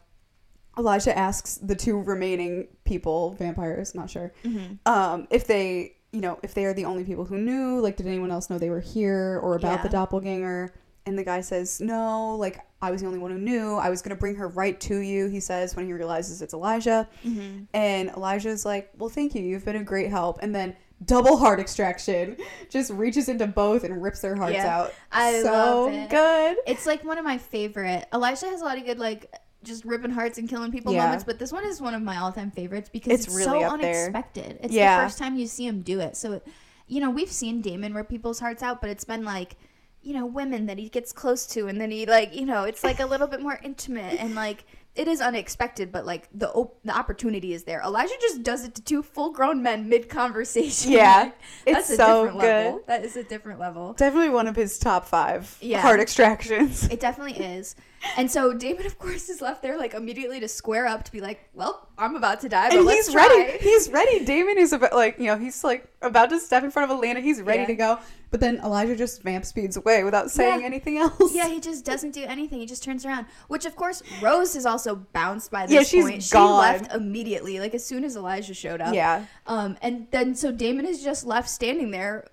Elijah 0.78 1.18
asks 1.18 1.56
the 1.56 1.76
two 1.76 2.02
remaining 2.02 2.68
people, 2.84 3.32
vampires, 3.34 3.96
not 3.96 4.10
sure, 4.10 4.34
Mm-hmm. 4.44 4.74
um, 4.86 5.28
if 5.30 5.48
they, 5.48 5.96
you 6.12 6.20
know, 6.22 6.38
if 6.44 6.54
they 6.54 6.66
are 6.66 6.74
the 6.74 6.86
only 6.86 7.04
people 7.06 7.24
who 7.26 7.38
knew, 7.38 7.80
like, 7.80 7.96
did 7.96 8.08
anyone 8.08 8.32
else 8.32 8.50
know 8.50 8.58
they 8.58 8.70
were 8.70 8.80
here 8.82 9.40
or 9.42 9.56
about 9.56 9.78
Yeah. 9.78 9.84
the 9.84 9.90
doppelganger? 9.90 10.74
And 11.06 11.18
the 11.18 11.24
guy 11.24 11.40
says, 11.42 11.80
no, 11.80 12.36
like, 12.36 12.60
I 12.82 12.92
was 12.92 13.02
the 13.02 13.08
only 13.08 13.20
one 13.20 13.32
who 13.32 13.38
knew. 13.38 13.76
I 13.76 13.90
was 13.90 14.02
going 14.02 14.16
to 14.16 14.20
bring 14.20 14.36
her 14.36 14.48
right 14.48 14.80
to 14.82 14.98
you, 15.00 15.28
he 15.28 15.40
says, 15.40 15.76
when 15.76 15.86
he 15.86 15.94
realizes 15.94 16.42
it's 16.42 16.54
Elijah. 16.54 17.08
Mm-hmm. 17.26 17.64
And 17.74 18.10
Elijah's 18.10 18.66
like, 18.66 18.90
well, 18.98 19.10
thank 19.10 19.36
you. 19.36 19.42
You've 19.44 19.66
been 19.66 19.76
a 19.76 19.84
great 19.84 20.10
help. 20.10 20.40
And 20.42 20.56
then 20.56 20.76
double 21.06 21.38
heart 21.38 21.60
extraction 21.60 22.38
just 22.70 22.92
reaches 22.92 23.28
into 23.30 23.48
both 23.48 23.84
and 23.84 24.02
rips 24.02 24.22
their 24.22 24.36
hearts 24.36 24.54
Yeah. 24.54 24.78
out. 24.80 24.94
I 25.12 25.42
so 25.42 25.52
love 25.86 25.94
it. 25.94 26.10
good. 26.10 26.58
It's 26.68 26.86
like 26.86 27.04
one 27.04 27.18
of 27.18 27.26
my 27.26 27.38
favorite. 27.38 28.06
Elijah 28.14 28.46
has 28.48 28.62
a 28.62 28.66
lot 28.66 28.78
of 28.78 28.86
good 28.86 29.00
like 29.00 29.34
just 29.64 29.84
ripping 29.84 30.12
hearts 30.12 30.38
and 30.38 30.48
killing 30.48 30.72
people 30.72 30.94
Yeah. 30.94 31.04
moments, 31.04 31.26
but 31.26 31.38
this 31.38 31.52
one 31.52 31.66
is 31.66 31.82
one 31.82 31.94
of 31.94 32.02
my 32.02 32.18
all-time 32.18 32.50
favorites 32.50 32.90
because 32.92 33.12
It's 33.14 33.26
it's, 33.28 33.36
really 33.36 33.62
so 33.62 33.74
up 33.74 33.82
there. 33.82 34.06
unexpected. 34.06 34.58
It's 34.62 34.74
Yeah. 34.74 35.00
the 35.02 35.06
first 35.06 35.18
time 35.18 35.36
you 35.38 35.48
see 35.48 35.68
him 35.68 35.82
do 35.82 36.00
it. 36.00 36.16
So, 36.16 36.42
you 36.88 37.02
know, 37.02 37.10
we've 37.10 37.32
seen 37.32 37.60
Damon 37.62 37.94
rip 37.94 38.08
people's 38.08 38.40
hearts 38.40 38.64
out, 38.64 38.80
but 38.80 38.90
it's 38.90 39.04
been 39.04 39.26
like, 39.26 39.58
you 40.02 40.14
know, 40.14 40.26
women 40.26 40.66
that 40.68 40.78
he 40.78 40.90
gets 40.90 41.12
close 41.12 41.46
to, 41.48 41.68
and 41.68 41.80
then 41.80 41.92
he 41.92 42.06
like, 42.06 42.36
you 42.36 42.46
know, 42.46 42.64
it's 42.64 42.84
like 42.84 43.00
a 43.00 43.06
little 43.06 43.28
bit 43.28 43.42
more 43.42 43.60
intimate 43.64 44.20
and 44.20 44.36
like. 44.36 44.66
It 44.96 45.08
is 45.08 45.22
unexpected, 45.22 45.94
but 45.94 46.06
like 46.06 46.28
the 46.34 46.50
op- 46.50 46.80
the 46.84 46.92
opportunity 46.98 47.54
is 47.54 47.64
there. 47.64 47.80
Elijah 47.86 48.16
just 48.20 48.44
does 48.44 48.66
it 48.66 48.76
to 48.76 48.82
two 48.82 49.02
full 49.02 49.32
grown 49.32 49.62
men 49.64 49.88
mid 49.88 50.10
conversation. 50.10 50.92
Yeah, 50.92 51.32
it's 51.66 51.88
so 51.96 52.26
different 52.26 52.40
good. 52.42 52.48
level. 52.66 52.82
That 52.88 53.06
is 53.06 53.16
a 53.16 53.24
different 53.24 53.60
level. 53.62 53.94
Definitely 53.94 54.30
one 54.32 54.48
of 54.48 54.58
his 54.58 54.78
top 54.78 55.06
five 55.06 55.56
Yeah. 55.62 55.80
heart 55.80 56.02
extractions. 56.02 56.86
It 56.90 57.00
definitely 57.00 57.42
is. 57.42 57.76
And 58.18 58.32
so 58.32 58.54
Damon, 58.54 58.86
of 58.86 58.98
course, 58.98 59.30
is 59.30 59.42
left 59.42 59.62
there 59.62 59.78
like 59.78 59.94
immediately 59.94 60.40
to 60.40 60.48
square 60.48 60.88
up 60.88 61.04
to 61.04 61.12
be 61.12 61.20
like, 61.22 61.50
"Well, 61.54 61.88
I'm 61.98 62.16
about 62.16 62.40
to 62.42 62.50
die, 62.50 62.70
but 62.70 62.78
And 62.78 62.86
let's 62.86 63.08
he's 63.08 63.14
try." 63.14 63.28
ready. 63.28 63.58
He's 63.64 63.90
ready. 63.90 64.26
Damon 64.26 64.58
is 64.58 64.72
about 64.74 64.94
like 64.94 65.20
you 65.20 65.28
know 65.28 65.38
he's 65.38 65.64
like 65.64 65.86
about 66.02 66.30
to 66.30 66.40
step 66.40 66.64
in 66.64 66.72
front 66.72 66.90
of 66.92 66.98
Elena. 66.98 67.20
He's 67.20 67.42
ready 67.42 67.62
Yeah. 67.62 67.68
to 67.68 67.76
go. 67.76 68.00
But 68.32 68.40
then 68.42 68.58
Elijah 68.64 68.96
just 68.96 69.24
vamp 69.24 69.44
speeds 69.44 69.76
away 69.76 70.04
without 70.04 70.30
saying 70.32 70.60
Yeah. 70.62 70.66
anything 70.66 70.98
else. 70.98 71.34
Yeah, 71.34 71.48
he 71.48 71.60
just 71.60 71.84
doesn't 71.84 72.12
do 72.12 72.24
anything. 72.26 72.60
He 72.60 72.68
just 72.68 72.84
turns 72.84 73.04
around. 73.06 73.26
Which, 73.48 73.66
of 73.66 73.76
course, 73.76 74.04
Rose 74.22 74.56
is 74.56 74.66
also 74.68 74.96
bounced 74.96 75.50
by 75.52 75.66
this 75.66 75.74
Yeah, 75.74 75.84
she's 75.84 76.04
point. 76.06 76.22
She 76.24 76.38
left 76.38 76.94
immediately, 76.94 77.60
like 77.60 77.74
as 77.74 77.84
soon 77.84 78.04
as 78.04 78.16
Elijah 78.16 78.54
showed 78.54 78.82
up. 78.82 78.94
Yeah. 78.94 79.26
Um, 79.48 79.78
and 79.82 80.08
then 80.12 80.36
so 80.36 80.52
Damon 80.52 80.86
is 80.86 81.04
just 81.04 81.26
left 81.26 81.50
standing 81.50 81.90
there 81.92 82.28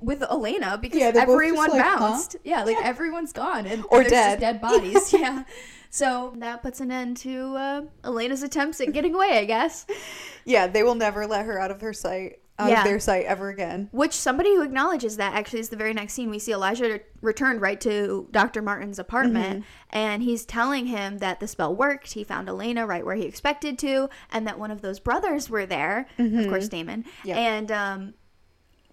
with 0.00 0.22
Elena 0.22 0.78
because 0.80 0.98
Yeah, 1.00 1.10
they're 1.10 1.26
both 1.26 1.40
just 1.40 1.44
everyone 1.44 1.70
like, 1.70 1.82
huh? 1.82 1.98
bounced. 1.98 2.36
Yeah, 2.44 2.64
like 2.64 2.76
everyone's 2.84 3.32
gone 3.32 3.66
and 3.66 3.84
Or 3.90 4.00
there's 4.00 4.10
dead. 4.10 4.40
just 4.40 4.40
dead 4.40 4.60
bodies. 4.62 5.12
yeah. 5.12 5.44
So 5.90 6.34
that 6.36 6.62
puts 6.62 6.80
an 6.80 6.90
end 6.92 7.16
to 7.18 7.56
uh, 7.56 7.82
Elena's 8.04 8.42
attempts 8.42 8.80
at 8.80 8.92
getting 8.92 9.14
away, 9.14 9.38
I 9.38 9.44
guess. 9.46 9.86
Yeah, 10.44 10.66
they 10.66 10.82
will 10.82 10.94
never 10.94 11.26
let 11.26 11.46
her 11.46 11.58
out 11.58 11.70
of 11.70 11.80
her 11.80 11.94
sight, 11.94 12.40
out 12.58 12.68
Yeah. 12.70 12.80
of 12.80 12.84
their 12.84 13.00
sight 13.00 13.24
ever 13.24 13.48
again. 13.48 13.88
Which 13.92 14.12
somebody 14.12 14.54
who 14.54 14.62
acknowledges 14.62 15.16
that 15.16 15.32
actually 15.32 15.60
is 15.60 15.70
the 15.70 15.76
very 15.76 15.94
next 15.94 16.12
scene. 16.12 16.28
We 16.28 16.38
see 16.38 16.52
Elijah 16.52 16.84
re- 16.84 17.00
returned 17.22 17.62
right 17.62 17.80
to 17.80 18.28
Dr. 18.30 18.60
Martin's 18.60 18.98
apartment, 18.98 19.60
Mm-hmm. 19.64 19.98
and 19.98 20.22
he's 20.22 20.44
telling 20.44 20.86
him 20.86 21.18
that 21.18 21.40
the 21.40 21.48
spell 21.48 21.74
worked. 21.74 22.12
He 22.12 22.22
found 22.22 22.50
Elena 22.50 22.86
right 22.86 23.04
where 23.04 23.16
he 23.16 23.24
expected 23.24 23.78
to, 23.78 24.10
and 24.30 24.46
that 24.46 24.58
one 24.58 24.70
of 24.70 24.82
those 24.82 25.00
brothers 25.00 25.48
were 25.48 25.64
there. 25.64 26.06
Of 26.18 26.48
course, 26.48 26.68
Damon. 26.68 27.04
Mm-hmm. 27.04 27.28
Yep. 27.28 27.36
And 27.38 27.72
um, 27.72 28.14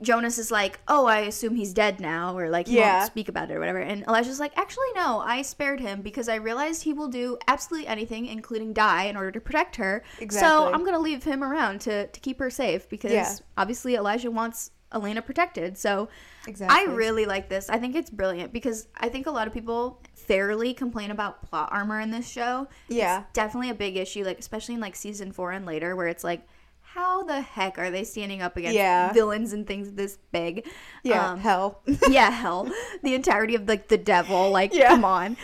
Jonas 0.05 0.37
is 0.37 0.51
like, 0.51 0.79
"Oh, 0.87 1.05
I 1.05 1.19
assume 1.21 1.55
he's 1.55 1.73
dead 1.73 1.99
now," 1.99 2.37
or 2.37 2.49
like 2.49 2.67
he 2.67 2.77
Yeah. 2.77 2.99
won't 2.99 3.11
speak 3.11 3.27
about 3.27 3.51
it 3.51 3.55
or 3.55 3.59
whatever. 3.59 3.79
And 3.79 4.03
Elijah's 4.07 4.39
like, 4.39 4.57
"Actually, 4.57 4.91
no. 4.95 5.19
I 5.19 5.41
spared 5.41 5.79
him 5.81 6.01
because 6.01 6.29
I 6.29 6.35
realized 6.35 6.83
he 6.83 6.93
will 6.93 7.07
do 7.09 7.37
absolutely 7.47 7.87
anything, 7.87 8.25
including 8.27 8.71
die, 8.73 9.03
in 9.05 9.17
order 9.17 9.31
to 9.31 9.41
protect 9.41 9.75
her. 9.77 10.03
Exactly. 10.19 10.47
So 10.49 10.71
I'm 10.73 10.85
gonna 10.85 10.99
leave 10.99 11.23
him 11.23 11.43
around 11.43 11.81
to 11.81 12.07
to 12.07 12.19
keep 12.19 12.39
her 12.39 12.49
safe 12.49 12.87
because 12.87 13.11
Yeah. 13.11 13.35
obviously 13.57 13.95
Elijah 13.95 14.31
wants 14.31 14.71
Elena 14.93 15.21
protected. 15.21 15.77
So 15.77 16.07
Exactly. 16.47 16.77
I 16.79 16.83
really 16.93 17.25
like 17.25 17.49
this. 17.49 17.69
I 17.69 17.79
think 17.79 17.95
it's 17.95 18.09
brilliant 18.09 18.53
because 18.53 18.87
I 18.95 19.09
think 19.09 19.25
a 19.25 19.31
lot 19.31 19.47
of 19.47 19.53
people 19.53 19.99
fairly 20.13 20.73
complain 20.73 21.11
about 21.11 21.41
plot 21.41 21.69
armor 21.71 21.99
in 21.99 22.11
this 22.11 22.27
show. 22.27 22.67
Yeah. 22.87 23.21
It's 23.21 23.33
definitely 23.33 23.71
a 23.71 23.75
big 23.75 23.97
issue, 23.97 24.23
like 24.23 24.39
especially 24.39 24.75
in 24.75 24.81
like 24.81 24.95
season 24.95 25.31
four 25.31 25.51
and 25.51 25.65
later, 25.65 25.95
where 25.95 26.07
it's 26.07 26.23
like, 26.23 26.47
how 26.95 27.23
the 27.23 27.41
heck 27.41 27.77
are 27.77 27.91
they 27.91 28.05
standing 28.05 28.41
up 28.41 28.55
against 28.55 28.75
Yeah. 28.75 29.11
villains 29.11 29.51
and 29.51 29.67
things 29.67 29.91
this 29.91 30.17
big? 30.31 30.65
Yeah, 31.03 31.31
Um, 31.31 31.39
hell. 31.39 31.81
yeah, 32.09 32.29
hell. 32.31 32.71
The 33.03 33.13
entirety 33.13 33.53
of 33.55 33.67
like 33.67 33.89
the 33.89 33.97
devil, 33.97 34.49
like 34.49 34.73
Yeah. 34.73 34.87
come 34.87 35.03
on. 35.03 35.35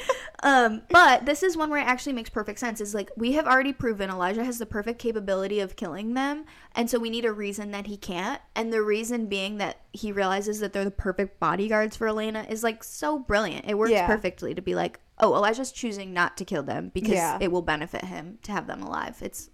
Um, 0.44 0.82
but 0.90 1.26
this 1.26 1.44
is 1.44 1.56
one 1.58 1.70
where 1.70 1.82
it 1.82 1.86
actually 1.88 2.14
makes 2.14 2.30
perfect 2.30 2.58
sense. 2.58 2.80
Is 2.82 2.96
like 2.96 3.12
we 3.18 3.34
have 3.34 3.46
already 3.46 3.74
proven 3.74 4.10
Elijah 4.10 4.44
has 4.46 4.58
the 4.60 4.66
perfect 4.66 4.98
capability 4.98 5.60
of 5.60 5.76
killing 5.76 6.14
them, 6.16 6.46
and 6.74 6.90
so 6.90 6.98
we 6.98 7.10
need 7.12 7.26
a 7.26 7.32
reason 7.34 7.72
that 7.72 7.86
he 7.86 7.98
can't. 7.98 8.42
And 8.56 8.72
the 8.74 8.82
reason 8.82 9.28
being 9.28 9.58
that 9.58 9.82
he 9.92 10.12
realizes 10.12 10.60
that 10.62 10.72
they're 10.74 10.86
the 10.86 10.90
perfect 10.90 11.40
bodyguards 11.40 11.96
for 11.98 12.08
Elena 12.08 12.46
is 12.50 12.64
like 12.64 12.84
so 12.84 13.20
brilliant. 13.20 13.66
It 13.68 13.78
works 13.78 13.92
Yeah. 13.92 14.08
perfectly 14.08 14.56
to 14.56 14.62
be 14.62 14.74
like, 14.74 15.00
oh, 15.20 15.36
Elijah's 15.36 15.72
choosing 15.72 16.12
not 16.14 16.38
to 16.38 16.46
kill 16.46 16.64
them 16.64 16.90
because 16.94 17.12
Yeah. 17.14 17.38
it 17.40 17.52
will 17.52 17.62
benefit 17.62 18.06
him 18.06 18.40
to 18.44 18.52
have 18.52 18.66
them 18.66 18.82
alive. 18.82 19.18
It's 19.22 19.50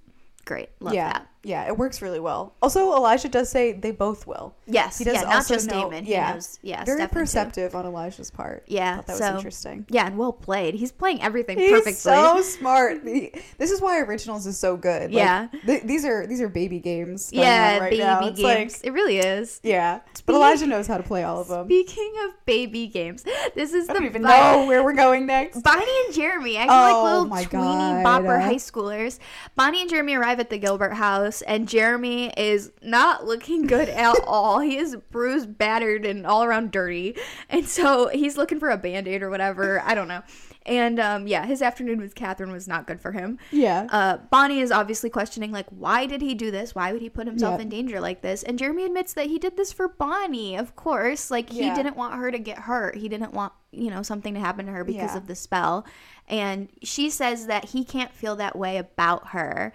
great. 0.46 0.70
Love 0.80 0.94
yeah, 0.94 1.12
that. 1.12 1.28
Yeah, 1.48 1.66
it 1.68 1.78
works 1.78 2.02
really 2.02 2.20
well. 2.20 2.54
Also, 2.62 2.94
Elijah 2.96 3.30
does 3.30 3.50
say 3.50 3.72
they 3.72 3.92
both 3.92 4.28
will. 4.28 4.54
Yes, 4.66 4.98
He 4.98 5.06
does 5.06 5.14
yeah, 5.16 5.22
not 5.22 5.48
just 5.48 5.68
know- 5.68 5.90
Damon. 5.90 6.06
yeah. 6.06 6.28
He 6.28 6.34
knows, 6.34 6.60
yeah, 6.62 6.84
Very 6.84 6.98
Stefan 6.98 7.10
too. 7.10 7.20
perceptive 7.20 7.76
on 7.76 7.86
Elijah's 7.86 8.30
part. 8.30 8.64
Yeah, 8.68 8.92
I 8.92 8.96
thought 8.98 9.06
that 9.08 9.14
was 9.14 9.20
so- 9.20 9.36
interesting. 9.36 9.86
Yeah, 9.90 10.08
and 10.08 10.18
well 10.18 10.34
played. 10.34 10.76
He's 10.76 10.92
playing 10.92 11.22
everything 11.22 11.58
He's 11.58 11.72
perfectly. 11.72 11.94
so 11.94 12.42
smart. 12.42 13.04
This 13.04 13.72
is 13.72 13.82
why 13.82 14.00
originals 14.02 14.46
is 14.46 14.58
so 14.60 14.76
good. 14.78 15.04
Like, 15.12 15.14
Yeah. 15.14 15.48
th- 15.66 15.84
these 15.84 16.04
are 16.06 16.28
these 16.28 16.42
are 16.42 16.50
baby 16.50 16.80
games. 16.80 17.30
yeah, 17.32 17.78
right 17.80 17.92
baby 17.92 18.04
now. 18.04 18.22
Games. 18.30 18.40
like 18.44 18.72
it 18.84 18.92
really 18.92 19.20
is. 19.20 19.60
yeah, 19.64 20.00
but 20.26 20.36
Elijah 20.36 20.68
knows 20.68 20.88
how 20.88 20.98
to 20.98 21.04
play 21.04 21.24
all 21.24 21.40
of 21.40 21.48
them. 21.48 21.66
Speaking 21.68 22.14
of 22.26 22.32
baby 22.46 22.88
games, 22.88 23.24
this 23.56 23.74
is 23.74 23.88
I 23.90 23.94
the 23.94 24.00
don't 24.00 24.10
even 24.10 24.24
vi- 24.24 24.30
know 24.62 24.66
where 24.68 24.84
we're 24.84 24.94
going 24.94 25.26
next. 25.26 25.62
Bonnie 25.62 25.86
and 26.06 26.14
Jeremy, 26.14 26.58
acting 26.58 26.72
Oh 26.72 27.26
like 27.28 27.54
little 27.54 27.62
tweeny 27.62 28.04
God. 28.04 28.06
bopper 28.06 28.42
high 28.42 28.56
schoolers. 28.56 29.20
Bonnie 29.56 29.82
and 29.82 29.90
Jeremy 29.90 30.16
arrive 30.16 30.40
at 30.40 30.50
the 30.50 30.58
Gilbert 30.58 30.94
house, 30.94 31.37
and 31.44 31.68
Jeremy 31.68 32.32
is 32.38 32.72
not 32.82 33.26
looking 33.26 33.68
good 33.68 33.90
at 33.90 34.16
all. 34.28 34.60
He 34.60 34.78
is 34.78 34.96
bruised, 35.12 35.58
battered, 35.58 36.06
and 36.06 36.26
all 36.26 36.44
around 36.44 36.72
dirty. 36.72 37.16
And 37.50 37.68
so 37.68 38.08
he's 38.10 38.38
looking 38.38 38.60
for 38.60 38.70
a 38.70 38.78
band 38.78 39.08
aid 39.08 39.22
or 39.24 39.30
whatever. 39.30 39.82
I 39.86 39.96
don't 39.96 40.08
know. 40.08 40.22
And 40.66 41.00
um, 41.00 41.28
yeah, 41.28 41.46
his 41.46 41.62
afternoon 41.62 42.00
with 42.02 42.14
Katherine 42.14 42.52
was 42.52 42.68
not 42.68 42.88
good 42.88 43.00
for 43.00 43.14
him. 43.14 43.40
Yeah, 43.52 43.88
Uh, 43.90 44.18
Bonnie 44.30 44.60
is 44.60 44.70
obviously 44.70 45.10
questioning, 45.10 45.54
like, 45.54 45.68
why 45.70 46.06
did 46.08 46.22
he 46.22 46.34
do 46.36 46.52
this? 46.52 46.76
Why 46.76 46.92
would 46.92 47.02
he 47.02 47.10
put 47.10 47.26
himself 47.26 47.54
Yep. 47.54 47.62
in 47.62 47.70
danger 47.70 48.02
like 48.02 48.22
this? 48.22 48.44
And 48.44 48.60
Jeremy 48.60 48.84
admits 48.84 49.14
that 49.14 49.28
he 49.28 49.40
did 49.40 49.56
this 49.56 49.72
for 49.72 49.88
Bonnie, 49.88 50.58
of 50.58 50.76
course. 50.76 51.32
Like, 51.32 51.52
he 51.52 51.62
Yeah. 51.68 51.74
didn't 51.76 51.96
want 51.96 52.16
her 52.16 52.32
to 52.32 52.40
get 52.40 52.60
hurt. 52.60 52.96
He 52.98 53.08
didn't 53.08 53.34
want, 53.34 53.54
you 53.72 53.90
know, 53.90 54.02
something 54.02 54.34
to 54.34 54.42
happen 54.42 54.66
to 54.66 54.74
her 54.74 54.84
because 54.84 55.12
Yeah. 55.12 55.18
of 55.18 55.28
the 55.28 55.36
spell. 55.36 55.86
And 56.28 56.68
she 56.84 57.10
says 57.10 57.48
that 57.48 57.64
he 57.66 57.86
can't 57.86 58.12
feel 58.12 58.36
that 58.36 58.58
way 58.58 58.76
about 58.76 59.30
her, 59.30 59.72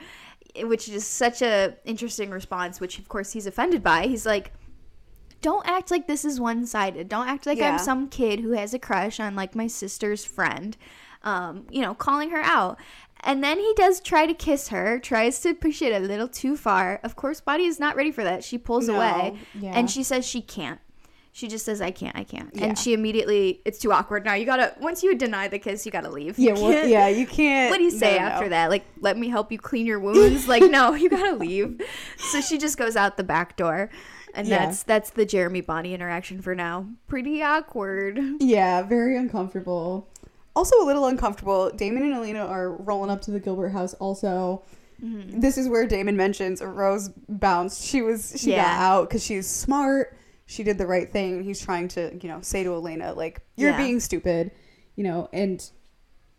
which 0.65 0.89
is 0.89 1.07
such 1.07 1.43
a 1.43 1.77
interesting 1.85 2.31
response, 2.31 2.81
which, 2.81 2.99
of 2.99 3.09
course, 3.09 3.33
he's 3.33 3.47
offended 3.47 3.83
by. 3.83 4.07
He's 4.07 4.27
like, 4.27 4.53
don't 5.41 5.67
act 5.69 5.91
like 5.91 6.07
this 6.07 6.25
is 6.25 6.41
one 6.41 6.67
sided. 6.67 7.09
Don't 7.09 7.29
act 7.29 7.47
like 7.47 7.59
Yeah. 7.59 7.73
I'm 7.73 7.79
some 7.79 8.09
kid 8.09 8.41
who 8.41 8.53
has 8.53 8.75
a 8.75 8.79
crush 8.79 9.19
on 9.19 9.35
like 9.35 9.55
my 9.55 9.67
sister's 9.67 10.25
friend. 10.25 10.77
Um, 11.25 11.67
you 11.71 11.81
know, 11.83 11.95
calling 11.95 12.31
her 12.31 12.41
out. 12.43 12.79
And 13.21 13.45
then 13.45 13.59
he 13.59 13.73
does 13.77 14.01
try 14.01 14.27
to 14.27 14.35
kiss 14.35 14.69
her, 14.69 14.99
tries 14.99 15.41
to 15.43 15.55
push 15.55 15.81
it 15.81 15.93
a 15.93 16.01
little 16.05 16.27
too 16.27 16.57
far. 16.57 16.99
Of 17.05 17.15
course, 17.15 17.41
Bonnie 17.41 17.67
is 17.67 17.79
not 17.79 17.95
ready 17.95 18.11
for 18.11 18.25
that. 18.25 18.43
She 18.43 18.59
pulls 18.59 18.89
No, 18.89 18.97
away 18.97 19.39
yeah. 19.55 19.71
and 19.79 19.89
she 19.89 20.03
says 20.03 20.27
she 20.27 20.41
can't. 20.43 20.81
She 21.35 21.49
just 21.49 21.65
says, 21.65 21.81
I 21.81 21.91
can't, 21.91 22.15
I 22.15 22.25
can't. 22.25 22.51
Yeah. 22.53 22.67
And 22.67 22.79
she 22.79 22.93
immediately, 22.93 23.63
it's 23.65 23.79
too 23.79 23.91
awkward 23.91 24.23
now. 24.27 24.35
You 24.35 24.45
gotta, 24.45 24.75
once 24.81 25.03
you 25.03 25.15
deny 25.17 25.49
the 25.49 25.59
kiss, 25.59 25.87
you 25.87 25.91
gotta 25.91 26.11
leave. 26.11 26.39
You 26.39 26.49
yeah, 26.49 26.53
well, 26.55 26.87
yeah. 26.87 27.09
You 27.09 27.27
can't. 27.27 27.71
what 27.71 27.79
do 27.79 27.85
you 27.85 27.91
say 27.91 28.19
no, 28.19 28.25
after 28.25 28.45
no. 28.45 28.51
that? 28.51 28.69
Like, 28.69 28.85
let 29.01 29.17
me 29.17 29.31
help 29.31 29.51
you 29.51 29.59
clean 29.59 29.87
your 29.87 29.99
wounds? 29.99 30.47
like, 30.47 30.63
no, 30.71 30.93
you 30.93 31.09
gotta 31.09 31.35
leave. 31.39 31.81
So 32.19 32.43
she 32.43 32.59
just 32.59 32.77
goes 32.77 32.97
out 32.97 33.17
the 33.17 33.25
back 33.25 33.57
door. 33.57 33.89
And 34.35 34.47
Yeah. 34.47 34.67
that's 34.67 34.83
that's 34.83 35.11
the 35.11 35.25
Jeremy 35.25 35.63
Bonnie 35.63 35.95
interaction 35.95 36.43
for 36.43 36.55
now. 36.55 36.87
Pretty 37.07 37.43
awkward. 37.43 38.21
Yeah, 38.41 38.83
very 38.83 39.17
uncomfortable. 39.17 40.09
Also 40.55 40.77
a 40.83 40.85
little 40.85 41.07
uncomfortable. 41.07 41.71
Damon 41.71 42.03
and 42.03 42.13
Elena 42.15 42.45
are 42.45 42.73
rolling 42.73 43.11
up 43.11 43.23
to 43.23 43.31
the 43.31 43.41
Gilbert 43.41 43.71
house 43.71 43.95
also. 43.95 44.63
Mm-hmm. 45.03 45.41
This 45.41 45.57
is 45.59 45.67
where 45.69 45.87
Damon 45.87 46.17
mentions 46.17 46.63
Rose 46.63 47.09
bounced. 47.29 47.85
She 47.85 48.03
was 48.03 48.35
she 48.37 48.51
got 48.51 48.67
out 48.67 49.09
because 49.09 49.25
she's 49.25 49.47
smart. 49.49 50.17
She 50.47 50.63
did 50.63 50.79
the 50.79 50.87
right 50.87 51.11
thing. 51.11 51.43
He's 51.45 51.61
trying 51.61 51.89
to, 51.89 52.19
you 52.21 52.29
know, 52.29 52.41
say 52.43 52.63
to 52.65 52.73
Elena, 52.75 53.13
like, 53.15 53.41
you're 53.57 53.71
Yeah. 53.71 53.77
being 53.77 54.01
stupid, 54.01 54.51
you 54.97 55.05
know, 55.05 55.29
and 55.33 55.65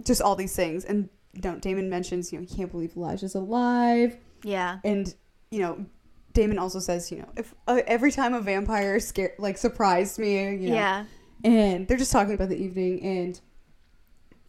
just 0.03 0.21
all 0.21 0.35
these 0.35 0.55
things. 0.55 0.85
And 0.85 1.09
you 1.33 1.41
know, 1.41 1.57
Damon 1.57 1.89
mentions, 1.89 2.31
you 2.31 2.39
know, 2.39 2.45
he 2.47 2.55
can't 2.55 2.69
believe 2.71 2.95
Elijah's 2.95 3.33
alive. 3.33 4.17
Yeah. 4.43 4.77
And, 4.83 5.11
you 5.49 5.61
know, 5.61 5.85
Damon 6.33 6.59
also 6.59 6.77
says, 6.79 7.11
you 7.11 7.17
know, 7.19 7.29
if 7.35 7.55
uh, 7.67 7.81
every 7.87 8.11
time 8.11 8.35
a 8.35 8.41
vampire 8.41 8.99
scare 8.99 9.33
like 9.39 9.57
surprised 9.57 10.19
me, 10.19 10.55
you 10.55 10.69
know, 10.69 10.75
Yeah. 10.75 11.05
and 11.43 11.87
they're 11.87 11.97
just 11.97 12.11
talking 12.11 12.35
about 12.35 12.49
the 12.49 12.57
evening 12.61 13.01
and 13.01 13.41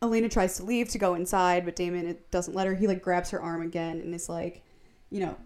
Elena 0.02 0.28
tries 0.28 0.56
to 0.58 0.64
leave 0.64 0.88
to 0.90 0.98
go 0.98 1.14
inside, 1.14 1.64
but 1.64 1.74
Damon 1.76 2.06
it 2.06 2.30
doesn't 2.30 2.54
let 2.54 2.66
her. 2.66 2.74
He 2.74 2.86
like 2.86 3.02
grabs 3.02 3.30
her 3.30 3.40
arm 3.40 3.62
again 3.62 4.00
and 4.00 4.14
is 4.14 4.28
like, 4.28 4.62
you 5.10 5.20
know, 5.20 5.36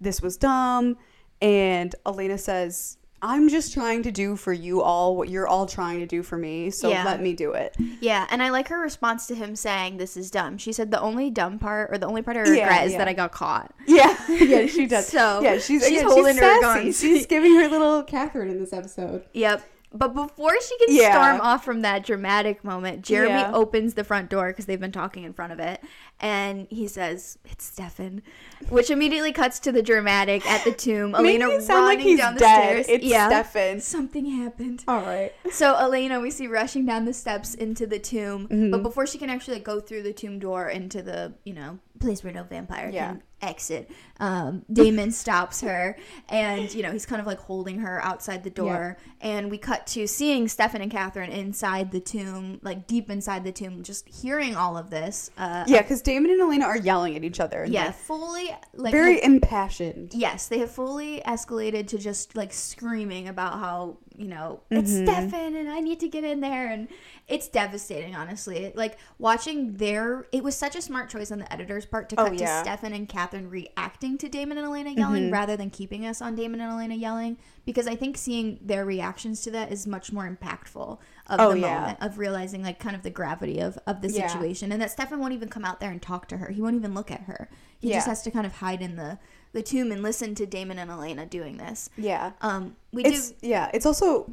this 0.00 0.22
was 0.22 0.36
dumb. 0.38 0.96
And 1.42 1.94
Elena 2.06 2.38
says, 2.38 2.96
I'm 3.22 3.48
just 3.48 3.72
trying 3.74 4.02
to 4.04 4.10
do 4.10 4.34
for 4.36 4.52
you 4.52 4.80
all 4.82 5.14
what 5.16 5.28
you're 5.28 5.46
all 5.46 5.66
trying 5.66 6.00
to 6.00 6.06
do 6.06 6.22
for 6.22 6.38
me, 6.38 6.70
so 6.70 6.88
Yeah. 6.88 7.04
let 7.04 7.20
me 7.20 7.34
do 7.34 7.52
it. 7.52 7.76
Yeah, 8.00 8.26
and 8.30 8.42
I 8.42 8.48
like 8.48 8.68
her 8.68 8.78
response 8.80 9.26
to 9.26 9.34
him 9.34 9.54
saying 9.56 9.98
this 9.98 10.16
is 10.16 10.30
dumb. 10.30 10.56
She 10.56 10.72
said 10.72 10.90
the 10.90 11.00
only 11.00 11.28
dumb 11.30 11.58
part 11.58 11.90
or 11.92 11.98
the 11.98 12.06
only 12.06 12.22
part 12.22 12.36
I 12.38 12.44
Yeah, 12.44 12.62
regret 12.62 12.86
is 12.86 12.92
yeah. 12.92 12.98
that 12.98 13.08
I 13.08 13.12
got 13.12 13.32
caught. 13.32 13.74
Yeah, 13.86 14.16
yeah, 14.28 14.66
she 14.66 14.86
does. 14.86 15.08
So, 15.10 15.40
yeah, 15.42 15.58
she's 15.58 15.86
she's 15.86 16.02
holding 16.02 16.34
she's 16.34 16.40
her 16.40 16.60
guns. 16.60 16.98
She's 17.00 17.26
giving 17.26 17.54
her 17.56 17.68
little 17.68 18.02
Katherine 18.02 18.48
in 18.48 18.58
this 18.58 18.72
episode. 18.72 19.24
Yep. 19.34 19.62
But 19.92 20.14
before 20.14 20.52
she 20.60 20.78
can 20.86 20.94
Yeah. 20.94 21.10
storm 21.12 21.40
off 21.40 21.64
from 21.64 21.80
that 21.82 22.04
dramatic 22.06 22.62
moment, 22.62 23.02
Jeremy 23.02 23.34
Yeah. 23.40 23.52
opens 23.52 23.94
the 23.94 24.04
front 24.04 24.30
door 24.30 24.48
because 24.48 24.66
they've 24.66 24.78
been 24.78 24.92
talking 24.92 25.24
in 25.24 25.32
front 25.32 25.52
of 25.52 25.58
it, 25.58 25.80
and 26.20 26.68
he 26.70 26.86
says, 26.86 27.38
"It's 27.50 27.64
Stefan," 27.64 28.22
which 28.68 28.88
immediately 28.88 29.32
cuts 29.32 29.58
to 29.60 29.72
the 29.72 29.82
dramatic 29.82 30.46
at 30.48 30.62
the 30.64 30.70
tomb. 30.70 31.14
Elena 31.16 31.48
like 31.48 31.68
running 31.68 31.98
he's 32.00 32.18
down 32.20 32.34
the 32.34 32.40
dead. 32.40 32.84
stairs. 32.84 32.86
It's 32.88 33.04
yeah, 33.04 33.26
Stefan. 33.28 33.80
something 33.80 34.26
happened. 34.26 34.84
All 34.86 35.00
right. 35.02 35.32
So 35.50 35.74
Elena, 35.76 36.20
we 36.20 36.30
see 36.30 36.46
rushing 36.46 36.86
down 36.86 37.04
the 37.04 37.12
steps 37.12 37.54
into 37.54 37.84
the 37.86 37.98
tomb, 37.98 38.46
Mm-hmm. 38.46 38.70
but 38.70 38.84
before 38.84 39.06
she 39.08 39.18
can 39.18 39.28
actually 39.28 39.58
go 39.58 39.80
through 39.80 40.02
the 40.02 40.12
tomb 40.12 40.38
door 40.38 40.68
into 40.68 41.02
the 41.02 41.34
you 41.44 41.52
know 41.52 41.80
place 41.98 42.22
where 42.22 42.32
no 42.32 42.44
vampire 42.44 42.90
Yeah. 42.92 43.08
can 43.08 43.22
exit, 43.42 43.90
um, 44.18 44.64
Damon 44.72 45.10
stops 45.12 45.60
her, 45.62 45.96
and 46.28 46.72
you 46.74 46.82
know 46.82 46.92
he's 46.92 47.06
kind 47.06 47.20
of 47.20 47.26
like 47.26 47.38
holding 47.38 47.78
her 47.80 48.02
outside 48.04 48.44
the 48.44 48.50
door, 48.50 48.98
and 49.20 49.50
we 49.50 49.58
cut 49.58 49.86
to 49.88 50.06
seeing 50.06 50.48
Stefan 50.48 50.82
and 50.82 50.90
Katherine 50.90 51.30
inside 51.30 51.90
the 51.90 52.00
tomb, 52.00 52.58
like 52.62 52.86
deep 52.86 53.10
inside 53.10 53.44
the 53.44 53.52
tomb, 53.52 53.82
just 53.82 54.08
hearing 54.08 54.56
all 54.56 54.76
of 54.76 54.90
this. 54.90 55.30
Uh, 55.38 55.64
Yeah, 55.66 55.82
because 55.82 56.02
Damon 56.02 56.30
and 56.30 56.40
Elena 56.40 56.66
are 56.66 56.76
yelling 56.78 57.16
at 57.16 57.24
each 57.24 57.40
other. 57.40 57.64
yeah, 57.68 57.90
fully 57.92 58.50
like 58.74 58.92
very 58.92 59.14
have- 59.20 59.24
impassioned. 59.24 60.12
Yes, 60.14 60.48
they 60.48 60.58
have 60.58 60.70
fully 60.70 61.22
escalated 61.26 61.86
to 61.88 61.98
just 61.98 62.36
like 62.36 62.52
screaming 62.52 63.28
about 63.28 63.54
how, 63.54 63.96
you 64.16 64.26
know, 64.28 64.60
it's 64.70 64.90
Mm-hmm. 64.90 65.06
Stefan 65.06 65.54
and 65.56 65.70
I 65.70 65.80
need 65.80 66.00
to 66.00 66.08
get 66.08 66.24
in 66.24 66.40
there. 66.40 66.68
And 66.70 66.88
it's 67.28 67.48
devastating, 67.48 68.14
honestly. 68.14 68.72
Like 68.74 68.98
watching 69.18 69.74
their, 69.76 70.26
it 70.32 70.42
was 70.44 70.56
such 70.56 70.76
a 70.76 70.82
smart 70.82 71.08
choice 71.10 71.30
on 71.30 71.38
the 71.38 71.52
editor's 71.52 71.86
part 71.86 72.08
to 72.10 72.20
Oh, 72.20 72.24
cut 72.26 72.38
yeah. 72.38 72.46
Mm-hmm. 72.46 72.64
to 72.64 72.70
Stefan 72.70 72.92
and 72.92 73.08
Katherine 73.08 73.48
reacting 73.50 74.18
to 74.18 74.28
Damon 74.28 74.58
and 74.58 74.66
Elena 74.66 74.90
yelling 74.90 75.30
rather 75.30 75.56
than 75.56 75.70
keeping 75.70 76.04
us 76.06 76.20
on 76.20 76.34
Damon 76.34 76.60
and 76.60 76.72
Elena 76.72 76.94
yelling. 76.94 77.38
Because 77.64 77.86
I 77.86 77.94
think 77.96 78.16
seeing 78.18 78.58
their 78.62 78.84
reactions 78.84 79.42
to 79.42 79.50
that 79.52 79.70
is 79.72 79.86
much 79.86 80.12
more 80.12 80.28
impactful 80.28 80.98
of 81.28 81.40
Oh, 81.40 81.52
the 81.52 81.60
yeah. 81.60 81.78
moment, 81.80 81.98
of 82.00 82.18
realizing 82.18 82.62
like 82.62 82.78
kind 82.80 82.96
of 82.96 83.02
the 83.02 83.10
gravity 83.10 83.60
of, 83.60 83.78
of 83.86 84.00
the 84.02 84.10
Yeah. 84.10 84.26
situation. 84.26 84.72
And 84.72 84.82
that 84.82 84.90
Stefan 84.90 85.20
won't 85.20 85.32
even 85.34 85.48
come 85.48 85.64
out 85.64 85.80
there 85.80 85.90
and 85.90 86.02
talk 86.02 86.26
to 86.28 86.38
her. 86.38 86.50
He 86.50 86.60
won't 86.60 86.76
even 86.76 86.94
look 86.94 87.10
at 87.10 87.22
her. 87.22 87.48
He 87.78 87.90
just 87.92 88.06
has 88.06 88.20
to 88.22 88.30
kind 88.30 88.44
of 88.44 88.56
hide 88.56 88.82
in 88.82 88.96
the 88.96 89.18
the 89.52 89.62
tomb 89.62 89.90
and 89.92 90.02
listen 90.02 90.34
to 90.36 90.46
Damon 90.46 90.78
and 90.78 90.90
Elena 90.90 91.26
doing 91.26 91.56
this. 91.56 91.90
Yeah. 91.96 92.32
Um, 92.40 92.76
we 92.92 93.04
It's 93.04 93.32
do. 93.32 93.48
yeah, 93.48 93.70
it's 93.74 93.86
also 93.86 94.30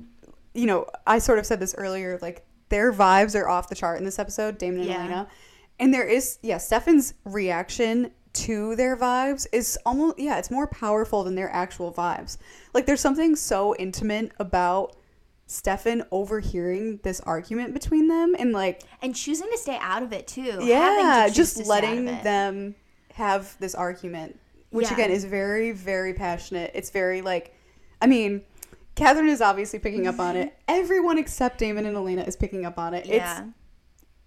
you 0.54 0.66
know, 0.66 0.88
I 1.06 1.20
sort 1.20 1.38
of 1.40 1.46
said 1.46 1.60
this 1.60 1.76
earlier, 1.78 2.18
like 2.22 2.44
their 2.70 2.92
vibes 2.92 3.40
are 3.40 3.48
off 3.48 3.70
the 3.70 3.76
chart 3.76 4.00
in 4.00 4.06
this 4.06 4.18
episode, 4.20 4.58
Damon 4.58 4.82
and 4.82 4.90
Yeah. 4.90 5.00
Elena. 5.00 5.28
And 5.80 5.94
there 5.94 6.06
is 6.08 6.40
yeah, 6.42 6.58
Stefan's 6.58 7.14
reaction 7.26 8.12
to 8.34 8.76
their 8.76 8.96
vibes 8.98 9.48
is 9.52 9.78
almost 9.86 10.20
yeah, 10.20 10.38
it's 10.38 10.52
more 10.52 10.68
powerful 10.68 11.24
than 11.24 11.36
their 11.36 11.50
actual 11.52 11.92
vibes. 11.94 12.38
Like 12.74 12.86
there's 12.86 13.02
something 13.02 13.36
so 13.36 13.76
intimate 13.78 14.32
about 14.40 14.96
Stefan 15.48 16.04
overhearing 16.12 17.00
this 17.04 17.20
argument 17.22 17.74
between 17.74 18.08
them 18.10 18.36
and 18.38 18.52
like 18.52 18.84
And 19.02 19.16
choosing 19.16 19.48
to 19.52 19.58
stay 19.58 19.78
out 19.82 20.04
of 20.04 20.12
it 20.14 20.28
too. 20.28 20.60
to 20.60 20.66
yeah, 20.66 21.30
just 21.32 21.56
to 21.58 21.62
of 21.64 21.68
letting 21.68 22.06
them 22.06 22.76
have 23.14 23.56
this 23.60 23.74
argument, 23.74 24.40
which 24.78 24.88
Yeah. 24.88 24.94
again 24.94 25.12
is 25.12 25.26
very, 25.26 25.72
very 25.72 26.14
passionate. 26.14 26.72
It's 26.74 26.90
very 26.90 27.22
like, 27.22 27.54
I 28.02 28.08
mean, 28.08 28.42
Katherine 28.96 29.30
is 29.30 29.42
obviously 29.42 29.80
picking 29.80 30.08
up 30.08 30.20
on 30.20 30.36
it. 30.36 30.58
Everyone 30.68 31.18
except 31.18 31.58
Damon 31.60 31.86
and 31.86 31.96
Elena 31.98 32.24
is 32.24 32.36
picking 32.36 32.66
up 32.66 32.78
on 32.80 32.94
it. 32.94 33.06
Yeah. 33.06 33.42
It's 33.42 33.52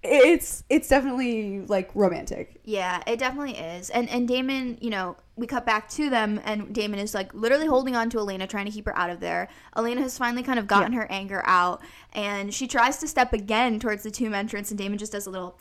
it's 0.03 0.64
it's 0.70 0.88
definitely 0.88 1.61
like 1.66 1.90
romantic. 1.94 2.59
Yeah, 2.64 3.03
it 3.07 3.18
definitely 3.18 3.57
is. 3.59 3.90
And 3.90 4.09
and 4.09 4.26
Damon, 4.26 4.78
you 4.80 4.88
know, 4.88 5.16
we 5.36 5.46
cut 5.46 5.66
back 5.66 5.90
to 5.90 6.09
them 6.09 6.40
and 6.44 6.72
Damon 6.74 6.98
is 7.01 7.12
like 7.12 7.34
literally 7.34 7.66
holding 7.66 7.94
on 7.94 8.09
to 8.11 8.18
Elena 8.18 8.46
trying 8.46 8.64
to 8.64 8.70
keep 8.72 8.86
her 8.86 8.96
out 8.96 9.11
of 9.11 9.20
there. 9.20 9.48
Elena 9.76 10.01
has 10.01 10.16
finally 10.16 10.42
kind 10.42 10.59
of 10.59 10.66
gotten 10.66 10.92
her 10.94 11.07
anger 11.11 11.42
out 11.44 11.82
and 12.14 12.53
she 12.55 12.66
tries 12.66 12.96
to 12.98 13.09
step 13.09 13.32
again 13.34 13.78
towards 13.78 14.03
the 14.03 14.11
tomb 14.11 14.32
entrance 14.32 14.70
and 14.70 14.78
Damon 14.78 14.96
just 14.96 15.12
does 15.12 15.26
a 15.26 15.30
little 15.30 15.59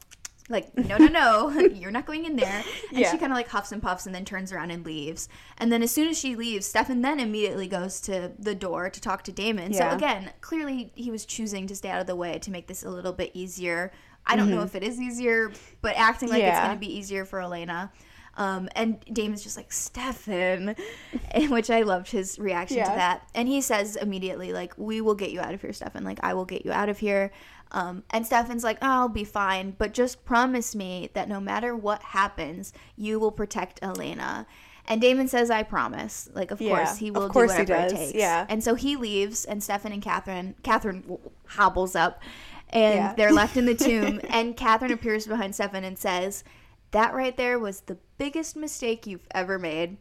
like 0.50 0.76
no 0.78 0.98
no 0.98 1.08
no 1.08 1.50
you're 1.74 1.92
not 1.92 2.06
going 2.06 2.26
in 2.26 2.36
there 2.36 2.64
and 2.90 3.00
Yeah. 3.00 3.12
she 3.12 3.18
kind 3.18 3.32
of 3.32 3.38
like 3.38 3.48
huffs 3.48 3.72
and 3.72 3.82
puffs 3.82 4.06
and 4.06 4.14
then 4.16 4.26
turns 4.26 4.52
around 4.52 4.72
and 4.72 4.84
leaves 4.84 5.30
and 5.58 5.72
then 5.72 5.84
as 5.84 5.92
soon 5.92 6.08
as 6.08 6.18
she 6.20 6.36
leaves 6.36 6.66
stefan 6.66 7.02
then 7.02 7.20
immediately 7.20 7.68
goes 7.68 8.02
to 8.02 8.32
the 8.40 8.56
door 8.56 8.90
to 8.90 9.00
talk 9.00 9.24
to 9.24 9.32
damon 9.32 9.72
Yeah. 9.72 9.92
so 9.92 9.96
again 9.96 10.32
clearly 10.42 10.92
he 10.96 11.12
was 11.12 11.26
choosing 11.26 11.68
to 11.68 11.76
stay 11.76 11.90
out 11.90 12.02
of 12.02 12.08
the 12.08 12.16
way 12.16 12.40
to 12.40 12.52
make 12.52 12.68
this 12.68 12.84
a 12.84 12.90
little 12.90 13.14
bit 13.14 13.32
easier 13.34 13.92
i 14.26 14.36
don't 14.36 14.50
know 14.50 14.62
if 14.64 14.74
it 14.76 14.84
is 14.84 15.00
easier 15.00 15.52
but 15.82 15.96
acting 15.96 16.30
like 16.30 16.42
it's 16.44 16.58
Mm-hmm. 16.58 16.66
Going 16.68 16.78
to 16.78 16.86
be 16.88 16.98
easier 16.98 17.26
for 17.26 17.40
elena 17.42 17.92
um, 18.38 18.70
and 18.74 19.04
Damon's 19.12 19.44
just 19.44 19.58
like 19.58 19.70
Stefan, 19.74 20.76
in 21.36 21.50
which 21.50 21.70
I 21.70 21.82
loved 21.82 22.10
his 22.10 22.40
reaction 22.40 22.78
to 22.78 22.84
that. 22.86 23.28
And 23.36 23.50
he 23.50 23.60
says 23.60 23.98
immediately, 23.98 24.54
like, 24.54 24.74
"We 24.78 25.02
will 25.02 25.16
get 25.16 25.32
you 25.32 25.42
out 25.42 25.54
of 25.54 25.60
here, 25.62 25.74
Stefan. 25.74 26.06
Like, 26.06 26.20
I 26.24 26.34
will 26.36 26.46
get 26.46 26.64
you 26.66 26.72
out 26.72 26.88
of 26.88 27.00
here." 27.00 27.32
Um, 27.72 28.04
and 28.10 28.26
Stefan's 28.26 28.64
like, 28.64 28.78
"I'll 28.82 29.10
be 29.10 29.24
fine, 29.24 29.76
but 29.78 29.94
just 29.94 30.26
promise 30.26 30.74
me 30.76 31.10
that 31.14 31.30
no 31.30 31.40
matter 31.40 31.76
what 31.76 32.02
happens, 32.02 32.74
you 32.96 33.20
will 33.20 33.32
protect 33.32 33.80
Elena." 33.84 34.48
And 34.88 35.00
Damon 35.00 35.28
says, 35.28 35.52
"I 35.52 35.62
promise." 35.64 36.30
Like, 36.34 36.50
of 36.50 36.60
Yeah, 36.60 36.76
course 36.78 36.98
he 36.98 37.12
will 37.12 37.30
course 37.30 37.52
do 37.52 37.60
whatever 37.60 37.86
it 37.86 37.96
takes. 37.96 38.14
yeah. 38.16 38.46
And 38.50 38.64
so 38.64 38.74
he 38.74 38.96
leaves, 38.96 39.46
and 39.46 39.62
Stefan 39.64 39.92
and 39.92 40.02
Katherine, 40.02 40.56
Katherine 40.64 41.20
hobbles 41.48 41.96
up, 41.96 42.22
and 42.70 42.96
Yeah. 42.96 43.14
they're 43.16 43.32
left 43.32 43.56
in 43.56 43.66
the 43.66 43.76
tomb. 43.90 44.20
and 44.30 44.58
Katherine 44.58 44.92
appears 44.92 45.28
behind 45.28 45.54
Stefan 45.54 45.84
and 45.84 45.98
says, 46.00 46.44
"That 46.92 47.14
right 47.14 47.38
there 47.38 47.60
was 47.60 47.82
the 47.82 47.98
biggest 48.18 48.56
mistake 48.56 49.06
you've 49.06 49.28
ever 49.32 49.60
made." 49.60 49.98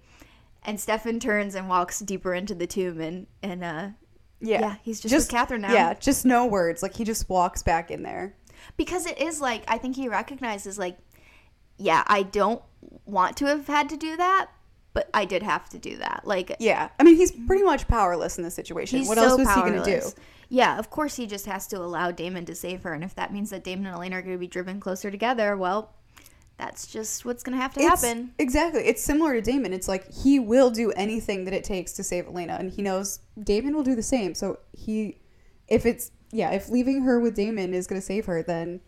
And 0.64 0.80
Stefan 0.80 1.20
turns 1.20 1.54
and 1.54 1.68
walks 1.68 2.00
deeper 2.00 2.32
into 2.32 2.54
the 2.54 2.66
tomb, 2.66 2.98
and 3.00 3.26
and 3.42 3.62
uh, 3.62 3.88
Yeah, 4.40 4.60
Yeah, 4.60 4.76
he's 4.82 5.00
just 5.00 5.14
with 5.14 5.28
Katherine 5.28 5.62
now. 5.62 5.72
Yeah, 5.72 5.94
just 5.94 6.24
no 6.24 6.46
words. 6.46 6.82
Like 6.82 6.94
he 6.94 7.04
just 7.04 7.28
walks 7.28 7.62
back 7.62 7.90
in 7.90 8.02
there. 8.02 8.34
because 8.76 9.06
it 9.06 9.18
is 9.18 9.40
like 9.40 9.64
I 9.68 9.78
think 9.78 9.96
he 9.96 10.08
recognizes 10.08 10.78
like, 10.78 10.98
yeah, 11.76 12.04
I 12.06 12.22
don't 12.22 12.62
want 13.04 13.36
to 13.38 13.46
have 13.46 13.66
had 13.66 13.88
to 13.90 13.96
do 13.96 14.16
that, 14.16 14.50
but 14.92 15.08
I 15.12 15.24
did 15.24 15.42
have 15.42 15.68
to 15.70 15.78
do 15.78 15.96
that. 15.98 16.22
Like, 16.24 16.56
Yeah, 16.60 16.88
I 16.98 17.02
mean 17.02 17.16
he's 17.16 17.32
pretty 17.32 17.62
mm-hmm. 17.62 17.66
much 17.66 17.88
powerless 17.88 18.38
in 18.38 18.44
this 18.44 18.54
situation. 18.54 19.06
what 19.06 19.18
so 19.18 19.24
else 19.24 19.38
was 19.38 19.48
he 19.48 19.60
gonna 19.60 19.84
do? 19.84 20.02
Yeah, 20.48 20.78
of 20.78 20.90
course 20.90 21.16
he 21.16 21.26
just 21.26 21.46
has 21.46 21.66
to 21.68 21.76
allow 21.76 22.10
Damon 22.10 22.46
to 22.46 22.54
save 22.54 22.82
her, 22.82 22.94
and 22.94 23.04
if 23.04 23.14
that 23.16 23.32
means 23.32 23.50
that 23.50 23.64
Damon 23.64 23.86
and 23.86 23.96
Elena 23.96 24.18
are 24.18 24.22
going 24.22 24.34
to 24.34 24.38
be 24.38 24.46
driven 24.46 24.80
closer 24.80 25.10
together, 25.10 25.56
well, 25.56 25.92
that's 26.58 26.86
just 26.86 27.24
what's 27.24 27.42
going 27.42 27.56
to 27.56 27.62
have 27.62 27.72
to 27.74 27.80
It's- 27.80 28.02
happen. 28.02 28.34
Exactly. 28.38 28.82
It's 28.82 29.02
similar 29.02 29.34
to 29.34 29.40
Damon. 29.40 29.72
It's 29.72 29.88
like 29.88 30.12
he 30.12 30.38
will 30.40 30.70
do 30.70 30.90
anything 30.92 31.44
that 31.46 31.54
it 31.54 31.64
takes 31.64 31.92
to 31.94 32.02
save 32.04 32.26
Elena, 32.26 32.56
and 32.58 32.70
he 32.70 32.82
knows 32.82 33.20
Damon 33.42 33.74
will 33.74 33.84
do 33.84 33.94
the 33.94 34.02
same. 34.02 34.34
So 34.34 34.58
he, 34.72 35.18
if 35.68 35.86
it's 35.86 36.10
yeah, 36.32 36.50
if 36.50 36.68
leaving 36.68 37.02
her 37.02 37.18
with 37.20 37.34
Damon 37.34 37.72
is 37.72 37.86
going 37.86 38.00
to 38.00 38.04
save 38.06 38.26
her, 38.26 38.42
then 38.42 38.80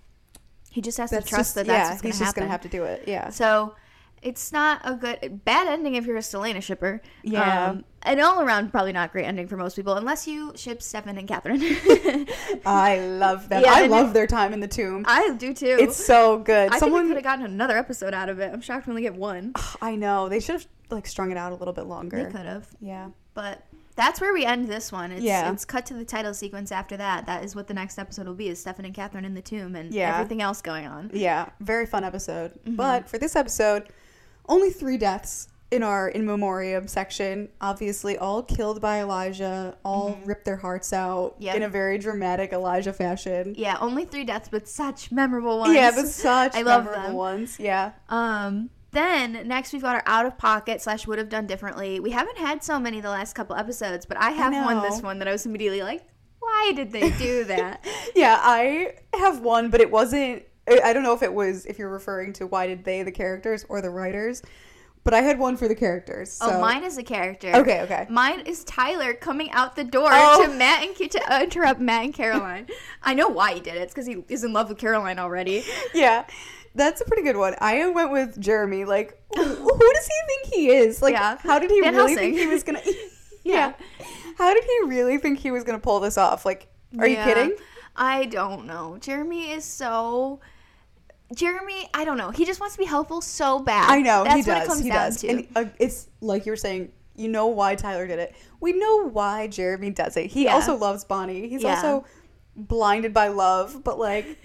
He 0.71 0.81
just 0.83 0.99
has 0.99 1.11
to 1.11 1.17
trust 1.23 1.31
just 1.31 1.55
that 1.55 1.67
that's 1.67 1.87
yeah, 1.87 1.91
what's 1.91 2.03
going 2.03 2.11
he's 2.13 2.19
to 2.19 2.25
just 2.25 2.29
happen. 2.37 2.41
going 2.43 2.49
to 2.49 2.53
have 2.53 2.61
to 2.63 2.69
do 2.69 2.85
it. 2.85 3.05
Yeah. 3.07 3.31
So 3.31 3.75
it's 4.23 4.53
not 4.53 4.81
a 4.85 4.95
good 4.95 5.45
bad 5.45 5.67
ending 5.67 5.95
if 5.95 6.05
you're 6.07 6.17
a 6.17 6.21
Stelena 6.21 6.63
shipper. 6.63 7.01
Yeah. 7.23 7.71
Um, 7.71 7.85
an 8.03 8.21
all 8.21 8.41
around 8.41 8.71
probably 8.71 8.93
not 8.93 9.13
great 9.13 9.25
ending 9.25 9.47
for 9.47 9.57
most 9.57 9.77
people 9.77 9.95
unless 9.95 10.27
you 10.27 10.53
ship 10.57 10.83
Stefan 10.83 11.17
and 11.19 11.27
Katherine. 11.29 11.61
I 12.67 12.99
love 13.01 13.49
them. 13.49 13.63
Yeah, 13.65 13.73
I 13.75 13.87
love 13.87 14.13
their 14.13 14.27
time 14.27 14.53
in 14.53 14.61
the 14.61 14.69
tomb. 14.69 15.05
I 15.07 15.31
do 15.35 15.53
too. 15.55 15.77
It's 15.81 15.97
so 15.97 16.39
good. 16.39 16.73
I 16.73 16.79
Someone, 16.79 17.09
could 17.09 17.17
have 17.17 17.25
gotten 17.25 17.45
another 17.45 17.77
episode 17.77 18.15
out 18.15 18.29
of 18.29 18.39
it. 18.41 18.53
I'm 18.53 18.61
shocked 18.61 18.87
we 18.87 18.91
only 18.93 19.03
get 19.03 19.15
one. 19.15 19.53
I 19.83 19.97
know 19.97 20.29
they 20.29 20.41
should 20.41 20.55
have 20.55 20.67
like 20.91 21.07
strung 21.07 21.31
it 21.31 21.37
out 21.37 21.53
a 21.53 21.57
little 21.57 21.75
bit 21.75 21.87
longer. 21.87 22.25
They 22.25 22.31
could 22.31 22.47
have. 22.47 22.69
Yeah. 22.81 23.11
But 23.35 23.65
that's 23.97 24.21
where 24.21 24.33
we 24.33 24.45
end 24.45 24.69
this 24.69 24.91
one. 24.91 25.13
It's, 25.13 25.23
Yeah. 25.23 25.53
it's 25.53 25.65
cut 25.65 25.85
to 25.87 25.95
the 25.95 26.05
title 26.05 26.33
sequence 26.33 26.73
after 26.73 26.97
that. 26.97 27.27
That 27.27 27.45
is 27.45 27.55
what 27.55 27.69
the 27.69 27.75
next 27.75 27.99
episode 27.99 28.27
will 28.27 28.35
be: 28.35 28.49
is 28.49 28.59
Stefan 28.59 28.87
and 28.87 28.95
Katherine 28.95 29.25
in 29.25 29.35
the 29.35 29.43
tomb 29.43 29.77
and 29.77 29.93
Yeah. 29.93 30.15
everything 30.15 30.41
else 30.41 30.63
going 30.63 30.87
on. 30.87 31.11
Yeah, 31.13 31.51
very 31.61 31.87
fun 31.87 32.03
episode. 32.05 32.53
Mm-hmm. 32.53 32.77
But 32.77 33.09
for 33.09 33.19
this 33.19 33.37
episode, 33.37 33.89
only 34.49 34.71
three 34.71 34.97
deaths 34.99 35.49
in 35.71 35.83
our 35.85 36.09
in 36.09 36.27
memoriam 36.27 36.89
section. 36.89 37.49
Obviously, 37.61 38.19
all 38.19 38.43
killed 38.43 38.81
by 38.81 39.01
Elijah. 39.01 39.77
All 39.85 40.19
ripped 40.25 40.45
their 40.45 40.57
hearts 40.57 40.93
out 40.93 41.35
Mm-hmm. 41.35 41.43
Yep. 41.45 41.57
in 41.57 41.63
a 41.63 41.69
very 41.69 41.99
dramatic 41.99 42.53
Elijah 42.53 42.93
fashion. 42.93 43.55
Yeah, 43.57 43.77
only 43.81 44.05
three 44.05 44.25
deaths, 44.25 44.49
but 44.51 44.67
such 44.67 45.13
memorable 45.13 45.59
ones. 45.61 45.75
Yeah, 45.75 45.93
but 45.95 46.07
such 46.09 46.55
I 46.57 46.63
love 46.63 46.85
memorable 46.85 47.07
them. 47.09 47.15
ones. 47.15 47.61
Yeah, 47.61 47.93
Um, 48.09 48.71
Then 48.91 49.47
next 49.47 49.73
we've 49.73 49.83
got 49.83 49.95
our 49.95 50.03
out 50.07 50.27
of 50.27 50.37
pocket 50.37 50.83
slash 50.83 51.07
would 51.07 51.19
have 51.19 51.29
done 51.29 51.47
differently. 51.47 52.01
We 52.01 52.11
haven't 52.11 52.39
had 52.39 52.65
so 52.65 52.81
many 52.81 53.01
the 53.01 53.11
last 53.11 53.35
couple 53.35 53.55
episodes, 53.55 54.05
but 54.07 54.17
I 54.17 54.31
have 54.33 54.53
one 54.53 54.83
this 54.83 55.01
one 55.01 55.21
that 55.21 55.29
I 55.29 55.33
was 55.33 55.47
immediately 55.47 55.83
like, 55.83 56.03
why 56.41 56.73
did 56.75 56.91
they 56.91 57.11
do 57.11 57.45
that? 57.45 57.85
Yeah, 58.17 58.37
I 58.43 58.95
have 59.15 59.39
one, 59.41 59.71
but 59.71 59.81
it 59.81 59.91
wasn't. 59.93 60.43
I 60.69 60.93
don't 60.93 61.03
know 61.03 61.15
if 61.15 61.23
it 61.23 61.33
was 61.33 61.67
if 61.67 61.79
you're 61.79 61.89
referring 61.91 62.33
to 62.35 62.47
why 62.47 62.67
did 62.67 62.85
they 62.85 63.03
the 63.03 63.13
characters 63.13 63.65
or 63.69 63.81
the 63.83 63.91
writers, 63.91 64.43
but 65.03 65.15
I 65.15 65.23
had 65.23 65.39
one 65.39 65.57
for 65.57 65.67
the 65.67 65.75
characters. 65.75 66.33
So. 66.33 66.47
Oh, 66.49 66.61
mine 66.61 66.85
is 66.85 66.97
a 66.99 67.03
character. 67.03 67.53
Okay, 67.57 67.81
okay. 67.83 68.07
Mine 68.11 68.41
is 68.41 68.63
Tyler 68.65 69.15
coming 69.15 69.51
out 69.51 69.75
the 69.75 69.85
door 69.85 70.11
Oh. 70.13 70.47
to 70.47 70.53
Matt 70.53 70.85
and 70.87 71.11
to 71.11 71.33
uh, 71.33 71.43
interrupt 71.43 71.81
Matt 71.81 72.05
and 72.05 72.15
Caroline. 72.15 72.69
I 73.03 73.15
know 73.15 73.29
why 73.29 73.55
he 73.55 73.61
did 73.61 73.75
it. 73.77 73.83
It's 73.83 73.93
because 73.95 74.07
he 74.07 74.23
is 74.29 74.45
in 74.45 74.53
love 74.53 74.69
with 74.69 74.79
Caroline 74.79 75.19
already. 75.19 75.65
Yeah, 75.95 76.27
that's 76.75 77.01
a 77.01 77.05
pretty 77.05 77.23
good 77.23 77.37
one. 77.37 77.57
I 77.61 77.89
went 77.89 78.13
with 78.13 78.39
Jeremy. 78.41 78.85
Like, 78.85 79.21
who 79.35 79.43
who 79.43 79.93
does 79.93 80.07
he 80.07 80.27
think 80.43 80.55
he 80.55 80.71
is? 80.71 81.03
Like, 81.03 81.15
Yeah. 81.15 81.37
how 81.43 81.59
did 81.59 81.71
he 81.71 81.81
Van 81.81 81.95
really 81.97 82.13
Helsing. 82.13 82.33
think 82.35 82.39
he 82.39 82.47
was 82.47 82.63
gonna? 82.63 82.83
Yeah. 83.43 83.73
How 84.37 84.53
did 84.53 84.65
he 84.65 84.81
really 84.87 85.17
think 85.17 85.39
he 85.39 85.51
was 85.51 85.65
gonna 85.65 85.79
pull 85.81 85.99
this 86.01 86.19
off? 86.19 86.45
Like, 86.45 86.69
are 86.99 87.07
Yeah. 87.09 87.27
you 87.27 87.35
kidding? 87.35 87.57
I 87.97 88.27
don't 88.27 88.67
know. 88.67 88.99
Jeremy 89.01 89.51
is 89.53 89.65
so. 89.65 90.41
Jeremy, 91.35 91.89
I 91.95 92.05
don't 92.05 92.17
know. 92.19 92.31
He 92.31 92.45
just 92.45 92.59
wants 92.59 92.75
to 92.75 92.79
be 92.81 92.85
helpful 92.87 93.21
so 93.21 93.61
bad. 93.61 93.89
I 93.89 94.01
know 94.01 94.25
That's 94.25 94.45
he 94.45 94.51
what 94.51 94.59
does. 94.59 94.65
it 94.65 94.69
comes 94.69 94.83
he 94.83 94.89
down 94.91 95.07
does. 95.11 95.21
to. 95.21 95.29
And 95.29 95.47
uh, 95.55 95.65
it's 95.79 96.09
like 96.21 96.47
you 96.47 96.53
were 96.53 96.57
saying. 96.57 96.93
You 97.17 97.29
know 97.29 97.49
why 97.49 97.75
Tyler 97.75 98.07
did 98.07 98.19
it. 98.19 98.35
We 98.61 98.73
know 98.73 99.07
why 99.09 99.47
Jeremy 99.47 99.91
does 99.91 100.17
it. 100.17 100.31
He 100.31 100.45
Yeah. 100.45 100.55
also 100.55 100.75
loves 100.75 101.05
Bonnie. 101.05 101.49
He's 101.51 101.63
Yeah. 101.63 101.75
also 101.77 102.05
blinded 102.57 103.13
by 103.13 103.29
love. 103.29 103.85
But 103.85 103.99
like, 103.99 104.39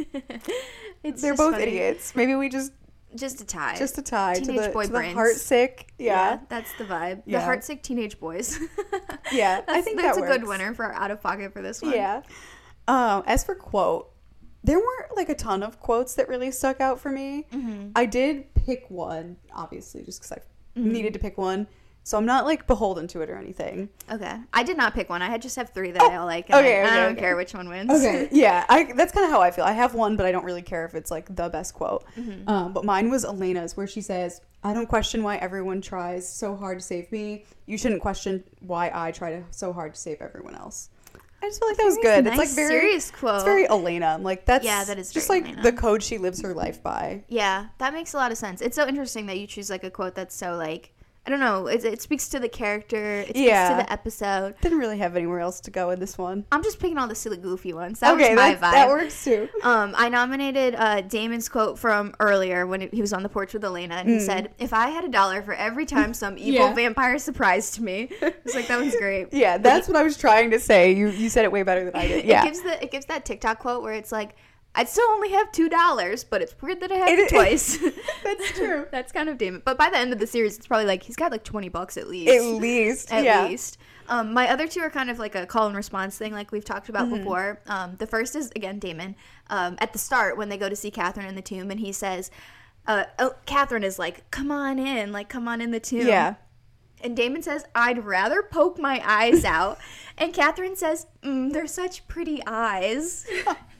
it's 1.03 1.21
they're 1.21 1.35
both 1.35 1.53
funny. 1.53 1.63
idiots. 1.63 2.13
Maybe 2.17 2.35
we 2.35 2.49
just 2.49 2.73
Just 3.15 3.39
a 3.39 3.45
tie. 3.45 3.77
just 3.77 3.97
a 3.97 4.01
tie 4.01 4.33
to 4.35 4.41
Teenage 4.41 4.65
the, 4.65 4.69
boy 4.71 4.81
to 4.83 4.87
the 4.89 4.93
brains. 4.97 5.13
heart 5.13 5.35
sick. 5.37 5.93
Yeah. 5.97 6.39
that's 6.49 6.73
the 6.77 6.83
vibe. 6.83 7.23
The 7.25 7.33
heartsick 7.33 7.81
teenage 7.81 8.19
boys. 8.19 8.59
Yeah, 9.31 9.61
I 9.67 9.81
think 9.81 9.99
that's 9.99 10.17
that 10.17 10.23
a 10.23 10.27
good 10.27 10.45
winner 10.47 10.73
for 10.75 10.85
our 10.85 10.93
out 10.93 11.09
of 11.11 11.19
pocket 11.21 11.51
for 11.53 11.61
this 11.61 11.81
one. 11.81 11.93
Yeah. 11.93 12.21
Um, 12.87 13.23
as 13.25 13.43
for 13.43 13.55
quote, 13.55 14.11
there 14.63 14.79
weren't 14.79 15.15
like 15.15 15.29
a 15.29 15.35
ton 15.35 15.63
of 15.63 15.79
quotes 15.79 16.15
that 16.15 16.27
really 16.27 16.51
stuck 16.51 16.81
out 16.81 16.99
for 16.99 17.11
me. 17.11 17.45
Mm-hmm. 17.51 17.89
I 17.95 18.05
did 18.05 18.53
pick 18.55 18.89
one, 18.89 19.37
obviously, 19.53 20.03
just 20.03 20.21
because 20.21 20.31
I 20.31 20.41
needed 20.79 21.13
to 21.13 21.19
pick 21.19 21.37
one. 21.37 21.67
So 22.05 22.19
I'm 22.19 22.25
not 22.27 22.45
like 22.45 22.67
beholden 22.67 23.07
to 23.09 23.21
it 23.21 23.31
or 23.31 23.35
anything. 23.35 23.89
Okay. 24.11 24.37
I 24.53 24.61
did 24.61 24.77
not 24.77 24.93
pick 24.93 25.09
one. 25.09 25.23
I 25.23 25.27
had 25.27 25.41
just 25.41 25.55
have 25.55 25.71
three 25.71 25.89
that 25.89 26.03
I 26.03 26.17
all 26.17 26.27
like. 26.27 26.51
And 26.51 26.59
okay, 26.59 26.81
I, 26.81 26.83
I 26.83 26.95
don't 26.97 27.11
okay. 27.13 27.21
care 27.21 27.35
which 27.35 27.55
one 27.55 27.67
wins. 27.67 27.89
Okay. 27.89 28.29
yeah, 28.31 28.63
I, 28.69 28.91
that's 28.93 29.11
kind 29.11 29.25
of 29.25 29.31
how 29.31 29.41
I 29.41 29.49
feel. 29.49 29.65
I 29.65 29.71
have 29.71 29.95
one, 29.95 30.15
but 30.15 30.27
I 30.27 30.31
don't 30.31 30.45
really 30.45 30.61
care 30.61 30.85
if 30.85 30.93
it's 30.93 31.09
like 31.09 31.35
the 31.35 31.49
best 31.49 31.73
quote. 31.73 32.05
Mm-hmm. 32.15 32.47
Um, 32.47 32.73
but 32.73 32.85
mine 32.85 33.09
was 33.09 33.25
Elena's, 33.25 33.75
where 33.75 33.87
she 33.87 34.01
says, 34.01 34.41
"I 34.63 34.75
don't 34.75 34.85
question 34.85 35.23
why 35.23 35.37
everyone 35.37 35.81
tries 35.81 36.31
so 36.31 36.55
hard 36.55 36.77
to 36.77 36.85
save 36.85 37.11
me. 37.11 37.45
You 37.65 37.75
shouldn't 37.75 38.01
question 38.01 38.43
why 38.59 38.91
I 38.93 39.11
try 39.11 39.31
to 39.31 39.43
so 39.49 39.73
hard 39.73 39.95
to 39.95 39.99
save 39.99 40.21
everyone 40.21 40.53
else." 40.53 40.89
I 41.45 41.49
just 41.49 41.59
feel 41.59 41.67
like 41.69 41.77
that 41.77 41.85
was 41.85 41.97
good. 42.01 42.25
it's 42.27 42.37
like 42.37 42.49
very 42.49 42.69
serious 42.79 43.11
quote. 43.11 43.35
It's 43.35 43.43
very 43.43 43.69
Elena. 43.69 44.07
I'm 44.07 44.23
like 44.23 44.45
that's 44.45 44.65
Yeah, 44.65 44.83
that 44.83 44.97
is 44.97 45.11
just 45.11 45.29
like 45.29 45.43
Elena. 45.45 45.61
the 45.61 45.71
code 45.73 46.01
she 46.01 46.17
lives 46.17 46.41
her 46.41 46.53
life 46.55 46.81
by. 46.81 47.23
Yeah, 47.27 47.67
that 47.77 47.93
makes 47.93 48.13
a 48.13 48.17
lot 48.17 48.31
of 48.31 48.37
sense. 48.39 48.61
It's 48.61 48.75
so 48.75 48.87
interesting 48.87 49.27
that 49.27 49.37
you 49.37 49.45
choose 49.45 49.69
like 49.69 49.83
a 49.83 49.91
quote 49.91 50.15
that's 50.15 50.33
so 50.35 50.55
like 50.55 50.91
I 51.27 51.31
don't 51.31 51.39
know. 51.39 51.65
It, 51.67 51.83
it 51.83 52.01
speaks 52.03 52.29
to 52.29 52.39
the 52.39 52.47
character. 52.47 53.21
It 53.21 53.29
speaks 53.29 53.39
Yeah. 53.39 53.69
to 53.69 53.75
the 53.83 53.91
episode. 53.91 54.53
Didn't 54.61 54.77
really 54.77 54.99
have 54.99 55.15
anywhere 55.15 55.39
else 55.39 55.59
to 55.61 55.71
go 55.71 55.89
in 55.89 55.99
this 55.99 56.17
one. 56.19 56.45
I'm 56.51 56.61
just 56.61 56.79
picking 56.79 56.97
all 56.99 57.07
the 57.07 57.15
silly, 57.15 57.37
goofy 57.37 57.73
ones. 57.73 57.99
That 57.99 58.13
okay, 58.13 58.35
was 58.35 58.37
my 58.39 58.55
vibe. 58.55 58.59
that 58.59 58.87
works 58.87 59.23
too. 59.23 59.49
Um, 59.63 59.95
I 59.97 60.09
nominated 60.09 60.75
uh, 60.75 61.01
Damon's 61.01 61.49
quote 61.49 61.79
from 61.79 62.13
earlier 62.19 62.67
when 62.67 62.81
he 62.91 63.01
was 63.01 63.11
on 63.11 63.23
the 63.23 63.29
porch 63.29 63.53
with 63.53 63.63
Elena, 63.63 63.95
and 63.95 64.07
he 64.09 64.19
said, 64.19 64.53
"If 64.59 64.71
I 64.71 64.89
had 64.89 65.03
a 65.03 65.09
dollar 65.09 65.41
for 65.41 65.53
every 65.53 65.85
time 65.87 66.13
some 66.13 66.37
evil 66.37 66.67
Mm. 66.67 66.69
Yeah. 66.69 66.73
vampire 66.75 67.17
surprised 67.17 67.79
me," 67.81 68.09
it's 68.21 68.53
like 68.53 68.67
that 68.67 68.79
was 68.79 68.95
great. 68.95 69.33
Yeah, 69.33 69.57
that's 69.57 69.87
what 69.87 69.97
I 69.97 70.03
was 70.03 70.17
trying 70.17 70.51
to 70.51 70.59
say. 70.59 70.91
You 70.91 71.09
you 71.09 71.29
said 71.29 71.43
it 71.45 71.51
way 71.51 71.63
better 71.63 71.85
than 71.85 71.95
I 71.95 72.07
did. 72.07 72.25
Yeah. 72.25 72.43
It 72.43 72.45
gives 72.45 72.61
the 72.61 72.83
it 72.83 72.91
gives 72.91 73.05
that 73.07 73.25
TikTok 73.25 73.59
quote 73.59 73.81
where 73.81 73.93
it's 73.93 74.11
like, 74.11 74.35
"I'd 74.75 74.89
still 74.89 75.07
only 75.09 75.31
have 75.31 75.51
two 75.51 75.69
dollars, 75.69 76.23
but 76.23 76.41
it's 76.41 76.53
weird 76.61 76.79
that 76.81 76.91
I 76.91 76.95
have 76.97 77.09
It- 77.09 77.19
it 77.19 77.29
twice." 77.29 77.77
That's 78.23 78.51
true. 78.57 78.85
that's 78.91 79.11
kind 79.11 79.29
of 79.29 79.37
Damon. 79.37 79.61
But 79.65 79.77
by 79.77 79.89
the 79.89 79.97
end 79.97 80.11
of 80.13 80.19
the 80.19 80.27
series, 80.27 80.57
it's 80.57 80.67
probably 80.67 80.85
like 80.85 81.03
he's 81.03 81.15
got 81.15 81.31
like 81.31 81.43
twenty 81.43 81.69
bucks 81.69 81.97
at 81.97 82.07
least. 82.07 82.31
At 82.33 82.43
least. 82.43 83.11
at 83.11 83.23
yeah. 83.23 83.47
least. 83.47 83.77
Um, 84.07 84.33
my 84.33 84.49
other 84.51 84.67
two 84.67 84.81
are 84.81 84.89
kind 84.91 85.09
of 85.09 85.17
like 85.17 85.33
a 85.33 85.45
call 85.47 85.65
and 85.67 85.75
response 85.75 86.15
thing, 86.17 86.31
like 86.33 86.51
we've 86.51 86.65
talked 86.65 86.89
about 86.89 87.07
Mm-hmm. 87.07 87.17
before. 87.17 87.59
Um, 87.67 87.95
the 87.97 88.05
first 88.07 88.35
is 88.35 88.51
again 88.55 88.77
Damon. 88.79 89.15
Um, 89.49 89.75
at 89.79 89.93
the 89.93 89.99
start, 89.99 90.37
when 90.37 90.49
they 90.49 90.57
go 90.57 90.69
to 90.69 90.75
see 90.75 90.91
Katherine 90.91 91.27
in 91.27 91.35
the 91.35 91.41
tomb, 91.41 91.71
and 91.71 91.79
he 91.79 91.91
says, 91.91 92.29
uh, 92.87 93.05
oh, 93.19 93.33
"Katherine 93.45 93.83
is 93.83 93.97
like, 93.97 94.29
come 94.31 94.51
on 94.51 94.77
in, 94.79 95.11
like 95.11 95.29
come 95.29 95.47
on 95.47 95.59
in 95.61 95.71
the 95.71 95.79
tomb." 95.79 96.07
Yeah. 96.07 96.35
And 97.01 97.15
Damon 97.15 97.41
says, 97.43 97.65
"I'd 97.75 98.03
rather 98.05 98.41
poke 98.43 98.79
my 98.79 99.01
eyes 99.05 99.43
out," 99.45 99.77
and 100.17 100.33
Katherine 100.33 100.75
says, 100.75 101.05
mm, 101.23 101.51
"They're 101.51 101.67
such 101.67 102.07
pretty 102.07 102.41
eyes." 102.47 103.25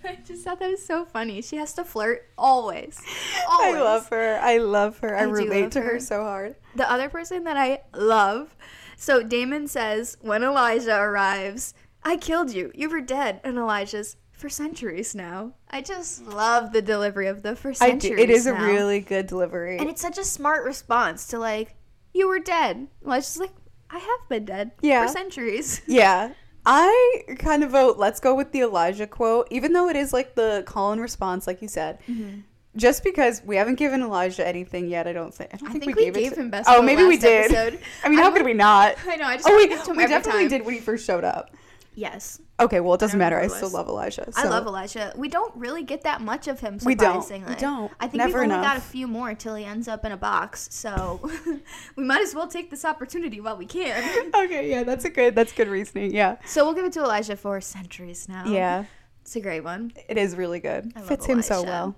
I 0.10 0.18
just 0.26 0.44
thought 0.44 0.60
that 0.60 0.70
was 0.70 0.86
so 0.86 1.06
funny. 1.06 1.42
She 1.42 1.58
has 1.58 1.74
to 1.74 1.84
flirt 1.84 2.30
always. 2.38 3.02
I 3.50 3.74
love 3.80 4.10
her. 4.10 4.40
I 4.42 4.58
love 4.58 5.00
her. 5.00 5.16
I, 5.16 5.22
I 5.22 5.24
relate 5.24 5.72
to 5.74 5.82
her. 5.82 5.94
her. 5.94 6.00
so 6.00 6.24
hard. 6.24 6.56
The 6.76 6.90
other 6.90 7.10
person 7.10 7.44
that 7.46 7.58
I 7.58 7.82
love. 7.96 8.56
So 8.98 9.24
Damon 9.24 9.68
says, 9.68 10.18
when 10.22 10.44
Elijah 10.44 10.96
arrives, 10.98 11.74
I 12.04 12.18
killed 12.18 12.54
you. 12.54 12.72
You 12.76 12.90
were 12.90 13.02
dead. 13.02 13.42
And 13.44 13.58
Elijah's, 13.58 14.18
for 14.32 14.50
centuries 14.50 15.16
now. 15.16 15.54
I 15.70 15.82
just 15.82 16.26
love 16.26 16.72
the 16.72 16.82
delivery 16.82 17.28
of 17.28 17.42
the 17.42 17.56
for 17.56 17.74
centuries. 17.74 18.20
It 18.20 18.30
is 18.30 18.48
a 18.48 18.54
really 18.54 19.00
good 19.00 19.28
delivery. 19.28 19.78
And 19.78 19.90
it's 19.90 20.02
such 20.02 20.18
a 20.18 20.24
smart 20.24 20.66
response 20.66 21.28
to, 21.28 21.40
like, 21.40 21.76
you 22.14 22.28
were 22.28 22.40
dead. 22.40 22.88
Elijah's 23.06 23.38
like, 23.38 23.52
I 23.90 24.00
have 24.00 24.30
been 24.30 24.46
dead 24.46 24.72
Yeah. 24.82 25.06
for 25.06 25.12
centuries. 25.14 25.82
yeah. 25.88 26.34
I 26.66 27.24
kind 27.38 27.64
of 27.64 27.72
vote 27.72 27.98
let's 27.98 28.20
go 28.20 28.34
with 28.36 28.52
the 28.52 28.62
Elijah 28.62 29.08
quote, 29.08 29.48
even 29.52 29.74
though 29.74 29.90
it 29.90 29.96
is 29.96 30.14
like 30.14 30.36
the 30.36 30.64
call 30.66 30.92
and 30.92 31.02
response, 31.02 31.48
like 31.48 31.62
you 31.62 31.68
said. 31.68 32.00
Mm-hmm. 32.08 32.40
Just 32.76 33.06
because 33.06 33.42
we 33.46 33.56
haven't 33.56 33.76
given 33.76 34.02
Elijah 34.02 34.46
anything 34.46 34.90
yet, 34.90 35.08
I 35.08 35.14
don't 35.14 35.34
think. 35.34 35.52
I 35.54 35.58
don't 35.58 35.70
I 35.70 35.72
think, 35.72 35.86
think 35.86 35.96
we, 35.98 36.12
we 36.12 36.12
gave, 36.12 36.34
to- 36.34 36.42
him 36.42 36.50
best 36.50 36.68
Oh, 36.70 36.82
maybe 36.82 37.06
we 37.06 37.16
did. 37.18 37.54
episode. 37.54 37.80
I 38.04 38.10
mean, 38.10 38.20
I 38.20 38.24
how 38.24 38.32
could 38.32 38.44
we 38.44 38.54
not? 38.54 38.96
I 39.08 39.16
know, 39.16 39.26
I 39.26 39.38
just 39.38 39.48
Oh 39.48 39.56
wait, 39.56 39.70
we 39.70 40.08
definitely 40.08 40.42
time. 40.42 40.50
did 40.50 40.66
when 40.66 40.74
he 40.76 40.82
first 40.82 41.06
showed 41.06 41.24
up. 41.24 41.52
Yes. 41.96 42.42
Okay, 42.60 42.80
well 42.82 42.94
it 42.94 43.00
doesn't 43.00 43.18
don't 43.20 43.26
matter. 43.26 43.40
I 43.40 43.48
still 43.48 43.70
love 43.70 43.88
Elijah. 43.88 44.30
I 44.36 44.48
love 44.48 44.66
Elijah. 44.68 45.14
We 45.16 45.28
don't 45.30 45.56
really 45.56 45.84
get 45.84 46.02
that 46.04 46.22
much 46.22 46.48
of 46.48 46.60
him. 46.60 46.78
We 46.86 46.96
don't. 46.96 47.28
We 47.48 47.56
don't. 47.56 47.92
I 48.00 48.08
think 48.08 48.16
Never 48.16 48.42
we've 48.42 48.52
only 48.52 48.64
got 48.64 48.78
a 48.78 48.82
few 48.82 49.08
more 49.08 49.34
till 49.34 49.56
he 49.56 49.66
ends 49.66 49.88
up 49.88 50.06
in 50.06 50.12
a 50.12 50.18
box. 50.18 50.68
So 50.72 51.20
we 51.96 52.04
might 52.04 52.22
as 52.22 52.36
well 52.36 52.48
take 52.48 52.70
this 52.70 52.86
opportunity 52.86 53.40
while 53.42 53.58
we 53.58 53.66
can. 53.66 54.32
Okay, 54.36 54.70
yeah, 54.70 54.84
that's 54.84 55.06
a 55.06 55.10
good. 55.10 55.36
That's 55.36 55.54
good 55.54 55.68
reasoning. 55.70 56.14
Yeah, 56.14 56.38
so 56.46 56.66
we'll 56.66 56.74
give 56.74 56.86
it 56.86 56.94
to 56.94 57.02
Elijah 57.02 57.36
for 57.38 57.60
centuries 57.62 58.28
now. 58.28 58.46
yeah, 58.46 58.86
it's 59.22 59.36
a 59.36 59.42
great 59.42 59.64
one. 59.64 59.94
it 60.10 60.18
is 60.18 60.36
really 60.36 60.60
good. 60.60 60.92
I 60.96 61.00
love 61.00 61.08
Fits 61.08 61.26
him 61.26 61.42
so 61.42 61.64
well. 61.64 61.96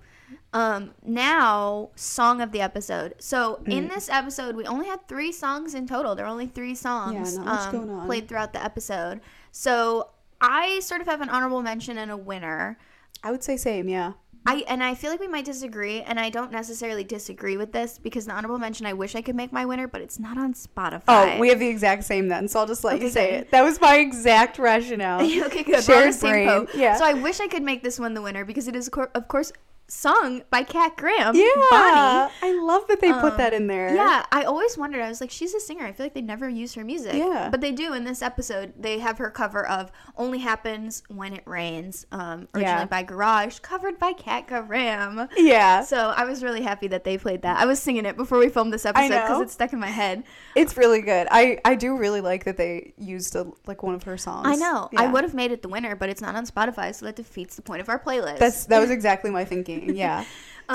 Um, 0.52 0.92
now 1.04 1.90
song 1.94 2.40
of 2.40 2.52
the 2.52 2.60
episode. 2.60 3.14
So 3.18 3.60
Mm. 3.64 3.72
in 3.72 3.88
this 3.88 4.08
episode, 4.08 4.56
we 4.56 4.64
only 4.66 4.86
had 4.86 5.06
three 5.08 5.32
songs 5.32 5.74
in 5.74 5.86
total. 5.86 6.14
There 6.14 6.24
are 6.24 6.28
only 6.30 6.46
three 6.46 6.74
songs 6.74 7.38
much 7.38 7.60
um, 7.60 7.72
going 7.72 7.90
on. 7.90 8.06
played 8.06 8.28
throughout 8.28 8.52
the 8.52 8.62
episode. 8.64 9.20
So 9.58 10.10
I 10.40 10.78
sort 10.78 11.00
of 11.00 11.08
have 11.08 11.20
an 11.20 11.30
honorable 11.30 11.62
mention 11.62 11.98
and 11.98 12.12
a 12.12 12.16
winner. 12.16 12.78
I 13.24 13.32
would 13.32 13.42
say 13.42 13.56
same. 13.56 13.88
Yeah. 13.88 14.12
I 14.46 14.62
and 14.68 14.84
I 14.84 14.94
feel 14.94 15.10
like 15.10 15.18
we 15.18 15.26
might 15.26 15.44
disagree, 15.44 16.00
and 16.02 16.20
I 16.20 16.30
don't 16.30 16.52
necessarily 16.52 17.02
disagree 17.02 17.56
with 17.56 17.72
this 17.72 17.98
because 17.98 18.26
the 18.26 18.34
honorable 18.34 18.58
mention 18.58 18.86
I 18.86 18.92
wish 18.92 19.16
I 19.16 19.20
could 19.20 19.34
make 19.34 19.52
my 19.52 19.66
winner, 19.66 19.88
but 19.88 20.00
it's 20.00 20.20
not 20.20 20.38
on 20.38 20.54
Spotify. 20.54 21.02
Oh, 21.08 21.38
we 21.40 21.48
have 21.48 21.58
the 21.58 21.66
exact 21.66 22.04
same 22.04 22.28
then, 22.28 22.46
so 22.46 22.60
I'll 22.60 22.68
just 22.68 22.84
let 22.84 23.02
you 23.02 23.10
say 23.10 23.32
good. 23.32 23.40
it. 23.40 23.50
That 23.50 23.62
was 23.62 23.80
my 23.80 23.96
exact 23.96 24.60
rationale. 24.60 25.22
okay, 25.46 25.64
good. 25.64 25.82
Shared 25.82 26.20
brain. 26.20 26.68
Yeah. 26.76 26.96
So 26.96 27.04
I 27.04 27.14
wish 27.14 27.40
I 27.40 27.48
could 27.48 27.64
make 27.64 27.82
this 27.82 27.98
one 27.98 28.14
the 28.14 28.22
winner 28.22 28.44
because 28.44 28.68
it 28.68 28.76
is, 28.76 28.88
of 28.88 29.26
course, 29.26 29.52
sung 29.88 30.42
by 30.50 30.62
Kat 30.62 30.96
Graham. 30.96 31.34
yeah, 31.34 31.46
Bonnie. 31.70 32.32
I 32.42 32.58
love 32.62 32.86
that 32.88 33.00
they 33.00 33.10
put 33.12 33.32
Um, 33.32 33.36
that 33.38 33.54
in 33.54 33.66
there. 33.66 33.94
Yeah, 33.94 34.24
I 34.30 34.42
always 34.44 34.76
wondered. 34.76 35.00
I 35.02 35.08
was 35.08 35.20
like, 35.20 35.30
she's 35.30 35.54
a 35.54 35.60
singer. 35.60 35.84
I 35.86 35.92
feel 35.92 36.06
like 36.06 36.14
they 36.14 36.20
never 36.20 36.48
use 36.48 36.74
her 36.74 36.84
music. 36.84 37.14
Yeah. 37.14 37.48
But 37.50 37.60
they 37.62 37.72
do 37.72 37.94
in 37.94 38.04
this 38.04 38.20
episode. 38.22 38.74
They 38.78 38.98
have 38.98 39.18
her 39.18 39.30
cover 39.30 39.66
of 39.66 39.90
"Only 40.16 40.38
Happens 40.40 41.02
When 41.08 41.32
It 41.32 41.42
Rains," 41.46 42.06
um, 42.12 42.48
originally 42.54 42.80
Yeah. 42.80 42.84
by 42.86 43.02
Garbage, 43.02 43.62
covered 43.62 43.98
by 43.98 44.12
Kat 44.12 44.46
Graham. 44.46 45.28
yeah. 45.36 45.82
So 45.82 46.12
I 46.16 46.24
was 46.24 46.42
really 46.42 46.62
happy 46.62 46.88
that 46.88 47.04
they 47.04 47.16
played 47.18 47.42
that. 47.42 47.58
I 47.58 47.64
was 47.66 47.80
singing 47.80 48.04
it 48.04 48.16
before 48.16 48.38
we 48.38 48.48
filmed 48.48 48.72
this 48.72 48.84
episode 48.84 49.08
because 49.08 49.30
know. 49.38 49.42
it 49.42 49.50
stuck 49.50 49.72
in 49.72 49.80
my 49.80 49.86
head. 49.88 50.24
It's 50.54 50.76
really 50.76 51.00
good. 51.00 51.28
I 51.30 51.58
I 51.64 51.74
do 51.74 51.96
really 51.96 52.20
like 52.20 52.44
that 52.44 52.56
they 52.56 52.92
used 52.98 53.34
a, 53.36 53.46
like 53.66 53.82
one 53.82 53.94
of 53.94 54.02
her 54.02 54.16
songs. 54.18 54.46
I 54.46 54.56
know. 54.56 54.90
I 54.96 55.06
would 55.06 55.24
have 55.24 55.34
made 55.34 55.50
it 55.52 55.62
the 55.62 55.68
winner, 55.68 55.96
but 55.96 56.08
it's 56.10 56.20
not 56.20 56.34
on 56.34 56.46
Spotify, 56.46 56.94
so 56.94 57.06
that 57.06 57.16
defeats 57.16 57.56
the 57.56 57.62
point 57.62 57.80
of 57.80 57.88
our 57.88 57.98
playlist. 57.98 58.38
That's 58.38 58.66
that 58.66 58.80
was 58.80 58.90
exactly 58.90 59.30
my 59.30 59.44
thinking. 59.44 59.77
Yeah. 59.94 60.24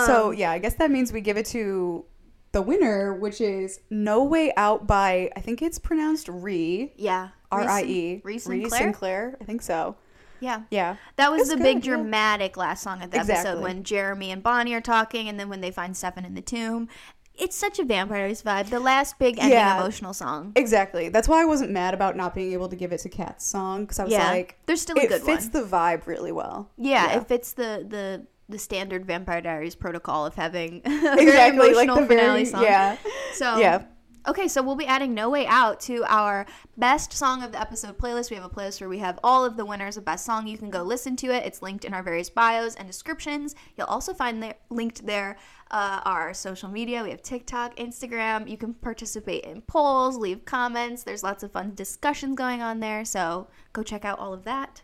so 0.06 0.30
Um, 0.30 0.36
yeah, 0.36 0.52
I 0.52 0.60
guess 0.60 0.76
that 0.76 0.92
means 0.92 1.12
we 1.14 1.22
give 1.22 1.38
it 1.38 1.46
to 1.48 2.06
the 2.52 2.62
winner, 2.62 3.14
which 3.14 3.42
is 3.42 3.80
"No 3.90 4.24
Way 4.24 4.54
Out" 4.58 4.86
by 4.88 5.30
I 5.36 5.40
think 5.40 5.62
it's 5.62 5.80
pronounced 5.80 6.28
Ree 6.28 6.94
yeah. 6.98 7.30
R 7.52 7.62
I 7.62 7.84
E 7.84 8.22
Ree 8.24 8.40
Sinclair? 8.40 8.80
Sinclair. 8.80 9.38
I 9.42 9.44
think 9.44 9.62
so. 9.62 9.96
Yeah. 10.40 10.64
Yeah. 10.72 10.98
That 11.16 11.32
was 11.32 11.42
It's 11.42 11.50
the 11.52 11.56
good, 11.58 11.64
big 11.64 11.76
yeah. 11.86 11.96
dramatic 11.96 12.58
last 12.58 12.84
song 12.84 13.02
of 13.02 13.12
the 13.12 13.20
episode 13.20 13.62
when 13.62 13.84
Jeremy 13.84 14.30
and 14.32 14.44
Bonnie 14.44 14.74
are 14.74 14.82
talking, 14.82 15.30
and 15.30 15.40
then 15.40 15.48
when 15.50 15.62
they 15.62 15.72
find 15.72 15.96
Stefan 15.96 16.26
in 16.26 16.34
the 16.36 16.42
tomb. 16.42 16.90
it's 17.36 17.56
such 17.56 17.80
a 17.80 17.84
Vampire 17.84 18.20
Diaries 18.20 18.44
vibe. 18.44 18.70
The 18.70 18.80
last 18.80 19.18
big 19.18 19.40
ending 19.40 19.54
Yeah. 19.58 19.80
emotional 19.80 20.14
song. 20.14 20.52
Exactly. 20.56 21.10
That's 21.10 21.28
why 21.28 21.42
I 21.42 21.46
wasn't 21.46 21.72
mad 21.72 21.96
about 21.96 22.16
not 22.16 22.36
being 22.36 22.54
able 22.54 22.70
to 22.70 22.76
give 22.76 22.92
it 22.92 23.00
to 23.00 23.10
Kat's 23.10 23.44
song 23.46 23.86
because 23.86 23.98
I 24.00 24.04
was 24.04 24.14
Yeah, 24.14 24.30
like, 24.30 24.58
there's 24.68 24.82
still 24.82 24.96
a 24.98 25.02
it 25.02 25.22
fits 25.24 25.48
the 25.48 25.64
vibe 25.64 26.06
really 26.06 26.32
well. 26.32 26.70
Yeah, 26.78 27.08
Yeah. 27.10 27.18
it 27.18 27.28
fits 27.28 27.54
the 27.54 27.86
the 27.90 28.28
the 28.50 28.60
standard 28.60 29.06
Vampire 29.06 29.42
Diaries 29.42 29.76
protocol 29.76 30.26
of 30.26 30.36
having 30.36 30.82
Exactly, 30.86 31.74
like 31.74 31.88
emotional 31.88 31.96
the 31.98 32.06
finale 32.08 32.28
very 32.28 32.46
song. 32.46 32.64
yeah, 32.64 32.98
So 33.34 33.58
yeah. 33.58 33.84
Okay, 34.26 34.48
so 34.48 34.64
we'll 34.64 34.78
be 34.78 34.86
adding 34.86 35.14
No 35.14 35.30
Way 35.30 35.46
Out 35.48 35.82
to 35.82 36.06
our 36.08 36.46
best 36.78 37.12
song 37.12 37.44
of 37.44 37.52
the 37.52 37.60
episode 37.60 37.98
playlist. 37.98 38.30
We 38.30 38.38
have 38.38 38.46
a 38.46 38.50
playlist 38.50 38.80
where 38.80 38.88
we 38.88 39.00
have 39.00 39.20
all 39.22 39.44
of 39.44 39.58
the 39.58 39.66
winners 39.66 39.98
of 39.98 40.06
best 40.06 40.26
song. 40.26 40.48
You 40.48 40.58
can 40.58 40.70
go 40.70 40.82
listen 40.82 41.18
to 41.18 41.28
it. 41.28 41.46
It's 41.46 41.62
linked 41.62 41.84
in 41.84 41.94
our 41.94 42.02
various 42.02 42.30
bios 42.30 42.76
and 42.76 42.88
descriptions. 42.88 43.54
You'll 43.76 43.88
also 43.88 44.14
find 44.14 44.42
there 44.42 44.56
linked 44.70 45.06
there 45.06 45.38
uh, 45.72 46.00
our 46.06 46.34
social 46.34 46.70
media. 46.70 47.04
We 47.04 47.10
have 47.10 47.22
TikTok, 47.22 47.76
Instagram. 47.76 48.48
You 48.50 48.56
can 48.56 48.76
participate 48.76 49.44
in 49.44 49.62
polls, 49.64 50.16
leave 50.16 50.46
comments. 50.46 51.04
There's 51.04 51.24
lots 51.24 51.44
of 51.44 51.52
fun 51.52 51.74
discussions 51.76 52.38
going 52.38 52.62
on 52.62 52.80
there. 52.80 53.04
So 53.04 53.50
go 53.74 53.84
check 53.84 54.06
out 54.06 54.20
all 54.20 54.34
of 54.34 54.46
that. 54.46 54.84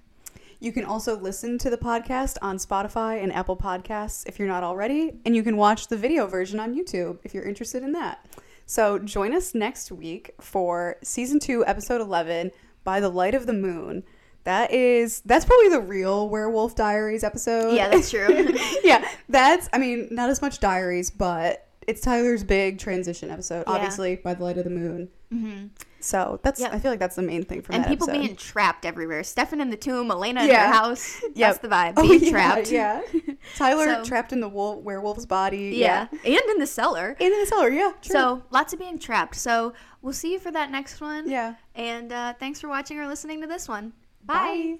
You 0.62 0.72
can 0.74 0.84
also 0.84 1.18
listen 1.18 1.58
to 1.60 1.70
the 1.70 1.78
podcast 1.78 2.38
on 2.42 2.58
Spotify 2.58 3.24
and 3.24 3.32
Apple 3.32 3.56
Podcasts 3.56 4.28
if 4.28 4.38
you're 4.38 4.48
not 4.48 4.64
already, 4.64 5.14
and 5.26 5.34
you 5.36 5.42
can 5.44 5.56
watch 5.56 5.88
the 5.88 5.96
video 5.96 6.28
version 6.28 6.60
on 6.60 6.76
YouTube 6.76 7.20
if 7.24 7.34
you're 7.34 7.46
interested 7.46 7.82
in 7.82 7.94
that. 7.94 8.26
So 8.66 9.00
join 9.00 9.34
us 9.34 9.56
next 9.56 9.90
week 9.92 10.32
for 10.42 10.98
season 11.02 11.40
two, 11.40 11.66
episode 11.66 12.02
11, 12.02 12.52
By 12.84 13.00
the 13.00 13.10
Light 13.10 13.36
of 13.36 13.46
the 13.46 13.54
Moon. 13.54 14.04
That 14.44 14.72
is, 14.72 15.22
that's 15.22 15.46
probably 15.46 15.70
the 15.70 15.80
real 15.82 16.28
Werewolf 16.30 16.76
Diaries 16.76 17.24
episode. 17.24 17.74
Yeah, 17.74 17.88
that's 17.90 18.10
true. 18.10 18.28
yeah, 18.84 19.08
that's, 19.30 19.70
I 19.72 19.78
mean, 19.78 20.10
not 20.12 20.30
as 20.30 20.42
much 20.42 20.60
diaries, 20.60 21.10
but 21.10 21.68
it's 21.88 22.02
Tyler's 22.02 22.44
big 22.44 22.80
transition 22.80 23.30
episode, 23.32 23.64
Yeah. 23.66 23.74
obviously, 23.74 24.18
By 24.18 24.34
the 24.34 24.44
Light 24.44 24.58
of 24.58 24.66
the 24.66 24.70
Moon. 24.72 25.10
hmm 25.32 25.68
So 26.02 26.40
that's, 26.44 26.60
Yep. 26.60 26.74
I 26.74 26.80
feel 26.80 26.92
like 26.92 27.00
that's 27.00 27.16
the 27.16 27.22
main 27.22 27.44
thing 27.44 27.62
from 27.62 27.76
And 27.76 27.86
people 27.86 28.10
episode. 28.10 28.22
being 28.22 28.36
trapped 28.36 28.86
everywhere. 28.86 29.24
Stefan 29.24 29.60
in 29.62 29.70
the 29.70 29.78
tomb, 29.78 30.10
Elena 30.12 30.44
in 30.44 30.50
Yeah. 30.50 30.68
her 30.68 30.74
house. 30.74 31.22
Yep. 31.24 31.34
That's 31.36 31.58
the 31.60 31.68
vibe. 31.68 31.94
Oh, 31.98 32.08
Being 32.08 32.24
yeah, 32.24 32.30
trapped. 32.30 32.72
Yeah. 32.72 33.02
Tyler 33.56 33.86
So- 33.86 34.04
trapped 34.06 34.32
in 34.34 34.40
the 34.40 34.50
wolf, 34.50 34.84
werewolf's 34.84 35.26
body. 35.26 35.74
Yeah. 35.76 36.08
And 36.12 36.26
in 36.52 36.58
the 36.60 36.68
cellar. 36.68 37.16
And 37.20 37.34
in 37.34 37.40
the 37.40 37.46
cellar. 37.46 37.70
Yeah. 37.70 37.92
True. 38.02 38.12
So 38.14 38.44
lots 38.52 38.74
of 38.74 38.80
being 38.80 38.98
trapped. 39.00 39.36
So 39.36 39.74
we'll 40.02 40.14
see 40.14 40.32
you 40.34 40.40
for 40.40 40.52
that 40.52 40.72
next 40.72 41.02
one. 41.02 41.30
yeah. 41.30 41.56
And 41.76 42.12
uh, 42.14 42.34
thanks 42.40 42.62
for 42.62 42.68
watching 42.70 43.00
or 43.00 43.08
listening 43.08 43.42
to 43.42 43.48
this 43.48 43.68
one. 43.68 43.94
Bye. 44.26 44.78